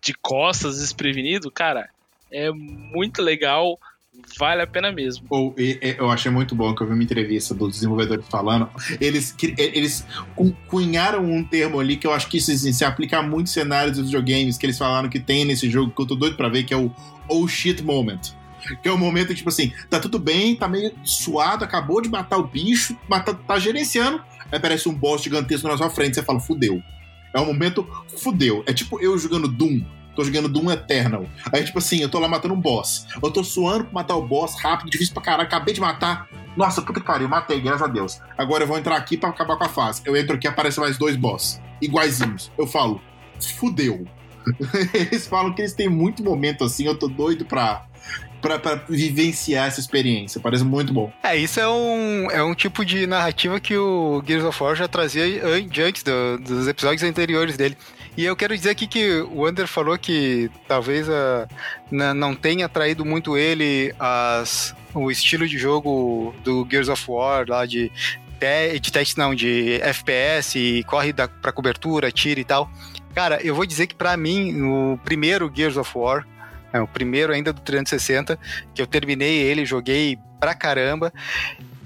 de 0.00 0.12
costas 0.14 0.80
desprevenido, 0.80 1.50
cara, 1.50 1.88
é 2.30 2.50
muito 2.50 3.22
legal 3.22 3.78
vale 4.38 4.62
a 4.62 4.66
pena 4.66 4.92
mesmo. 4.92 5.26
Ou, 5.30 5.54
eu 5.56 6.10
achei 6.10 6.30
muito 6.30 6.54
bom 6.54 6.74
que 6.74 6.82
eu 6.82 6.86
vi 6.86 6.92
uma 6.92 7.02
entrevista 7.02 7.54
dos 7.54 7.74
desenvolvedores 7.74 8.26
falando. 8.28 8.68
Eles, 9.00 9.34
eles 9.56 10.06
cunharam 10.66 11.24
um 11.24 11.44
termo 11.44 11.80
ali 11.80 11.96
que 11.96 12.06
eu 12.06 12.12
acho 12.12 12.28
que 12.28 12.38
isso 12.38 12.50
assim, 12.50 12.72
se 12.72 12.84
aplica 12.84 13.18
a 13.18 13.22
muitos 13.22 13.52
cenários 13.52 13.96
dos 13.96 14.06
videogames 14.06 14.58
que 14.58 14.66
eles 14.66 14.78
falaram 14.78 15.08
que 15.08 15.20
tem 15.20 15.44
nesse 15.44 15.70
jogo, 15.70 15.92
que 15.94 16.02
eu 16.02 16.06
tô 16.06 16.14
doido 16.14 16.36
pra 16.36 16.48
ver, 16.48 16.64
que 16.64 16.74
é 16.74 16.76
o 16.76 16.90
Oh 17.28 17.46
Shit 17.46 17.82
Moment. 17.82 18.20
Que 18.80 18.88
é 18.88 18.92
o 18.92 18.98
momento, 18.98 19.34
tipo 19.34 19.48
assim, 19.48 19.72
tá 19.90 19.98
tudo 19.98 20.18
bem, 20.18 20.54
tá 20.54 20.68
meio 20.68 20.92
suado, 21.04 21.64
acabou 21.64 22.00
de 22.00 22.08
matar 22.08 22.38
o 22.38 22.46
bicho, 22.46 22.96
mas 23.08 23.24
tá, 23.24 23.34
tá 23.34 23.58
gerenciando, 23.58 24.22
aí 24.52 24.58
aparece 24.58 24.88
um 24.88 24.94
boss 24.94 25.22
gigantesco 25.22 25.66
na 25.66 25.76
sua 25.76 25.90
frente, 25.90 26.14
você 26.14 26.22
fala, 26.22 26.38
fudeu. 26.38 26.80
É 27.34 27.40
um 27.40 27.46
momento, 27.46 27.88
fudeu. 28.18 28.62
É 28.66 28.72
tipo 28.72 29.00
eu 29.00 29.18
jogando 29.18 29.48
Doom 29.48 29.82
tô 30.14 30.24
jogando 30.24 30.48
Doom 30.48 30.70
Eternal. 30.70 31.26
Aí, 31.52 31.64
tipo 31.64 31.78
assim, 31.78 32.00
eu 32.00 32.08
tô 32.08 32.18
lá 32.18 32.28
matando 32.28 32.54
um 32.54 32.60
boss. 32.60 33.06
Eu 33.22 33.30
tô 33.30 33.42
suando 33.42 33.84
pra 33.84 33.94
matar 33.94 34.16
o 34.16 34.26
boss 34.26 34.60
rápido, 34.60 34.90
difícil 34.90 35.14
pra 35.14 35.22
caralho, 35.22 35.48
acabei 35.48 35.74
de 35.74 35.80
matar. 35.80 36.28
Nossa, 36.56 36.82
puta 36.82 37.00
que 37.00 37.06
pariu, 37.06 37.28
matei, 37.28 37.60
graças 37.60 37.82
a 37.82 37.86
Deus. 37.86 38.20
Agora 38.36 38.64
eu 38.64 38.68
vou 38.68 38.78
entrar 38.78 38.96
aqui 38.96 39.16
pra 39.16 39.30
acabar 39.30 39.56
com 39.56 39.64
a 39.64 39.68
fase. 39.68 40.02
Eu 40.04 40.16
entro 40.16 40.36
aqui 40.36 40.46
aparece 40.46 40.78
mais 40.78 40.98
dois 40.98 41.16
boss. 41.16 41.60
iguaizinhos. 41.80 42.50
Eu 42.58 42.66
falo, 42.66 43.00
fudeu. 43.58 44.06
eles 44.92 45.26
falam 45.26 45.52
que 45.52 45.62
eles 45.62 45.72
têm 45.72 45.88
muito 45.88 46.22
momento 46.22 46.64
assim, 46.64 46.84
eu 46.84 46.98
tô 46.98 47.06
doido 47.06 47.44
pra, 47.44 47.86
pra, 48.40 48.58
pra, 48.58 48.74
vivenciar 48.88 49.68
essa 49.68 49.80
experiência. 49.80 50.40
Parece 50.40 50.64
muito 50.64 50.92
bom. 50.92 51.12
É, 51.22 51.36
isso 51.36 51.60
é 51.60 51.68
um, 51.68 52.30
é 52.30 52.42
um 52.42 52.54
tipo 52.54 52.84
de 52.84 53.06
narrativa 53.06 53.58
que 53.60 53.76
o 53.76 54.22
Gears 54.26 54.44
of 54.44 54.62
War 54.62 54.74
já 54.74 54.88
trazia 54.88 55.42
antes 55.46 56.02
do, 56.02 56.38
dos 56.38 56.68
episódios 56.68 57.02
anteriores 57.02 57.56
dele. 57.56 57.76
E 58.16 58.24
eu 58.24 58.36
quero 58.36 58.54
dizer 58.54 58.70
aqui 58.70 58.86
que 58.86 59.22
o 59.30 59.46
Ander 59.46 59.66
falou 59.66 59.96
que 59.96 60.50
talvez 60.68 61.08
a, 61.08 61.48
na, 61.90 62.12
não 62.12 62.34
tenha 62.34 62.66
atraído 62.66 63.06
muito 63.06 63.38
ele 63.38 63.94
as, 63.98 64.74
o 64.94 65.10
estilo 65.10 65.48
de 65.48 65.56
jogo 65.56 66.34
do 66.44 66.66
Gears 66.70 66.88
of 66.88 67.04
War, 67.10 67.46
lá 67.48 67.64
de, 67.64 67.90
de 68.80 68.92
teste, 68.92 69.16
não, 69.16 69.34
de 69.34 69.80
FPS, 69.82 70.84
corre 70.86 71.12
da, 71.12 71.26
pra 71.26 71.52
cobertura, 71.52 72.12
tira 72.12 72.38
e 72.38 72.44
tal. 72.44 72.70
Cara, 73.14 73.40
eu 73.42 73.54
vou 73.54 73.64
dizer 73.64 73.86
que 73.86 73.94
para 73.94 74.14
mim, 74.16 74.60
o 74.62 74.98
primeiro 75.02 75.50
Gears 75.54 75.78
of 75.78 75.90
War, 75.96 76.26
é, 76.72 76.80
o 76.80 76.86
primeiro 76.86 77.32
ainda 77.32 77.52
do 77.52 77.60
360, 77.62 78.38
que 78.74 78.82
eu 78.82 78.86
terminei 78.86 79.38
ele, 79.38 79.64
joguei 79.64 80.18
pra 80.38 80.54
caramba, 80.54 81.12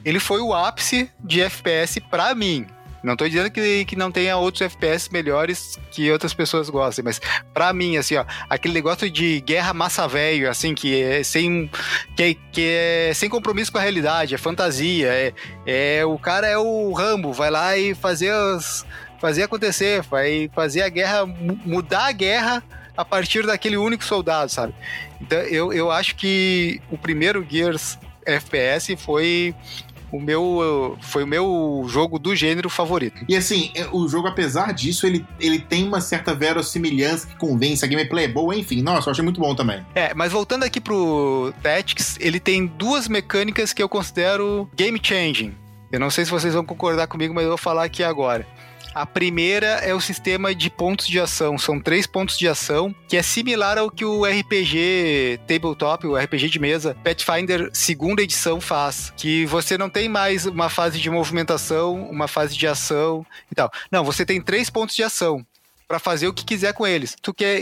ele 0.05 0.19
foi 0.19 0.41
o 0.41 0.55
ápice 0.55 1.11
de 1.21 1.41
FPS 1.41 2.01
para 2.01 2.35
mim. 2.35 2.67
Não 3.07 3.15
tô 3.15 3.29
dizendo 3.29 3.49
que, 3.53 3.85
que 3.85 3.95
não 3.95 4.11
tenha 4.11 4.37
outros 4.37 4.63
FPS 4.63 5.09
melhores 5.13 5.79
que 5.93 6.11
outras 6.11 6.35
pessoas 6.35 6.69
gostem, 6.69 7.05
mas 7.05 7.21
para 7.55 7.73
mim, 7.73 7.97
assim, 7.97 8.17
ó, 8.17 8.25
aquele 8.51 8.75
negócio 8.75 9.09
de 9.09 9.41
guerra 9.43 9.73
massa 9.73 10.09
velho, 10.09 10.51
assim, 10.51 10.75
que 10.75 11.01
é 11.01 11.23
sem, 11.23 11.71
que 12.17 12.23
é, 12.25 12.35
que 12.51 12.69
é 12.69 13.13
sem 13.15 13.29
compromisso 13.29 13.71
com 13.71 13.79
a 13.79 13.81
realidade, 13.81 14.35
é 14.35 14.39
fantasia, 14.39 15.07
é, 15.07 15.33
é 15.65 16.05
o 16.05 16.19
cara 16.19 16.49
é 16.49 16.59
o 16.59 16.93
Rambo, 16.93 17.33
vai 17.33 17.49
lá 17.49 17.79
e 17.79 17.95
fazer 17.95 18.33
as, 18.33 18.85
fazer 19.21 19.45
acontecer, 19.45 20.03
vai 20.03 20.51
fazer 20.53 20.83
a 20.83 20.89
guerra, 20.89 21.25
mudar 21.65 22.07
a 22.07 22.13
guerra 22.13 22.65
a 22.97 23.05
partir 23.05 23.47
daquele 23.47 23.77
único 23.77 24.03
soldado, 24.03 24.51
sabe? 24.51 24.75
Então 25.21 25.39
eu, 25.43 25.73
eu 25.73 25.93
acho 25.93 26.17
que 26.17 26.83
o 26.91 26.99
primeiro 26.99 27.47
Gears 27.49 27.97
FPS 28.27 28.97
foi 28.97 29.55
o 30.11 30.21
meu 30.21 30.97
foi 31.01 31.25
o 31.25 31.27
meu 31.27 31.85
jogo 31.89 32.19
do 32.19 32.35
gênero 32.35 32.69
favorito. 32.69 33.25
E 33.29 33.37
assim, 33.37 33.71
é, 33.75 33.87
o 33.93 34.09
jogo, 34.09 34.29
apesar 34.29 34.73
disso, 34.73 35.07
ele, 35.07 35.27
ele 35.41 35.59
tem 35.59 35.87
uma 35.87 36.01
certa 36.01 36.35
verossimilhança 36.35 37.27
que 37.27 37.37
convence, 37.37 37.85
a 37.85 37.89
gameplay 37.89 38.27
é 38.27 38.29
boa, 38.29 38.55
enfim. 38.55 38.83
Nossa, 38.83 39.09
eu 39.09 39.13
achei 39.13 39.25
muito 39.25 39.41
bom 39.41 39.55
também. 39.55 39.85
É, 39.95 40.15
mas 40.15 40.33
voltando 40.33 40.65
aqui 40.65 40.81
pro 40.81 41.53
Tactics, 41.63 42.17
ele 42.21 42.41
tem 42.41 42.67
duas 42.67 43.09
mecânicas 43.09 43.73
que 43.73 43.83
eu 43.83 43.89
considero 43.89 44.69
game 44.75 44.99
changing. 45.03 45.55
Eu 45.91 46.01
não 46.01 46.11
sei 46.11 46.25
se 46.25 46.31
vocês 46.31 46.55
vão 46.55 46.65
concordar 46.65 47.07
comigo, 47.07 47.33
mas 47.35 47.45
eu 47.45 47.51
vou 47.51 47.59
falar 47.59 47.85
aqui 47.85 48.03
agora. 48.03 48.47
A 48.97 49.05
primeira 49.05 49.67
é 49.67 49.93
o 49.93 50.01
sistema 50.01 50.55
de 50.55 50.71
pontos 50.71 51.07
de 51.07 51.21
ação. 51.21 51.59
São 51.59 51.79
três 51.79 52.07
pontos 52.07 52.39
de 52.39 52.49
ação, 52.49 52.95
que 53.07 53.19
é 53.19 53.23
similar 53.23 53.77
ao 53.77 53.91
que 53.91 54.07
o 54.07 54.25
RPG 54.25 55.41
Tabletop, 55.47 56.07
o 56.07 56.17
RPG 56.17 56.49
de 56.49 56.59
mesa, 56.59 56.97
Pathfinder 57.05 57.69
segunda 57.75 58.23
edição 58.23 58.59
faz. 58.59 59.13
Que 59.15 59.45
você 59.45 59.77
não 59.77 59.91
tem 59.91 60.09
mais 60.09 60.47
uma 60.47 60.71
fase 60.71 60.99
de 60.99 61.11
movimentação, 61.11 62.09
uma 62.09 62.27
fase 62.27 62.57
de 62.57 62.67
ação 62.67 63.27
e 63.53 63.55
tal. 63.55 63.71
Não, 63.93 64.03
você 64.03 64.25
tem 64.25 64.41
três 64.41 64.71
pontos 64.71 64.97
de 64.97 65.03
ação 65.03 65.45
para 65.87 65.99
fazer 65.99 66.27
o 66.29 66.33
que 66.33 66.45
quiser 66.45 66.73
com 66.73 66.87
eles. 66.87 67.17
Tu 67.23 67.33
quer, 67.33 67.61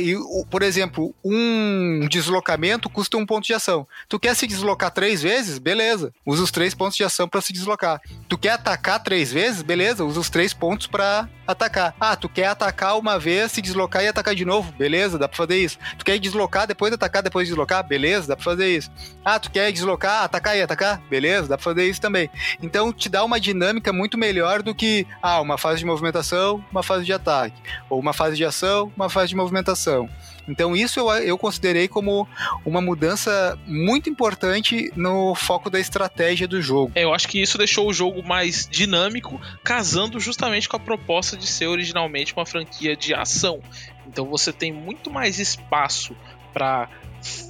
por 0.51 0.62
exemplo, 0.62 1.14
um 1.25 2.07
deslocamento 2.11 2.89
custa 2.89 3.16
um 3.16 3.27
ponto 3.27 3.45
de 3.45 3.55
ação. 3.55 3.87
Tu 4.09 4.18
quer 4.18 4.35
se 4.35 4.47
deslocar 4.47 4.91
três 4.91 5.22
vezes? 5.22 5.59
Beleza. 5.59 6.12
Usa 6.25 6.43
os 6.43 6.51
três 6.51 6.75
pontos 6.75 6.97
de 6.97 7.05
ação 7.05 7.29
para 7.29 7.41
se 7.41 7.53
deslocar. 7.53 8.01
Tu 8.29 8.39
quer 8.39 8.51
atacar 8.51 9.03
três 9.03 9.33
vezes? 9.33 9.62
Beleza. 9.62 10.05
Usa 10.05 10.20
os 10.20 10.31
três 10.31 10.55
pontos 10.55 10.87
para 10.87 11.29
atacar. 11.47 11.95
Ah, 12.01 12.16
tu 12.16 12.29
quer 12.29 12.47
atacar 12.47 12.99
uma 12.99 13.18
vez, 13.18 13.53
se 13.53 13.61
deslocar 13.61 14.03
e 14.03 14.09
atacar 14.09 14.35
de 14.35 14.45
novo? 14.45 14.72
Beleza, 14.72 15.18
dá 15.18 15.29
pra 15.29 15.37
fazer 15.37 15.59
isso. 15.59 15.79
Tu 15.99 16.05
quer 16.05 16.18
deslocar, 16.18 16.66
depois 16.66 16.93
atacar, 16.93 17.22
depois 17.22 17.47
deslocar? 17.47 17.87
Beleza, 17.87 18.29
dá 18.29 18.37
pra 18.37 18.45
fazer 18.45 18.75
isso. 18.77 18.91
Ah, 19.25 19.39
tu 19.39 19.51
quer 19.51 19.70
deslocar, 19.70 20.22
atacar 20.22 20.57
e 20.57 20.62
atacar? 20.62 21.03
Beleza, 21.11 21.49
dá 21.49 21.57
pra 21.57 21.64
fazer 21.64 21.87
isso 21.89 22.01
também. 22.01 22.31
Então 22.62 22.93
te 22.93 23.09
dá 23.09 23.22
uma 23.22 23.39
dinâmica 23.39 23.93
muito 23.93 24.16
melhor 24.16 24.62
do 24.62 24.75
que, 24.75 25.07
ah, 25.22 25.41
uma 25.41 25.59
fase 25.59 25.81
de 25.81 25.85
movimentação, 25.85 26.64
uma 26.70 26.83
fase 26.83 27.05
de 27.05 27.12
ataque. 27.12 27.61
Ou 27.91 28.01
uma 28.01 28.14
fase 28.15 28.37
de 28.37 28.45
ação, 28.45 28.91
uma 28.97 29.11
fase 29.11 29.29
de 29.29 29.37
movimentação. 29.37 30.09
Então, 30.49 30.77
isso 30.77 31.01
eu, 31.01 31.11
eu 31.11 31.39
considerei 31.39 31.89
como 31.89 32.29
uma 32.65 32.81
mudança 32.81 33.59
muito 33.67 34.09
importante 34.09 34.91
no 34.95 35.35
foco 35.35 35.69
da 35.69 35.81
estratégia 35.81 36.47
do 36.47 36.61
jogo. 36.61 36.93
É, 36.95 37.05
eu 37.05 37.15
acho 37.15 37.29
que 37.29 37.41
isso 37.41 37.59
deixou 37.59 37.89
o 37.89 37.93
jogo 37.93 38.23
mais 38.23 38.69
dinâmico, 38.71 39.41
casando 39.62 40.21
justamente 40.21 40.69
com 40.69 40.77
a 40.77 40.81
proposta 40.81 41.37
de 41.37 41.47
ser 41.47 41.67
originalmente 41.67 42.35
uma 42.35 42.47
franquia 42.47 42.97
de 42.97 43.15
ação. 43.15 43.61
Então, 44.07 44.27
você 44.27 44.53
tem 44.53 44.73
muito 44.73 45.11
mais 45.11 45.39
espaço 45.39 46.15
para 46.53 46.89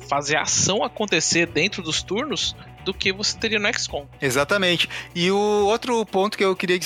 fazer 0.08 0.36
a 0.36 0.42
ação 0.42 0.84
acontecer 0.84 1.46
dentro 1.46 1.82
dos 1.82 2.02
turnos 2.02 2.54
do 2.84 2.94
que 2.94 3.12
você 3.12 3.36
teria 3.36 3.58
no 3.58 3.72
XCOM. 3.72 4.06
Exatamente. 4.20 4.88
E 5.14 5.30
o 5.30 5.36
outro 5.66 6.04
ponto 6.06 6.36
que 6.36 6.44
eu 6.44 6.54
queria 6.54 6.78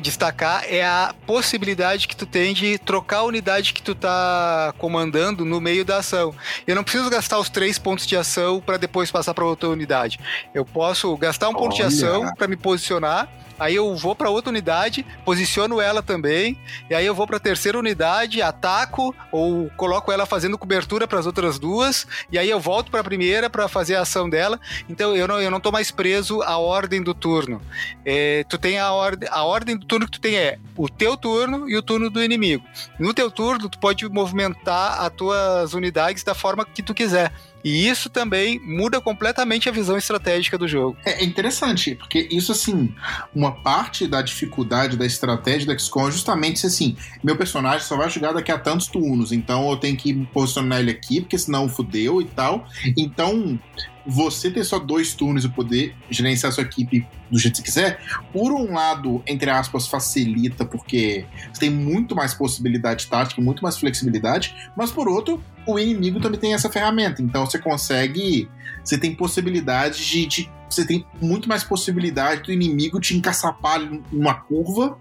destacar 0.00 0.64
é 0.68 0.84
a 0.84 1.14
possibilidade 1.26 2.08
que 2.08 2.16
tu 2.16 2.26
tem 2.26 2.54
de 2.54 2.78
trocar 2.78 3.18
a 3.18 3.22
unidade 3.24 3.72
que 3.72 3.82
tu 3.82 3.94
tá 3.94 4.72
comandando 4.78 5.44
no 5.44 5.60
meio 5.60 5.84
da 5.84 5.98
ação. 5.98 6.34
Eu 6.66 6.74
não 6.74 6.84
preciso 6.84 7.10
gastar 7.10 7.38
os 7.38 7.48
três 7.48 7.78
pontos 7.78 8.06
de 8.06 8.16
ação 8.16 8.60
para 8.60 8.76
depois 8.76 9.10
passar 9.10 9.34
para 9.34 9.44
outra 9.44 9.68
unidade. 9.68 10.18
Eu 10.54 10.64
posso 10.64 11.16
gastar 11.16 11.48
um 11.48 11.54
ponto 11.54 11.74
de 11.74 11.82
ação 11.82 12.32
para 12.36 12.48
me 12.48 12.56
posicionar 12.56 13.28
aí 13.58 13.74
eu 13.74 13.94
vou 13.96 14.14
para 14.14 14.30
outra 14.30 14.50
unidade, 14.50 15.04
posiciono 15.24 15.80
ela 15.80 16.02
também, 16.02 16.58
e 16.88 16.94
aí 16.94 17.06
eu 17.06 17.14
vou 17.14 17.26
para 17.26 17.38
terceira 17.38 17.78
unidade, 17.78 18.42
ataco 18.42 19.14
ou 19.30 19.70
coloco 19.76 20.10
ela 20.12 20.26
fazendo 20.26 20.58
cobertura 20.58 21.06
para 21.06 21.18
as 21.18 21.26
outras 21.26 21.58
duas, 21.58 22.06
e 22.30 22.38
aí 22.38 22.50
eu 22.50 22.60
volto 22.60 22.90
para 22.90 23.00
a 23.00 23.04
primeira 23.04 23.48
para 23.50 23.68
fazer 23.68 23.96
a 23.96 24.02
ação 24.02 24.28
dela. 24.28 24.60
Então 24.88 25.14
eu 25.14 25.26
não, 25.26 25.40
eu 25.40 25.50
não 25.50 25.60
tô 25.60 25.70
mais 25.70 25.90
preso 25.90 26.42
à 26.42 26.58
ordem 26.58 27.02
do 27.02 27.14
turno. 27.14 27.60
É, 28.04 28.44
tu 28.48 28.58
tem 28.58 28.78
a 28.78 28.92
ordem, 28.92 29.28
a 29.30 29.44
ordem 29.44 29.76
do 29.76 29.86
turno 29.86 30.06
que 30.06 30.12
tu 30.12 30.20
tem 30.20 30.36
é 30.36 30.58
o 30.76 30.88
teu 30.88 31.16
turno 31.16 31.68
e 31.68 31.76
o 31.76 31.82
turno 31.82 32.10
do 32.10 32.22
inimigo. 32.22 32.64
No 32.98 33.14
teu 33.14 33.30
turno 33.30 33.68
tu 33.68 33.78
pode 33.78 34.08
movimentar 34.08 35.02
as 35.02 35.10
tuas 35.10 35.74
unidades 35.74 36.22
da 36.22 36.34
forma 36.34 36.64
que 36.64 36.82
tu 36.82 36.94
quiser. 36.94 37.32
E 37.64 37.88
isso 37.88 38.10
também 38.10 38.60
muda 38.60 39.00
completamente 39.00 39.68
a 39.68 39.72
visão 39.72 39.96
estratégica 39.96 40.58
do 40.58 40.68
jogo. 40.68 40.98
É, 41.04 41.24
interessante, 41.24 41.94
porque 41.94 42.28
isso, 42.30 42.52
assim, 42.52 42.94
uma 43.34 43.52
parte 43.52 44.06
da 44.06 44.20
dificuldade 44.20 44.98
da 44.98 45.06
estratégia 45.06 45.68
da 45.68 45.78
XCOM 45.78 46.08
é 46.08 46.12
justamente 46.12 46.60
se, 46.60 46.66
assim, 46.66 46.96
meu 47.22 47.36
personagem 47.36 47.86
só 47.86 47.96
vai 47.96 48.10
jogar 48.10 48.32
daqui 48.32 48.52
a 48.52 48.58
tantos 48.58 48.86
turnos, 48.86 49.32
então 49.32 49.70
eu 49.70 49.76
tenho 49.78 49.96
que 49.96 50.12
posicionar 50.26 50.80
ele 50.80 50.90
aqui, 50.90 51.22
porque 51.22 51.38
senão 51.38 51.68
fudeu 51.68 52.20
e 52.20 52.26
tal. 52.26 52.66
Então, 52.96 53.58
você 54.06 54.50
ter 54.50 54.64
só 54.64 54.78
dois 54.78 55.14
turnos 55.14 55.44
e 55.44 55.48
poder 55.48 55.94
gerenciar 56.10 56.52
sua 56.52 56.64
equipe 56.64 57.06
do 57.30 57.38
jeito 57.38 57.62
que 57.62 57.70
você 57.70 57.80
quiser, 57.80 58.00
por 58.32 58.52
um 58.52 58.74
lado, 58.74 59.22
entre 59.26 59.50
aspas, 59.50 59.88
facilita, 59.88 60.64
porque 60.64 61.24
você 61.52 61.60
tem 61.60 61.70
muito 61.70 62.14
mais 62.14 62.34
possibilidade 62.34 63.06
tática, 63.06 63.40
muito 63.40 63.62
mais 63.62 63.78
flexibilidade, 63.78 64.54
mas 64.76 64.90
por 64.90 65.08
outro, 65.08 65.42
o 65.66 65.78
inimigo 65.78 66.20
também 66.20 66.38
tem 66.38 66.54
essa 66.54 66.70
ferramenta. 66.70 67.22
Então 67.22 67.46
você 67.46 67.58
consegue. 67.58 68.48
Você 68.82 68.98
tem 68.98 69.14
possibilidade 69.14 70.04
de. 70.04 70.26
de 70.26 70.52
você 70.68 70.84
tem 70.84 71.06
muito 71.20 71.48
mais 71.48 71.62
possibilidade 71.62 72.42
do 72.42 72.52
inimigo 72.52 72.98
te 73.00 73.16
encaçapar 73.16 73.80
numa 74.10 74.34
curva, 74.34 74.98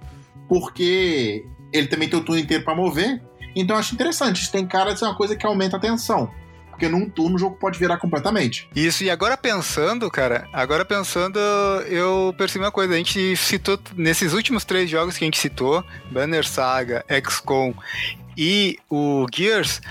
porque 0.48 1.46
ele 1.72 1.88
também 1.88 2.08
tem 2.08 2.20
o 2.20 2.24
turno 2.24 2.42
inteiro 2.42 2.64
para 2.64 2.76
mover. 2.76 3.22
Então 3.56 3.76
eu 3.76 3.80
acho 3.80 3.94
interessante. 3.94 4.42
Isso 4.42 4.52
tem 4.52 4.66
cara 4.66 4.94
de 4.94 5.00
ser 5.00 5.06
uma 5.06 5.16
coisa 5.16 5.36
que 5.36 5.46
aumenta 5.46 5.78
a 5.78 5.80
tensão 5.80 6.30
porque 6.74 6.90
num 6.90 7.08
turno 7.08 7.36
o 7.36 7.40
jogo 7.40 7.56
pode 7.56 7.78
virar 7.78 7.98
completamente. 7.98 8.68
Isso, 8.76 9.04
e 9.04 9.10
agora 9.10 9.38
pensando, 9.38 10.10
cara, 10.10 10.48
agora 10.52 10.84
pensando, 10.84 11.40
eu 11.88 12.34
percebi 12.38 12.66
uma 12.66 12.72
coisa, 12.72 12.94
a 12.94 12.98
gente 12.98 13.38
citou, 13.38 13.80
nesses 13.96 14.34
últimos 14.34 14.66
três 14.66 14.90
jogos 14.90 15.16
que 15.16 15.24
a 15.24 15.28
gente 15.28 15.38
citou, 15.38 15.84
Banner 16.12 16.46
Saga, 16.46 17.06
XCOM 17.08 17.74
e 18.36 18.80
o 18.90 19.28
Gears, 19.34 19.82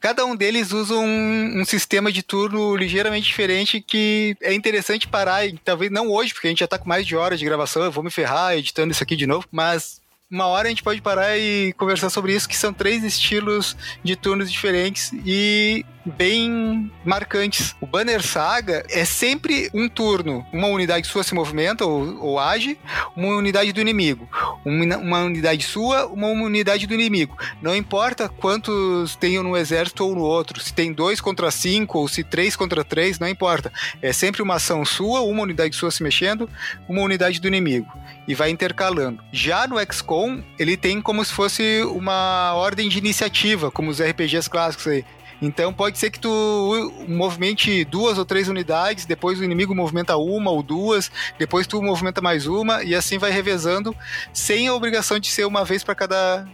Cada 0.00 0.24
um 0.24 0.34
deles 0.34 0.72
usa 0.72 0.94
um, 0.94 1.60
um, 1.60 1.64
sistema 1.64 2.10
de 2.10 2.22
turno 2.22 2.74
ligeiramente 2.74 3.26
diferente 3.26 3.82
que 3.82 4.34
é 4.40 4.54
interessante 4.54 5.06
parar, 5.06 5.46
e 5.46 5.58
talvez 5.58 5.90
não 5.90 6.08
hoje, 6.08 6.32
porque 6.32 6.46
a 6.48 6.50
gente 6.50 6.60
já 6.60 6.66
tá 6.66 6.78
com 6.78 6.88
mais 6.88 7.06
de 7.06 7.14
horas 7.14 7.38
de 7.38 7.44
gravação, 7.44 7.84
eu 7.84 7.92
vou 7.92 8.02
me 8.02 8.10
ferrar 8.10 8.56
editando 8.56 8.92
isso 8.92 9.02
aqui 9.02 9.14
de 9.14 9.26
novo, 9.26 9.46
mas 9.52 10.00
uma 10.30 10.46
hora 10.46 10.68
a 10.68 10.70
gente 10.70 10.82
pode 10.82 11.02
parar 11.02 11.36
e 11.36 11.74
conversar 11.74 12.08
sobre 12.08 12.34
isso, 12.34 12.48
que 12.48 12.56
são 12.56 12.72
três 12.72 13.04
estilos 13.04 13.76
de 14.02 14.16
turnos 14.16 14.50
diferentes 14.50 15.12
e 15.26 15.84
bem 16.04 16.90
marcantes. 17.04 17.74
O 17.80 17.86
Banner 17.86 18.22
Saga 18.22 18.84
é 18.90 19.04
sempre 19.04 19.70
um 19.74 19.88
turno, 19.88 20.46
uma 20.52 20.68
unidade 20.68 21.06
sua 21.06 21.22
se 21.22 21.34
movimenta 21.34 21.84
ou, 21.84 22.22
ou 22.22 22.38
age, 22.38 22.78
uma 23.16 23.28
unidade 23.28 23.72
do 23.72 23.80
inimigo. 23.80 24.28
Uma, 24.64 24.96
uma, 24.96 25.18
unidade 25.20 25.64
sua, 25.64 26.06
uma 26.06 26.28
unidade 26.28 26.86
do 26.86 26.94
inimigo. 26.94 27.36
Não 27.60 27.74
importa 27.74 28.28
quantos 28.28 29.16
tenham 29.16 29.42
no 29.42 29.56
exército 29.56 30.04
ou 30.04 30.14
no 30.14 30.22
outro, 30.22 30.60
se 30.60 30.72
tem 30.72 30.92
dois 30.92 31.20
contra 31.20 31.50
cinco 31.50 31.98
ou 31.98 32.08
se 32.08 32.24
três 32.24 32.56
contra 32.56 32.84
três, 32.84 33.18
não 33.18 33.28
importa. 33.28 33.72
É 34.00 34.12
sempre 34.12 34.42
uma 34.42 34.54
ação 34.54 34.84
sua, 34.84 35.20
uma 35.20 35.42
unidade 35.42 35.74
sua 35.76 35.90
se 35.90 36.02
mexendo, 36.02 36.48
uma 36.88 37.02
unidade 37.02 37.40
do 37.40 37.48
inimigo. 37.48 37.88
e 38.28 38.34
vai 38.34 38.50
intercalando. 38.50 39.22
Já 39.32 39.66
no 39.66 39.76
XCOM, 39.80 40.40
ele 40.56 40.76
tem 40.76 41.00
como 41.00 41.24
se 41.24 41.32
fosse 41.32 41.82
uma 41.82 42.54
ordem 42.54 42.88
de 42.88 42.98
iniciativa, 42.98 43.72
como 43.72 43.90
os 43.90 44.00
RPGs 44.00 44.48
clássicos 44.48 44.86
aí. 44.86 45.04
Então 45.40 45.72
pode 45.72 45.98
ser 45.98 46.10
que 46.10 46.18
tu 46.18 46.92
movimente 47.08 47.84
duas 47.84 48.18
ou 48.18 48.24
três 48.24 48.48
unidades, 48.48 49.06
depois 49.06 49.40
o 49.40 49.44
inimigo 49.44 49.74
movimenta 49.74 50.16
uma 50.16 50.50
ou 50.50 50.62
duas, 50.62 51.10
depois 51.38 51.66
tu 51.66 51.82
movimenta 51.82 52.20
mais 52.20 52.46
uma 52.46 52.82
e 52.82 52.94
assim 52.94 53.18
vai 53.18 53.30
revezando, 53.30 53.96
sem 54.32 54.68
a 54.68 54.74
obrigação 54.74 55.18
de 55.18 55.28
ser 55.28 55.46
uma 55.46 55.64
vez 55.64 55.82
para 55.82 55.94
cada 55.94 56.46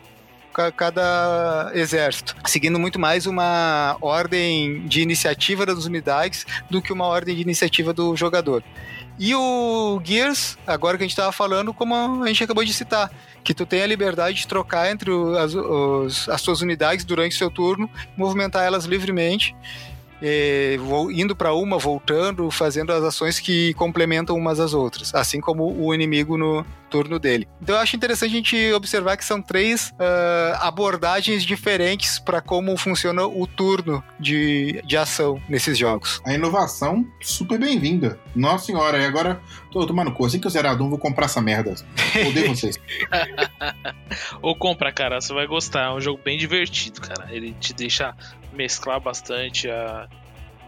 cada 0.75 1.71
exército, 1.75 2.35
seguindo 2.47 2.79
muito 2.79 2.99
mais 2.99 3.27
uma 3.27 3.99
ordem 4.01 4.87
de 4.87 5.03
iniciativa 5.03 5.67
das 5.67 5.85
unidades 5.85 6.47
do 6.71 6.81
que 6.81 6.95
uma 6.95 7.05
ordem 7.05 7.37
de 7.37 7.43
iniciativa 7.43 7.93
do 7.93 8.17
jogador. 8.17 8.63
E 9.19 9.35
o 9.35 10.01
Gears, 10.05 10.59
agora 10.67 10.97
que 10.97 11.05
a 11.05 11.07
gente 11.07 11.13
estava 11.13 11.33
falando, 11.33 11.73
como 11.73 12.23
a 12.23 12.27
gente 12.27 12.45
acabou 12.45 12.65
de 12.65 12.73
citar, 12.73 13.11
que 13.43 13.55
tu 13.55 13.65
tem 13.65 13.83
a 13.83 13.87
liberdade 13.87 14.39
de 14.39 14.47
trocar 14.47 14.91
entre 14.91 15.11
as, 15.39 15.55
os, 15.55 16.29
as 16.29 16.41
suas 16.41 16.61
unidades 16.61 17.05
durante 17.05 17.35
o 17.35 17.39
seu 17.39 17.51
turno, 17.51 17.89
movimentar 18.17 18.65
elas 18.65 18.85
livremente 18.85 19.55
indo 21.13 21.37
para 21.37 21.53
uma, 21.53 21.79
voltando, 21.79 22.51
fazendo 22.51 22.93
as 22.93 23.03
ações 23.03 23.39
que 23.39 23.75
complementam 23.75 24.37
umas 24.37 24.59
às 24.61 24.73
outras, 24.73 25.15
assim 25.15 25.41
como 25.41 25.75
o 25.79 25.95
inimigo 25.95 26.39
no 26.39 26.65
turno 26.97 27.19
dele. 27.19 27.47
Então 27.61 27.75
eu 27.75 27.81
acho 27.81 27.95
interessante 27.95 28.31
a 28.31 28.37
gente 28.37 28.73
observar 28.73 29.17
que 29.19 29.25
são 29.25 29.43
três 29.43 29.91
uh, 29.91 30.57
abordagens 30.61 31.43
diferentes 31.43 32.19
para 32.19 32.41
como 32.41 32.75
funciona 32.77 33.27
o 33.27 33.47
turno 33.47 34.03
de, 34.19 34.83
de 34.87 34.97
ação 34.97 35.41
nesses 35.47 35.77
jogos. 35.77 36.23
A 36.25 36.33
inovação 36.33 37.07
super 37.21 37.59
bem-vinda. 37.59 38.19
Nossa 38.35 38.67
senhora, 38.67 38.99
e 38.99 39.05
agora 39.05 39.41
tô 39.71 39.87
tomando 39.87 40.11
cu. 40.11 40.25
Assim 40.25 40.41
que 40.41 40.47
eu 40.47 40.51
zerar 40.51 40.77
Doom, 40.77 40.89
vou 40.89 40.99
comprar 40.99 41.27
essa 41.27 41.43
merda. 41.43 41.75
Odeio 42.27 42.49
vocês. 42.57 42.79
Ou 44.41 44.57
compra, 44.57 44.91
cara, 44.91 45.21
você 45.21 45.35
vai 45.35 45.47
gostar. 45.47 45.87
É 45.87 45.91
um 45.93 46.01
jogo 46.01 46.21
bem 46.25 46.39
divertido, 46.39 47.01
cara. 47.03 47.29
Ele 47.31 47.55
te 47.61 47.75
deixa 47.75 48.15
mesclar 48.55 49.01
bastante 49.01 49.69
a, 49.69 50.09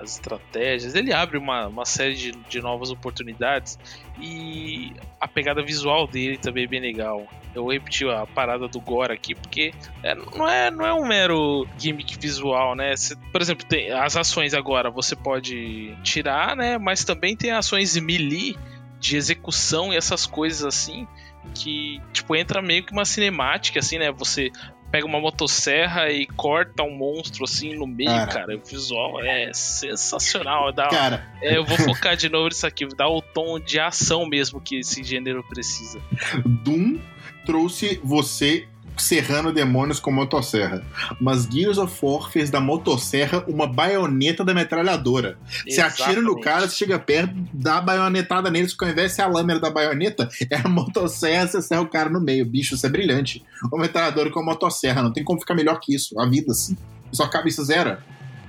as 0.01 0.13
estratégias. 0.13 0.95
Ele 0.95 1.13
abre 1.13 1.39
uma, 1.39 1.67
uma 1.67 1.85
série 1.85 2.15
de, 2.15 2.33
de 2.33 2.61
novas 2.61 2.91
oportunidades 2.91 3.79
e 4.21 4.93
a 5.21 5.27
pegada 5.27 5.63
visual 5.63 6.07
dele 6.07 6.39
também 6.39 6.65
é 6.65 6.67
bem 6.67 6.81
legal. 6.81 7.27
Eu 7.55 7.67
repeti 7.67 8.09
a 8.09 8.27
parada 8.27 8.69
do 8.69 8.81
Gore 8.81 9.13
aqui 9.13 9.35
porque 9.35 9.73
é, 10.03 10.15
não, 10.15 10.49
é, 10.49 10.71
não 10.71 10.87
é 10.87 10.93
um 10.93 11.07
mero 11.07 11.67
gimmick 11.79 12.19
visual, 12.19 12.75
né? 12.75 12.97
Cê, 12.97 13.17
por 13.33 13.41
exemplo, 13.41 13.67
tem 13.67 13.91
as 13.91 14.17
ações 14.17 14.55
agora 14.55 14.91
você 14.91 15.17
pode 15.17 15.97
tirar, 16.03 16.57
né? 16.57 16.79
Mas 16.79 17.05
também 17.05 17.37
tem 17.37 17.51
ações 17.51 17.97
melee 17.97 18.57
de 19.01 19.17
execução 19.17 19.93
e 19.93 19.97
essas 19.97 20.27
coisas 20.27 20.65
assim 20.65 21.07
que 21.55 22.01
tipo 22.13 22.35
entra 22.37 22.61
meio 22.61 22.85
que 22.85 22.93
uma 22.93 23.05
cinemática 23.05 23.79
assim, 23.79 23.99
né? 23.99 24.13
Você 24.13 24.51
pega 24.91 25.07
uma 25.07 25.21
motosserra 25.21 26.11
e 26.11 26.27
corta 26.27 26.83
um 26.83 26.97
monstro 26.97 27.45
assim 27.45 27.75
no 27.75 27.87
meio, 27.87 28.09
cara. 28.11 28.27
cara. 28.27 28.57
O 28.57 28.61
visual 28.61 29.23
é 29.23 29.53
sensacional. 29.53 30.73
Dá, 30.73 30.89
cara. 30.89 31.29
É, 31.43 31.57
eu 31.57 31.65
vou 31.65 31.77
focar 31.79 32.17
de 32.17 32.29
novo 32.29 32.49
nisso 32.49 32.67
aqui, 32.67 32.87
dá 32.95 33.09
o 33.09 33.21
tom 33.21 33.59
de 33.61 33.79
ação 33.79 34.27
mesmo 34.27 34.61
que 34.61 34.79
esse 34.81 35.03
gênero 35.03 35.43
precisa. 35.45 36.01
Doom 36.45 36.99
trouxe 37.45 38.01
você 38.03 38.67
serrando 38.99 39.53
demônios 39.53 40.01
com 40.01 40.11
motosserra. 40.11 40.83
Mas 41.21 41.45
Gears 41.45 41.79
of 41.79 41.97
War 42.03 42.31
fez 42.31 42.51
da 42.51 42.61
motosserra 42.61 43.45
uma 43.47 43.67
baioneta 43.67 44.45
da 44.45 44.55
metralhadora. 44.55 45.39
Você 45.67 45.81
atira 45.81 46.21
no 46.21 46.41
cara, 46.41 46.69
você 46.69 46.77
chega 46.77 46.99
perto, 46.99 47.35
dá 47.53 47.79
a 47.79 47.81
baionetada 47.81 48.51
nele, 48.51 48.69
só 48.69 48.77
que 48.77 48.85
ao 48.85 48.91
invés 48.91 49.11
de 49.11 49.17
ser 49.17 49.23
a 49.23 49.27
lâmina 49.27 49.61
da 49.61 49.71
baioneta, 49.71 50.29
é 50.51 50.57
a 50.57 50.69
motosserra, 50.69 51.47
você 51.47 51.63
serra 51.63 51.83
o 51.83 51.89
cara 51.89 52.11
no 52.11 52.21
meio. 52.21 52.45
Bicho, 52.47 52.75
isso 52.75 52.87
é 52.87 52.91
brilhante. 52.91 53.45
Uma 53.73 53.83
metralhadora 53.83 54.31
com 54.31 54.41
a 54.41 54.45
motosserra, 54.45 55.03
não 55.03 55.13
tem 55.13 55.25
como 55.25 55.41
ficar 55.41 55.55
melhor 55.55 55.79
que 55.81 55.95
isso. 55.95 56.19
A 56.21 56.27
vida, 56.27 56.53
assim. 56.53 56.77
Só 57.13 57.27
cabeça 57.27 57.65
zero. 57.65 57.99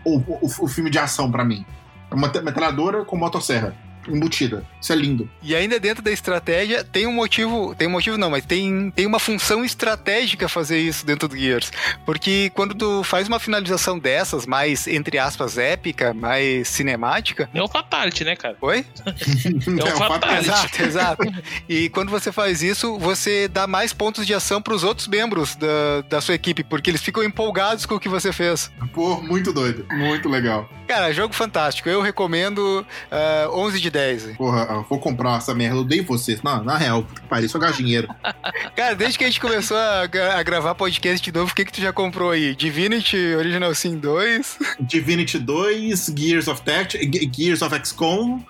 O, 0.03 0.17
o, 0.17 0.49
o 0.61 0.67
filme 0.67 0.89
de 0.89 0.99
ação 0.99 1.31
para 1.31 1.45
mim. 1.45 1.65
Uma 2.11 2.27
metralhadora 2.27 3.05
com 3.05 3.15
motosserra 3.15 3.88
embutida. 4.15 4.65
Isso 4.81 4.93
é 4.93 4.95
lindo. 4.95 5.29
E 5.41 5.55
ainda 5.55 5.79
dentro 5.79 6.03
da 6.03 6.11
estratégia 6.11 6.83
tem 6.83 7.07
um 7.07 7.13
motivo, 7.13 7.75
tem 7.75 7.87
um 7.87 7.91
motivo 7.91 8.17
não, 8.17 8.29
mas 8.29 8.45
tem, 8.45 8.91
tem 8.91 9.05
uma 9.05 9.19
função 9.19 9.63
estratégica 9.63 10.47
fazer 10.47 10.79
isso 10.79 11.05
dentro 11.05 11.27
do 11.27 11.37
Gears. 11.37 11.71
Porque 12.05 12.51
quando 12.53 12.75
tu 12.75 13.03
faz 13.03 13.27
uma 13.27 13.39
finalização 13.39 13.99
dessas, 13.99 14.45
mais, 14.45 14.87
entre 14.87 15.17
aspas, 15.17 15.57
épica, 15.57 16.13
mais 16.13 16.67
cinemática... 16.67 17.49
É 17.53 17.63
um 17.63 17.67
fatality, 17.67 18.23
né, 18.23 18.35
cara? 18.35 18.57
Oi? 18.61 18.85
é 19.05 19.83
um 19.83 19.87
é 19.87 19.95
fatality. 19.95 20.49
Exato, 20.49 20.81
exato. 20.83 21.23
E 21.67 21.89
quando 21.89 22.09
você 22.09 22.31
faz 22.31 22.61
isso, 22.61 22.97
você 22.97 23.47
dá 23.47 23.67
mais 23.67 23.93
pontos 23.93 24.25
de 24.25 24.33
ação 24.33 24.61
para 24.61 24.73
os 24.73 24.83
outros 24.83 25.07
membros 25.07 25.55
da, 25.55 26.01
da 26.07 26.21
sua 26.21 26.35
equipe, 26.35 26.63
porque 26.63 26.89
eles 26.89 27.01
ficam 27.01 27.23
empolgados 27.23 27.85
com 27.85 27.95
o 27.95 27.99
que 27.99 28.09
você 28.09 28.31
fez. 28.31 28.71
Pô, 28.93 29.21
muito 29.21 29.51
doido. 29.53 29.85
Muito 29.91 30.29
legal. 30.29 30.69
Cara, 30.87 31.13
jogo 31.13 31.33
fantástico. 31.35 31.87
Eu 31.87 32.01
recomendo 32.01 32.83
uh, 33.11 33.55
11 33.55 33.79
de 33.79 33.91
10. 33.91 33.98
Porra, 34.37 34.85
vou 34.89 34.99
comprar 34.99 35.37
essa 35.37 35.53
merda. 35.53 35.77
Eu 35.77 35.81
odeio 35.81 36.03
vocês. 36.03 36.41
Não, 36.41 36.63
na 36.63 36.77
real, 36.77 37.05
parei, 37.29 37.47
sou 37.47 37.59
dinheiro. 37.71 38.07
Cara, 38.75 38.95
desde 38.95 39.17
que 39.17 39.23
a 39.23 39.27
gente 39.27 39.39
começou 39.39 39.77
a, 39.77 40.03
a, 40.03 40.43
gravar 40.43 40.75
podcast 40.75 41.23
de 41.23 41.37
novo, 41.37 41.51
o 41.51 41.55
que, 41.55 41.65
que 41.65 41.71
tu 41.71 41.81
já 41.81 41.93
comprou 41.93 42.31
aí? 42.31 42.55
Divinity 42.55 43.35
Original 43.35 43.73
Sin 43.75 43.97
2? 43.97 44.59
Divinity 44.79 45.37
2, 45.39 46.13
Gears 46.17 46.47
of 46.47 46.61
Tactics, 46.61 47.05
Gears 47.35 47.61
of 47.61 47.75
XCOM, 47.83 48.43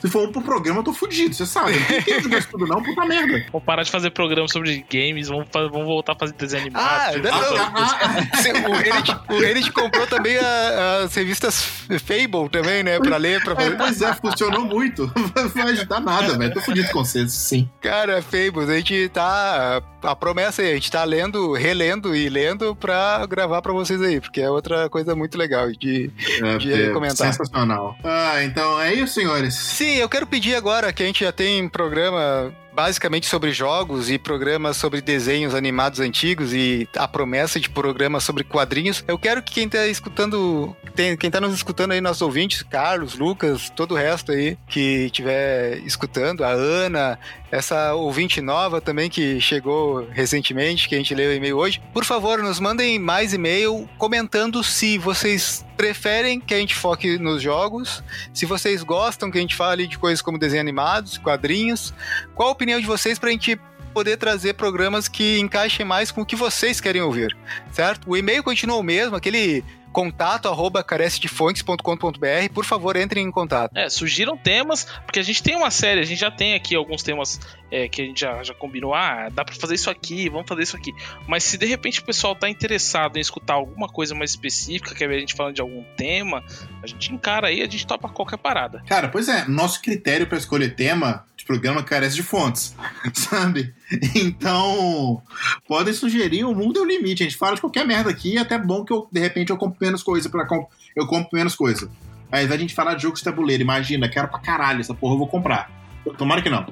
se 0.00 0.08
for 0.08 0.28
pro 0.30 0.42
programa, 0.42 0.80
eu 0.80 0.84
tô 0.84 0.92
fudido, 0.92 1.34
você 1.34 1.46
sabe. 1.46 1.78
Não 1.78 1.86
tem 1.86 2.02
tempo 2.02 2.28
de 2.28 2.46
tudo, 2.46 2.66
não, 2.66 2.82
puta 2.82 3.04
merda. 3.04 3.44
Vamos 3.52 3.64
parar 3.64 3.82
de 3.82 3.90
fazer 3.90 4.10
programa 4.10 4.48
sobre 4.48 4.84
games, 4.90 5.28
vamos, 5.28 5.46
vamos 5.52 5.86
voltar 5.86 6.12
a 6.12 6.16
fazer 6.16 6.34
desenho 6.34 6.62
animado. 6.62 6.84
Ah, 6.84 7.12
não, 7.16 7.56
não, 7.56 8.74
ah, 8.74 9.22
o 9.28 9.40
Reddit 9.40 9.72
comprou 9.72 10.06
também 10.06 10.36
a, 10.36 11.02
as 11.04 11.14
revistas 11.14 11.60
Fable 12.04 12.48
também, 12.50 12.82
né? 12.82 12.98
Pra 12.98 13.16
ler, 13.16 13.42
pra 13.42 13.54
fazer. 13.54 13.72
É, 13.72 13.76
pois 13.76 14.02
é, 14.02 14.14
funcionou 14.14 14.64
muito. 14.64 15.10
Não 15.34 15.48
vai 15.50 15.72
ajudar 15.72 16.00
nada, 16.00 16.36
velho. 16.36 16.54
Tô 16.54 16.60
fudido 16.60 16.90
com 16.90 17.04
vocês, 17.04 17.32
sim. 17.32 17.68
Cara, 17.80 18.22
Fables, 18.22 18.68
a 18.68 18.76
gente 18.76 19.08
tá. 19.10 19.82
A 20.06 20.16
promessa 20.16 20.62
aí, 20.62 20.72
a 20.72 20.74
gente 20.74 20.90
tá 20.90 21.04
lendo, 21.04 21.52
relendo 21.52 22.16
e 22.16 22.28
lendo 22.28 22.74
pra 22.74 23.24
gravar 23.26 23.60
pra 23.60 23.72
vocês 23.72 24.00
aí, 24.00 24.20
porque 24.20 24.40
é 24.40 24.50
outra 24.50 24.88
coisa 24.88 25.14
muito 25.14 25.36
legal 25.36 25.70
de, 25.70 26.10
é, 26.42 26.58
de 26.58 26.72
é, 26.72 26.90
comentar. 26.90 27.32
Sensacional. 27.32 27.96
Ah, 28.02 28.42
então 28.42 28.80
é 28.80 28.94
isso, 28.94 29.14
senhor 29.14 29.26
senhores. 29.26 29.54
Sim, 29.54 29.96
eu 29.96 30.08
quero 30.08 30.26
pedir 30.26 30.54
agora 30.54 30.92
que 30.92 31.02
a 31.02 31.06
gente 31.06 31.24
já 31.24 31.32
tem 31.32 31.68
programa 31.68 32.52
basicamente 32.72 33.26
sobre 33.26 33.52
jogos 33.52 34.10
e 34.10 34.18
programas 34.18 34.76
sobre 34.76 35.00
desenhos 35.00 35.54
animados 35.54 35.98
antigos 35.98 36.52
e 36.52 36.86
a 36.94 37.08
promessa 37.08 37.58
de 37.58 37.70
programas 37.70 38.22
sobre 38.22 38.44
quadrinhos. 38.44 39.02
Eu 39.08 39.18
quero 39.18 39.42
que 39.42 39.54
quem 39.54 39.64
está 39.64 39.86
escutando, 39.86 40.76
quem 40.94 41.16
está 41.28 41.40
nos 41.40 41.54
escutando 41.54 41.92
aí, 41.92 42.02
nossos 42.02 42.20
ouvintes, 42.20 42.62
Carlos, 42.62 43.16
Lucas, 43.16 43.70
todo 43.70 43.92
o 43.92 43.96
resto 43.96 44.30
aí 44.32 44.58
que 44.68 45.06
estiver 45.06 45.78
escutando, 45.86 46.44
a 46.44 46.50
Ana, 46.50 47.18
essa 47.56 47.94
ouvinte 47.94 48.42
nova 48.42 48.82
também 48.82 49.08
que 49.08 49.40
chegou 49.40 50.06
recentemente, 50.10 50.86
que 50.86 50.94
a 50.94 50.98
gente 50.98 51.14
leu 51.14 51.30
o 51.30 51.32
e-mail 51.32 51.56
hoje, 51.56 51.80
por 51.90 52.04
favor, 52.04 52.42
nos 52.42 52.60
mandem 52.60 52.98
mais 52.98 53.32
e-mail 53.32 53.88
comentando 53.96 54.62
se 54.62 54.98
vocês 54.98 55.64
preferem 55.74 56.38
que 56.38 56.52
a 56.52 56.58
gente 56.58 56.74
foque 56.74 57.18
nos 57.18 57.40
jogos, 57.40 58.04
se 58.34 58.44
vocês 58.44 58.82
gostam 58.82 59.30
que 59.30 59.38
a 59.38 59.40
gente 59.40 59.56
fale 59.56 59.86
de 59.86 59.96
coisas 59.96 60.20
como 60.20 60.38
desenhos 60.38 60.60
animados, 60.60 61.16
quadrinhos, 61.16 61.94
qual 62.34 62.50
a 62.50 62.52
opinião 62.52 62.78
de 62.78 62.86
vocês 62.86 63.18
para 63.18 63.30
a 63.30 63.32
gente 63.32 63.58
poder 63.94 64.18
trazer 64.18 64.52
programas 64.52 65.08
que 65.08 65.38
encaixem 65.38 65.86
mais 65.86 66.10
com 66.10 66.20
o 66.20 66.26
que 66.26 66.36
vocês 66.36 66.78
querem 66.78 67.00
ouvir, 67.00 67.34
certo? 67.72 68.10
O 68.10 68.14
e-mail 68.18 68.42
continua 68.42 68.76
o 68.76 68.82
mesmo, 68.82 69.16
aquele 69.16 69.64
contato 69.96 70.46
arroba 70.46 70.84
carecedefontes.com.br. 70.84 72.52
Por 72.52 72.66
favor, 72.66 72.96
entrem 72.96 73.24
em 73.24 73.30
contato. 73.30 73.74
É, 73.74 73.88
sugiram 73.88 74.36
temas, 74.36 74.84
porque 75.06 75.18
a 75.18 75.22
gente 75.22 75.42
tem 75.42 75.56
uma 75.56 75.70
série, 75.70 76.02
a 76.02 76.04
gente 76.04 76.20
já 76.20 76.30
tem 76.30 76.52
aqui 76.52 76.76
alguns 76.76 77.02
temas 77.02 77.40
é, 77.70 77.88
que 77.88 78.02
a 78.02 78.04
gente 78.04 78.20
já, 78.20 78.42
já 78.42 78.52
combinou. 78.52 78.94
Ah, 78.94 79.30
dá 79.32 79.42
pra 79.42 79.54
fazer 79.54 79.74
isso 79.74 79.88
aqui, 79.88 80.28
vamos 80.28 80.46
fazer 80.46 80.64
isso 80.64 80.76
aqui. 80.76 80.92
Mas 81.26 81.44
se 81.44 81.56
de 81.56 81.64
repente 81.64 82.00
o 82.00 82.04
pessoal 82.04 82.34
tá 82.34 82.46
interessado 82.46 83.16
em 83.16 83.20
escutar 83.20 83.54
alguma 83.54 83.88
coisa 83.88 84.14
mais 84.14 84.32
específica, 84.32 84.94
quer 84.94 85.08
ver 85.08 85.16
a 85.16 85.20
gente 85.20 85.32
falando 85.32 85.54
de 85.54 85.62
algum 85.62 85.82
tema, 85.96 86.44
a 86.82 86.86
gente 86.86 87.14
encara 87.14 87.46
aí, 87.46 87.62
a 87.62 87.66
gente 87.66 87.86
topa 87.86 88.06
qualquer 88.10 88.36
parada. 88.36 88.82
Cara, 88.86 89.08
pois 89.08 89.30
é, 89.30 89.48
nosso 89.48 89.80
critério 89.80 90.26
para 90.26 90.36
escolher 90.36 90.74
tema 90.74 91.24
programa 91.46 91.82
carece 91.82 92.16
de 92.16 92.22
fontes, 92.22 92.74
sabe? 93.14 93.74
Então, 94.14 95.22
podem 95.66 95.94
sugerir, 95.94 96.44
o 96.44 96.54
mundo 96.54 96.80
é 96.80 96.82
o 96.82 96.84
limite. 96.84 97.22
A 97.22 97.26
gente 97.26 97.38
fala 97.38 97.54
de 97.54 97.60
qualquer 97.60 97.86
merda 97.86 98.10
aqui, 98.10 98.36
é 98.36 98.40
até 98.40 98.58
bom 98.58 98.84
que 98.84 98.92
eu, 98.92 99.08
de 99.10 99.20
repente, 99.20 99.50
eu 99.50 99.56
compro 99.56 99.78
menos 99.80 100.02
coisa 100.02 100.28
para 100.28 100.46
comp... 100.46 100.68
eu 100.94 101.06
compro 101.06 101.30
menos 101.32 101.54
coisa. 101.54 101.90
Ao 102.30 102.38
invés 102.38 102.48
de 102.48 102.54
a 102.54 102.58
gente 102.58 102.74
falar 102.74 102.94
de 102.94 103.02
jogos 103.04 103.20
de 103.20 103.24
tabuleiro, 103.24 103.62
imagina, 103.62 104.08
quero 104.08 104.28
pra 104.28 104.40
caralho 104.40 104.80
essa 104.80 104.92
porra, 104.92 105.14
eu 105.14 105.18
vou 105.18 105.28
comprar. 105.28 105.70
Tomara 106.18 106.42
que 106.42 106.50
não. 106.50 106.66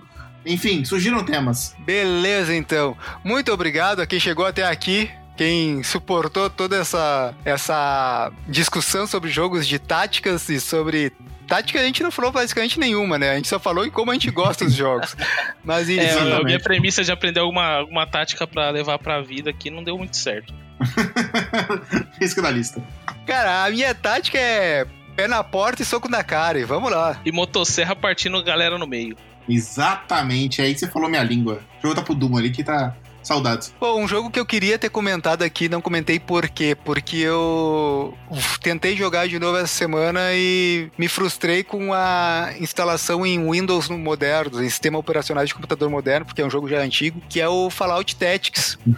Enfim, 0.44 0.84
surgiram 0.84 1.24
temas. 1.24 1.74
Beleza, 1.78 2.54
então. 2.54 2.96
Muito 3.22 3.52
obrigado 3.52 4.00
a 4.00 4.06
quem 4.06 4.20
chegou 4.20 4.44
até 4.44 4.64
aqui 4.64 5.10
quem 5.36 5.82
suportou 5.82 6.48
toda 6.48 6.76
essa, 6.76 7.34
essa 7.44 8.30
discussão 8.48 9.06
sobre 9.06 9.30
jogos 9.30 9.66
de 9.66 9.78
táticas 9.78 10.48
e 10.48 10.60
sobre 10.60 11.12
tática 11.46 11.80
a 11.80 11.84
gente 11.84 12.02
não 12.02 12.10
falou 12.10 12.32
basicamente 12.32 12.78
nenhuma, 12.78 13.18
né? 13.18 13.32
A 13.32 13.36
gente 13.36 13.48
só 13.48 13.58
falou 13.58 13.84
em 13.84 13.90
como 13.90 14.10
a 14.10 14.14
gente 14.14 14.30
gosta 14.30 14.64
dos 14.64 14.74
jogos. 14.74 15.16
Mas 15.64 15.88
É, 15.88 15.94
enfim. 15.94 16.32
a 16.32 16.42
minha 16.42 16.60
premissa 16.60 17.02
de 17.04 17.12
aprender 17.12 17.40
alguma, 17.40 17.78
alguma 17.78 18.06
tática 18.06 18.46
pra 18.46 18.70
levar 18.70 18.98
pra 18.98 19.20
vida 19.20 19.50
aqui 19.50 19.70
não 19.70 19.82
deu 19.82 19.98
muito 19.98 20.16
certo. 20.16 20.52
Risco 22.20 22.40
da 22.42 22.50
lista. 22.50 22.82
Cara, 23.26 23.64
a 23.64 23.70
minha 23.70 23.94
tática 23.94 24.38
é 24.38 24.86
pé 25.16 25.28
na 25.28 25.42
porta 25.44 25.82
e 25.82 25.84
soco 25.84 26.08
na 26.08 26.22
cara. 26.24 26.58
E 26.58 26.64
vamos 26.64 26.90
lá. 26.90 27.20
E 27.24 27.32
motosserra 27.32 27.94
partindo 27.94 28.42
galera 28.42 28.78
no 28.78 28.86
meio. 28.86 29.16
Exatamente, 29.48 30.62
aí 30.62 30.76
você 30.76 30.88
falou 30.88 31.08
minha 31.08 31.22
língua. 31.22 31.60
O 31.78 31.82
jogo 31.82 31.94
tá 31.94 32.02
pro 32.02 32.14
Doom 32.14 32.36
ali 32.38 32.50
que 32.50 32.64
tá. 32.64 32.96
Saudades. 33.24 33.74
Bom, 33.80 34.00
um 34.02 34.06
jogo 34.06 34.30
que 34.30 34.38
eu 34.38 34.46
queria 34.46 34.78
ter 34.78 34.90
comentado 34.90 35.42
aqui, 35.42 35.68
não 35.68 35.80
comentei 35.80 36.20
por 36.20 36.48
quê. 36.48 36.76
Porque 36.84 37.16
eu 37.16 38.16
tentei 38.60 38.96
jogar 38.96 39.26
de 39.26 39.38
novo 39.38 39.56
essa 39.56 39.66
semana 39.66 40.20
e 40.34 40.90
me 40.98 41.08
frustrei 41.08 41.64
com 41.64 41.92
a 41.92 42.50
instalação 42.60 43.24
em 43.24 43.50
Windows 43.50 43.88
modernos, 43.88 44.60
em 44.60 44.68
sistema 44.68 44.98
operacional 44.98 45.44
de 45.44 45.54
computador 45.54 45.88
moderno, 45.90 46.26
porque 46.26 46.42
é 46.42 46.46
um 46.46 46.50
jogo 46.50 46.68
já 46.68 46.78
antigo, 46.78 47.20
que 47.28 47.40
é 47.40 47.48
o 47.48 47.70
Fallout 47.70 48.14
Tactics. 48.16 48.78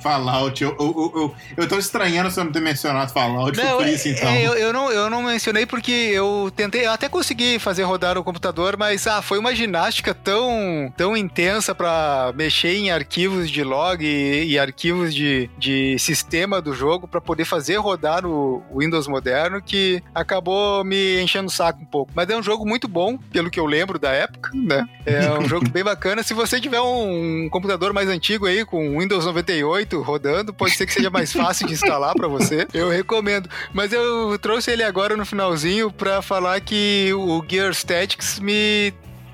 Fallout, 0.00 0.62
eu, 0.62 0.74
eu, 0.80 1.12
eu, 1.14 1.34
eu 1.58 1.68
tô 1.68 1.78
estranhando 1.78 2.30
você 2.30 2.42
não 2.42 2.50
ter 2.50 2.60
mencionado 2.60 3.12
Fallout, 3.12 3.56
Não, 3.56 3.76
por 3.76 3.86
é- 3.86 3.92
isso 3.92 4.08
então. 4.08 4.28
é, 4.28 4.42
eu, 4.46 4.54
eu 4.54 4.72
não, 4.72 4.90
eu 4.90 5.10
não 5.10 5.22
mencionei 5.22 5.66
porque 5.66 5.90
eu 5.90 6.50
tentei, 6.56 6.86
eu 6.86 6.92
até 6.92 7.06
consegui 7.08 7.58
fazer 7.58 7.82
rodar 7.82 8.16
o 8.16 8.24
computador, 8.24 8.76
mas 8.78 9.06
ah, 9.06 9.20
foi 9.20 9.38
uma 9.38 9.54
ginástica 9.54 10.14
tão, 10.14 10.92
tão 10.96 11.14
intensa 11.16 11.74
pra 11.74 12.32
mexer 12.34 12.76
em 12.76 12.90
arquivos 12.90 13.50
de 13.50 13.62
log 13.70 14.04
e, 14.04 14.52
e 14.52 14.58
arquivos 14.58 15.14
de, 15.14 15.48
de 15.56 15.98
sistema 15.98 16.60
do 16.60 16.74
jogo 16.74 17.06
pra 17.06 17.20
poder 17.20 17.44
fazer 17.44 17.76
rodar 17.76 18.22
no 18.22 18.62
Windows 18.74 19.06
moderno 19.06 19.62
que 19.62 20.02
acabou 20.14 20.84
me 20.84 21.20
enchendo 21.22 21.48
o 21.48 21.52
saco 21.52 21.82
um 21.82 21.86
pouco. 21.86 22.12
Mas 22.14 22.28
é 22.28 22.36
um 22.36 22.42
jogo 22.42 22.66
muito 22.66 22.88
bom, 22.88 23.16
pelo 23.16 23.50
que 23.50 23.60
eu 23.60 23.66
lembro 23.66 23.98
da 23.98 24.10
época, 24.10 24.50
né? 24.54 24.86
É 25.06 25.30
um 25.38 25.48
jogo 25.48 25.68
bem 25.70 25.84
bacana. 25.84 26.22
Se 26.22 26.34
você 26.34 26.60
tiver 26.60 26.80
um, 26.80 27.48
computador 27.48 27.92
mais 27.92 28.08
antigo 28.08 28.46
aí, 28.46 28.64
com 28.64 28.98
Windows 28.98 29.24
98 29.24 30.00
rodando, 30.02 30.52
pode 30.52 30.72
ser 30.72 30.86
que 30.86 30.92
seja 30.92 31.10
mais 31.10 31.32
fácil 31.32 31.66
de 31.66 31.74
instalar 31.74 32.14
pra 32.14 32.28
você. 32.28 32.66
Eu 32.74 32.90
recomendo. 32.90 33.48
Mas 33.72 33.92
eu 33.92 34.38
trouxe 34.38 34.70
ele 34.70 34.82
agora 34.82 35.16
no 35.16 35.24
finalzinho 35.24 35.90
pra 35.90 36.20
falar 36.20 36.60
que 36.60 37.10
o 37.14 37.42
Gear 37.48 37.74
Tactics 37.74 38.40
me 38.40 38.92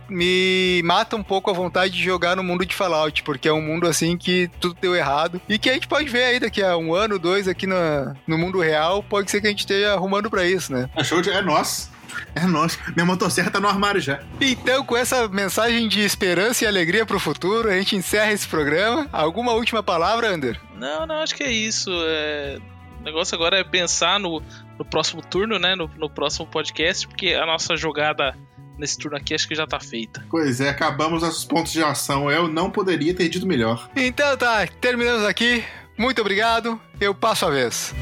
me 0.08 0.82
mata 0.84 1.16
um 1.16 1.22
pouco 1.22 1.50
a 1.50 1.54
vontade 1.54 1.94
de 1.94 2.02
jogar 2.02 2.36
no 2.36 2.44
mundo 2.44 2.64
de 2.64 2.74
Fallout, 2.74 3.22
porque 3.22 3.48
é 3.48 3.52
um 3.52 3.62
mundo 3.62 3.86
assim 3.86 4.16
que 4.16 4.50
tudo 4.60 4.76
deu 4.80 4.94
errado 4.94 5.40
e 5.48 5.58
que 5.58 5.70
a 5.70 5.74
gente 5.74 5.88
pode 5.88 6.08
ver 6.08 6.24
aí 6.24 6.40
daqui 6.40 6.62
a 6.62 6.76
um 6.76 6.94
ano, 6.94 7.18
dois 7.18 7.48
aqui 7.48 7.66
na, 7.66 8.14
no 8.26 8.38
mundo 8.38 8.60
real, 8.60 9.02
pode 9.02 9.30
ser 9.30 9.40
que 9.40 9.46
a 9.46 9.50
gente 9.50 9.60
esteja 9.60 9.92
arrumando 9.92 10.30
pra 10.30 10.44
isso, 10.44 10.72
né? 10.72 10.88
É 10.94 11.04
show 11.04 11.20
de. 11.20 11.30
É 11.30 11.42
nosso. 11.42 11.90
É 12.34 12.46
nosso. 12.46 12.78
Minha 12.94 13.06
motosserra 13.06 13.50
tá 13.50 13.60
no 13.60 13.68
armário 13.68 14.00
já. 14.00 14.20
Então, 14.40 14.84
com 14.84 14.96
essa 14.96 15.28
mensagem 15.28 15.88
de 15.88 16.00
esperança 16.00 16.64
e 16.64 16.66
alegria 16.66 17.04
pro 17.04 17.18
futuro, 17.18 17.68
a 17.68 17.76
gente 17.76 17.96
encerra 17.96 18.32
esse 18.32 18.46
programa. 18.46 19.08
Alguma 19.12 19.52
última 19.52 19.82
palavra, 19.82 20.28
Ander? 20.28 20.60
Não, 20.74 21.06
não, 21.06 21.16
acho 21.16 21.34
que 21.34 21.42
é 21.42 21.50
isso. 21.50 21.90
É... 21.92 22.58
O 23.00 23.02
negócio 23.02 23.34
agora 23.34 23.58
é 23.58 23.64
pensar 23.64 24.18
no, 24.18 24.42
no 24.78 24.84
próximo 24.84 25.22
turno, 25.22 25.58
né? 25.58 25.74
No, 25.74 25.90
no 25.96 26.10
próximo 26.10 26.46
podcast, 26.46 27.06
porque 27.06 27.34
a 27.34 27.46
nossa 27.46 27.76
jogada 27.76 28.36
nesse 28.78 28.98
turno 28.98 29.16
aqui 29.16 29.34
acho 29.34 29.48
que 29.48 29.54
já 29.54 29.66
tá 29.66 29.80
feita. 29.80 30.24
Pois 30.30 30.60
é, 30.60 30.68
acabamos 30.68 31.22
nossos 31.22 31.44
pontos 31.44 31.72
de 31.72 31.82
ação. 31.82 32.30
Eu 32.30 32.48
não 32.48 32.70
poderia 32.70 33.14
ter 33.14 33.28
dito 33.28 33.46
melhor. 33.46 33.88
Então 33.96 34.36
tá, 34.36 34.66
terminamos 34.80 35.24
aqui. 35.24 35.64
Muito 35.96 36.20
obrigado. 36.20 36.80
Eu 37.00 37.14
passo 37.14 37.46
a 37.46 37.50
vez. 37.50 37.94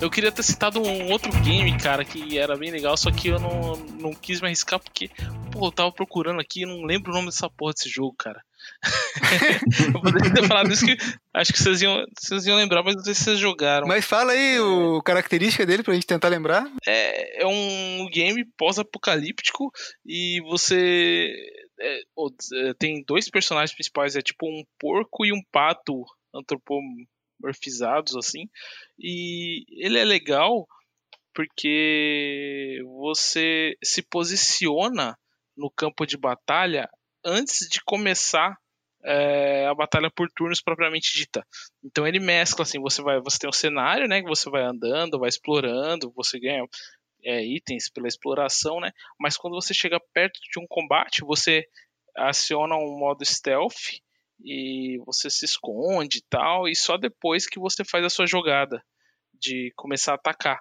Eu 0.00 0.10
queria 0.10 0.32
ter 0.32 0.42
citado 0.42 0.80
um 0.80 1.12
outro 1.12 1.30
game, 1.42 1.76
cara, 1.78 2.04
que 2.04 2.38
era 2.38 2.56
bem 2.56 2.70
legal, 2.70 2.96
só 2.96 3.10
que 3.10 3.28
eu 3.28 3.38
não, 3.38 3.76
não 3.76 4.14
quis 4.14 4.40
me 4.40 4.46
arriscar 4.46 4.80
porque, 4.80 5.10
pô, 5.52 5.66
eu 5.66 5.72
tava 5.72 5.92
procurando 5.92 6.40
aqui 6.40 6.62
e 6.62 6.66
não 6.66 6.84
lembro 6.84 7.12
o 7.12 7.14
nome 7.14 7.26
dessa 7.26 7.50
porra 7.50 7.74
desse 7.74 7.90
jogo, 7.90 8.14
cara. 8.18 8.42
eu 9.94 10.00
poderia 10.00 10.32
ter 10.32 10.46
falado 10.46 10.72
isso 10.72 10.86
que 10.86 10.96
acho 11.34 11.52
que 11.52 11.58
vocês 11.58 11.82
iam, 11.82 12.02
vocês 12.18 12.46
iam 12.46 12.56
lembrar, 12.56 12.82
mas 12.82 12.94
não 12.94 13.04
sei 13.04 13.14
se 13.14 13.24
vocês 13.24 13.38
jogaram. 13.38 13.86
Mas 13.86 14.06
fala 14.06 14.32
aí 14.32 14.58
o 14.58 15.02
característica 15.02 15.66
dele 15.66 15.82
pra 15.82 15.94
gente 15.94 16.06
tentar 16.06 16.28
lembrar. 16.28 16.66
É, 16.86 17.42
é 17.42 17.46
um 17.46 18.08
game 18.10 18.42
pós-apocalíptico 18.56 19.70
e 20.06 20.40
você 20.48 21.30
é, 21.78 22.00
é, 22.00 22.74
tem 22.78 23.04
dois 23.06 23.28
personagens 23.28 23.74
principais, 23.74 24.16
é 24.16 24.22
tipo 24.22 24.46
um 24.46 24.62
porco 24.78 25.26
e 25.26 25.32
um 25.32 25.42
pato 25.52 26.04
antropomorfizados 27.40 28.14
assim. 28.16 28.48
E 28.98 29.64
ele 29.84 29.98
é 29.98 30.04
legal 30.04 30.66
porque 31.34 32.80
você 33.00 33.76
se 33.82 34.02
posiciona 34.02 35.18
no 35.56 35.70
campo 35.70 36.06
de 36.06 36.16
batalha 36.16 36.88
antes 37.24 37.68
de 37.68 37.82
começar 37.84 38.56
é, 39.02 39.66
a 39.66 39.74
batalha 39.74 40.10
por 40.10 40.28
turnos 40.30 40.60
propriamente 40.60 41.16
dita. 41.16 41.46
Então 41.82 42.06
ele 42.06 42.20
mescla 42.20 42.62
assim, 42.62 42.78
você 42.78 43.02
vai, 43.02 43.20
você 43.20 43.38
tem 43.38 43.48
um 43.48 43.52
cenário, 43.52 44.06
né, 44.06 44.20
que 44.20 44.28
você 44.28 44.50
vai 44.50 44.62
andando, 44.62 45.18
vai 45.18 45.28
explorando, 45.28 46.12
você 46.14 46.38
ganha 46.38 46.64
é, 47.24 47.42
itens 47.44 47.88
pela 47.88 48.08
exploração, 48.08 48.80
né? 48.80 48.90
Mas 49.18 49.36
quando 49.36 49.54
você 49.54 49.72
chega 49.72 50.00
perto 50.12 50.38
de 50.52 50.58
um 50.58 50.66
combate, 50.66 51.22
você 51.22 51.66
aciona 52.16 52.74
um 52.76 52.98
modo 52.98 53.24
stealth 53.24 54.00
e 54.44 54.98
você 55.04 55.30
se 55.30 55.44
esconde 55.44 56.18
e 56.18 56.24
tal, 56.28 56.68
e 56.68 56.74
só 56.74 56.96
depois 56.96 57.46
que 57.46 57.58
você 57.58 57.84
faz 57.84 58.04
a 58.04 58.10
sua 58.10 58.26
jogada 58.26 58.82
de 59.34 59.72
começar 59.76 60.12
a 60.12 60.16
atacar. 60.16 60.60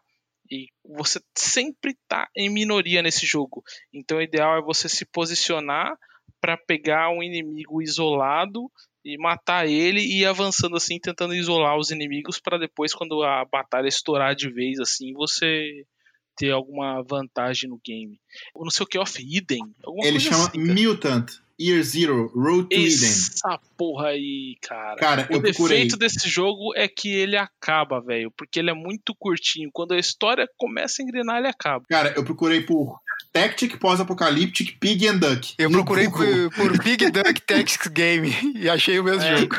E 0.52 0.68
você 0.84 1.22
sempre 1.38 1.96
tá 2.08 2.28
em 2.36 2.50
minoria 2.50 3.02
nesse 3.02 3.26
jogo. 3.26 3.64
Então 3.94 4.18
o 4.18 4.22
ideal 4.22 4.58
é 4.58 4.62
você 4.62 4.90
se 4.90 5.06
posicionar 5.06 5.96
para 6.42 6.58
pegar 6.58 7.10
um 7.10 7.22
inimigo 7.22 7.82
isolado 7.82 8.72
e 9.06 9.18
matar 9.18 9.68
ele 9.68 10.02
e 10.02 10.22
ir 10.22 10.26
avançando 10.26 10.76
assim, 10.76 11.00
tentando 11.00 11.36
isolar 11.36 11.78
os 11.78 11.92
inimigos 11.92 12.40
para 12.40 12.58
depois 12.58 12.94
quando 12.94 13.24
a 13.24 13.46
batalha 13.46 13.88
estourar 13.88 14.36
de 14.36 14.50
vez 14.52 14.80
assim, 14.80 15.14
você 15.14 15.86
ter 16.36 16.52
alguma 16.52 17.04
vantagem 17.04 17.70
no 17.70 17.80
game. 17.86 18.20
Ou 18.54 18.64
não 18.64 18.72
sei 18.72 18.84
o 18.84 18.88
que 18.88 18.98
off 18.98 19.22
Eden, 19.22 19.76
Ele 20.04 20.20
chama 20.20 20.48
assim. 20.48 20.58
Mutant 20.58 21.32
Year 21.60 21.84
Zero 21.84 22.32
Road 22.36 22.70
to 22.70 22.76
Eden. 22.76 22.88
Essa 22.88 23.60
porra 23.78 24.10
aí, 24.10 24.56
cara. 24.62 24.96
Cara, 24.96 25.28
O 25.32 25.40
defeito 25.40 25.98
desse 25.98 26.30
jogo 26.30 26.74
é 26.76 26.88
que 26.88 27.10
ele 27.10 27.36
acaba, 27.36 28.00
velho. 28.00 28.32
Porque 28.32 28.60
ele 28.60 28.70
é 28.70 28.74
muito 28.74 29.14
curtinho. 29.16 29.70
Quando 29.74 29.94
a 29.94 30.00
história 30.00 30.48
começa 30.58 31.02
a 31.02 31.04
engrenar, 31.04 31.38
ele 31.38 31.48
acaba. 31.48 31.84
Cara, 31.90 32.14
eu 32.16 32.24
procurei 32.24 32.62
por 32.62 33.00
Tactic 33.40 33.78
Pós-Apocalíptic 33.78 34.78
Pig 34.80 35.08
and 35.08 35.18
Duck. 35.18 35.54
Eu 35.58 35.72
procurei 35.72 36.10
por, 36.10 36.26
por 36.56 36.78
Big 36.84 37.10
Duck 37.10 37.42
Tactics 37.42 37.88
Game 37.88 38.36
e 38.56 38.70
achei 38.70 39.00
o 39.00 39.04
mesmo 39.04 39.24
É. 39.24 39.38
jogo. 39.38 39.56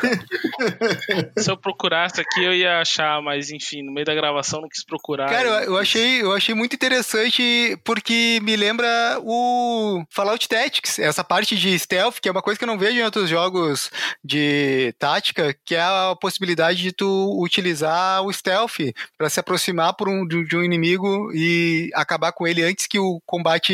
Se 1.37 1.49
eu 1.49 1.57
procurasse 1.57 2.21
aqui, 2.21 2.43
eu 2.43 2.53
ia 2.53 2.79
achar, 2.79 3.21
mas 3.21 3.49
enfim, 3.51 3.81
no 3.81 3.91
meio 3.91 4.05
da 4.05 4.13
gravação 4.13 4.61
não 4.61 4.69
quis 4.69 4.83
procurar. 4.85 5.29
Cara, 5.29 5.47
eu, 5.47 5.71
eu 5.71 5.77
achei, 5.77 6.21
eu 6.21 6.33
achei 6.33 6.53
muito 6.53 6.75
interessante 6.75 7.77
porque 7.83 8.39
me 8.43 8.55
lembra 8.55 8.87
o 9.21 10.03
Fallout 10.11 10.47
Tactics, 10.47 10.99
essa 10.99 11.23
parte 11.23 11.55
de 11.55 11.77
stealth, 11.77 12.19
que 12.21 12.29
é 12.29 12.31
uma 12.31 12.41
coisa 12.41 12.57
que 12.57 12.63
eu 12.63 12.67
não 12.67 12.77
vejo 12.77 12.99
em 12.99 13.03
outros 13.03 13.29
jogos 13.29 13.89
de 14.23 14.93
tática, 14.99 15.55
que 15.65 15.75
é 15.75 15.81
a 15.81 16.15
possibilidade 16.19 16.81
de 16.81 16.91
tu 16.91 17.39
utilizar 17.41 18.21
o 18.23 18.31
stealth 18.31 18.77
para 19.17 19.29
se 19.29 19.39
aproximar 19.39 19.93
por 19.95 20.07
um, 20.07 20.25
de, 20.27 20.45
de 20.45 20.55
um 20.55 20.63
inimigo 20.63 21.31
e 21.33 21.89
acabar 21.95 22.31
com 22.31 22.47
ele 22.47 22.61
antes 22.63 22.85
que 22.87 22.99
o 22.99 23.19
combate 23.25 23.70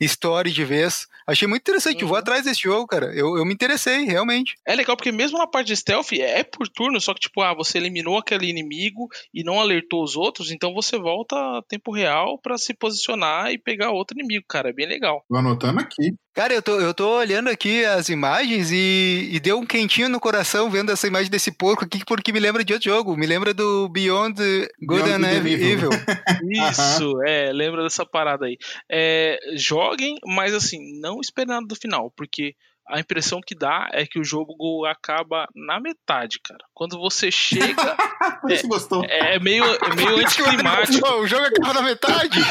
estoure 0.00 0.50
de 0.50 0.64
vez. 0.64 1.06
Achei 1.26 1.48
muito 1.48 1.62
interessante, 1.62 2.02
Uhum. 2.02 2.08
vou 2.08 2.18
atrás 2.18 2.44
desse 2.44 2.62
jogo, 2.62 2.86
cara. 2.86 3.06
Eu, 3.14 3.38
eu 3.38 3.46
me 3.46 3.54
interessei, 3.54 4.04
realmente. 4.04 4.54
É 4.66 4.74
legal 4.74 4.94
porque 4.94 5.10
mesmo 5.10 5.38
na 5.38 5.46
parte 5.46 5.68
de 5.68 5.76
stealth 5.76 6.12
é 6.12 6.42
por 6.44 6.68
turno, 6.68 7.00
só 7.00 7.14
que 7.14 7.20
tipo, 7.20 7.40
ah, 7.40 7.54
você 7.54 7.78
eliminou 7.78 8.18
aquele 8.18 8.46
inimigo 8.46 9.08
e 9.32 9.42
não 9.42 9.58
alertou 9.58 10.02
os 10.02 10.16
outros, 10.16 10.50
então 10.50 10.74
você 10.74 10.98
volta 10.98 11.34
a 11.34 11.62
tempo 11.66 11.90
real 11.92 12.38
pra 12.38 12.58
se 12.58 12.74
posicionar 12.74 13.50
e 13.50 13.58
pegar 13.58 13.90
outro 13.90 14.18
inimigo, 14.18 14.44
cara. 14.46 14.68
É 14.68 14.72
bem 14.72 14.86
legal. 14.86 15.24
Tô 15.28 15.36
anotando 15.36 15.80
aqui. 15.80 16.14
Cara, 16.34 16.52
eu 16.52 16.60
tô, 16.60 16.80
eu 16.80 16.92
tô 16.92 17.16
olhando 17.16 17.48
aqui 17.48 17.84
as 17.84 18.08
imagens 18.08 18.72
e, 18.72 19.28
e 19.30 19.38
deu 19.38 19.56
um 19.56 19.64
quentinho 19.64 20.08
no 20.08 20.18
coração 20.18 20.68
vendo 20.68 20.90
essa 20.90 21.06
imagem 21.06 21.30
desse 21.30 21.52
porco 21.52 21.84
aqui, 21.84 22.04
porque 22.04 22.32
me 22.32 22.40
lembra 22.40 22.64
de 22.64 22.72
outro 22.72 22.90
jogo. 22.90 23.16
Me 23.16 23.24
lembra 23.24 23.54
do 23.54 23.88
Beyond 23.88 24.34
Good 24.82 25.04
Beyond 25.04 25.24
and 25.24 25.48
Evil. 25.48 25.90
Isso, 26.50 27.22
é, 27.24 27.52
lembra 27.52 27.84
dessa 27.84 28.04
parada 28.04 28.46
aí. 28.46 28.58
É, 28.90 29.38
joguem, 29.54 30.16
mas 30.26 30.52
assim, 30.52 31.00
não 31.00 31.20
esperem 31.20 31.54
nada 31.54 31.66
do 31.68 31.76
final, 31.76 32.10
porque 32.16 32.56
a 32.86 33.00
impressão 33.00 33.40
que 33.40 33.54
dá 33.54 33.88
é 33.92 34.06
que 34.06 34.18
o 34.18 34.24
jogo 34.24 34.84
acaba 34.84 35.48
na 35.54 35.80
metade, 35.80 36.38
cara. 36.40 36.62
Quando 36.74 36.98
você 36.98 37.30
chega. 37.30 37.64
é, 38.50 38.62
gostou. 38.66 39.02
é 39.04 39.38
meio, 39.38 39.64
é 39.64 39.94
meio 39.94 40.18
anticlimático. 40.20 41.06
o 41.06 41.26
jogo 41.26 41.46
acaba 41.46 41.72
na 41.74 41.82
metade? 41.82 42.40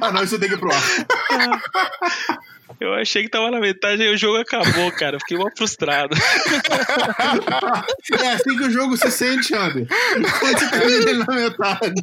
ah, 0.00 0.10
não, 0.10 0.24
isso 0.24 0.38
tem 0.38 0.48
que 0.48 0.54
ir 0.54 0.58
pro 0.58 0.72
ar. 0.72 0.80
Eu 2.80 2.94
achei 2.94 3.22
que 3.22 3.28
tava 3.28 3.50
na 3.50 3.60
metade 3.60 4.02
e 4.02 4.12
o 4.12 4.16
jogo 4.16 4.38
acabou, 4.38 4.90
cara. 4.92 5.18
Fiquei 5.20 5.36
mal 5.38 5.50
frustrado. 5.56 6.16
é 8.20 8.28
assim 8.28 8.56
que 8.56 8.64
o 8.64 8.70
jogo 8.70 8.96
se 8.96 9.10
sente, 9.10 9.54
André. 9.54 9.86
Quando 10.40 10.58
você 10.58 10.70
termina 10.70 11.24
na 11.24 11.34
metade. 11.34 12.00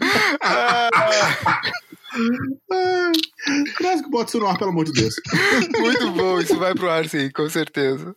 Quase 3.78 4.04
que 4.04 4.10
bota 4.10 4.30
isso 4.30 4.40
no 4.40 4.48
ar, 4.48 4.58
pelo 4.58 4.72
amor 4.72 4.86
de 4.86 4.94
Deus. 4.94 5.16
Muito 5.80 6.12
bom, 6.12 6.40
isso 6.40 6.58
vai 6.58 6.74
pro 6.74 6.90
ar 6.90 7.08
sim, 7.08 7.30
com 7.32 7.50
certeza. 7.50 8.16